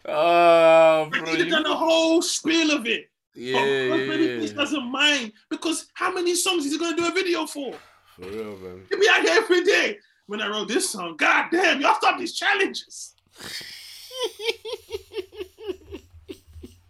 oh, 0.07 1.09
bro. 1.11 1.25
Have 1.25 1.39
You, 1.39 1.51
done 1.51 1.65
a 1.67 1.75
whole 1.75 2.21
spiel 2.21 2.71
of 2.71 2.87
it. 2.87 3.09
yeah, 3.35 3.89
but 3.89 4.21
yeah, 4.21 4.27
yeah. 4.37 4.53
doesn't 4.53 4.85
mind 4.85 5.33
because 5.49 5.87
how 5.95 6.13
many 6.13 6.35
songs 6.35 6.67
is 6.67 6.73
he 6.73 6.79
gonna 6.79 6.97
do 6.97 7.09
a 7.09 7.13
video 7.13 7.47
for? 7.47 7.75
For 8.17 8.23
real, 8.23 8.57
man. 8.59 8.83
He'll 8.91 9.01
be 9.01 9.09
out 9.09 9.23
here 9.23 9.33
every 9.37 9.65
day. 9.65 9.99
When 10.27 10.41
I 10.43 10.49
wrote 10.49 10.69
this 10.69 10.91
song, 10.91 11.17
God 11.17 11.49
damn, 11.51 11.81
y'all 11.81 11.95
stop 11.95 12.19
these 12.19 12.35
challenges. 12.35 13.15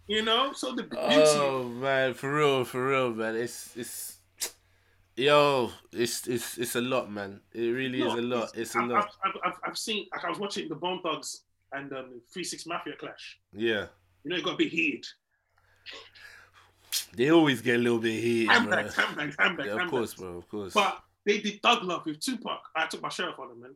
You 0.07 0.21
know, 0.23 0.53
so 0.53 0.73
the 0.73 0.83
beauty. 0.83 1.05
Oh 1.07 1.63
man, 1.63 2.13
for 2.13 2.33
real, 2.35 2.63
for 2.63 2.87
real, 2.89 3.11
man. 3.11 3.35
It's 3.35 3.75
it's 3.75 4.17
yo, 5.15 5.71
it's 5.91 6.27
it's 6.27 6.57
it's 6.59 6.75
a 6.75 6.81
lot, 6.81 7.11
man. 7.11 7.41
It 7.53 7.69
really 7.69 8.01
is 8.01 8.13
a 8.13 8.21
lot. 8.21 8.55
It's 8.55 8.75
a 8.75 8.79
I've, 8.79 8.87
lot. 8.89 9.09
I've, 9.23 9.31
I've, 9.43 9.59
I've 9.63 9.77
seen. 9.77 10.05
Like 10.11 10.23
I 10.25 10.29
was 10.29 10.37
watching 10.39 10.69
the 10.69 10.75
Bone 10.75 11.01
Thugs 11.01 11.41
and 11.71 11.91
um, 11.93 12.21
Three 12.31 12.43
Six 12.43 12.65
Mafia 12.67 12.93
clash. 12.99 13.39
Yeah, 13.51 13.87
You 14.23 14.29
know, 14.31 14.35
it 14.35 14.43
got 14.43 14.53
a 14.53 14.57
bit 14.57 14.71
heated. 14.71 15.05
they 17.15 17.31
always 17.31 17.61
get 17.61 17.75
a 17.77 17.79
little 17.79 17.99
bit 17.99 18.21
heated. 18.21 18.49
Handbags, 18.51 18.95
handbags, 18.95 19.35
handbags, 19.39 19.67
Yeah, 19.67 19.73
of 19.73 19.79
handbags. 19.79 19.89
course, 19.91 20.13
bro. 20.13 20.37
Of 20.37 20.49
course. 20.49 20.73
But 20.73 20.99
they 21.25 21.39
did 21.39 21.61
Thug 21.63 21.83
Love 21.83 22.05
with 22.05 22.19
Tupac. 22.19 22.61
I 22.75 22.85
took 22.87 23.01
my 23.01 23.09
shirt 23.09 23.29
off 23.29 23.39
on 23.39 23.49
them, 23.49 23.61
man. 23.61 23.75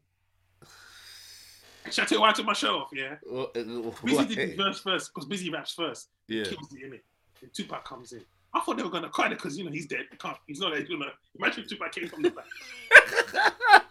Should 1.91 2.03
I 2.03 2.05
tell 2.07 2.17
you 2.17 2.21
why 2.21 2.29
I 2.29 2.33
took 2.33 2.45
my 2.45 2.53
shirt 2.53 2.71
off? 2.71 2.89
Yeah. 2.93 3.15
What- 3.25 3.53
Bizzy 3.53 4.15
what? 4.15 4.27
did 4.27 4.51
the 4.51 4.55
verse 4.63 4.79
first 4.79 5.13
because 5.13 5.29
Bizzy 5.29 5.51
raps 5.51 5.73
first. 5.73 6.09
Yeah. 6.27 6.43
Kills 6.43 6.73
it. 6.73 7.03
And 7.41 7.53
Tupac 7.53 7.85
comes 7.85 8.11
in. 8.11 8.21
I 8.53 8.59
thought 8.61 8.77
they 8.77 8.83
were 8.83 8.89
gonna 8.89 9.09
cut 9.09 9.31
it 9.31 9.37
because 9.37 9.57
you 9.57 9.63
know 9.63 9.71
he's 9.71 9.85
dead. 9.85 10.05
They 10.11 10.17
can't. 10.17 10.37
He's 10.47 10.59
not. 10.59 10.71
Know. 10.73 11.05
Imagine 11.37 11.63
if 11.63 11.69
Tupac 11.69 11.91
came 11.93 12.07
from 12.07 12.23
the 12.23 12.31
back. 12.31 12.45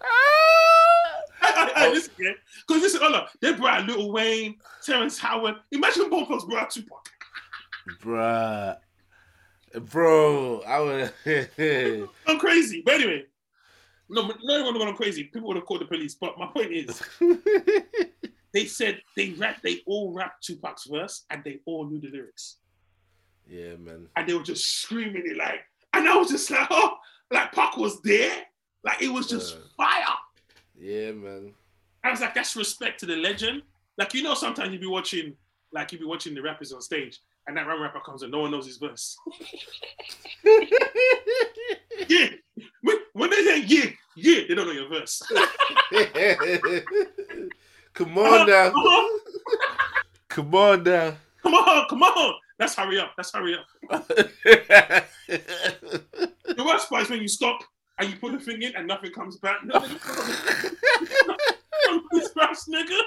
Hey, 1.40 1.86
oh. 1.86 1.90
listen, 1.92 2.12
Yeah, 2.18 2.32
because 2.66 2.82
listen, 2.82 3.02
on, 3.02 3.26
they 3.40 3.52
brought 3.52 3.80
out 3.80 3.86
Lil 3.86 4.10
Wayne, 4.12 4.56
Terrence 4.84 5.18
Howard. 5.18 5.56
Imagine 5.70 6.10
both 6.10 6.28
of 6.28 6.38
us 6.38 6.44
brought 6.44 6.62
out 6.64 6.70
Tupac. 6.70 7.08
Bruh. 8.02 8.76
Bro, 9.90 10.62
I 10.62 10.80
would. 10.80 11.12
I'm 12.26 12.38
crazy. 12.38 12.82
But 12.84 12.94
anyway, 12.94 13.24
no, 14.10 14.22
no 14.42 14.64
one 14.64 14.72
would 14.74 14.80
have 14.80 14.88
gone 14.88 14.96
crazy. 14.96 15.24
People 15.24 15.48
would 15.48 15.56
have 15.56 15.66
called 15.66 15.80
the 15.82 15.86
police. 15.86 16.14
But 16.14 16.38
my 16.38 16.46
point 16.46 16.72
is, 16.72 17.02
they 18.52 18.64
said 18.66 19.00
they 19.16 19.30
rap, 19.30 19.58
they 19.62 19.82
all 19.86 20.12
rapped 20.12 20.44
Tupac's 20.46 20.86
verse, 20.86 21.24
and 21.30 21.42
they 21.44 21.60
all 21.66 21.86
knew 21.86 22.00
the 22.00 22.08
lyrics, 22.10 22.56
yeah, 23.48 23.76
man. 23.76 24.08
and 24.16 24.28
they 24.28 24.34
were 24.34 24.42
just 24.42 24.64
screaming 24.82 25.22
it 25.26 25.36
like, 25.36 25.60
and 25.94 26.08
I 26.08 26.16
was 26.16 26.28
just 26.30 26.50
like, 26.50 26.66
oh, 26.70 26.96
like 27.30 27.52
Pac 27.52 27.76
was 27.76 28.00
there, 28.02 28.44
like 28.84 29.02
it 29.02 29.08
was 29.12 29.28
just 29.28 29.56
Yeah. 29.56 29.62
fire. 29.76 30.16
Yeah, 30.80 31.12
man. 31.12 31.52
I 32.04 32.10
was 32.10 32.20
like, 32.20 32.34
that's 32.34 32.54
respect 32.56 33.00
to 33.00 33.06
the 33.06 33.16
legend. 33.16 33.62
Like 33.98 34.14
you 34.14 34.22
know, 34.22 34.34
sometimes 34.34 34.72
you 34.72 34.78
be 34.78 34.86
watching, 34.86 35.34
like 35.72 35.92
you 35.92 35.98
be 35.98 36.04
watching 36.06 36.34
the 36.34 36.40
rappers 36.40 36.72
on 36.72 36.80
stage, 36.80 37.18
and 37.46 37.56
that 37.56 37.66
rapper 37.66 38.00
comes 38.06 38.22
and 38.22 38.30
no 38.32 38.40
one 38.40 38.50
knows 38.52 38.66
his 38.66 38.76
verse. 38.78 39.18
yeah, 42.08 42.28
when, 42.82 42.96
when 43.12 43.30
they 43.30 43.44
say 43.44 43.60
yeah, 43.62 43.90
yeah, 44.16 44.42
they 44.48 44.54
don't 44.54 44.66
know 44.66 44.72
your 44.72 44.88
verse. 44.88 45.22
Come 47.94 48.18
on 48.18 48.26
uh-huh. 48.26 48.44
now. 48.44 48.70
Come 48.70 48.86
on, 48.86 49.20
Come 50.28 50.54
on 50.54 50.82
now. 50.84 51.16
come 51.42 51.54
on, 51.54 51.88
come 51.88 52.02
on. 52.02 52.34
Let's 52.58 52.74
hurry 52.74 53.00
up. 53.00 53.12
Let's 53.16 53.32
hurry 53.32 53.56
up. 53.56 53.66
The 55.28 56.64
worst 56.64 56.88
part 56.88 57.02
is 57.02 57.10
when 57.10 57.20
you 57.20 57.28
stop 57.28 57.60
and 57.98 58.10
you 58.10 58.16
put 58.16 58.32
the 58.32 58.40
thing 58.40 58.62
in 58.62 58.74
and 58.74 58.88
nothing 58.88 59.12
comes 59.12 59.36
back. 59.36 59.58
Nothing 59.64 59.98
comes 59.98 60.44
back, 62.34 62.56
nigga. 62.68 63.00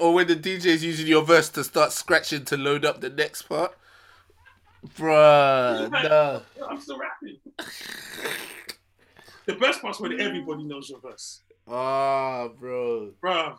Or 0.00 0.12
when 0.12 0.26
the 0.26 0.36
DJ's 0.36 0.84
using 0.84 1.06
your 1.06 1.22
verse 1.22 1.48
to 1.50 1.64
start 1.64 1.92
scratching 1.92 2.44
to 2.46 2.56
load 2.56 2.84
up 2.84 3.00
the 3.00 3.08
next 3.08 3.42
part. 3.42 3.74
Bruh, 4.98 5.90
no. 5.90 6.42
I'm 6.72 6.80
still 6.80 6.98
rapping. 6.98 7.36
The 9.46 9.54
best 9.56 9.82
part's 9.82 10.00
when 10.00 10.18
everybody 10.18 10.64
knows 10.64 10.88
your 10.88 11.00
verse. 11.00 11.42
Ah, 11.68 12.48
bro. 12.48 13.10
Bro. 13.20 13.56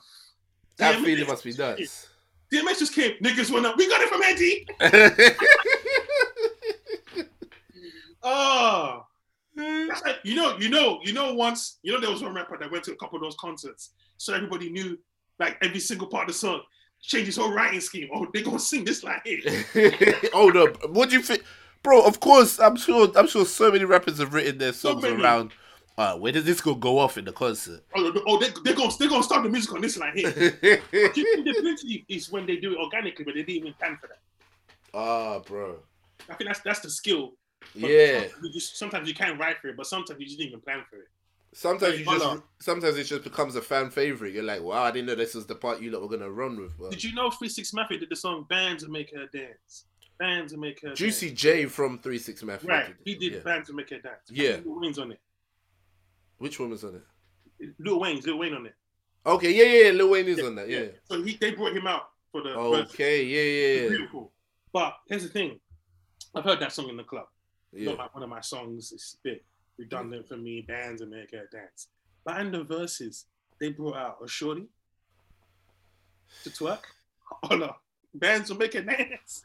That 0.77 0.95
DMX 0.95 1.05
feeling 1.05 1.27
must 1.27 1.43
be 1.43 1.53
nuts. 1.53 2.07
DMX 2.51 2.79
just 2.79 2.95
came. 2.95 3.11
Niggas 3.23 3.51
went 3.51 3.65
up. 3.67 3.77
We 3.77 3.87
got 3.87 4.01
it 4.01 4.09
from 4.09 4.23
Andy. 4.23 4.65
Oh. 8.25 9.05
Like, 9.57 10.19
you 10.23 10.35
know, 10.35 10.57
you 10.57 10.69
know, 10.69 10.99
you 11.03 11.11
know. 11.11 11.33
Once, 11.33 11.79
you 11.83 11.91
know, 11.91 11.99
there 11.99 12.09
was 12.09 12.23
one 12.23 12.33
rapper 12.33 12.57
that 12.57 12.71
went 12.71 12.85
to 12.85 12.93
a 12.93 12.95
couple 12.95 13.17
of 13.17 13.21
those 13.21 13.35
concerts, 13.35 13.89
so 14.15 14.33
everybody 14.33 14.69
knew 14.69 14.97
like 15.39 15.57
every 15.61 15.81
single 15.81 16.07
part 16.07 16.29
of 16.29 16.33
the 16.33 16.39
song. 16.39 16.61
Change 17.01 17.25
his 17.25 17.35
whole 17.35 17.51
writing 17.51 17.81
scheme. 17.81 18.07
Oh, 18.13 18.25
they 18.33 18.41
gonna 18.41 18.59
sing 18.59 18.85
this 18.85 19.03
like 19.03 19.21
it. 19.25 20.33
Hold 20.33 20.55
up. 20.55 20.89
What 20.89 21.09
do 21.09 21.17
you 21.17 21.21
think? 21.21 21.43
Bro, 21.83 22.05
of 22.05 22.19
course, 22.19 22.59
I'm 22.59 22.75
sure 22.77 23.11
I'm 23.15 23.27
sure 23.27 23.45
so 23.45 23.71
many 23.71 23.83
rappers 23.83 24.19
have 24.19 24.33
written 24.33 24.57
their 24.57 24.73
songs 24.73 25.03
many. 25.03 25.21
around 25.21 25.51
uh, 25.97 26.17
where 26.17 26.31
does 26.31 26.45
this 26.45 26.61
go 26.61 26.73
go 26.75 26.97
off 26.97 27.17
in 27.17 27.25
the 27.25 27.31
concert? 27.33 27.83
Oh, 27.95 28.23
oh 28.25 28.39
they 28.39 28.49
they 28.63 28.73
gonna 28.73 28.91
they 28.97 29.07
gonna 29.07 29.23
start 29.23 29.43
the 29.43 29.49
music 29.49 29.73
on 29.73 29.81
this 29.81 29.97
like 29.97 30.13
it. 30.15 31.45
Differently 31.45 32.05
is 32.09 32.31
when 32.31 32.45
they 32.45 32.57
do 32.57 32.73
it 32.73 32.77
organically, 32.79 33.25
but 33.25 33.35
they 33.35 33.43
didn't 33.43 33.63
even 33.63 33.73
plan 33.73 33.97
for 33.99 34.07
that. 34.07 34.19
Ah, 34.93 35.39
bro. 35.39 35.75
I 36.29 36.35
think 36.35 36.49
that's 36.49 36.61
that's 36.61 36.79
the 36.79 36.89
skill. 36.89 37.33
But 37.75 37.91
Yeah. 37.91 38.21
sometimes 38.21 38.43
you 38.43 38.51
just 38.53 38.77
sometimes 38.77 39.07
you 39.07 39.13
can 39.15 39.37
write 39.37 39.59
for 39.59 39.67
it, 39.67 39.77
but 39.77 39.85
sometimes 39.85 40.19
you 40.19 40.25
just 40.25 40.37
didn't 40.37 40.49
even 40.49 40.61
plan 40.61 40.83
for 40.89 40.97
it. 40.97 41.07
Sometimes 41.53 41.99
you 41.99 42.05
just 42.05 42.25
sometimes 42.61 42.97
it 42.97 43.03
just 43.03 43.23
becomes 43.23 43.55
a 43.55 43.61
fan 43.61 43.89
favorite. 43.91 44.33
You're 44.33 44.43
like, 44.43 44.61
wow, 44.61 44.83
I 44.83 44.91
didn't 44.91 45.07
know 45.07 45.15
this 45.15 45.35
was 45.35 45.45
the 45.45 45.55
part 45.55 45.81
you 45.81 45.91
lot 45.91 46.01
were 46.01 46.09
gonna 46.09 46.31
run 46.31 46.59
with. 46.59 46.71
But 46.79 46.91
Did 46.91 47.03
you 47.03 47.13
know 47.13 47.29
Three 47.29 47.49
Six 47.49 47.73
Mafia 47.73 47.99
did 47.99 48.09
the 48.09 48.15
song 48.15 48.45
"Bands 48.49 48.87
Make 48.87 49.13
Her 49.13 49.27
Dance"? 49.31 49.85
Bands 50.23 50.53
to 50.53 50.57
Make 50.57 50.81
Her 50.81 50.93
Juicy 50.93 51.31
J 51.31 51.65
from 51.65 51.99
Three 51.99 52.17
Six 52.17 52.43
Mafia. 52.43 52.69
Right, 52.69 52.95
he 53.03 53.15
did 53.15 53.33
Yeah. 53.33 53.39
"Bands 53.39 53.67
to 53.67 53.73
Make 53.75 53.89
Her 53.89 53.99
Dance." 53.99 54.29
Yeah. 54.29 54.59
Lil 54.65 54.79
Wayne's 54.79 54.97
on 54.97 55.11
it. 55.11 55.19
Which 56.37 56.59
one 56.61 56.69
was 56.69 56.83
on 56.85 56.95
it? 56.95 57.73
Lil 57.79 57.99
Wayne's 57.99 58.25
Lil 58.25 58.37
Wayne 58.37 58.53
on 58.53 58.65
it. 58.65 58.75
Okay, 59.25 59.51
yeah, 59.51 59.63
yeah, 59.63 59.85
yeah. 59.87 59.91
Lil 59.91 60.09
Wayne 60.11 60.27
is 60.27 60.39
on 60.41 60.55
that. 60.55 60.69
Yeah. 60.69 60.85
So 61.09 61.21
he 61.21 61.35
they 61.35 61.51
brought 61.51 61.75
him 61.75 61.87
out 61.87 62.09
for 62.31 62.41
the. 62.41 62.51
Okay, 62.51 63.23
yeah, 63.25 63.41
yeah, 63.41 63.81
yeah. 63.83 63.89
beautiful. 63.89 64.31
But 64.71 64.95
here's 65.07 65.23
the 65.23 65.29
thing. 65.29 65.59
I've 66.33 66.45
heard 66.45 66.59
that 66.61 66.71
song 66.71 66.87
in 66.89 66.95
the 66.97 67.03
club. 67.03 67.27
yeah. 67.73 67.89
Not 67.89 67.97
like 67.99 68.13
one 68.15 68.23
of 68.23 68.29
my 68.29 68.41
songs. 68.41 68.93
It's 68.93 69.15
a 69.15 69.27
bit 69.27 69.45
redundant 69.77 70.27
for 70.29 70.37
me. 70.37 70.61
Bands 70.61 71.01
and 71.01 71.11
make 71.11 71.31
her 71.31 71.47
dance. 71.51 71.89
But 72.23 72.39
in 72.39 72.51
the 72.51 72.63
verses, 72.63 73.25
they 73.59 73.71
brought 73.71 73.97
out 73.97 74.17
a 74.23 74.27
shorty 74.27 74.67
to 76.43 76.49
twerk. 76.49 76.79
Hold 77.43 77.63
up. 77.63 77.81
Bands 78.13 78.49
will 78.49 78.57
make 78.57 78.73
her 78.73 78.81
dance. 78.81 79.43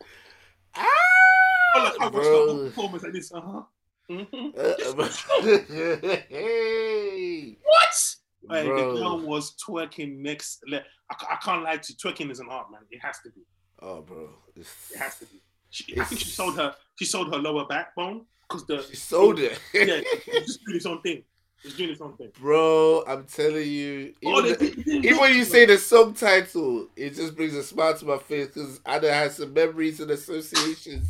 Hold 0.76 1.86
up. 1.86 1.94
I 2.00 2.04
watched 2.04 2.14
the 2.14 2.20
whole 2.20 2.46
Bro. 2.54 2.64
performance 2.66 3.02
like 3.02 3.12
this. 3.12 3.32
Uh-huh. 3.32 3.62
Mhm. 4.10 4.58
Uh, 4.58 6.22
hey, 6.28 7.56
What? 7.62 8.16
Hey, 8.50 8.64
the 8.68 8.94
girl 8.94 9.20
was 9.20 9.54
twerking 9.56 10.18
next. 10.18 10.60
le- 10.66 10.82
I, 11.10 11.14
I 11.32 11.36
can't 11.44 11.62
lie 11.62 11.76
to 11.76 11.92
you. 11.92 11.96
Twerking 11.96 12.30
is 12.30 12.40
an 12.40 12.48
art, 12.50 12.70
man. 12.70 12.80
It 12.90 13.00
has 13.02 13.18
to 13.24 13.30
be. 13.30 13.42
Oh, 13.82 14.00
bro. 14.02 14.30
It's- 14.56 14.92
It 14.94 14.98
has 14.98 15.18
to 15.18 15.26
be. 15.26 15.42
She, 15.70 16.00
I 16.00 16.04
think 16.04 16.20
she 16.22 16.30
sold 16.30 16.56
her. 16.56 16.74
She 16.98 17.04
sold 17.04 17.30
her 17.34 17.38
lower 17.38 17.66
backbone 17.66 18.24
because 18.48 18.64
the 18.66 18.82
She 18.88 18.96
sold 18.96 19.38
it. 19.38 19.60
yeah, 19.74 20.00
it's 20.00 20.46
just 20.46 20.64
doing 20.64 20.76
its 20.76 20.86
own 20.86 21.02
thing. 21.02 21.22
It's 21.64 21.76
doing 21.76 21.90
its 21.90 22.00
own 22.00 22.16
thing. 22.16 22.30
Bro, 22.40 23.04
I'm 23.06 23.24
telling 23.24 23.68
you. 23.68 24.14
Oh, 24.24 24.46
Even, 24.46 24.58
the- 24.58 24.90
even 25.06 25.18
when 25.18 25.34
you 25.34 25.44
say 25.44 25.66
the 25.66 25.76
subtitle, 25.76 26.86
it 26.96 27.14
just 27.14 27.34
brings 27.36 27.54
a 27.54 27.62
smile 27.64 27.96
to 27.98 28.04
my 28.04 28.18
face 28.18 28.46
because 28.48 28.80
I 28.86 28.96
Anna 28.96 29.12
has 29.12 29.36
some 29.36 29.52
memories 29.52 30.00
and 30.00 30.10
associations. 30.10 31.08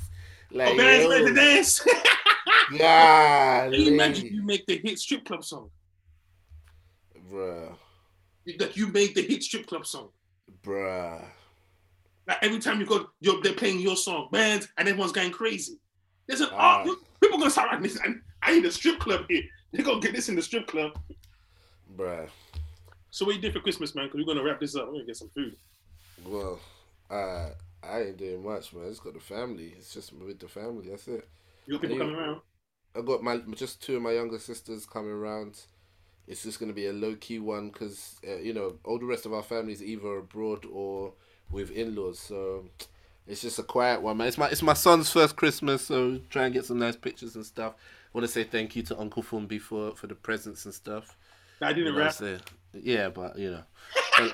Like, 0.50 0.68
Oh, 0.70 0.76
bands 0.76 1.04
yo, 1.04 1.10
make 1.10 1.26
the 1.26 1.34
dance. 1.34 1.86
You 2.70 3.92
imagine 3.92 4.26
you 4.26 4.42
make 4.42 4.64
the 4.66 4.78
hit 4.78 4.98
strip 4.98 5.24
club 5.24 5.44
song? 5.44 5.70
Bruh, 7.30 7.74
That 8.58 8.76
you 8.76 8.88
made 8.88 9.14
the 9.14 9.22
hit 9.22 9.42
strip 9.42 9.66
club 9.66 9.86
song. 9.86 10.08
bruh. 10.62 11.22
Like 12.26 12.38
every 12.42 12.58
time 12.58 12.78
you 12.80 12.86
go, 12.86 13.08
you're, 13.20 13.40
they're 13.42 13.54
playing 13.54 13.80
your 13.80 13.96
song, 13.96 14.28
bands, 14.32 14.68
and 14.76 14.86
everyone's 14.88 15.12
going 15.12 15.30
crazy. 15.30 15.78
There's 16.26 16.40
an 16.42 16.48
Ah. 16.52 16.82
art. 16.82 16.88
People 17.22 17.38
gonna 17.38 17.50
start 17.50 17.72
like 17.72 17.82
this. 17.82 17.98
And 18.04 18.20
I 18.42 18.52
need 18.54 18.64
a 18.66 18.70
strip 18.72 18.98
club 18.98 19.24
here. 19.28 19.42
They're 19.72 19.84
gonna 19.84 20.00
get 20.00 20.14
this 20.14 20.28
in 20.28 20.36
the 20.36 20.42
strip 20.42 20.66
club. 20.66 20.98
Bruh. 21.96 22.28
So 23.10 23.24
what 23.24 23.34
you 23.34 23.40
did 23.40 23.52
for 23.52 23.60
Christmas, 23.60 23.94
man? 23.94 24.06
Because 24.06 24.18
we're 24.18 24.34
gonna 24.34 24.44
wrap 24.44 24.60
this 24.60 24.76
up. 24.76 24.86
We're 24.86 24.94
gonna 24.94 25.04
get 25.06 25.16
some 25.16 25.30
food. 25.34 25.56
Well, 26.26 26.58
uh, 27.10 27.50
I 27.82 28.00
ain't 28.02 28.16
doing 28.16 28.44
much, 28.44 28.72
man. 28.72 28.86
I 28.86 28.88
just 28.88 29.02
got 29.02 29.14
the 29.14 29.20
family. 29.20 29.74
It's 29.76 29.92
just 29.92 30.12
with 30.12 30.38
the 30.38 30.48
family. 30.48 30.88
That's 30.90 31.08
it. 31.08 31.28
You 31.66 31.74
got 31.74 31.82
people 31.82 31.96
Yeah. 31.96 32.02
coming 32.04 32.16
around. 32.16 32.40
I 32.96 33.00
got 33.02 33.22
my 33.22 33.38
just 33.54 33.82
two 33.82 33.96
of 33.96 34.02
my 34.02 34.12
younger 34.12 34.38
sisters 34.38 34.86
coming 34.86 35.10
around. 35.10 35.60
It's 36.26 36.42
just 36.42 36.60
gonna 36.60 36.72
be 36.72 36.86
a 36.86 36.92
low 36.92 37.14
key 37.14 37.38
one 37.38 37.70
because 37.70 38.16
uh, 38.26 38.36
you 38.36 38.52
know 38.52 38.78
all 38.84 38.98
the 38.98 39.06
rest 39.06 39.26
of 39.26 39.32
our 39.32 39.42
family 39.42 39.72
is 39.72 39.82
either 39.82 40.18
abroad 40.18 40.66
or 40.70 41.12
with 41.50 41.70
in 41.70 41.94
laws. 41.94 42.18
So 42.18 42.66
it's 43.26 43.40
just 43.42 43.58
a 43.58 43.62
quiet 43.62 44.02
one, 44.02 44.16
man. 44.16 44.28
It's 44.28 44.38
my 44.38 44.48
it's 44.48 44.62
my 44.62 44.74
son's 44.74 45.10
first 45.10 45.36
Christmas, 45.36 45.86
so 45.86 46.20
try 46.30 46.44
and 46.44 46.52
get 46.54 46.64
some 46.64 46.78
nice 46.78 46.96
pictures 46.96 47.36
and 47.36 47.46
stuff. 47.46 47.74
Want 48.12 48.26
to 48.26 48.32
say 48.32 48.44
thank 48.44 48.76
you 48.76 48.82
to 48.85 48.98
Uncle 48.98 49.22
Fumbi 49.22 49.60
for 49.60 49.94
for 49.97 50.06
the 50.06 50.14
presents 50.14 50.64
and 50.64 50.74
stuff. 50.74 51.16
I 51.60 51.70
You 51.70 51.74
didn't 51.76 51.94
know, 51.94 52.01
rap. 52.01 52.12
so- 52.12 52.39
yeah, 52.74 53.09
but 53.09 53.39
you 53.39 53.51
know. 53.51 53.62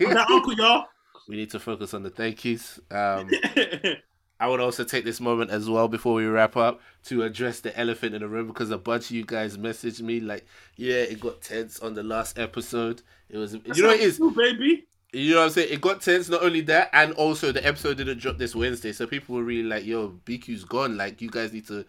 Not 0.00 0.30
uncle, 0.30 0.52
y'all. 0.54 0.84
we 1.28 1.36
need 1.36 1.50
to 1.50 1.58
focus 1.60 1.94
on 1.94 2.02
the 2.02 2.10
thank 2.10 2.44
yous. 2.44 2.78
Um, 2.90 3.28
I 4.40 4.46
would 4.46 4.60
also 4.60 4.84
take 4.84 5.04
this 5.04 5.20
moment 5.20 5.50
as 5.50 5.68
well 5.68 5.88
before 5.88 6.14
we 6.14 6.24
wrap 6.26 6.56
up 6.56 6.80
to 7.06 7.24
address 7.24 7.58
the 7.60 7.76
elephant 7.78 8.14
in 8.14 8.20
the 8.20 8.28
room 8.28 8.46
because 8.46 8.70
a 8.70 8.78
bunch 8.78 9.06
of 9.06 9.10
you 9.16 9.24
guys 9.24 9.56
messaged 9.58 10.00
me 10.00 10.20
like, 10.20 10.46
yeah, 10.76 10.94
it 10.98 11.18
got 11.20 11.40
tense 11.42 11.80
on 11.80 11.94
the 11.94 12.04
last 12.04 12.38
episode. 12.38 13.02
It 13.28 13.36
was, 13.38 13.54
you 13.54 13.82
know, 13.82 13.90
it 13.90 14.00
is. 14.00 14.20
Ooh, 14.20 14.30
baby. 14.30 14.86
You 15.12 15.32
know 15.34 15.40
what 15.40 15.44
I'm 15.46 15.50
saying? 15.50 15.72
It 15.72 15.80
got 15.80 16.02
tense. 16.02 16.28
Not 16.28 16.42
only 16.44 16.60
that, 16.62 16.90
and 16.92 17.12
also 17.14 17.50
the 17.50 17.66
episode 17.66 17.96
didn't 17.96 18.18
drop 18.18 18.38
this 18.38 18.54
Wednesday, 18.54 18.92
so 18.92 19.06
people 19.06 19.34
were 19.34 19.42
really 19.42 19.66
like, 19.68 19.84
"Yo, 19.86 20.20
BQ's 20.26 20.64
gone. 20.64 20.96
Like, 20.98 21.20
you 21.22 21.30
guys 21.30 21.50
need 21.52 21.66
to 21.68 21.84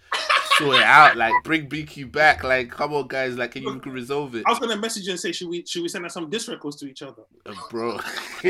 sort 0.60 0.78
it 0.78 0.84
out. 0.84 1.18
Like, 1.18 1.34
bring 1.44 1.68
BQ 1.68 2.12
back. 2.12 2.44
Like, 2.44 2.70
come 2.70 2.94
on, 2.94 3.08
guys. 3.08 3.38
Like, 3.38 3.52
can 3.52 3.64
you 3.64 3.80
can 3.80 3.92
resolve 3.92 4.36
it, 4.36 4.44
I 4.46 4.52
was 4.52 4.60
gonna 4.60 4.78
message 4.78 5.06
you 5.06 5.12
and 5.12 5.20
say, 5.20 5.32
should 5.32 5.50
we 5.50 5.66
should 5.66 5.82
we 5.82 5.90
send 5.90 6.06
out 6.06 6.12
some 6.12 6.30
diss 6.30 6.48
records 6.48 6.76
to 6.78 6.88
each 6.88 7.02
other? 7.02 7.24
Uh, 7.46 7.54
bro." 7.70 8.00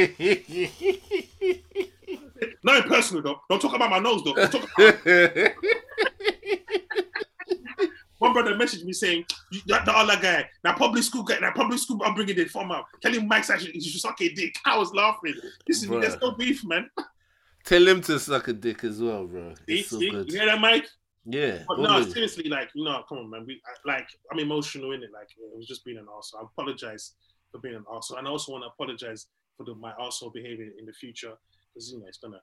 Not 2.63 2.77
in 2.77 2.83
personal 2.83 3.21
though. 3.23 3.41
Don't 3.49 3.61
talk 3.61 3.75
about 3.75 3.89
my 3.89 3.99
nose 3.99 4.23
though. 4.23 4.33
Talk 4.47 4.69
about 4.77 5.05
One 8.19 8.33
brother 8.33 8.53
messaged 8.55 8.83
me 8.83 8.91
saying, 8.91 9.23
that 9.67 9.85
the 9.85 9.95
other 9.95 10.17
guy, 10.21 10.45
that 10.63 10.77
public 10.77 11.03
school 11.03 11.23
guy, 11.23 11.39
that 11.39 11.55
public 11.55 11.79
school, 11.79 12.01
I'm 12.03 12.15
bringing 12.15 12.37
it 12.37 12.51
from 12.51 12.69
out. 12.69 12.83
Tell 13.01 13.13
him 13.13 13.29
Mike's 13.29 13.49
actually, 13.49 13.71
you 13.75 13.81
should 13.89 14.01
suck 14.01 14.19
a 14.21 14.27
dick. 14.33 14.55
I 14.65 14.77
was 14.77 14.93
laughing. 14.93 15.35
This 15.65 15.83
is, 15.83 15.89
Bruh. 15.89 16.01
there's 16.01 16.19
no 16.21 16.31
beef, 16.31 16.65
man. 16.65 16.89
Tell 17.63 17.87
him 17.87 18.01
to 18.01 18.19
suck 18.19 18.49
a 18.49 18.53
dick 18.53 18.83
as 18.83 19.01
well, 19.01 19.25
bro. 19.25 19.53
See, 19.67 19.79
It's 19.79 19.89
so 19.89 19.99
see, 19.99 20.07
you 20.07 20.25
hear 20.27 20.47
that, 20.47 20.59
Mike? 20.59 20.85
Yeah. 21.31 21.63
But 21.67 21.79
no, 21.79 22.01
seriously, 22.03 22.49
like 22.49 22.69
you 22.73 22.83
know, 22.83 23.03
come 23.07 23.19
on, 23.19 23.29
man. 23.29 23.45
We 23.45 23.61
I- 23.65 23.91
like 23.95 24.07
I'm 24.31 24.39
emotional 24.39 24.91
in 24.91 25.03
it. 25.03 25.11
Like 25.13 25.29
it 25.37 25.57
was 25.57 25.67
just 25.67 25.85
being 25.85 25.97
an 25.97 26.05
arsehole. 26.05 26.41
I 26.41 26.45
apologize 26.45 27.13
for 27.51 27.59
being 27.59 27.75
an 27.75 27.85
arsehole, 27.91 28.17
and 28.19 28.27
I 28.27 28.31
also 28.31 28.51
want 28.51 28.63
to 28.63 28.67
apologize 28.69 29.27
for 29.57 29.63
the, 29.63 29.75
my 29.75 29.91
arsehole 29.99 30.33
behavior 30.33 30.69
in 30.79 30.85
the 30.85 30.93
future 30.93 31.33
because 31.73 31.91
you 31.91 31.99
know 31.99 32.05
it's 32.07 32.17
gonna. 32.17 32.41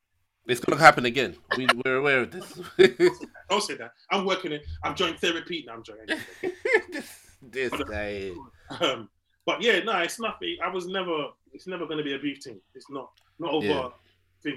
It's 0.49 0.61
gonna 0.61 0.81
happen 0.81 1.07
again. 1.07 1.35
We, 1.57 1.67
we're 1.85 1.97
aware 1.97 2.21
of 2.21 2.31
this. 2.31 2.61
Don't 3.51 3.63
say 3.63 3.75
that. 3.79 3.91
I'm 4.13 4.25
working 4.25 4.53
it. 4.53 4.65
I've 4.85 4.95
joined 4.95 5.19
therapy. 5.19 5.65
No, 5.67 5.73
I'm 5.75 5.83
joking. 5.83 6.07
this, 6.93 7.21
this 7.43 7.73
guy. 7.91 8.31
um, 8.81 9.09
but 9.45 9.61
yeah, 9.61 9.81
no, 9.81 9.99
it's 9.99 10.21
nothing. 10.21 10.57
I 10.63 10.69
was 10.69 10.87
never. 10.87 11.29
It's 11.53 11.67
never 11.67 11.85
going 11.87 11.99
to 11.99 12.05
be 12.05 12.15
a 12.15 12.19
beef 12.19 12.43
thing. 12.45 12.61
It's 12.77 12.89
not. 12.91 13.11
Not 13.41 13.55
over. 13.55 13.67
Yeah. 13.67 13.89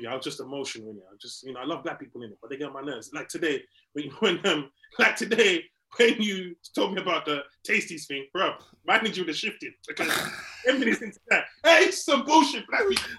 I 0.09 0.15
was 0.15 0.23
just 0.23 0.39
emotional 0.39 0.91
in 0.91 0.97
it. 0.97 1.03
I 1.11 1.15
just, 1.19 1.43
you 1.43 1.53
know, 1.53 1.59
I 1.59 1.65
love 1.65 1.83
black 1.83 1.99
people 1.99 2.21
in 2.23 2.31
it, 2.31 2.37
but 2.41 2.49
they 2.49 2.57
get 2.57 2.67
on 2.67 2.73
my 2.73 2.81
nerves. 2.81 3.11
Like 3.13 3.27
today, 3.27 3.61
when, 3.93 4.05
when 4.19 4.45
um, 4.47 4.71
like 4.97 5.15
today, 5.15 5.63
when 5.97 6.21
you 6.21 6.55
told 6.75 6.93
me 6.93 7.01
about 7.01 7.25
the 7.25 7.43
tasties 7.67 8.05
thing, 8.05 8.25
bro, 8.33 8.53
my 8.85 8.99
need 8.99 9.17
you 9.17 9.25
to 9.25 9.33
shift 9.33 9.63
it 9.63 9.73
because 9.87 10.11
everybody's 10.67 11.01
into 11.01 11.19
that. 11.29 11.45
Hey, 11.63 11.85
it's 11.85 12.03
some 12.03 12.25
bullshit, 12.25 12.67
black 12.67 12.87
people. 12.87 13.09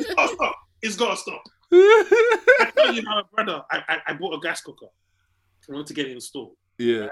It's 0.00 0.14
gotta 0.14 0.34
stop. 0.34 0.56
It's 0.82 0.96
gotta 0.96 1.16
stop. 1.16 1.42
I 1.72 2.72
tell 2.76 2.92
you 2.92 3.02
now, 3.02 3.22
brother, 3.32 3.62
I, 3.70 3.82
I, 3.88 3.98
I 4.08 4.12
bought 4.14 4.34
a 4.34 4.40
gas 4.40 4.60
cooker. 4.60 4.86
I 5.68 5.72
wanted 5.72 5.86
to 5.88 5.94
get 5.94 6.06
it 6.06 6.12
installed. 6.12 6.56
yeah. 6.78 7.08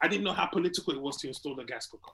I 0.00 0.08
didn't 0.08 0.24
know 0.24 0.32
how 0.32 0.46
political 0.46 0.92
it 0.92 1.00
was 1.00 1.16
to 1.18 1.28
install 1.28 1.58
a 1.58 1.64
gas 1.64 1.86
cooker. 1.86 2.12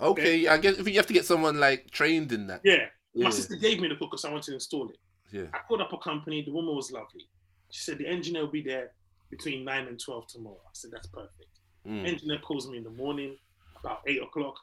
Okay. 0.00 0.46
I 0.48 0.56
guess 0.56 0.78
if 0.78 0.88
you 0.88 0.94
have 0.94 1.06
to 1.06 1.12
get 1.12 1.24
someone 1.24 1.58
like 1.58 1.90
trained 1.90 2.32
in 2.32 2.46
that. 2.46 2.60
Yeah. 2.64 2.86
Yeah. 3.14 3.24
My 3.24 3.30
sister 3.30 3.56
gave 3.56 3.80
me 3.80 3.88
the 3.88 3.94
cooker, 3.94 4.10
because 4.12 4.24
I 4.24 4.30
wanted 4.30 4.44
to 4.44 4.54
install 4.54 4.88
it. 4.88 4.98
Yeah. 5.32 5.46
I 5.52 5.58
called 5.66 5.80
up 5.80 5.92
a 5.92 5.98
company. 5.98 6.42
The 6.42 6.52
woman 6.52 6.74
was 6.74 6.90
lovely. 6.92 7.28
She 7.70 7.82
said 7.82 7.98
the 7.98 8.06
engineer 8.06 8.42
will 8.42 8.50
be 8.50 8.62
there 8.62 8.92
between 9.30 9.64
nine 9.64 9.86
and 9.86 9.98
twelve 9.98 10.26
tomorrow. 10.26 10.60
I 10.66 10.70
said 10.72 10.90
that's 10.92 11.06
perfect. 11.06 11.46
Mm. 11.86 12.06
Engineer 12.06 12.38
calls 12.38 12.68
me 12.68 12.78
in 12.78 12.84
the 12.84 12.90
morning 12.90 13.36
about 13.78 14.00
eight 14.06 14.22
o'clock, 14.22 14.54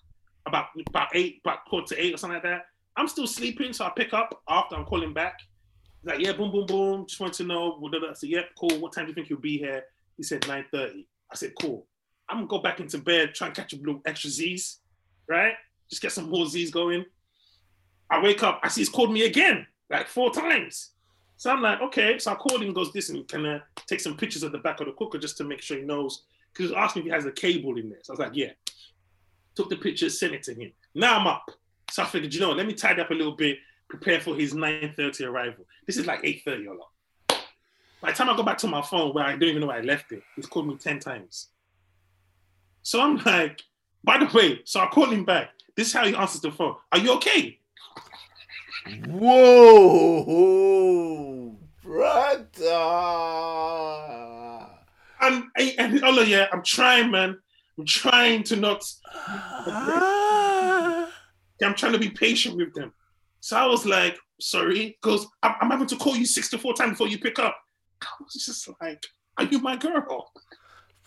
about 0.45 0.67
about 0.89 1.09
eight, 1.13 1.41
about 1.45 1.65
quarter 1.65 1.95
to 1.95 2.03
eight 2.03 2.13
or 2.13 2.17
something 2.17 2.35
like 2.35 2.43
that. 2.43 2.65
I'm 2.95 3.07
still 3.07 3.27
sleeping, 3.27 3.73
so 3.73 3.85
I 3.85 3.91
pick 3.95 4.13
up 4.13 4.41
after 4.49 4.75
I'm 4.75 4.85
calling 4.85 5.13
back. 5.13 5.35
He's 6.01 6.11
like, 6.11 6.19
yeah, 6.19 6.33
boom, 6.33 6.51
boom, 6.51 6.65
boom. 6.65 7.05
Just 7.07 7.19
want 7.19 7.33
to 7.35 7.43
know. 7.43 7.77
what 7.79 7.91
da- 7.91 7.99
da. 7.99 8.09
I 8.09 8.13
said, 8.13 8.29
yep, 8.29 8.49
cool. 8.59 8.77
What 8.79 8.91
time 8.93 9.05
do 9.05 9.09
you 9.09 9.15
think 9.15 9.29
you'll 9.29 9.39
be 9.39 9.57
here? 9.57 9.83
He 10.17 10.23
said 10.23 10.47
nine 10.47 10.65
thirty. 10.71 11.07
I 11.31 11.35
said, 11.35 11.53
cool. 11.61 11.87
I'm 12.29 12.37
gonna 12.37 12.47
go 12.47 12.59
back 12.59 12.79
into 12.79 12.97
bed, 12.97 13.33
try 13.33 13.47
and 13.47 13.55
catch 13.55 13.73
a 13.73 13.77
little 13.77 14.01
extra 14.05 14.29
Z's, 14.29 14.79
right? 15.29 15.53
Just 15.89 16.01
get 16.01 16.11
some 16.11 16.29
more 16.29 16.45
Z's 16.45 16.71
going. 16.71 17.05
I 18.09 18.21
wake 18.21 18.43
up, 18.43 18.59
I 18.63 18.69
see 18.69 18.81
he's 18.81 18.89
called 18.89 19.11
me 19.11 19.25
again, 19.25 19.67
like 19.89 20.07
four 20.07 20.31
times. 20.31 20.91
So 21.37 21.51
I'm 21.51 21.61
like, 21.61 21.81
okay. 21.81 22.17
So 22.17 22.31
I 22.31 22.35
called 22.35 22.63
him, 22.63 22.73
goes, 22.73 22.93
listen, 22.95 23.23
can 23.25 23.45
I 23.45 23.61
take 23.85 23.99
some 23.99 24.17
pictures 24.17 24.43
of 24.43 24.51
the 24.51 24.57
back 24.57 24.79
of 24.79 24.87
the 24.87 24.93
cooker 24.93 25.17
just 25.17 25.37
to 25.37 25.43
make 25.43 25.61
sure 25.61 25.77
he 25.77 25.83
knows? 25.83 26.23
Because 26.51 26.69
he 26.69 26.75
was 26.75 26.83
asking 26.83 27.01
if 27.01 27.05
he 27.05 27.11
has 27.11 27.25
a 27.25 27.31
cable 27.31 27.77
in 27.77 27.89
there. 27.89 27.99
So 28.01 28.13
I 28.13 28.13
was 28.13 28.19
like, 28.19 28.35
yeah. 28.35 28.51
Took 29.55 29.69
the 29.69 29.75
pictures, 29.75 30.19
sent 30.19 30.33
it 30.33 30.43
to 30.43 30.53
him. 30.53 30.71
Now 30.95 31.19
I'm 31.19 31.27
up. 31.27 31.51
So 31.91 32.03
I 32.03 32.05
figured, 32.05 32.33
you 32.33 32.39
know, 32.39 32.51
let 32.51 32.65
me 32.65 32.73
tidy 32.73 33.01
up 33.01 33.11
a 33.11 33.13
little 33.13 33.35
bit, 33.35 33.59
prepare 33.87 34.19
for 34.19 34.35
his 34.35 34.53
9.30 34.53 35.27
arrival. 35.27 35.65
This 35.85 35.97
is 35.97 36.05
like 36.05 36.23
8.30 36.23 36.67
or 36.67 36.75
lot. 36.75 37.41
By 38.01 38.11
the 38.11 38.17
time 38.17 38.29
I 38.29 38.35
go 38.35 38.43
back 38.43 38.57
to 38.59 38.67
my 38.67 38.81
phone 38.81 39.13
where 39.13 39.25
I 39.25 39.31
don't 39.31 39.43
even 39.43 39.61
know 39.61 39.67
where 39.67 39.77
I 39.77 39.81
left 39.81 40.11
it, 40.11 40.21
he's 40.35 40.45
called 40.45 40.67
me 40.67 40.75
10 40.75 40.99
times. 40.99 41.49
So 42.83 43.01
I'm 43.01 43.17
like, 43.17 43.63
by 44.03 44.17
the 44.17 44.25
way, 44.37 44.61
so 44.63 44.79
I 44.79 44.87
call 44.87 45.05
him 45.05 45.25
back. 45.25 45.49
This 45.75 45.87
is 45.87 45.93
how 45.93 46.05
he 46.05 46.15
answers 46.15 46.41
the 46.41 46.51
phone. 46.51 46.75
Are 46.91 46.99
you 46.99 47.13
okay? 47.15 47.59
Whoa, 49.07 50.37
brother. 51.83 52.73
And, 55.19 55.43
and 55.77 56.03
oh 56.03 56.21
yeah, 56.21 56.47
I'm 56.51 56.63
trying, 56.63 57.11
man. 57.11 57.37
I'm 57.77 57.85
trying 57.85 58.43
to 58.43 58.55
not 58.55 58.83
Ah. 59.15 61.11
I'm 61.63 61.75
trying 61.75 61.93
to 61.93 61.99
be 61.99 62.09
patient 62.09 62.55
with 62.55 62.73
them. 62.73 62.93
So 63.39 63.57
I 63.57 63.65
was 63.65 63.85
like, 63.85 64.17
sorry, 64.39 64.97
because 65.01 65.27
I'm, 65.41 65.55
I'm 65.61 65.71
having 65.71 65.87
to 65.87 65.95
call 65.95 66.15
you 66.15 66.25
64 66.25 66.73
times 66.73 66.91
before 66.91 67.07
you 67.07 67.19
pick 67.19 67.39
up. 67.39 67.57
I 68.01 68.07
was 68.19 68.33
just 68.33 68.69
like, 68.81 69.03
are 69.37 69.45
you 69.45 69.59
my 69.59 69.75
girl? 69.75 70.31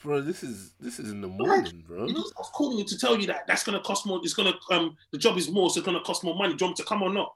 Bro, 0.03 0.23
this 0.23 0.43
is 0.43 0.73
this 0.81 0.99
is 0.99 1.11
in 1.11 1.21
the 1.21 1.29
morning, 1.29 1.85
bro. 1.87 2.07
You 2.07 2.15
know, 2.15 2.21
I 2.21 2.41
was 2.41 2.51
calling 2.55 2.79
you 2.79 2.85
to 2.85 2.99
tell 2.99 3.21
you 3.21 3.27
that 3.27 3.47
that's 3.47 3.63
gonna 3.63 3.81
cost 3.81 4.07
more. 4.07 4.19
It's 4.23 4.33
gonna 4.33 4.55
um 4.71 4.97
the 5.13 5.19
job 5.19 5.37
is 5.37 5.51
more, 5.51 5.69
so 5.69 5.81
it's 5.81 5.87
gonna 5.87 6.01
cost 6.01 6.25
more 6.25 6.35
money. 6.35 6.55
Do 6.55 6.65
you 6.65 6.69
want 6.69 6.79
to 6.79 6.85
come 6.85 7.03
or 7.03 7.13
not? 7.13 7.35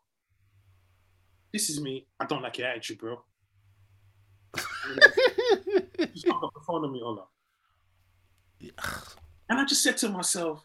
This 1.53 1.69
is 1.69 1.81
me. 1.81 2.07
I 2.19 2.25
don't 2.25 2.43
like 2.43 2.57
your 2.57 2.69
attitude, 2.69 2.99
bro. 2.99 3.23
Just 4.57 6.27
hung 6.27 6.41
up 6.43 6.53
the 6.55 6.61
phone 6.67 6.85
on 6.85 6.93
me, 6.93 7.03
Ola. 7.03 7.25
And 9.51 9.61
I 9.61 9.65
just 9.65 9.83
said 9.83 9.99
to 9.99 10.09
myself, 10.09 10.65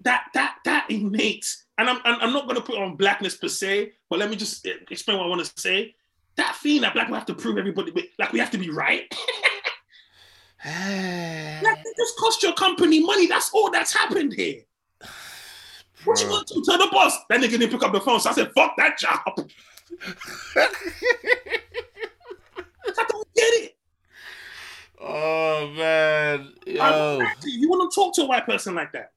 that 0.00 0.24
that 0.32 0.56
that 0.64 0.86
innate, 0.90 1.56
and 1.76 1.90
I'm 1.90 2.00
I'm 2.04 2.20
I'm 2.20 2.32
not 2.32 2.46
gonna 2.46 2.62
put 2.62 2.78
on 2.78 2.96
blackness 2.96 3.36
per 3.36 3.48
se, 3.48 3.92
but 4.08 4.18
let 4.18 4.30
me 4.30 4.36
just 4.36 4.66
eh, 4.66 4.74
explain 4.90 5.18
what 5.18 5.26
I 5.26 5.28
want 5.28 5.44
to 5.44 5.60
say. 5.60 5.94
That 6.36 6.56
feeling 6.56 6.82
that 6.82 6.94
black 6.94 7.06
people 7.06 7.18
have 7.18 7.26
to 7.26 7.34
prove 7.34 7.58
everybody, 7.58 7.92
like 8.18 8.32
we 8.32 8.38
have 8.38 8.50
to 8.52 8.58
be 8.58 8.70
right. 8.70 9.14
Eh. 10.64 11.60
Like, 11.62 11.78
it 11.78 11.96
just 11.96 12.16
cost 12.18 12.42
your 12.42 12.52
company 12.52 13.04
money. 13.04 13.26
That's 13.26 13.50
all 13.52 13.70
that's 13.70 13.92
happened 13.92 14.32
here. 14.32 14.62
What 16.04 16.20
you 16.20 16.26
gonna 16.26 16.44
do? 16.44 16.60
Tell 16.64 16.78
the 16.78 16.88
boss. 16.90 17.16
That 17.28 17.40
nigga 17.40 17.50
didn't 17.50 17.70
pick 17.70 17.80
up 17.84 17.92
the 17.92 18.00
phone, 18.00 18.18
so 18.18 18.30
I 18.30 18.32
said, 18.32 18.50
"Fuck 18.56 18.76
that 18.76 18.98
job." 18.98 19.22
I 20.56 20.68
don't 23.08 23.28
get 23.36 23.52
it. 23.62 23.76
oh 25.00 25.68
man, 25.76 26.52
yo. 26.66 27.20
You 27.44 27.70
want 27.70 27.88
to 27.88 27.94
talk 27.94 28.16
to 28.16 28.22
a 28.22 28.26
white 28.26 28.46
person 28.46 28.74
like 28.74 28.90
that? 28.94 29.12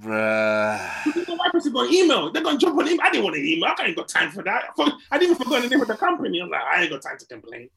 bruh. 0.00 1.04
The 1.26 1.34
white 1.34 1.52
person 1.52 1.72
going 1.72 1.92
email. 1.92 2.30
They're 2.30 2.42
going 2.42 2.58
to 2.58 2.64
jump 2.64 2.78
on 2.78 2.86
email. 2.86 3.00
I 3.02 3.10
didn't 3.10 3.24
want 3.24 3.36
to 3.36 3.42
email. 3.42 3.70
I 3.76 3.84
ain't 3.86 3.96
got 3.96 4.08
time 4.08 4.30
for 4.30 4.42
that. 4.44 4.64
I 4.78 4.92
I 5.10 5.18
didn't 5.18 5.32
even 5.34 5.44
forget 5.44 5.62
the 5.62 5.68
name 5.68 5.80
of 5.80 5.88
the 5.88 5.96
company. 5.96 6.40
I'm 6.40 6.50
like, 6.50 6.62
I 6.62 6.82
ain't 6.82 6.90
got 6.90 7.02
time 7.02 7.18
to 7.18 7.26
complain. 7.26 7.68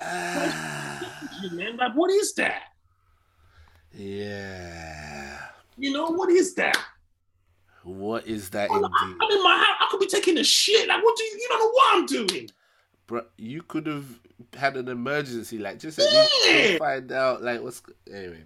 Ah, 0.00 1.00
Man, 1.52 1.76
like, 1.76 1.92
what 1.94 2.10
is 2.10 2.34
that? 2.34 2.62
yeah. 3.94 5.38
You 5.76 5.92
know, 5.92 6.06
what 6.10 6.30
is 6.30 6.54
that? 6.54 6.78
What 7.84 8.26
is 8.26 8.50
that 8.50 8.70
I'm 8.70 8.76
indeed, 8.76 9.16
I'm 9.20 9.30
in 9.30 9.42
my 9.42 9.56
house. 9.56 9.76
I 9.80 9.86
could 9.90 10.00
be 10.00 10.06
taking 10.06 10.38
a 10.38 10.44
shit. 10.44 10.86
Like, 10.88 11.02
what 11.02 11.16
do 11.16 11.24
you? 11.24 11.30
You 11.32 11.48
don't 11.48 11.58
know 11.60 11.70
what 11.70 11.96
I'm 11.96 12.06
doing. 12.06 12.50
bro? 13.06 13.22
You 13.36 13.62
could 13.62 13.86
have 13.86 14.06
had 14.54 14.76
an 14.76 14.88
emergency, 14.88 15.58
like 15.58 15.78
just 15.80 15.98
at 15.98 16.06
Yeah. 16.46 16.78
find 16.78 17.10
out, 17.10 17.42
like 17.42 17.60
what's 17.60 17.82
anyway. 18.12 18.44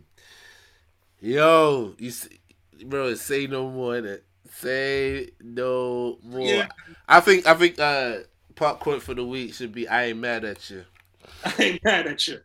Yo, 1.20 1.94
you 1.98 2.10
see, 2.10 2.40
bro, 2.86 3.14
say 3.14 3.46
no 3.46 3.70
more. 3.70 3.94
Innit? 3.94 4.22
Say 4.50 5.30
no 5.42 6.18
more. 6.22 6.46
Yeah. 6.46 6.68
I 7.08 7.20
think 7.20 7.46
I 7.46 7.54
think 7.54 7.78
uh 7.78 8.18
part 8.54 8.80
quote 8.80 9.02
for 9.02 9.12
the 9.14 9.24
week 9.24 9.52
should 9.52 9.72
be 9.72 9.86
I 9.86 10.06
ain't 10.06 10.18
mad 10.18 10.44
at 10.44 10.70
you. 10.70 10.84
I 11.44 11.54
ain't 11.62 11.84
mad 11.84 12.06
at 12.06 12.26
you. 12.26 12.38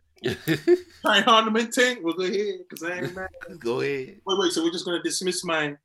Try 1.02 1.20
hard 1.20 1.46
to 1.46 1.50
maintain. 1.50 2.02
We'll 2.02 2.14
go 2.14 2.22
ahead 2.22 2.60
because 2.68 2.82
I 2.88 2.98
ain't 2.98 3.14
mad. 3.14 3.28
Go 3.58 3.80
ahead. 3.80 4.20
Wait, 4.24 4.38
wait. 4.38 4.52
So 4.52 4.62
we're 4.62 4.70
just 4.70 4.84
gonna 4.84 5.02
dismiss 5.02 5.44
mine. 5.44 5.78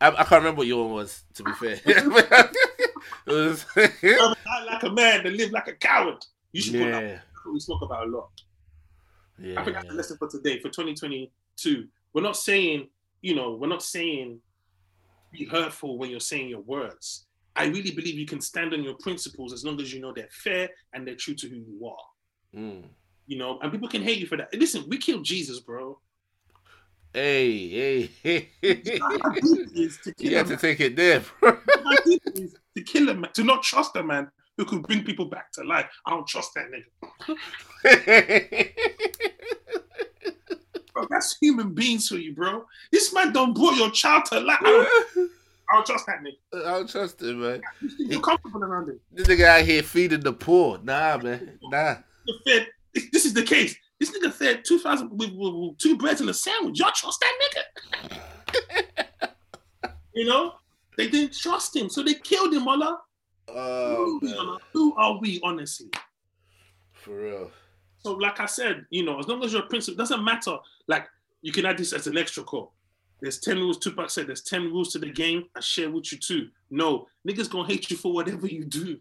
I, 0.00 0.08
I 0.08 0.24
can't 0.24 0.42
remember 0.42 0.58
what 0.58 0.66
your 0.66 0.84
one 0.84 0.94
was, 0.94 1.22
to 1.34 1.44
be 1.44 1.52
fair. 1.52 1.80
it 1.84 2.06
was 3.26 3.66
I 3.76 4.64
like 4.64 4.82
a 4.82 4.90
man 4.90 5.24
to 5.24 5.30
live 5.30 5.50
like 5.52 5.68
a 5.68 5.74
coward. 5.74 6.24
You 6.52 6.62
should 6.62 6.74
put 6.74 6.90
that. 6.92 7.02
yeah, 7.02 7.18
we 7.52 7.60
spoke 7.60 7.82
about 7.82 8.06
a 8.06 8.10
lot. 8.10 8.30
I 9.38 9.62
think 9.62 9.76
that's 9.76 9.88
the 9.88 9.94
lesson 9.94 10.16
for 10.16 10.28
today, 10.28 10.58
for 10.58 10.68
2022. 10.68 11.86
We're 12.12 12.22
not 12.22 12.36
saying, 12.36 12.88
you 13.22 13.36
know, 13.36 13.54
we're 13.54 13.68
not 13.68 13.82
saying 13.82 14.40
be 15.30 15.44
hurtful 15.44 15.98
when 15.98 16.10
you're 16.10 16.20
saying 16.20 16.48
your 16.48 16.60
words. 16.60 17.26
I 17.58 17.66
really 17.66 17.90
believe 17.90 18.16
you 18.16 18.26
can 18.26 18.40
stand 18.40 18.72
on 18.72 18.84
your 18.84 18.94
principles 18.94 19.52
as 19.52 19.64
long 19.64 19.80
as 19.80 19.92
you 19.92 20.00
know 20.00 20.12
they're 20.12 20.28
fair 20.30 20.70
and 20.92 21.06
they're 21.06 21.16
true 21.16 21.34
to 21.34 21.48
who 21.48 21.56
you 21.56 21.86
are. 21.86 22.58
Mm. 22.58 22.84
You 23.26 23.36
know, 23.36 23.58
and 23.60 23.72
people 23.72 23.88
can 23.88 24.02
hate 24.02 24.18
you 24.18 24.26
for 24.26 24.36
that. 24.36 24.54
Listen, 24.54 24.84
we 24.88 24.96
killed 24.96 25.24
Jesus, 25.24 25.58
bro. 25.58 25.98
Hey, 27.12 27.68
hey, 27.68 28.10
hey. 28.22 28.48
How 29.00 29.30
deep 29.30 29.92
to 30.02 30.14
kill 30.14 30.30
you 30.30 30.36
had 30.36 30.46
to 30.46 30.56
take 30.56 30.78
it 30.80 30.94
there, 30.94 31.22
bro. 31.40 31.58
How 31.84 31.96
deep 32.04 32.22
it 32.26 32.38
is 32.38 32.54
to 32.76 32.82
kill 32.82 33.08
a 33.08 33.14
man, 33.14 33.32
to 33.32 33.42
not 33.42 33.64
trust 33.64 33.96
a 33.96 34.04
man 34.04 34.30
who 34.56 34.64
could 34.64 34.82
bring 34.84 35.02
people 35.02 35.26
back 35.26 35.50
to 35.52 35.64
life. 35.64 35.86
I 36.06 36.10
don't 36.10 36.26
trust 36.28 36.52
that 36.54 36.66
nigga. 36.70 36.84
Bro, 40.98 41.06
that's 41.10 41.36
human 41.38 41.74
beings 41.74 42.08
for 42.08 42.16
you, 42.16 42.34
bro. 42.34 42.66
This 42.90 43.14
man 43.14 43.32
don't 43.32 43.54
brought 43.54 43.76
your 43.76 43.90
child 43.90 44.24
to 44.26 44.40
life. 44.40 44.60
I 45.70 45.74
don't, 45.74 45.86
trust 45.86 46.06
that 46.06 46.20
nigga. 46.22 46.66
I 46.66 46.70
don't 46.70 46.88
trust 46.88 47.20
him, 47.20 47.40
man. 47.40 47.60
You 47.98 48.20
comfortable 48.20 48.64
around 48.64 48.88
him. 48.88 49.00
This 49.12 49.26
nigga 49.26 49.44
out 49.44 49.64
here 49.64 49.82
feeding 49.82 50.20
the 50.20 50.32
poor. 50.32 50.78
Nah, 50.82 51.18
man. 51.18 51.58
Nah. 51.64 51.96
The 52.26 52.34
fed, 52.46 52.68
this 53.12 53.26
is 53.26 53.34
the 53.34 53.42
case. 53.42 53.76
This 54.00 54.10
nigga 54.16 54.32
fed 54.32 54.64
2,000 54.64 55.10
with, 55.10 55.30
with, 55.32 55.54
with 55.54 55.78
two 55.78 55.96
breads 55.96 56.20
and 56.20 56.30
a 56.30 56.34
sandwich. 56.34 56.78
Y'all 56.78 56.92
trust 56.94 57.20
that 57.20 57.38
nigga? 58.10 59.30
you 60.14 60.26
know? 60.26 60.54
They 60.96 61.08
didn't 61.08 61.34
trust 61.34 61.76
him, 61.76 61.88
so 61.88 62.02
they 62.02 62.14
killed 62.14 62.52
him, 62.52 62.66
Ola. 62.66 62.98
Oh, 63.48 64.18
Who, 64.20 64.36
are 64.36 64.54
we, 64.54 64.60
Who 64.72 64.96
are 64.96 65.18
we, 65.20 65.40
honestly? 65.42 65.90
For 66.92 67.22
real. 67.22 67.50
So, 67.98 68.12
like 68.14 68.40
I 68.40 68.46
said, 68.46 68.84
you 68.90 69.04
know, 69.04 69.18
as 69.18 69.28
long 69.28 69.42
as 69.44 69.52
you're 69.52 69.62
a 69.62 69.66
principal, 69.66 69.94
it 69.94 69.98
doesn't 69.98 70.24
matter. 70.24 70.56
Like, 70.86 71.06
you 71.40 71.52
can 71.52 71.66
add 71.66 71.78
this 71.78 71.92
as 71.92 72.06
an 72.06 72.18
extra 72.18 72.42
call. 72.42 72.72
There's 73.20 73.38
10 73.40 73.58
rules. 73.58 73.78
Tupac 73.78 74.10
said 74.10 74.26
there's 74.28 74.42
10 74.42 74.64
rules 74.64 74.92
to 74.92 74.98
the 74.98 75.10
game. 75.10 75.44
I 75.56 75.60
share 75.60 75.90
with 75.90 76.12
you 76.12 76.18
too. 76.18 76.48
No, 76.70 77.06
niggas 77.26 77.50
gonna 77.50 77.68
hate 77.68 77.90
you 77.90 77.96
for 77.96 78.12
whatever 78.12 78.46
you 78.46 78.64
do. 78.64 78.98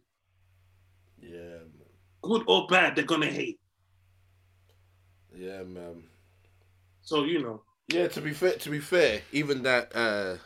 Yeah, 1.22 1.60
man. 1.60 1.89
Good 2.22 2.44
or 2.48 2.68
bad, 2.68 2.95
they're 2.95 3.06
gonna 3.06 3.27
hate. 3.27 3.60
Yeah, 5.35 5.64
man. 5.64 6.03
So, 7.02 7.23
you 7.23 7.41
know, 7.41 7.64
Yeah, 7.89 8.07
to 8.10 8.22
be 8.22 8.34
fair, 8.34 8.53
to 8.53 8.69
be 8.69 8.80
fair, 8.80 9.22
even 9.31 9.64
that 9.64 9.95
uh 9.95 10.38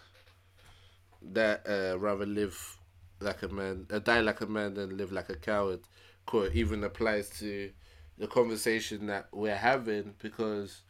that 1.22 1.65
uh 1.68 1.98
rather 1.99 2.26
live 2.26 2.77
like 3.19 3.43
a 3.43 3.48
man, 3.48 3.88
uh, 3.91 3.99
die 3.99 4.22
like 4.22 4.41
a 4.41 4.48
man 4.48 4.73
than 4.73 4.98
live 4.98 5.11
like 5.11 5.30
a 5.30 5.35
coward 5.35 5.81
quote 6.26 6.53
even 6.56 6.84
applies 6.84 7.30
to 7.30 7.72
the 8.18 8.27
conversation 8.27 9.07
that 9.07 9.27
we're 9.31 9.56
having 9.56 10.14
because 10.22 10.81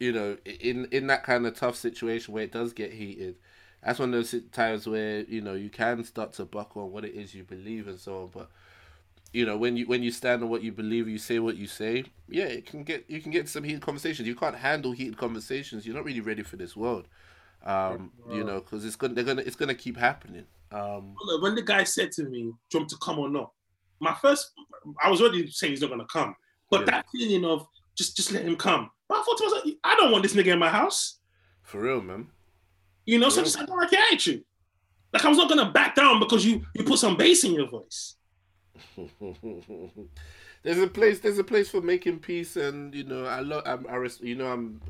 you 0.00 0.12
know 0.12 0.36
in 0.44 0.86
in 0.86 1.06
that 1.06 1.22
kind 1.22 1.46
of 1.46 1.54
tough 1.54 1.76
situation 1.76 2.34
where 2.34 2.42
it 2.42 2.52
does 2.52 2.72
get 2.72 2.92
heated 2.92 3.36
that's 3.84 3.98
one 3.98 4.12
of 4.12 4.14
those 4.14 4.34
times 4.50 4.86
where 4.86 5.20
you 5.20 5.40
know 5.40 5.54
you 5.54 5.70
can 5.70 6.02
start 6.02 6.32
to 6.32 6.44
buckle 6.44 6.82
on 6.82 6.90
what 6.90 7.04
it 7.04 7.14
is 7.14 7.34
you 7.34 7.44
believe 7.44 7.86
and 7.86 8.00
so 8.00 8.22
on 8.22 8.30
but 8.32 8.50
you 9.32 9.46
know 9.46 9.56
when 9.56 9.76
you 9.76 9.86
when 9.86 10.02
you 10.02 10.10
stand 10.10 10.42
on 10.42 10.48
what 10.48 10.62
you 10.62 10.72
believe 10.72 11.08
you 11.08 11.18
say 11.18 11.38
what 11.38 11.56
you 11.56 11.66
say 11.66 12.04
yeah 12.28 12.44
it 12.46 12.66
can 12.66 12.82
get 12.82 13.04
you 13.08 13.20
can 13.20 13.30
get 13.30 13.48
some 13.48 13.62
heated 13.62 13.80
conversations 13.80 14.26
you 14.26 14.34
can't 14.34 14.56
handle 14.56 14.90
heated 14.90 15.16
conversations 15.16 15.86
you're 15.86 15.94
not 15.94 16.04
really 16.04 16.20
ready 16.20 16.42
for 16.42 16.56
this 16.56 16.76
world 16.76 17.06
um 17.64 18.10
you 18.30 18.42
know 18.42 18.60
because 18.60 18.84
it's 18.84 18.96
gonna 18.96 19.14
they're 19.14 19.22
gonna 19.22 19.42
it's 19.42 19.56
gonna 19.56 19.74
keep 19.74 19.96
happening 19.96 20.46
um 20.72 21.14
when 21.40 21.54
the 21.54 21.62
guy 21.62 21.84
said 21.84 22.12
to 22.12 22.24
me, 22.24 22.42
"Do 22.42 22.48
you 22.72 22.80
want 22.80 22.90
to 22.90 22.96
come 23.02 23.18
or 23.18 23.28
not?" 23.28 23.52
My 24.00 24.14
first, 24.14 24.52
I 25.02 25.10
was 25.10 25.20
already 25.20 25.50
saying 25.50 25.72
he's 25.72 25.80
not 25.82 25.90
gonna 25.90 26.06
come, 26.06 26.34
but 26.70 26.80
Yeah. 26.80 26.86
that 26.86 27.06
feeling 27.12 27.44
of 27.44 27.66
just 27.96 28.16
just 28.16 28.32
let 28.32 28.44
him 28.44 28.56
come. 28.56 28.90
But 29.10 29.18
I 29.18 29.22
thought 29.24 29.38
to 29.38 29.44
myself, 29.44 29.64
I 29.84 29.96
don't 29.96 30.12
want 30.12 30.22
this 30.22 30.34
nigga 30.34 30.52
in 30.52 30.58
my 30.60 30.68
house. 30.70 31.18
for 31.62 31.80
real 31.82 32.00
man 32.00 32.28
You 33.06 33.18
know, 33.18 33.28
so 33.28 33.40
Yeah. 33.40 33.44
just 33.44 33.58
I 33.58 33.64
don't 33.66 33.76
like 33.76 33.90
your 33.92 34.00
attitude. 34.02 34.44
Like 35.12 35.24
I 35.24 35.28
was 35.28 35.38
not 35.38 35.48
gonna 35.48 35.70
back 35.72 35.96
down 35.96 36.20
because 36.20 36.46
you 36.46 36.64
you 36.76 36.84
put 36.84 36.98
some 37.00 37.16
bass 37.16 37.42
in 37.44 37.52
your 37.54 37.68
voice. 37.68 38.14
there's 40.62 40.78
a 40.78 40.86
place 40.86 41.20
there's 41.20 41.38
a 41.38 41.44
place 41.44 41.68
for 41.70 41.80
making 41.80 42.18
peace 42.18 42.56
and 42.56 42.94
you 42.94 43.04
know 43.04 43.24
i 43.26 43.40
love 43.40 43.62
i'm 43.66 43.86
I 43.88 43.96
res- 43.96 44.20
you 44.20 44.34
know 44.36 44.46
i'm 44.50 44.80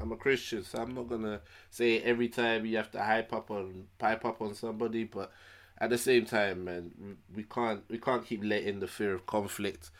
i'm 0.00 0.12
a 0.12 0.16
christian 0.16 0.62
so 0.62 0.78
i'm 0.80 0.94
not 0.94 1.08
gonna 1.08 1.40
say 1.70 2.00
every 2.00 2.28
time 2.28 2.66
you 2.66 2.76
have 2.76 2.90
to 2.92 3.02
hype 3.02 3.32
up 3.32 3.50
on 3.50 3.86
pipe 3.98 4.24
up 4.24 4.40
on 4.42 4.54
somebody 4.54 5.04
but 5.04 5.32
at 5.78 5.90
the 5.90 5.98
same 5.98 6.24
time 6.26 6.64
man 6.64 7.16
we 7.34 7.42
can't 7.44 7.82
we 7.88 7.98
can't 7.98 8.24
keep 8.26 8.44
letting 8.44 8.80
the 8.80 8.86
fear 8.88 9.14
of 9.14 9.26
conflict 9.26 9.90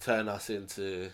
turn 0.00 0.28
us 0.28 0.48
into 0.50 1.10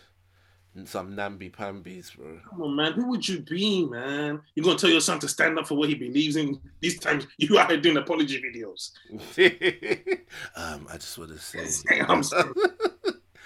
some 0.84 1.14
namby 1.16 1.48
pambies 1.48 2.10
bro 2.10 2.38
Come 2.48 2.62
on, 2.62 2.76
man. 2.76 2.92
Who 2.92 3.08
would 3.08 3.26
you 3.28 3.40
be, 3.40 3.84
man? 3.86 4.40
You're 4.54 4.64
gonna 4.64 4.78
tell 4.78 4.90
your 4.90 5.00
son 5.00 5.18
to 5.20 5.28
stand 5.28 5.58
up 5.58 5.66
for 5.66 5.74
what 5.74 5.88
he 5.88 5.94
believes 5.94 6.36
in. 6.36 6.60
These 6.80 7.00
times 7.00 7.26
you 7.38 7.58
are 7.58 7.76
doing 7.76 7.96
apology 7.96 8.40
videos. 8.40 8.92
um 10.56 10.86
i 10.90 10.94
just 10.94 11.18
want 11.18 11.30
to 11.30 11.38
say 11.38 12.00
I'm 12.00 12.22
sorry. 12.22 12.52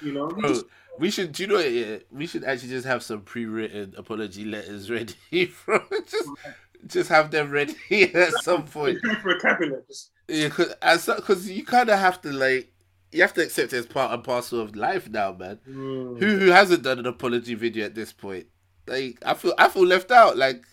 You 0.03 0.13
know, 0.13 0.29
Bro, 0.29 0.61
we 0.99 1.11
should. 1.11 1.33
Do 1.33 1.45
you 1.45 1.49
know? 1.49 1.59
Yeah, 1.59 1.99
we 2.11 2.27
should 2.27 2.45
actually 2.45 2.71
just 2.71 2.87
have 2.87 3.03
some 3.03 3.23
pre-written 3.23 3.95
apology 3.97 4.45
letters 4.45 4.91
ready. 4.91 5.15
Bro. 5.65 5.81
Just, 6.07 6.29
just 6.87 7.09
have 7.09 7.31
them 7.31 7.51
ready 7.51 7.75
at 8.15 8.33
some 8.43 8.65
point. 8.65 8.99
for 9.23 9.31
a 9.31 9.41
cabinet. 9.41 9.91
Yeah, 10.29 10.49
cause 10.49 10.75
because 11.07 11.51
you 11.51 11.65
kind 11.65 11.89
of 11.89 11.99
have 11.99 12.21
to 12.23 12.33
like, 12.33 12.73
you 13.15 13.23
have 13.23 13.33
to 13.35 13.43
accept 13.43 13.73
it 13.73 13.77
as 13.77 13.87
part 13.87 14.13
and 14.13 14.25
parcel 14.25 14.61
of 14.61 14.75
life 14.75 15.09
now, 15.09 15.33
man. 15.33 15.61
Mm. 15.69 16.19
Who 16.19 16.39
who 16.39 16.47
hasn't 16.49 16.83
done 16.83 16.99
an 16.99 17.07
apology 17.07 17.55
video 17.55 17.87
at 17.87 17.95
this 17.95 18.13
point? 18.13 18.47
Like, 18.87 19.19
I 19.25 19.35
feel 19.35 19.55
I 19.57 19.69
feel 19.69 19.87
left 19.87 20.11
out. 20.11 20.37
Like, 20.37 20.65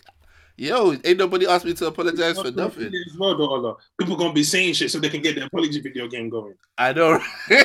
yo, 0.56 0.92
ain't 1.04 1.18
nobody 1.18 1.46
asked 1.46 1.64
me 1.64 1.74
to 1.74 1.86
apologize 1.86 2.40
for 2.40 2.50
nothing. 2.50 2.86
As 2.86 3.16
well, 3.16 3.36
though, 3.36 3.48
Ola. 3.48 3.76
People 3.98 4.16
gonna 4.16 4.32
be 4.32 4.42
saying 4.42 4.74
shit 4.74 4.90
so 4.90 4.98
they 4.98 5.08
can 5.08 5.22
get 5.22 5.36
the 5.36 5.46
apology 5.46 5.80
video 5.80 6.08
game 6.08 6.28
going. 6.28 6.54
I 6.76 6.92
know. 6.92 7.20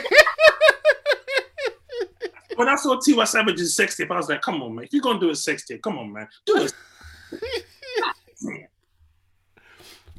When 2.56 2.68
I 2.68 2.76
saw 2.76 2.98
Tiwa 2.98 3.28
Savage's 3.28 3.76
sex 3.76 3.96
tape, 3.96 4.10
I 4.10 4.18
was 4.18 4.30
like, 4.30 4.42
"Come 4.42 4.64
on, 4.64 4.74
man! 4.74 4.86
If 4.86 4.94
you're 4.94 5.04
gonna 5.04 5.20
do 5.20 5.30
a 5.30 5.36
sex 5.36 5.64
tape, 5.64 5.80
come 5.84 6.00
on, 6.00 6.12
man, 6.12 6.28
do 6.44 6.58
it." 6.58 6.74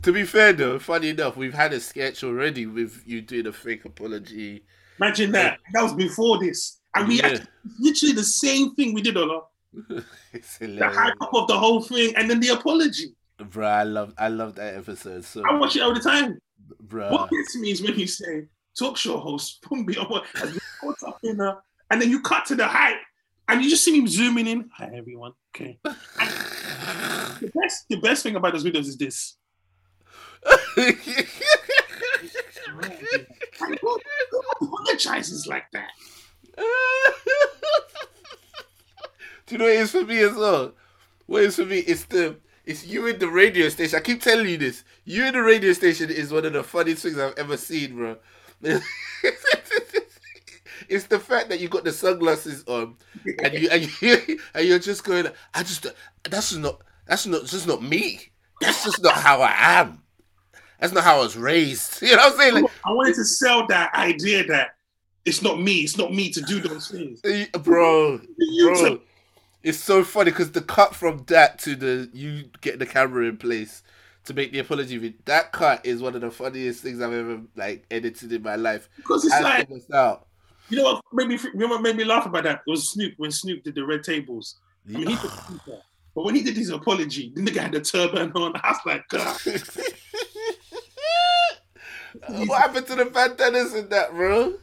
to 0.02 0.12
be 0.12 0.24
fair 0.24 0.52
though, 0.52 0.78
funny 0.78 1.10
enough, 1.10 1.36
we've 1.36 1.54
had 1.54 1.72
a 1.72 1.80
sketch 1.80 2.24
already 2.24 2.66
with 2.66 3.02
you 3.06 3.20
doing 3.22 3.46
a 3.46 3.52
fake 3.52 3.84
apology. 3.84 4.64
Imagine 5.00 5.32
that. 5.32 5.58
That 5.74 5.82
was 5.82 5.94
before 5.94 6.38
this, 6.38 6.80
and 6.94 7.06
we 7.08 7.16
Yeah. 7.20 7.26
actually, 7.28 7.46
literally 7.78 8.14
the 8.14 8.24
same 8.24 8.74
thing 8.74 8.94
we 8.94 9.02
did, 9.02 9.16
Ola. 9.16 9.42
it's 10.32 10.58
The 10.58 10.90
hype 10.92 11.14
up 11.20 11.32
of 11.34 11.46
the 11.48 11.58
whole 11.58 11.82
thing, 11.82 12.14
and 12.16 12.28
then 12.28 12.40
the 12.40 12.48
apology. 12.48 13.14
Bro, 13.38 13.66
I 13.68 13.84
love 13.84 14.14
I 14.18 14.28
love 14.28 14.56
that 14.56 14.74
episode 14.74 15.24
so 15.24 15.44
I 15.48 15.54
watch 15.56 15.76
it 15.76 15.82
all 15.82 15.94
the 15.94 16.00
time. 16.00 16.38
bro. 16.80 17.10
What 17.12 17.30
gets 17.30 17.56
me 17.56 17.70
is 17.70 17.80
when 17.82 17.96
you 17.96 18.06
say 18.08 18.46
talk 18.76 18.96
show 18.96 19.18
host, 19.18 19.62
Pumbi, 19.62 19.94
has 20.34 20.50
been 20.50 20.58
caught 20.80 20.96
up 21.06 21.18
in 21.22 21.40
a, 21.40 21.58
and 21.90 22.02
then 22.02 22.10
you 22.10 22.20
cut 22.20 22.46
to 22.46 22.56
the 22.56 22.66
hype, 22.66 22.96
and 23.48 23.62
you 23.62 23.70
just 23.70 23.84
see 23.84 24.00
me 24.00 24.06
zooming 24.08 24.46
in. 24.48 24.68
Hi 24.74 24.90
everyone. 24.94 25.32
Okay. 25.54 25.78
The 27.40 27.52
best, 27.54 27.84
the 27.88 28.00
best 28.00 28.22
thing 28.24 28.34
about 28.34 28.52
those 28.52 28.64
videos 28.64 28.86
is 28.88 28.96
this. 28.96 29.36
Who, 30.74 30.92
who 34.30 34.42
apologizes 34.60 35.46
like 35.46 35.70
that? 35.72 35.90
Do 39.46 39.54
you 39.54 39.58
know 39.58 39.64
what 39.64 39.74
it 39.74 39.80
is 39.80 39.90
for 39.90 40.04
me 40.04 40.18
as 40.18 40.34
well? 40.34 40.74
What 41.26 41.42
is 41.42 41.56
for 41.56 41.64
me? 41.64 41.78
It's 41.78 42.04
the 42.04 42.36
it's 42.64 42.86
you 42.86 43.06
in 43.06 43.18
the 43.18 43.28
radio 43.28 43.68
station. 43.70 43.98
I 43.98 44.02
keep 44.02 44.20
telling 44.22 44.46
you 44.46 44.58
this. 44.58 44.84
You 45.04 45.24
in 45.24 45.32
the 45.32 45.42
radio 45.42 45.72
station 45.72 46.10
is 46.10 46.30
one 46.32 46.44
of 46.44 46.52
the 46.52 46.62
funniest 46.62 47.02
things 47.02 47.18
I've 47.18 47.38
ever 47.38 47.56
seen, 47.56 47.96
bro. 47.96 48.16
it's 50.90 51.06
the 51.06 51.18
fact 51.18 51.48
that 51.48 51.60
you 51.60 51.68
got 51.68 51.84
the 51.84 51.92
sunglasses 51.92 52.64
on 52.66 52.96
and 53.42 53.54
you 53.54 53.70
and 53.70 54.02
you 54.02 54.38
and 54.54 54.66
you're 54.68 54.78
just 54.78 55.04
going. 55.04 55.28
I 55.54 55.62
just 55.62 55.86
that's 56.28 56.54
not 56.54 56.82
that's 57.06 57.26
not 57.26 57.46
just 57.46 57.66
not 57.66 57.82
me. 57.82 58.20
That's 58.60 58.84
just 58.84 59.02
not 59.02 59.14
how 59.14 59.40
I 59.40 59.54
am. 59.80 60.02
That's 60.78 60.92
not 60.92 61.04
how 61.04 61.16
I 61.16 61.20
was 61.20 61.36
raised. 61.36 62.02
You 62.08 62.16
know 62.16 62.24
what 62.24 62.32
I'm 62.32 62.38
saying? 62.38 62.54
Like, 62.62 62.72
I 62.86 62.92
wanted 62.92 63.14
to 63.16 63.24
sell 63.24 63.66
that 63.66 63.94
idea 63.94 64.44
that 64.46 64.76
it's 65.24 65.42
not 65.42 65.60
me, 65.60 65.80
it's 65.80 65.98
not 65.98 66.12
me 66.12 66.30
to 66.30 66.40
do 66.42 66.60
those 66.60 66.88
things. 66.88 67.20
Bro, 67.52 68.20
bro, 68.56 69.00
it's 69.62 69.78
so 69.78 70.04
funny 70.04 70.30
because 70.30 70.52
the 70.52 70.62
cut 70.62 70.94
from 70.94 71.24
that 71.26 71.58
to 71.60 71.74
the 71.74 72.08
you 72.12 72.44
get 72.60 72.78
the 72.78 72.86
camera 72.86 73.26
in 73.26 73.36
place 73.36 73.82
to 74.24 74.34
make 74.34 74.52
the 74.52 74.60
apology 74.60 74.96
video. 74.96 75.18
That 75.24 75.52
cut 75.52 75.84
is 75.84 76.00
one 76.00 76.14
of 76.14 76.20
the 76.20 76.30
funniest 76.30 76.82
things 76.82 77.02
I've 77.02 77.12
ever 77.12 77.40
like 77.56 77.84
edited 77.90 78.32
in 78.32 78.42
my 78.42 78.56
life. 78.56 78.88
because 78.96 79.24
it's 79.24 79.34
Has 79.34 79.42
like 79.42 79.68
out. 79.92 80.22
Oh. 80.22 80.26
you 80.68 80.76
know 80.78 80.84
what 80.84 81.02
made 81.12 81.28
me 81.28 81.38
you 81.52 81.58
know 81.60 81.68
what 81.68 81.82
made 81.82 81.96
me 81.96 82.04
laugh 82.04 82.26
about 82.26 82.44
that? 82.44 82.62
It 82.66 82.70
was 82.70 82.90
Snoop 82.90 83.14
when 83.16 83.30
Snoop 83.30 83.64
did 83.64 83.74
the 83.74 83.84
red 83.84 84.04
tables. 84.04 84.56
I 84.88 84.92
mean, 84.92 85.08
he 85.08 85.14
that. 85.14 85.82
But 86.14 86.24
when 86.24 86.34
he 86.34 86.42
did 86.42 86.56
his 86.56 86.70
apology, 86.70 87.32
the 87.34 87.42
nigga 87.42 87.60
had 87.60 87.72
the 87.72 87.80
turban 87.80 88.32
on. 88.32 88.52
I 88.62 88.70
was 88.70 88.80
like, 88.86 89.08
God. 89.08 89.38
What 92.30 92.60
happened 92.62 92.86
to 92.88 92.94
the 92.96 93.04
bandanas 93.06 93.74
in 93.74 93.88
that, 93.90 94.12
bro? 94.12 94.54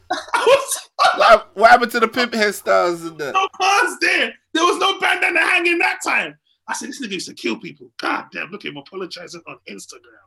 What, 1.16 1.50
what 1.54 1.70
happened 1.70 1.92
to 1.92 2.00
the 2.00 2.08
pimp 2.08 2.32
hairstyles 2.32 3.06
in 3.08 3.16
that? 3.18 3.32
no 3.34 3.48
cars 3.56 3.96
there. 4.00 4.32
There 4.54 4.64
was 4.64 4.78
no 4.78 4.98
bandana 4.98 5.40
hanging 5.40 5.78
that 5.78 5.98
time. 6.04 6.36
I 6.68 6.74
said, 6.74 6.88
this 6.88 7.00
nigga 7.02 7.12
used 7.12 7.28
to 7.28 7.34
kill 7.34 7.58
people. 7.58 7.90
God 7.98 8.26
damn, 8.32 8.50
look 8.50 8.64
at 8.64 8.70
him 8.70 8.76
apologizing 8.76 9.42
on 9.46 9.56
Instagram. 9.68 10.24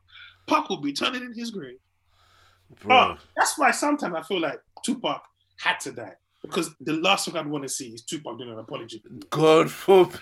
Pac 0.48 0.70
will 0.70 0.82
be 0.82 0.94
turning 0.94 1.24
in 1.24 1.34
his 1.34 1.52
grave. 1.52 1.78
Bro, 2.82 2.96
Oh, 2.96 3.18
that's 3.36 3.58
why 3.58 3.72
sometimes 3.72 4.16
I 4.16 4.22
feel 4.24 4.40
like 4.40 4.60
Tupac 4.84 5.22
had 5.58 5.80
to 5.82 5.92
die. 5.92 6.14
Because 6.42 6.74
the 6.80 6.94
last 6.94 7.26
thing 7.26 7.36
I'd 7.36 7.48
want 7.48 7.64
to 7.64 7.70
see 7.70 7.90
is 7.90 8.04
Tupac 8.04 8.38
doing 8.38 8.52
an 8.52 8.60
apology. 8.60 9.04
God 9.30 9.70
forbid. 9.70 10.20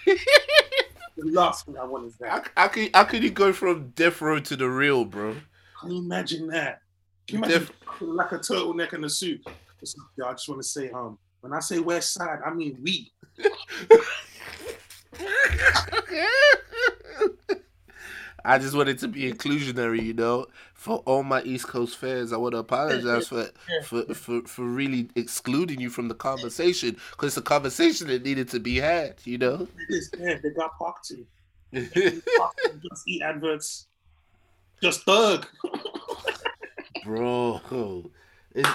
The 1.17 1.25
last 1.31 1.65
thing 1.65 1.77
I 1.77 1.83
want 1.85 2.05
is 2.07 2.17
How, 2.23 2.39
that. 2.39 2.49
how, 2.55 2.67
can, 2.67 2.89
how 2.93 3.03
can 3.03 3.21
you 3.23 3.29
go 3.31 3.51
from 3.53 3.89
death 3.91 4.21
row 4.21 4.39
to 4.39 4.55
the 4.55 4.69
real, 4.69 5.05
bro? 5.05 5.35
Can 5.81 5.91
you 5.91 5.99
imagine 6.03 6.47
that? 6.47 6.81
You 7.29 7.41
Def- 7.41 7.71
like 7.99 8.31
a 8.31 8.39
turtleneck 8.39 8.93
and 8.93 9.03
a 9.05 9.09
suit? 9.09 9.45
Yo, 10.17 10.25
I 10.25 10.31
just 10.31 10.47
want 10.47 10.61
to 10.61 10.67
say, 10.67 10.89
um, 10.91 11.17
when 11.41 11.53
I 11.53 11.59
say 11.59 11.79
West 11.79 12.13
Side, 12.13 12.39
I 12.45 12.53
mean 12.53 12.77
we. 12.81 13.11
I 18.45 18.59
just 18.59 18.75
wanted 18.75 18.97
to 18.99 19.09
be 19.09 19.29
inclusionary, 19.29 20.01
you 20.01 20.13
know. 20.13 20.47
For 20.73 20.97
all 20.99 21.23
my 21.23 21.41
East 21.41 21.67
Coast 21.67 21.97
fans, 21.97 22.31
I 22.31 22.37
want 22.37 22.53
to 22.53 22.59
apologize 22.59 23.27
for 23.27 23.49
for, 23.83 24.13
for, 24.13 24.41
for 24.43 24.63
really 24.63 25.09
excluding 25.15 25.81
you 25.81 25.89
from 25.89 26.07
the 26.07 26.15
conversation 26.15 26.95
because 27.11 27.31
it's 27.31 27.37
a 27.37 27.41
conversation 27.41 28.07
that 28.07 28.23
needed 28.23 28.47
to 28.49 28.59
be 28.61 28.77
had, 28.77 29.15
you 29.25 29.37
know. 29.37 29.67
They 29.89 30.49
got 30.55 30.71
too. 31.03 31.25
Pac 31.73 31.83
just 32.89 33.07
eat 33.07 33.21
adverts. 33.21 33.87
Just 34.81 35.03
thug. 35.03 35.45
Bro, 37.07 38.11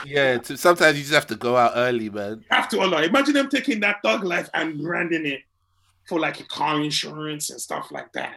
yeah, 0.07 0.39
to, 0.39 0.57
sometimes 0.57 0.97
you 0.97 1.03
just 1.03 1.15
have 1.15 1.27
to 1.27 1.37
go 1.37 1.57
out 1.57 1.73
early, 1.75 2.09
man. 2.09 2.45
have 2.51 2.69
to 2.71 2.81
Ola. 2.81 3.03
Imagine 3.03 3.35
them 3.35 3.49
taking 3.49 3.81
that 3.81 4.03
dog 4.03 4.25
life 4.25 4.49
and 4.55 4.81
branding 4.81 5.27
it 5.27 5.41
for 6.09 6.19
like 6.19 6.47
car 6.49 6.81
insurance 6.81 7.51
and 7.51 7.61
stuff 7.61 7.91
like 7.91 8.13
that. 8.13 8.37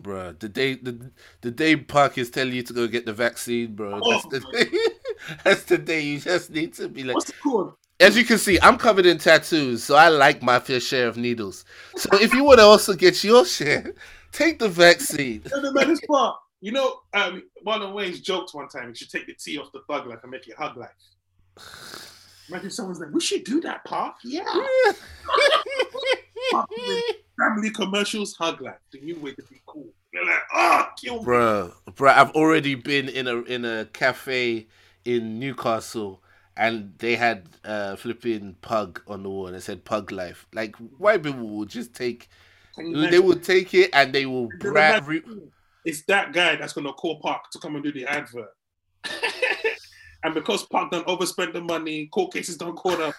Bruh, 0.00 0.38
the 0.38 0.48
day 0.48 0.74
the 0.74 1.10
the 1.40 1.50
day 1.50 1.76
Pac 1.76 2.18
is 2.18 2.30
telling 2.30 2.54
you 2.54 2.62
to 2.62 2.72
go 2.72 2.86
get 2.86 3.04
the 3.04 3.12
vaccine, 3.12 3.74
bro. 3.74 4.00
Oh. 4.02 4.10
That's 4.12 4.26
the 4.26 4.40
day. 4.52 4.78
That's 5.44 5.62
the 5.64 5.78
day 5.78 6.00
you 6.00 6.20
just 6.20 6.50
need 6.50 6.74
to 6.74 6.88
be 6.88 7.02
like. 7.04 7.16
What's 7.16 7.32
called? 7.32 7.74
As 7.98 8.16
you 8.16 8.24
can 8.24 8.38
see, 8.38 8.58
I'm 8.62 8.78
covered 8.78 9.04
in 9.04 9.18
tattoos, 9.18 9.84
so 9.84 9.94
I 9.94 10.08
like 10.08 10.42
my 10.42 10.58
fair 10.58 10.80
share 10.80 11.06
of 11.06 11.18
needles. 11.18 11.66
So 11.96 12.08
if 12.14 12.32
you 12.32 12.44
want 12.44 12.60
to 12.60 12.64
also 12.64 12.94
get 12.94 13.22
your 13.22 13.44
share, 13.44 13.92
take 14.32 14.58
the 14.58 14.70
vaccine. 14.70 15.42
You 16.60 16.72
know 16.72 17.00
the 17.12 17.20
maddest 17.22 17.44
part? 17.64 17.64
You 17.64 17.72
um, 17.72 17.90
Marlon 17.90 17.94
Wayans 17.94 18.22
joked 18.22 18.54
one 18.54 18.68
time, 18.68 18.88
you 18.88 18.94
should 18.94 19.10
take 19.10 19.26
the 19.26 19.34
T 19.34 19.58
off 19.58 19.72
the 19.72 19.80
thug 19.88 20.06
life 20.06 20.18
and 20.22 20.30
make 20.30 20.46
it 20.48 20.56
hug 20.56 20.76
life. 20.76 20.90
Imagine 22.48 22.70
someone's 22.70 23.00
like, 23.00 23.10
we 23.12 23.20
should 23.20 23.44
do 23.44 23.60
that, 23.60 23.84
Pac. 23.84 24.14
Yeah. 24.24 24.44
Family 27.38 27.70
commercials, 27.70 28.34
hug 28.34 28.60
life. 28.60 28.78
The 28.92 29.00
new 29.00 29.18
way 29.20 29.32
to 29.32 29.42
be 29.44 29.60
cool. 29.66 29.88
You're 30.12 30.26
like, 30.26 30.42
oh, 30.52 30.86
kill 31.00 31.18
me. 31.20 31.24
Bruh, 31.24 31.72
bruh, 31.90 32.14
I've 32.14 32.32
already 32.32 32.74
been 32.74 33.08
in 33.08 33.28
a 33.28 33.42
in 33.42 33.64
a 33.64 33.86
cafe 33.92 34.66
in 35.04 35.38
Newcastle 35.38 36.22
and 36.56 36.92
they 36.98 37.14
had 37.16 37.48
uh 37.64 37.96
flipping 37.96 38.56
pug 38.60 39.00
on 39.06 39.22
the 39.22 39.30
wall 39.30 39.46
and 39.46 39.56
it 39.56 39.62
said 39.62 39.84
pug 39.84 40.10
life. 40.10 40.46
Like 40.52 40.76
white 40.98 41.22
people 41.22 41.48
will 41.48 41.66
just 41.66 41.94
take 41.94 42.28
they 42.76 42.84
imagine? 42.84 43.24
will 43.24 43.38
take 43.38 43.72
it 43.74 43.90
and 43.92 44.12
they 44.12 44.26
will 44.26 44.48
Can 44.48 44.60
you 44.66 44.72
brand 44.72 45.06
imagine? 45.06 45.52
It's 45.84 46.02
that 46.06 46.32
guy 46.32 46.56
that's 46.56 46.72
gonna 46.72 46.92
call 46.92 47.20
Pac 47.20 47.50
to 47.52 47.58
come 47.58 47.74
and 47.74 47.84
do 47.84 47.92
the 47.92 48.06
advert. 48.06 48.50
and 50.24 50.34
because 50.34 50.66
Pac 50.66 50.90
done 50.90 51.04
overspent 51.06 51.52
the 51.52 51.60
money, 51.60 52.06
court 52.06 52.32
cases 52.32 52.56
done 52.56 52.74
caught 52.76 53.00
up. 53.00 53.14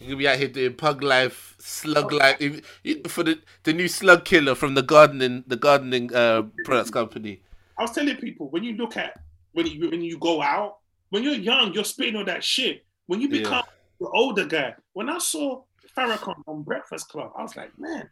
You 0.00 0.10
could 0.10 0.18
be 0.18 0.28
out 0.28 0.38
here 0.38 0.46
doing 0.48 0.74
pug 0.74 1.02
life, 1.02 1.56
slug 1.58 2.12
life 2.12 2.36
if- 2.38 2.80
if- 2.84 3.10
for 3.10 3.24
the 3.24 3.40
the 3.64 3.72
new 3.72 3.88
slug 3.88 4.24
killer 4.24 4.54
from 4.54 4.74
the 4.74 4.82
gardening 4.82 5.42
the 5.48 5.56
gardening 5.56 6.14
uh 6.14 6.42
products 6.64 6.90
company. 6.90 7.42
I 7.76 7.82
was 7.82 7.90
telling 7.90 8.16
people 8.16 8.48
when 8.50 8.62
you 8.62 8.74
look 8.76 8.96
at 8.96 9.18
when 9.52 9.66
you 9.66 9.90
when 9.90 10.00
you 10.00 10.16
go 10.18 10.40
out, 10.40 10.76
when 11.10 11.24
you're 11.24 11.34
young, 11.34 11.72
you're 11.74 11.84
spitting 11.84 12.16
all 12.16 12.24
that 12.26 12.44
shit. 12.44 12.84
When 13.06 13.20
you 13.20 13.28
Yeah. 13.28 13.38
become 13.38 13.64
the 14.00 14.08
older 14.08 14.44
guy, 14.46 14.74
when 14.92 15.08
I 15.10 15.18
saw 15.18 15.64
Farrakhan 15.96 16.42
on 16.46 16.62
Breakfast 16.62 17.08
Club, 17.08 17.32
I 17.36 17.42
was 17.42 17.56
like, 17.56 17.76
man, 17.76 18.08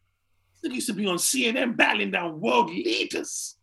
this 0.62 0.72
used 0.72 0.86
to 0.88 0.94
be 0.94 1.06
on 1.06 1.16
CNN 1.16 1.76
battling 1.76 2.10
down 2.10 2.40
world 2.40 2.70
leaders. 2.70 3.56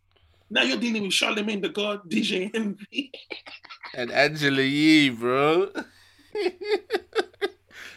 Now 0.49 0.63
you're 0.63 0.77
dealing 0.77 1.03
with 1.03 1.13
Charlemagne 1.13 1.61
the 1.61 1.69
God, 1.69 2.09
DJ 2.09 2.51
Envy. 2.53 3.11
And 3.95 4.11
Angela 4.11 4.63
Yee, 4.63 5.11
bro. 5.11 5.69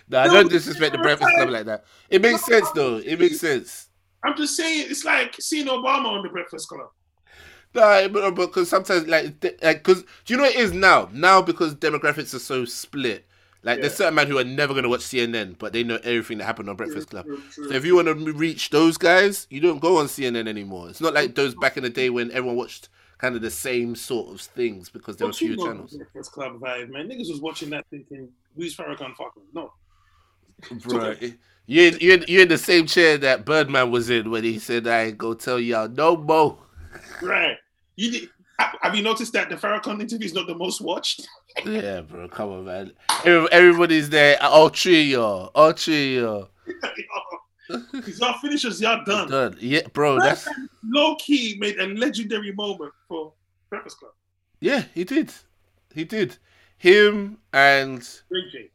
no, 0.09 0.19
I 0.19 0.27
don't 0.29 0.51
disrespect 0.51 0.93
the 0.93 0.99
Breakfast 0.99 1.31
Club 1.37 1.49
like 1.49 1.65
that. 1.65 1.85
It 2.11 2.21
makes 2.21 2.45
sense 2.45 2.71
though. 2.73 2.97
It 2.99 3.19
makes 3.19 3.41
sense. 3.41 3.89
I'm 4.23 4.37
just 4.37 4.57
saying, 4.57 4.89
it's 4.91 5.07
like 5.07 5.35
seeing 5.41 5.69
Obama 5.69 6.09
on 6.09 6.23
the 6.23 6.29
Breakfast 6.29 6.69
Club. 6.69 6.89
No, 7.75 8.09
but 8.09 8.35
because 8.35 8.69
sometimes 8.69 9.07
like 9.07 9.43
like 9.63 9.85
because 9.85 10.03
do 10.25 10.35
you 10.35 10.37
know 10.37 10.45
what 10.45 10.55
it 10.55 10.61
is 10.61 10.73
now? 10.73 11.09
Now 11.13 11.43
because 11.43 11.75
demographics 11.75 12.35
are 12.35 12.39
so 12.39 12.65
split. 12.65 13.27
Like 13.67 13.81
there's 13.81 13.93
Yeah. 13.95 13.97
certain 13.97 14.15
men 14.15 14.29
who 14.29 14.39
are 14.39 14.45
never 14.45 14.73
gonna 14.75 14.89
watch 14.89 15.01
CNN, 15.01 15.57
but 15.59 15.73
they 15.73 15.83
know 15.83 15.97
everything 16.05 16.39
that 16.39 16.45
happened 16.45 16.71
on 16.71 16.77
Breakfast 16.77 17.11
Club. 17.11 17.27
True, 17.27 17.43
true. 17.53 17.69
So 17.69 17.75
if 17.75 17.85
you 17.85 17.97
want 17.97 18.07
to 18.07 18.15
reach 18.33 18.71
those 18.71 18.97
guys, 18.97 19.47
you 19.51 19.61
don't 19.61 19.81
go 19.81 19.99
on 19.99 20.07
CNN 20.07 20.47
anymore. 20.49 20.89
It's 20.89 21.01
not 21.01 21.13
like 21.15 21.35
those 21.35 21.55
back 21.57 21.77
in 21.77 21.83
the 21.83 21.91
day 21.91 22.09
when 22.09 22.31
everyone 22.31 22.57
watched 22.57 22.89
kind 23.19 23.35
of 23.35 23.43
the 23.43 23.51
same 23.51 23.97
sort 23.97 24.33
of 24.33 24.41
things 24.41 24.89
because 24.89 25.17
there 25.17 25.27
were 25.27 25.33
you 25.41 25.55
fewer 25.57 25.67
channels. 25.67 25.97
Breakfast 25.97 26.31
Club 26.33 26.61
vibe, 26.61 26.91
man. 26.91 27.09
Niggas 27.09 27.29
was 27.31 27.41
watching 27.41 27.71
that 27.71 27.85
thinking, 27.91 28.29
who's 28.55 28.77
Farrakhan 28.77 29.17
fucking? 29.17 29.43
No. 29.53 29.73
Right. 30.87 31.35
You're, 31.67 31.87
in- 31.93 31.99
you're, 32.01 32.19
you're 32.29 32.43
in 32.43 32.49
the 32.49 32.59
same 32.59 32.87
chair 32.87 33.19
that 33.19 33.45
Birdman 33.45 33.91
was 33.91 34.11
in 34.11 34.31
when 34.31 34.45
he 34.45 34.59
said, 34.61 34.87
I 34.87 35.05
ain't 35.07 35.19
go 35.19 35.35
tell 35.35 35.59
y'all 35.59 35.89
no 35.89 36.17
more. 36.17 36.57
Right. 37.21 37.57
You 37.97 38.11
did, 38.13 38.29
have 38.59 38.95
you 38.95 39.03
noticed 39.03 39.33
that 39.35 39.49
the 39.49 39.57
Farrakhan 39.57 40.01
interview 40.01 40.27
is 40.27 40.35
not 40.35 40.47
the 40.47 40.55
most 40.55 40.81
watched? 40.81 41.27
Yeah, 41.65 42.01
bro, 42.03 42.29
come 42.29 42.51
on, 42.51 42.65
man. 42.65 42.93
Everybody's 43.25 44.09
there. 44.11 44.43
All 44.43 44.69
three 44.69 45.03
y'all. 45.13 45.51
All 45.55 45.73
three 45.73 46.19
y'all. 46.21 46.49
Because 47.69 48.21
y'all 48.21 48.39
finishers, 48.39 48.81
y'all 48.81 49.03
done. 49.05 49.29
Done. 49.31 49.57
Yeah, 49.61 49.81
bro, 49.93 50.19
that's. 50.21 50.47
Low 50.85 51.17
key 51.17 51.57
made 51.59 51.79
a 51.79 51.87
legendary 51.87 52.53
moment 52.53 52.93
for 53.09 53.33
Breakfast 53.71 53.99
Club. 53.99 54.13
Yeah, 54.61 54.85
he 54.95 55.05
did. 55.05 55.33
He 55.95 56.05
did. 56.05 56.37
Him 56.79 57.39
and 57.53 58.09
Ray 58.31 58.43
J. 58.53 58.71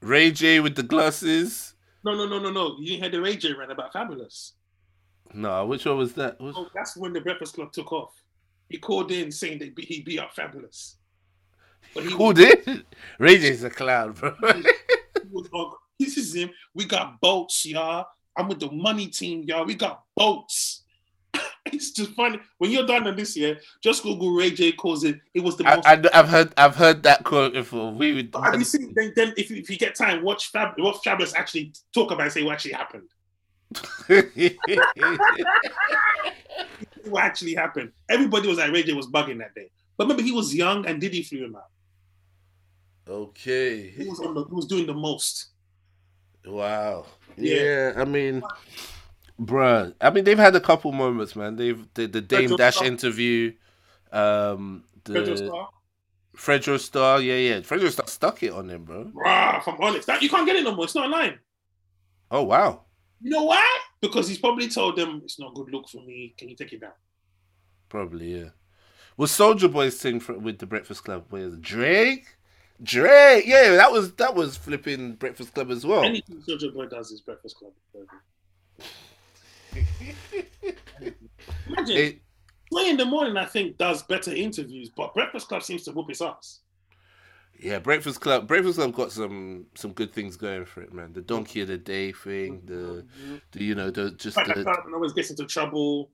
Ray 0.00 0.30
J 0.30 0.60
with 0.60 0.76
the 0.76 0.82
glasses. 0.82 1.74
No, 2.04 2.14
no, 2.14 2.26
no, 2.28 2.38
no, 2.38 2.50
no. 2.50 2.76
You 2.78 2.86
didn't 2.86 3.02
hear 3.02 3.10
the 3.10 3.20
Ray 3.20 3.36
J 3.36 3.52
rant 3.54 3.72
about 3.72 3.92
Fabolous. 3.92 4.52
No, 5.34 5.66
which 5.66 5.84
one 5.84 5.98
was 5.98 6.12
that? 6.14 6.40
Which- 6.40 6.54
Oh, 6.56 6.68
that's 6.74 6.96
when 6.96 7.12
the 7.12 7.20
Breakfast 7.20 7.54
Club 7.54 7.72
took 7.72 7.92
off. 7.92 8.12
He 8.68 8.78
called 8.78 9.10
in 9.10 9.32
saying 9.32 9.58
that 9.60 9.78
he 9.78 10.02
beat 10.02 10.18
up 10.18 10.34
Fabolous. 10.34 10.94
But 11.94 12.04
he 12.04 12.10
Who 12.10 12.34
did? 12.34 12.84
Ray 13.18 13.38
J's 13.38 13.64
a 13.64 13.70
clown, 13.70 14.12
bro. 14.12 14.34
this 15.98 16.16
is 16.16 16.34
him. 16.34 16.50
We 16.74 16.84
got 16.84 17.20
boats, 17.20 17.64
y'all. 17.64 18.06
I'm 18.36 18.48
with 18.48 18.60
the 18.60 18.70
money 18.70 19.08
team, 19.08 19.42
y'all. 19.44 19.64
We 19.64 19.74
got 19.74 20.02
boats. 20.14 20.84
it's 21.66 21.92
just 21.92 22.12
funny. 22.12 22.38
When 22.58 22.70
you're 22.70 22.86
done 22.86 23.06
on 23.06 23.16
this 23.16 23.36
year, 23.36 23.58
just 23.82 24.02
Google 24.02 24.30
Ray 24.30 24.50
J 24.50 24.72
calls 24.72 25.04
it. 25.04 25.18
It 25.34 25.40
was 25.40 25.56
the 25.56 25.64
most. 25.64 25.86
I, 25.86 26.00
have 26.12 26.28
heard 26.28 26.52
I've 26.56 26.76
heard 26.76 27.02
that 27.04 27.24
quote 27.24 27.54
before. 27.54 27.92
We 27.92 28.14
would, 28.14 28.34
have 28.34 28.58
you 28.58 28.64
seen? 28.64 28.92
Then, 28.94 29.12
then 29.16 29.34
if, 29.36 29.50
you- 29.50 29.56
if 29.56 29.70
you 29.70 29.78
get 29.78 29.94
time, 29.94 30.22
watch 30.22 30.50
Fab. 30.50 30.74
Watch 30.78 30.98
Fabolous 31.04 31.34
actually 31.34 31.72
talk 31.92 32.10
about 32.10 32.24
and 32.24 32.32
say 32.32 32.42
what 32.42 32.54
actually 32.54 32.72
happened. 32.72 33.08
What 37.10 37.24
actually 37.24 37.54
happened? 37.54 37.92
Everybody 38.08 38.48
was 38.48 38.58
like 38.58 38.72
Ray 38.72 38.82
J 38.82 38.92
was 38.92 39.06
bugging 39.06 39.38
that 39.38 39.54
day. 39.54 39.70
But 39.96 40.04
remember, 40.04 40.22
he 40.22 40.32
was 40.32 40.54
young 40.54 40.86
and 40.86 41.00
Diddy 41.00 41.22
flew 41.22 41.44
him 41.44 41.56
out. 41.56 41.70
okay. 43.08 43.88
He 43.90 44.06
was 44.06 44.20
on 44.20 44.34
the, 44.34 44.44
he 44.44 44.54
was 44.54 44.66
doing 44.66 44.86
the 44.86 44.94
most. 44.94 45.48
Wow. 46.46 47.06
Yeah. 47.36 47.62
Yeah. 47.62 47.92
I 47.96 48.04
mean, 48.04 48.42
bruh. 49.40 49.94
I 50.00 50.10
mean, 50.10 50.24
they've 50.24 50.38
had 50.38 50.54
a 50.54 50.60
couple 50.60 50.92
moments, 50.92 51.34
man. 51.36 51.56
They've 51.56 51.86
the, 51.94 52.06
the 52.06 52.20
Dame 52.20 52.50
Fredro 52.50 52.56
Dash 52.56 52.76
Starr. 52.76 52.86
interview, 52.88 53.52
um, 54.12 54.84
the 55.04 55.14
Pedro 55.14 55.34
Star. 55.36 55.68
Fredro 56.36 56.78
Starr. 56.78 57.20
Yeah, 57.20 57.34
yeah. 57.34 57.60
Fredro 57.60 57.90
Starr 57.90 58.06
stuck 58.06 58.42
it 58.42 58.52
on 58.52 58.68
him, 58.70 58.84
bro. 58.84 59.10
Rah, 59.12 59.60
from 59.60 59.80
Onyx. 59.80 60.06
That 60.06 60.22
you 60.22 60.28
can't 60.28 60.46
get 60.46 60.56
it 60.56 60.64
no 60.64 60.74
more. 60.74 60.84
It's 60.84 60.94
not 60.94 61.06
online. 61.06 61.38
Oh 62.30 62.42
wow. 62.42 62.84
You 63.20 63.30
know 63.30 63.44
why? 63.44 63.78
Because 64.00 64.28
he's 64.28 64.38
probably 64.38 64.68
told 64.68 64.96
them 64.96 65.20
it's 65.24 65.38
not 65.38 65.54
good 65.54 65.70
look 65.70 65.88
for 65.88 66.02
me. 66.02 66.34
Can 66.38 66.48
you 66.48 66.56
take 66.56 66.72
it 66.72 66.80
down? 66.80 66.92
Probably 67.88 68.38
yeah. 68.40 68.48
Was 69.16 69.32
Soulja 69.32 69.70
Boy's 69.72 69.96
thing 70.00 70.20
for, 70.20 70.38
with 70.38 70.58
the 70.58 70.66
Breakfast 70.66 71.04
Club? 71.04 71.24
with 71.30 71.60
Drake? 71.60 72.26
Drake, 72.80 73.44
yeah, 73.46 73.70
that 73.74 73.90
was 73.90 74.12
that 74.14 74.34
was 74.36 74.56
flipping 74.56 75.14
Breakfast 75.14 75.52
Club 75.54 75.70
as 75.72 75.84
well. 75.84 76.04
Anything 76.04 76.36
Soulja 76.48 76.72
Boy 76.72 76.86
does 76.86 77.10
is 77.10 77.20
Breakfast 77.20 77.56
Club. 77.56 77.72
Imagine 81.66 81.96
It- 81.96 82.20
Sway 82.70 82.90
in 82.90 82.98
the 82.98 83.04
morning, 83.06 83.38
I 83.38 83.46
think, 83.46 83.78
does 83.78 84.02
better 84.02 84.30
interviews, 84.30 84.90
but 84.94 85.14
Breakfast 85.14 85.48
Club 85.48 85.62
seems 85.62 85.84
to 85.84 85.92
whoop 85.92 86.10
his 86.10 86.20
ass. 86.20 86.60
Yeah, 87.60 87.78
Breakfast 87.78 88.20
Club. 88.20 88.46
Breakfast 88.46 88.78
Club 88.78 88.94
got 88.94 89.12
some 89.12 89.66
some 89.74 89.92
good 89.92 90.12
things 90.12 90.36
going 90.36 90.64
for 90.64 90.80
it, 90.82 90.92
man. 90.92 91.12
The 91.12 91.20
Donkey 91.20 91.62
of 91.62 91.68
the 91.68 91.78
Day 91.78 92.12
thing, 92.12 92.62
the, 92.64 92.72
mm-hmm. 92.72 93.36
the 93.52 93.64
you 93.64 93.74
know, 93.74 93.90
the 93.90 94.12
just 94.12 94.36
the, 94.36 94.84
always 94.94 95.12
gets 95.12 95.30
into 95.30 95.44
trouble. 95.44 96.10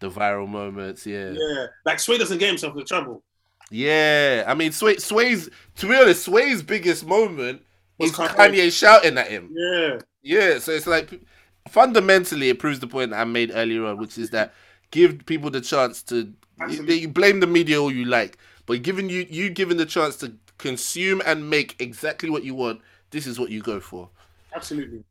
the 0.00 0.10
viral 0.10 0.48
moments. 0.48 1.06
Yeah. 1.06 1.30
Yeah, 1.30 1.66
like 1.84 2.00
Sway 2.00 2.18
doesn't 2.18 2.38
get 2.38 2.48
himself 2.48 2.74
into 2.74 2.84
trouble. 2.84 3.22
Yeah, 3.70 4.44
I 4.46 4.54
mean, 4.54 4.72
Sway, 4.72 4.96
Sway's 4.96 5.48
to 5.76 5.88
be 5.88 5.94
honest, 5.94 6.24
Sway's 6.24 6.62
biggest 6.62 7.06
moment 7.06 7.62
Was 7.98 8.10
is 8.10 8.16
Kanye. 8.16 8.34
Kanye 8.34 8.72
shouting 8.76 9.18
at 9.18 9.28
him. 9.28 9.50
Yeah, 9.54 9.98
Yeah, 10.22 10.58
so 10.58 10.72
it's 10.72 10.86
like 10.86 11.20
fundamentally 11.68 12.48
it 12.48 12.58
proves 12.58 12.80
the 12.80 12.86
point 12.86 13.12
I 13.12 13.24
made 13.24 13.52
earlier 13.54 13.84
on, 13.84 13.98
which 13.98 14.18
is 14.18 14.30
that 14.30 14.54
give 14.90 15.24
people 15.26 15.50
the 15.50 15.60
chance 15.60 16.02
to 16.04 16.32
Absolutely. 16.60 17.00
you 17.00 17.08
blame 17.08 17.40
the 17.40 17.46
media 17.46 17.80
all 17.80 17.92
you 17.92 18.06
like, 18.06 18.38
but 18.66 18.82
giving 18.82 19.08
you 19.08 19.26
you 19.28 19.50
given 19.50 19.76
the 19.76 19.86
chance 19.86 20.16
to 20.16 20.32
consume 20.58 21.22
and 21.24 21.48
make 21.48 21.76
exactly 21.80 22.30
what 22.30 22.44
you 22.44 22.54
want, 22.54 22.80
this 23.10 23.26
is 23.26 23.38
what 23.38 23.50
you 23.50 23.62
go 23.62 23.80
for. 23.80 24.08
absolutely. 24.54 25.04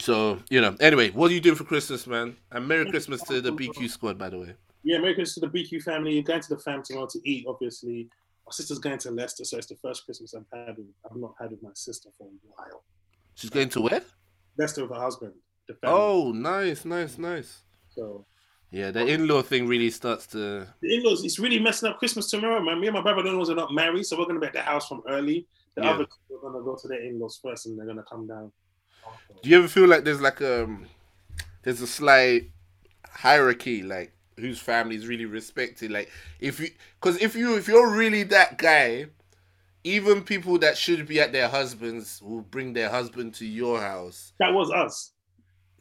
So 0.00 0.38
you 0.48 0.60
know. 0.60 0.74
Anyway, 0.80 1.10
what 1.10 1.30
are 1.30 1.34
you 1.34 1.40
doing 1.40 1.56
for 1.56 1.64
Christmas, 1.64 2.06
man? 2.06 2.34
And 2.50 2.66
Merry 2.66 2.90
Christmas 2.90 3.22
to 3.24 3.40
the 3.40 3.52
BQ 3.52 3.90
squad, 3.90 4.18
by 4.18 4.30
the 4.30 4.38
way. 4.38 4.54
Yeah, 4.84 4.98
Merry 4.98 5.14
Christmas 5.14 5.34
to 5.34 5.40
the 5.40 5.48
BQ 5.48 5.82
family. 5.82 6.14
You're 6.14 6.22
going 6.22 6.40
to 6.40 6.48
the 6.48 6.58
fam 6.58 6.82
tomorrow 6.82 7.06
to 7.10 7.20
eat, 7.28 7.44
obviously. 7.46 8.08
My 8.46 8.50
sister's 8.52 8.78
going 8.78 8.98
to 8.98 9.10
Leicester, 9.10 9.44
so 9.44 9.58
it's 9.58 9.66
the 9.66 9.76
first 9.76 10.04
Christmas 10.04 10.34
I've 10.34 10.46
had. 10.52 10.76
With, 10.78 10.86
I've 11.08 11.16
not 11.16 11.34
had 11.38 11.50
with 11.50 11.62
my 11.62 11.70
sister 11.74 12.08
for 12.16 12.26
a 12.26 12.30
while. 12.56 12.82
She's 13.34 13.50
going 13.50 13.68
to 13.70 13.82
where? 13.82 14.02
Leicester 14.56 14.82
with 14.82 14.96
her 14.96 15.02
husband. 15.02 15.34
Oh, 15.84 16.32
nice, 16.32 16.84
nice, 16.84 17.18
nice. 17.18 17.62
So 17.94 18.24
Yeah, 18.72 18.90
the 18.90 19.06
in-law 19.06 19.42
thing 19.42 19.68
really 19.68 19.90
starts 19.90 20.26
to. 20.28 20.66
The 20.80 20.94
in-laws, 20.96 21.24
it's 21.24 21.38
really 21.38 21.58
messing 21.58 21.90
up 21.90 21.98
Christmas 21.98 22.30
tomorrow, 22.30 22.58
man. 22.62 22.80
Me 22.80 22.86
and 22.86 22.94
my 22.94 23.02
brother-in-laws 23.02 23.50
are 23.50 23.54
not 23.54 23.70
married, 23.72 24.04
so 24.04 24.18
we're 24.18 24.24
gonna 24.24 24.40
be 24.40 24.46
at 24.46 24.54
the 24.54 24.62
house 24.62 24.88
from 24.88 25.02
early. 25.08 25.46
The 25.76 25.82
Yeah. 25.82 25.90
other 25.90 26.06
two 26.06 26.36
are 26.36 26.40
gonna 26.40 26.64
go 26.64 26.74
to 26.76 26.88
their 26.88 27.02
in-laws 27.02 27.38
first, 27.42 27.66
and 27.66 27.78
they're 27.78 27.86
gonna 27.86 28.04
come 28.10 28.26
down. 28.26 28.50
Do 29.42 29.50
you 29.50 29.58
ever 29.58 29.68
feel 29.68 29.86
like 29.86 30.04
there's 30.04 30.22
like 30.22 30.40
um, 30.40 30.86
there's 31.62 31.82
a 31.82 31.86
slight 31.86 32.50
hierarchy, 33.06 33.82
like 33.82 34.14
whose 34.38 34.58
family 34.58 34.96
is 34.96 35.06
really 35.06 35.26
respected? 35.26 35.90
Like 35.90 36.10
if 36.40 36.58
you, 36.58 36.70
because 36.98 37.20
if 37.20 37.34
you 37.36 37.56
if 37.56 37.68
you're 37.68 37.90
really 37.90 38.22
that 38.24 38.56
guy, 38.56 39.06
even 39.84 40.22
people 40.22 40.58
that 40.60 40.78
should 40.78 41.06
be 41.06 41.20
at 41.20 41.32
their 41.32 41.48
husbands 41.48 42.22
will 42.22 42.40
bring 42.40 42.72
their 42.72 42.88
husband 42.88 43.34
to 43.34 43.44
your 43.44 43.80
house. 43.82 44.32
That 44.38 44.54
was 44.54 44.70
us. 44.70 45.12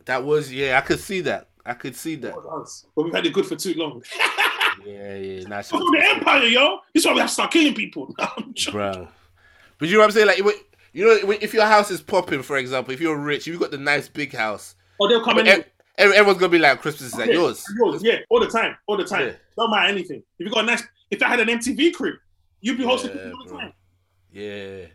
That 0.05 0.25
was 0.25 0.51
yeah, 0.51 0.77
I 0.77 0.81
could 0.81 0.99
see 0.99 1.21
that. 1.21 1.50
I 1.65 1.73
could 1.73 1.95
see 1.95 2.15
that. 2.15 2.29
That 2.33 2.35
was 2.35 2.61
us. 2.63 2.85
But 2.95 3.03
we've 3.05 3.13
had 3.13 3.25
it 3.25 3.33
good 3.33 3.45
for 3.45 3.55
too 3.55 3.73
long. 3.75 4.03
Yeah, 4.85 5.15
yeah, 5.17 5.43
nice. 5.47 5.69
The 5.69 6.07
empire, 6.15 6.45
yo. 6.45 6.79
This 6.93 7.03
is 7.03 7.05
why 7.05 7.13
we 7.13 7.19
have 7.19 7.29
to 7.29 7.33
start 7.33 7.51
killing 7.51 7.75
people. 7.75 8.15
Bro. 8.71 9.09
But 9.77 9.87
you 9.89 9.93
know 9.95 9.99
what 9.99 10.05
I'm 10.05 10.11
saying? 10.11 10.27
Like, 10.27 10.37
you 10.93 11.05
know, 11.05 11.31
if 11.39 11.53
your 11.53 11.65
house 11.65 11.91
is 11.91 12.01
popping, 12.01 12.41
for 12.41 12.57
example, 12.57 12.91
if 12.93 12.99
you're 12.99 13.17
rich, 13.17 13.41
if 13.41 13.47
you've 13.47 13.59
got 13.59 13.69
the 13.69 13.77
nice 13.77 14.07
big 14.07 14.33
house, 14.33 14.75
Or 14.97 15.07
they'll 15.07 15.23
come 15.23 15.37
in. 15.39 15.47
ev- 15.47 15.65
ev- 15.99 16.11
everyone's 16.13 16.39
gonna 16.39 16.49
be 16.49 16.57
like, 16.57 16.81
Christmas 16.81 17.13
is 17.13 17.19
at 17.19 17.27
Yeah, 17.27 17.33
yours. 17.33 17.63
yours, 17.77 18.01
Yeah, 18.01 18.19
all 18.29 18.39
the 18.39 18.47
time, 18.47 18.75
all 18.87 18.97
the 18.97 19.03
time. 19.03 19.27
Yeah. 19.27 19.33
Don't 19.57 19.69
matter 19.69 19.89
anything. 19.89 20.23
If 20.39 20.47
you 20.47 20.49
got 20.51 20.63
a 20.63 20.67
nice, 20.67 20.83
if 21.11 21.21
I 21.21 21.27
had 21.27 21.41
an 21.41 21.49
MTV 21.49 21.93
crib, 21.93 22.15
you'd 22.61 22.77
be 22.77 22.83
hosting 22.85 23.11
Yeah, 23.11 23.23
people 23.25 23.39
all 23.39 23.45
the 23.45 23.57
time. 23.57 23.73
Yeah. 24.31 24.85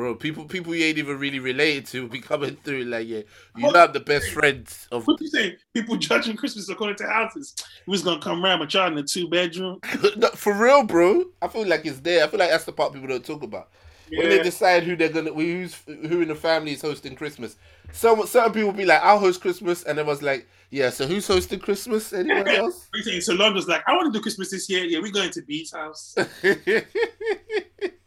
Bro, 0.00 0.14
people 0.14 0.46
people 0.46 0.74
you 0.74 0.86
ain't 0.86 0.96
even 0.96 1.18
really 1.18 1.40
related 1.40 1.84
to 1.88 2.00
will 2.00 2.08
be 2.08 2.22
coming 2.22 2.56
through 2.64 2.84
like, 2.84 3.06
yeah, 3.06 3.20
you're 3.54 3.70
not 3.70 3.92
the 3.92 4.00
best 4.00 4.30
friends 4.30 4.88
of 4.90 5.06
What 5.06 5.20
you 5.20 5.28
saying? 5.28 5.56
People 5.74 5.98
judging 5.98 6.38
Christmas 6.38 6.70
according 6.70 6.96
to 6.96 7.06
houses. 7.06 7.54
Was 7.86 8.02
gonna 8.02 8.18
come 8.18 8.42
round 8.42 8.62
with 8.62 8.72
y'all 8.72 8.90
in 8.90 8.96
a 8.96 9.02
two 9.02 9.28
bedroom. 9.28 9.78
No, 10.16 10.28
for 10.28 10.54
real, 10.54 10.84
bro. 10.84 11.24
I 11.42 11.48
feel 11.48 11.66
like 11.66 11.84
it's 11.84 12.00
there. 12.00 12.24
I 12.24 12.28
feel 12.28 12.40
like 12.40 12.48
that's 12.48 12.64
the 12.64 12.72
part 12.72 12.94
people 12.94 13.08
don't 13.08 13.22
talk 13.22 13.42
about. 13.42 13.68
When 14.10 14.30
they 14.30 14.42
decide 14.42 14.84
who 14.84 14.96
they're 14.96 15.10
gonna 15.10 15.34
who's 15.34 15.74
who 15.84 16.22
in 16.22 16.28
the 16.28 16.34
family 16.34 16.72
is 16.72 16.80
hosting 16.80 17.14
Christmas. 17.14 17.56
Some 17.92 18.26
certain 18.26 18.54
people 18.54 18.72
be 18.72 18.86
like, 18.86 19.02
I'll 19.02 19.18
host 19.18 19.42
Christmas, 19.42 19.82
and 19.82 19.98
everyone's 19.98 20.22
like, 20.22 20.48
Yeah, 20.70 20.88
so 20.88 21.06
who's 21.06 21.26
hosting 21.26 21.60
Christmas? 21.60 22.14
Anyone 22.14 22.48
else? 22.56 22.88
So 23.20 23.34
London's 23.34 23.68
like, 23.68 23.82
I 23.86 23.92
want 23.92 24.10
to 24.10 24.18
do 24.18 24.22
Christmas 24.22 24.50
this 24.50 24.66
year. 24.70 24.82
Yeah, 24.82 25.00
we're 25.00 25.12
going 25.12 25.30
to 25.30 25.42
Beats 25.42 25.74
house. 25.74 26.14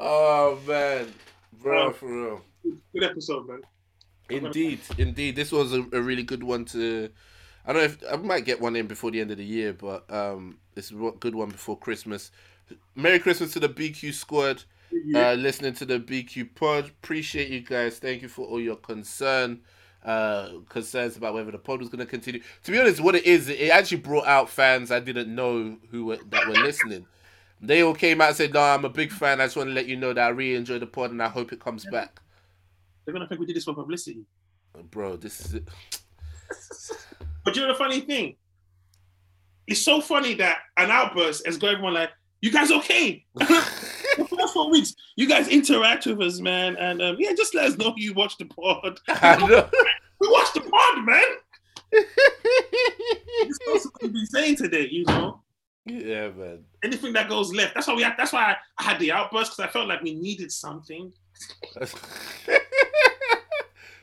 oh 0.00 0.58
man, 0.66 1.12
bro, 1.62 1.88
Um, 1.88 1.94
for 1.94 2.06
real. 2.06 2.40
Good 2.92 3.04
episode, 3.04 3.48
man. 3.48 3.60
Indeed, 4.28 4.80
indeed, 4.98 5.36
this 5.36 5.50
was 5.52 5.72
a, 5.72 5.82
a 5.92 6.00
really 6.00 6.22
good 6.22 6.42
one 6.42 6.64
to. 6.66 7.10
I 7.66 7.72
don't 7.72 7.82
know 7.82 7.84
if 7.86 8.12
I 8.12 8.16
might 8.16 8.44
get 8.44 8.60
one 8.60 8.76
in 8.76 8.86
before 8.86 9.10
the 9.10 9.20
end 9.20 9.30
of 9.30 9.38
the 9.38 9.44
year, 9.44 9.72
but 9.72 10.10
um, 10.12 10.58
it's 10.76 10.90
a 10.90 10.94
good 10.94 11.34
one 11.34 11.50
before 11.50 11.78
Christmas. 11.78 12.30
Merry 12.94 13.18
Christmas 13.18 13.52
to 13.52 13.60
the 13.60 13.68
BQ 13.68 14.14
squad. 14.14 14.64
Uh, 15.14 15.34
listening 15.34 15.72
to 15.74 15.84
the 15.84 16.00
BQ 16.00 16.54
pod. 16.54 16.86
Appreciate 16.86 17.48
you 17.48 17.60
guys. 17.60 17.98
Thank 17.98 18.22
you 18.22 18.28
for 18.28 18.46
all 18.46 18.60
your 18.60 18.76
concern, 18.76 19.60
uh, 20.04 20.48
concerns 20.68 21.16
about 21.16 21.34
whether 21.34 21.52
the 21.52 21.58
pod 21.58 21.78
was 21.78 21.88
going 21.88 22.00
to 22.00 22.06
continue. 22.06 22.40
To 22.64 22.72
be 22.72 22.80
honest, 22.80 23.00
what 23.00 23.14
it 23.14 23.24
is, 23.24 23.48
it 23.48 23.70
actually 23.70 23.98
brought 23.98 24.26
out 24.26 24.48
fans 24.48 24.90
I 24.90 24.98
didn't 25.00 25.32
know 25.32 25.76
who 25.90 26.06
were, 26.06 26.18
that 26.30 26.46
were 26.48 26.54
listening. 26.54 27.06
They 27.60 27.82
all 27.82 27.94
came 27.94 28.20
out 28.20 28.28
and 28.28 28.36
said, 28.36 28.54
"No, 28.54 28.60
I'm 28.60 28.84
a 28.84 28.88
big 28.88 29.12
fan. 29.12 29.40
I 29.40 29.44
just 29.44 29.56
want 29.56 29.68
to 29.68 29.74
let 29.74 29.86
you 29.86 29.96
know 29.96 30.12
that 30.12 30.24
I 30.24 30.28
really 30.28 30.56
enjoy 30.56 30.78
the 30.78 30.86
pod 30.86 31.10
and 31.10 31.22
I 31.22 31.28
hope 31.28 31.52
it 31.52 31.60
comes 31.60 31.84
back." 31.86 32.20
They're 33.04 33.12
gonna 33.12 33.26
think 33.26 33.40
we 33.40 33.46
did 33.46 33.56
this 33.56 33.64
for 33.64 33.74
publicity. 33.74 34.24
Bro, 34.90 35.16
this 35.16 35.40
is 35.40 35.54
it. 35.54 35.68
But 37.42 37.56
you 37.56 37.62
know 37.62 37.68
the 37.68 37.78
funny 37.78 38.00
thing? 38.00 38.36
It's 39.66 39.80
so 39.80 40.02
funny 40.02 40.34
that 40.34 40.58
an 40.76 40.90
outburst 40.90 41.46
has 41.46 41.56
got 41.56 41.70
everyone 41.70 41.94
like, 41.94 42.10
"You 42.42 42.52
guys 42.52 42.70
okay?" 42.70 43.24
the 43.34 44.26
first 44.28 44.52
four 44.52 44.70
weeks, 44.70 44.94
you 45.16 45.26
guys 45.26 45.48
interact 45.48 46.06
with 46.06 46.20
us, 46.20 46.40
man, 46.40 46.76
and 46.76 47.00
um, 47.00 47.16
yeah, 47.18 47.32
just 47.32 47.54
let 47.54 47.64
us 47.64 47.78
know 47.78 47.94
you 47.96 48.12
watch 48.12 48.36
the 48.36 48.44
pod. 48.44 49.00
We 50.20 50.28
watched 50.28 50.54
the 50.54 50.60
pod, 50.60 51.04
man. 51.04 51.24
It's 51.92 53.58
also 53.68 53.88
what 53.88 54.02
we've 54.02 54.12
been 54.12 54.26
saying 54.26 54.56
today, 54.56 54.86
you 54.90 55.04
know. 55.06 55.40
Yeah, 55.86 56.28
man. 56.30 56.64
Anything 56.84 57.12
that 57.14 57.28
goes 57.28 57.52
left, 57.52 57.74
that's 57.74 57.86
why 57.86 57.94
we. 57.94 58.02
Had, 58.02 58.14
that's 58.16 58.32
why 58.32 58.52
I, 58.52 58.56
I 58.78 58.82
had 58.84 59.00
the 59.00 59.12
outburst 59.12 59.52
because 59.56 59.68
I 59.68 59.72
felt 59.72 59.88
like 59.88 60.02
we 60.02 60.14
needed 60.14 60.52
something. 60.52 61.12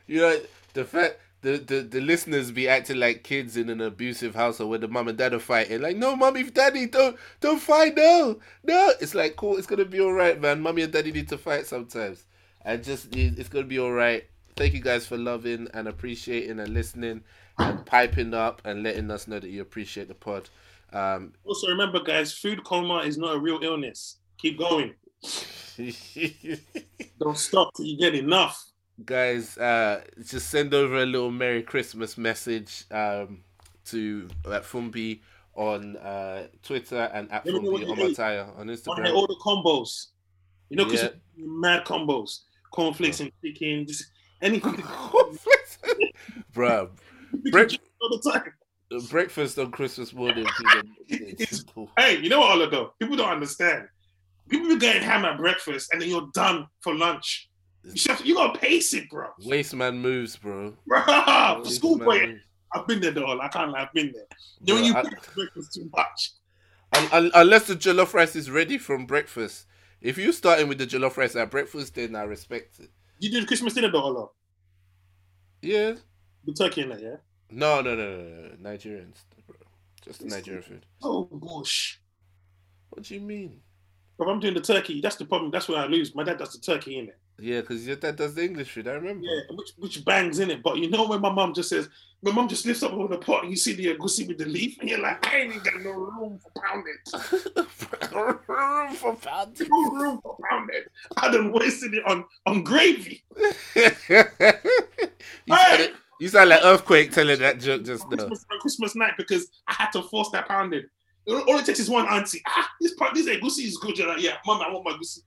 you 0.07 0.19
know 0.21 0.39
the 0.73 0.83
fact 0.83 1.19
the, 1.41 1.57
the 1.57 1.81
the 1.81 2.01
listeners 2.01 2.51
be 2.51 2.67
acting 2.67 2.97
like 2.97 3.23
kids 3.23 3.57
in 3.57 3.69
an 3.69 3.79
abusive 3.81 4.33
household 4.33 4.71
where 4.71 4.79
the 4.79 4.87
mum 4.87 5.07
and 5.07 5.17
dad 5.17 5.33
are 5.33 5.39
fighting. 5.39 5.81
Like, 5.81 5.95
no, 5.97 6.15
mummy, 6.15 6.43
daddy, 6.43 6.87
don't 6.87 7.17
don't 7.41 7.59
fight. 7.59 7.95
No, 7.95 8.39
no. 8.63 8.91
It's 8.99 9.13
like 9.13 9.35
cool. 9.35 9.57
It's 9.57 9.67
gonna 9.67 9.85
be 9.85 9.99
all 10.01 10.13
right, 10.13 10.39
man. 10.39 10.61
Mummy 10.61 10.81
and 10.81 10.91
daddy 10.91 11.11
need 11.11 11.29
to 11.29 11.37
fight 11.37 11.67
sometimes, 11.67 12.25
and 12.65 12.83
just 12.83 13.15
it- 13.15 13.37
it's 13.37 13.49
gonna 13.49 13.65
be 13.65 13.79
all 13.79 13.91
right. 13.93 14.25
Thank 14.55 14.73
you 14.73 14.81
guys 14.81 15.05
for 15.05 15.17
loving 15.17 15.67
and 15.75 15.87
appreciating 15.87 16.59
and 16.59 16.73
listening 16.73 17.21
and 17.59 17.85
piping 17.85 18.33
up 18.33 18.61
and 18.65 18.81
letting 18.81 19.11
us 19.11 19.27
know 19.27 19.39
that 19.39 19.49
you 19.51 19.61
appreciate 19.61 20.07
the 20.07 20.15
pod. 20.15 20.49
Um, 20.93 21.33
Also, 21.43 21.67
remember, 21.67 21.99
guys, 22.01 22.33
food 22.33 22.63
coma 22.63 22.99
is 22.99 23.17
not 23.17 23.35
a 23.35 23.39
real 23.39 23.59
illness. 23.61 24.19
Keep 24.37 24.57
going. 24.59 24.93
Don't 27.19 27.37
stop 27.37 27.73
till 27.75 27.85
you 27.85 27.97
get 27.97 28.15
enough. 28.15 28.63
guys 29.05 29.57
uh 29.59 30.01
just 30.25 30.49
send 30.49 30.73
over 30.73 30.97
a 31.03 31.05
little 31.05 31.29
merry 31.29 31.61
christmas 31.61 32.17
message 32.17 32.83
um 32.89 33.43
to 33.85 34.27
at 34.51 34.63
fumbi 34.63 35.19
on 35.53 35.95
uh 35.97 36.47
twitter 36.63 37.03
and 37.13 37.31
at 37.31 37.45
Let 37.45 37.53
me 37.55 37.61
know 37.61 37.71
what 37.73 37.83
fumbi 37.83 38.57
on 38.57 38.67
instagram 38.67 39.13
all 39.13 39.27
the 39.27 39.35
combos? 39.45 40.07
You 40.69 40.77
know, 40.77 40.85
because 40.85 41.03
Yeah. 41.03 41.11
mad 41.37 41.85
combos, 41.85 42.39
cornflakes 42.71 43.19
and 43.21 43.31
chicken, 43.43 43.85
just 43.87 44.05
anything. 44.41 44.73
Bruh, 46.55 46.89
Break- 47.51 47.79
all 48.01 48.09
the 48.17 48.31
time. 48.31 48.53
Breakfast 49.09 49.57
on 49.59 49.71
christmas 49.71 50.13
morning 50.13 50.45
people, 50.57 50.89
it's 51.09 51.57
simple. 51.57 51.91
Hey, 51.97 52.19
you 52.19 52.29
know 52.29 52.39
what, 52.39 52.51
Oliver? 52.51 52.87
People 52.99 53.17
don't 53.17 53.29
understand. 53.29 53.87
People 54.49 54.69
be 54.69 54.77
getting 54.77 55.01
ham 55.03 55.25
at 55.25 55.37
breakfast 55.37 55.91
and 55.91 56.01
then 56.01 56.09
you're 56.09 56.29
done 56.33 56.67
for 56.81 56.95
lunch. 56.95 57.49
You, 57.83 57.93
have- 58.13 58.25
you 58.25 58.35
gotta 58.35 58.57
pace 58.59 58.93
it, 58.93 59.09
bro. 59.09 59.27
waste 59.45 59.73
man 59.75 59.97
moves 59.99 60.35
bro 60.37 60.73
Bro, 60.85 61.01
for 61.03 61.59
Waste 61.63 61.75
school 61.75 61.97
boy. 61.97 62.37
I've 62.73 62.85
been 62.87 62.99
there 63.01 63.11
though. 63.11 63.39
I 63.39 63.47
can't 63.49 63.71
lie, 63.71 63.81
I've 63.83 63.93
been 63.93 64.11
there. 64.13 64.25
Bro, 64.61 64.75
when 64.75 64.83
you 64.85 64.95
I- 64.95 65.03
breakfast 65.35 65.73
too 65.73 65.89
much. 65.95 66.31
un- 66.93 67.07
un- 67.11 67.31
unless 67.35 67.67
the 67.67 67.75
jollof 67.75 68.13
rice 68.13 68.35
is 68.35 68.49
ready 68.49 68.77
from 68.77 69.05
breakfast 69.05 69.65
if 69.99 70.17
you're 70.17 70.31
starting 70.33 70.67
with 70.69 70.77
the 70.77 70.85
jollof 70.87 71.17
rice 71.17 71.35
at 71.35 71.49
breakfast 71.51 71.95
then 71.95 72.15
i 72.15 72.21
respect 72.23 72.79
it 72.79 72.89
You 73.19 73.29
did 73.31 73.47
Christmas 73.47 73.73
dinner 73.73 73.91
though, 73.91 74.01
Oliver. 74.01 74.27
yeah 75.61 75.95
The 76.45 76.53
turkey 76.53 76.81
in 76.81 76.89
there, 76.89 76.99
yeah? 76.99 77.15
No 77.49 77.81
no 77.81 77.95
no 77.95 78.17
no, 78.17 78.23
no. 78.23 78.69
nigerians 78.69 79.15
bro. 79.47 79.55
just 80.03 80.19
the 80.21 80.27
nigerian 80.27 80.63
food 80.63 80.85
Oh, 81.01 81.23
gosh. 81.25 81.99
what 82.89 83.03
do 83.03 83.13
you 83.15 83.21
mean 83.21 83.61
If 84.19 84.27
I'm 84.27 84.39
doing 84.39 84.53
the 84.55 84.61
turkey, 84.61 84.99
that's 85.01 85.15
the 85.15 85.25
problem. 85.25 85.51
That's 85.51 85.69
where 85.69 85.77
I 85.79 85.85
lose. 85.85 86.13
My 86.15 86.23
dad 86.23 86.39
does 86.39 86.53
the 86.53 86.59
turkey 86.59 86.97
in 86.99 87.05
it. 87.09 87.17
Yeah, 87.39 87.61
because 87.61 87.85
your 87.85 87.97
dad 87.97 88.15
does 88.15 88.33
the 88.33 88.43
English 88.43 88.71
food. 88.71 88.87
I 88.87 88.93
remember. 88.93 89.23
Yeah, 89.23 89.41
which 89.51 89.69
which 89.77 90.03
bangs 90.03 90.39
in 90.39 90.49
it. 90.49 90.63
But 90.63 90.77
you 90.79 90.89
know 90.89 91.07
when 91.07 91.21
my 91.21 91.31
mom 91.31 91.53
just 91.53 91.69
says, 91.69 91.87
my 92.23 92.31
mom 92.31 92.47
just 92.47 92.65
lifts 92.65 92.81
up 92.81 92.93
over 92.93 93.07
the 93.13 93.19
pot 93.21 93.43
and 93.43 93.51
you 93.51 93.55
see 93.57 93.73
the 93.73 93.93
egusi 93.93 94.27
with 94.27 94.39
the 94.39 94.45
leaf, 94.45 94.75
and 94.79 94.89
you're 94.89 94.99
like, 94.99 95.23
I 95.27 95.37
ain't 95.37 95.51
even 95.53 95.61
got 95.63 95.81
no 95.83 95.91
room 95.91 96.39
for 96.39 96.51
pounded. 96.59 96.97
For 98.97 99.15
pounding. 99.15 99.67
No 99.69 99.91
room 99.91 100.19
for 100.23 100.35
pounded. 100.49 100.89
I 101.17 101.29
done 101.31 101.51
wasted 101.51 101.93
it 101.93 102.03
on 102.07 102.25
on 102.47 102.63
gravy. 102.63 103.23
you, 103.75 103.83
like- 105.47 105.93
you 106.19 106.27
sound 106.27 106.49
like 106.49 106.63
earthquake 106.63 107.11
telling 107.11 107.39
that 107.39 107.59
joke 107.59 107.83
just 107.83 108.09
now. 108.09 108.17
Christmas, 108.17 108.45
Christmas 108.61 108.95
night 108.95 109.13
because 109.17 109.49
I 109.67 109.73
had 109.73 109.91
to 109.91 110.03
force 110.03 110.29
that 110.31 110.47
pounded. 110.47 110.85
All 111.27 111.41
all 111.41 111.59
it 111.59 111.65
takes 111.65 111.79
is 111.79 111.89
one 111.89 112.07
auntie. 112.07 112.41
Ah, 112.47 112.69
this 112.79 112.93
part, 112.93 113.13
this 113.13 113.27
egusi 113.27 113.65
is 113.65 113.77
good. 113.77 113.97
You're 113.97 114.07
like, 114.07 114.21
yeah, 114.21 114.37
mom, 114.45 114.61
I 114.61 114.71
want 114.71 114.85
my 114.85 114.91
egusi. 114.91 115.19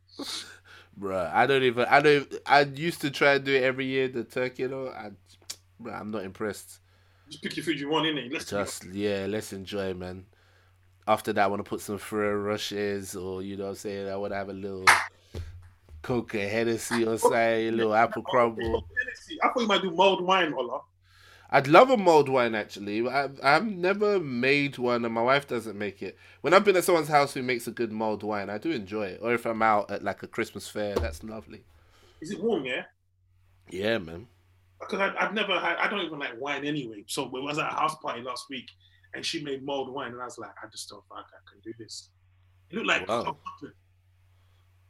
Bruh, 0.99 1.33
I 1.33 1.47
don't 1.47 1.63
even. 1.63 1.87
I 1.87 2.01
don't. 2.01 2.35
I 2.47 2.63
used 2.63 3.01
to 3.03 3.11
try 3.11 3.35
and 3.35 3.45
do 3.45 3.55
it 3.55 3.63
every 3.63 3.87
year. 3.87 4.09
The 4.09 4.25
turkey, 4.25 4.65
you 4.65 4.69
know. 4.69 4.89
I, 4.89 5.11
bruh, 5.83 5.99
I'm 5.99 6.11
not 6.11 6.25
impressed. 6.25 6.81
Just 7.29 7.43
pick 7.43 7.57
your 7.57 7.65
food 7.65 7.79
you 7.79 7.89
want 7.89 8.07
in 8.07 8.19
it. 8.19 8.33
Let's 8.33 8.51
Just 8.51 8.87
yeah, 8.87 9.27
let's 9.29 9.53
enjoy, 9.53 9.95
man. 9.95 10.27
After 11.07 11.33
that, 11.33 11.45
I 11.45 11.47
want 11.47 11.65
to 11.65 11.69
put 11.69 11.81
some 11.81 11.99
Ferrero 11.99 12.55
Rochers, 12.55 13.15
or 13.21 13.43
you 13.43 13.57
know, 13.57 13.65
what 13.65 13.71
I'm 13.71 13.77
saying 13.77 14.09
I 14.09 14.17
want 14.17 14.33
to 14.33 14.37
have 14.37 14.49
a 14.49 14.53
little 14.53 14.85
Coca 16.03 16.39
Hennessy 16.49 17.05
or 17.05 17.19
something, 17.19 17.39
a 17.39 17.71
little 17.71 17.95
apple 17.95 18.23
crumble. 18.23 18.87
I 19.43 19.49
thought 19.49 19.61
you 19.63 19.67
might 19.69 19.83
do 19.83 19.91
mulled 19.91 20.25
wine, 20.25 20.53
Ola. 20.55 20.81
I'd 21.53 21.67
love 21.67 21.91
a 21.91 21.97
mulled 21.97 22.29
wine 22.29 22.55
actually. 22.55 23.07
I've, 23.09 23.39
I've 23.43 23.67
never 23.67 24.21
made 24.21 24.79
one, 24.79 25.05
and 25.05 25.13
my 25.13 25.23
wife 25.23 25.49
doesn't 25.49 25.77
make 25.77 26.01
it. 26.03 26.17
When 26.43 26.55
I've 26.55 26.65
been 26.65 26.77
at 26.77 26.85
someone's 26.85 27.09
house 27.09 27.35
who 27.35 27.43
makes 27.43 27.67
a 27.67 27.73
good 27.73 27.91
mulled 27.93 28.23
wine, 28.23 28.49
I 28.49 28.59
do 28.59 28.71
enjoy 28.71 29.07
it. 29.09 29.21
Or 29.23 29.35
if 29.35 29.45
I'm 29.47 29.61
out 29.63 29.91
at 29.91 30.05
like 30.05 30.23
a 30.23 30.29
Christmas 30.29 30.69
fair, 30.69 30.95
that's 30.95 31.25
lovely. 31.25 31.65
Is 32.21 32.31
it 32.31 32.41
warm? 32.41 32.65
Yeah. 32.65 32.85
Yeah, 33.69 33.99
man. 33.99 34.27
because 34.81 35.01
I, 35.01 35.15
I've 35.19 35.35
never 35.35 35.59
had. 35.59 35.77
I 35.79 35.89
don't 35.89 36.05
even 36.05 36.19
like 36.19 36.41
wine 36.41 36.65
anyway. 36.65 37.05
So 37.09 37.29
we 37.33 37.41
was 37.41 37.59
at 37.59 37.67
a 37.67 37.75
house 37.75 37.97
party 37.97 38.23
last 38.23 38.47
week, 38.49 38.67
and 39.15 39.25
she 39.27 39.43
made 39.43 39.65
mulled 39.65 39.93
wine, 39.93 40.13
and 40.13 40.21
I 40.23 40.27
was 40.27 40.39
like, 40.39 40.51
I 40.63 40.69
just 40.71 40.89
don't 40.89 41.03
think 41.09 41.27
I 41.27 41.51
can 41.51 41.61
do 41.65 41.73
this. 41.79 42.11
It 42.71 42.77
looked 42.77 42.87
like 42.87 43.09
Wow. 43.09 43.25
chocolate. 43.25 43.75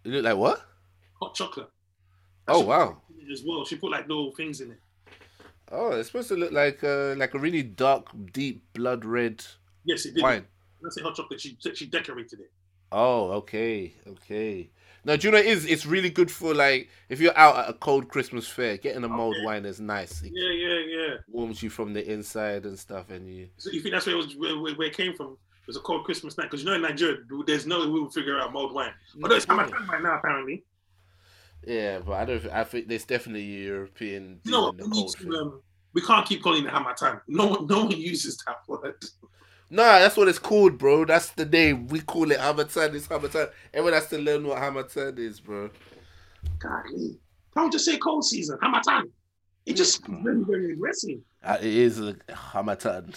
You 0.05 0.13
look 0.13 0.25
like 0.25 0.37
what? 0.37 0.70
Hot 1.21 1.35
chocolate. 1.35 1.69
Oh 2.49 2.61
wow. 2.61 3.01
As 3.31 3.43
well, 3.47 3.65
she 3.65 3.77
put 3.77 3.91
like 3.93 4.09
little 4.09 4.33
things 4.33 4.61
in 4.61 4.73
it. 4.73 4.81
Oh, 5.71 5.93
it's 5.93 6.09
supposed 6.09 6.29
to 6.29 6.37
look 6.37 6.53
like 6.53 6.83
uh, 6.83 7.15
like 7.17 7.35
a 7.35 7.39
really 7.39 7.63
dark, 7.63 8.09
deep 8.33 8.65
blood 8.73 9.05
red 9.05 9.45
Yes, 9.85 10.05
it 10.07 10.15
did. 10.15 10.23
wine. 10.23 10.47
I 10.85 11.03
hot 11.03 11.15
chocolate, 11.15 11.41
she 11.41 11.57
she 11.75 11.87
decorated 11.87 12.41
it. 12.41 12.51
Oh, 12.91 13.31
okay, 13.33 13.93
okay. 14.09 14.71
Now, 15.05 15.17
do 15.17 15.29
you 15.29 15.33
know 15.33 15.39
it 15.39 15.47
is? 15.47 15.65
It's 15.65 15.87
really 15.87 16.11
good 16.11 16.31
for 16.31 16.55
like 16.55 16.89
if 17.09 17.21
you're 17.21 17.37
out 17.39 17.57
at 17.57 17.71
a 17.71 17.73
cold 17.75 18.09
Christmas 18.09 18.49
fair, 18.49 18.79
getting 18.79 19.05
a 19.05 19.09
mulled 19.09 19.37
Okay. 19.37 19.45
wine 19.45 19.65
is 19.65 19.81
nice. 19.81 20.23
It 20.23 20.33
Yeah, 20.35 20.51
yeah, 20.51 20.79
yeah. 20.79 21.15
warms 21.29 21.63
you 21.63 21.71
from 21.71 21.93
the 21.93 22.11
inside 22.11 22.67
and 22.67 22.79
stuff, 22.79 23.11
and 23.11 23.29
you. 23.29 23.49
So 23.59 23.71
you 23.71 23.81
think 23.81 23.95
that's 23.95 24.07
where 24.07 24.17
it 24.17 24.19
was 24.19 24.37
where, 24.37 24.59
where 24.59 24.89
it 24.89 24.97
came 24.97 25.15
from? 25.15 25.33
It 25.63 25.67
was 25.67 25.77
a 25.77 25.81
cold 25.81 26.05
Christmas 26.05 26.37
night 26.37 26.45
because 26.51 26.65
you 26.65 26.69
know 26.69 26.75
in 26.75 26.83
Nigeria 26.83 27.19
there's 27.47 27.67
no 27.67 27.81
way 27.81 27.87
we 27.87 28.01
will 28.01 28.11
figure 28.11 28.39
out 28.41 28.53
mulled 28.53 28.75
wine. 28.75 28.93
Although 29.23 29.37
it's. 29.37 29.45
Harmattan 29.45 29.87
right 29.87 30.03
now 30.03 30.19
apparently. 30.19 30.65
Yeah, 31.67 32.01
but 32.01 32.13
I 32.13 32.25
don't. 32.25 32.47
I 32.49 32.65
think 32.65 32.89
there's 32.89 33.05
definitely 33.05 33.43
European. 33.45 34.41
You 34.45 34.53
know 34.53 34.71
in 34.71 34.77
what? 34.77 34.77
the 34.79 34.85
We, 34.85 34.91
need 34.91 35.11
to, 35.11 35.37
um, 35.39 35.63
we 35.93 36.01
can't 36.03 36.27
keep 36.27 36.43
calling 36.43 36.65
it 36.65 36.71
Harmattan. 36.71 37.21
No 37.29 37.47
one, 37.47 37.67
no 37.67 37.85
one 37.85 37.91
uses 37.91 38.39
that 38.47 38.57
word. 38.69 38.97
Nah, 39.69 40.01
that's 40.01 40.17
what 40.17 40.27
it's 40.29 40.39
called, 40.39 40.79
bro. 40.79 41.05
That's 41.05 41.31
the 41.31 41.45
name. 41.45 41.87
We 41.89 42.01
call 42.01 42.31
it 42.33 42.41
Harmattan. 42.41 42.95
It's 42.95 43.07
Harmattan. 43.07 43.49
Everyone 43.73 43.93
has 43.93 44.09
to 44.09 44.19
learn 44.19 44.47
what 44.47 44.59
Harmattan 44.59 45.19
is, 45.19 45.39
bro. 45.39 45.71
Golly. 46.59 47.19
Don't 47.55 47.71
just 47.73 47.85
say 47.85 47.99
cold 47.99 48.25
season. 48.25 48.59
Harmattan. 48.61 49.11
It 49.67 49.75
just 49.77 50.05
very, 50.07 50.43
very 50.43 50.73
aggressive. 50.73 51.19
Uh, 51.45 51.59
it 51.61 51.67
is 51.67 52.01
a 52.01 52.17
Harmattan. 52.31 53.15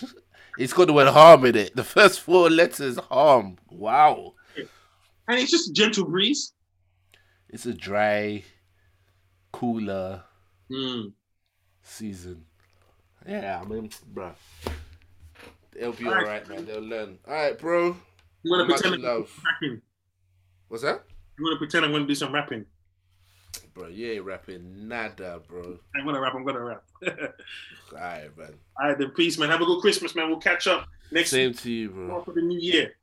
It's 0.57 0.74
got 0.74 0.88
the 0.88 0.94
word 0.94 1.07
harm 1.07 1.45
in 1.45 1.56
it. 1.56 1.76
The 1.76 1.84
first 1.84 2.20
four 2.20 2.49
letters 2.49 2.98
harm. 2.98 3.57
Wow. 3.72 4.34
And 5.28 5.40
it's 5.40 5.49
just 5.49 5.70
a 5.70 5.74
gentle 5.74 6.06
breeze. 6.06 6.53
It's 7.53 7.67
a 7.67 7.73
dry, 7.73 8.43
cooler 9.51 10.23
Mm. 10.71 11.13
season. 11.84 12.45
Yeah, 13.27 13.61
I 13.61 13.65
mean, 13.67 13.91
bro. 14.07 14.34
They'll 15.71 15.93
be 15.93 16.05
All 16.07 16.13
right. 16.15 16.23
alright, 16.23 16.49
man. 16.49 16.65
They'll 16.65 16.81
learn. 16.81 17.19
Alright, 17.27 17.59
bro. 17.59 17.91
I'm 17.91 18.01
gonna 18.49 18.65
Much 18.65 18.81
pretend 18.81 18.95
I'm 18.95 19.01
love. 19.19 19.39
rapping. 19.45 19.81
What's 20.67 20.81
that? 20.84 21.03
I'm 21.38 21.43
gonna 21.45 21.57
pretend 21.57 21.85
I'm 21.85 21.91
gonna 21.91 22.07
do 22.07 22.15
some 22.15 22.34
rapping. 22.34 22.65
Bro, 23.75 23.88
you 23.89 24.11
ain't 24.13 24.25
rapping 24.25 24.88
nada, 24.88 25.39
bro. 25.47 25.77
I'm 25.95 26.05
gonna 26.05 26.19
rap. 26.19 26.34
I'm 26.35 26.43
gonna 26.45 26.59
rap. 26.59 26.84
Alright, 27.93 28.35
man. 28.35 28.53
All 28.81 28.88
right, 28.89 28.97
then 28.97 29.11
peace, 29.11 29.38
man. 29.38 29.49
Have 29.49 29.61
a 29.61 29.65
good 29.65 29.81
Christmas, 29.81 30.15
man. 30.15 30.27
We'll 30.30 30.39
catch 30.39 30.65
up 30.67 30.88
next 31.11 31.30
Same 31.30 31.51
week 31.51 31.59
to 31.59 31.71
you, 31.71 31.89
bro. 31.91 32.23
for 32.23 32.34
the 32.34 32.41
new 32.41 32.59
year. 32.59 32.95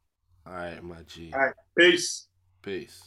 Alright, 0.46 0.82
my 0.82 1.02
G. 1.06 1.30
All 1.32 1.38
right, 1.40 1.54
peace. 1.78 2.26
Peace. 2.62 2.98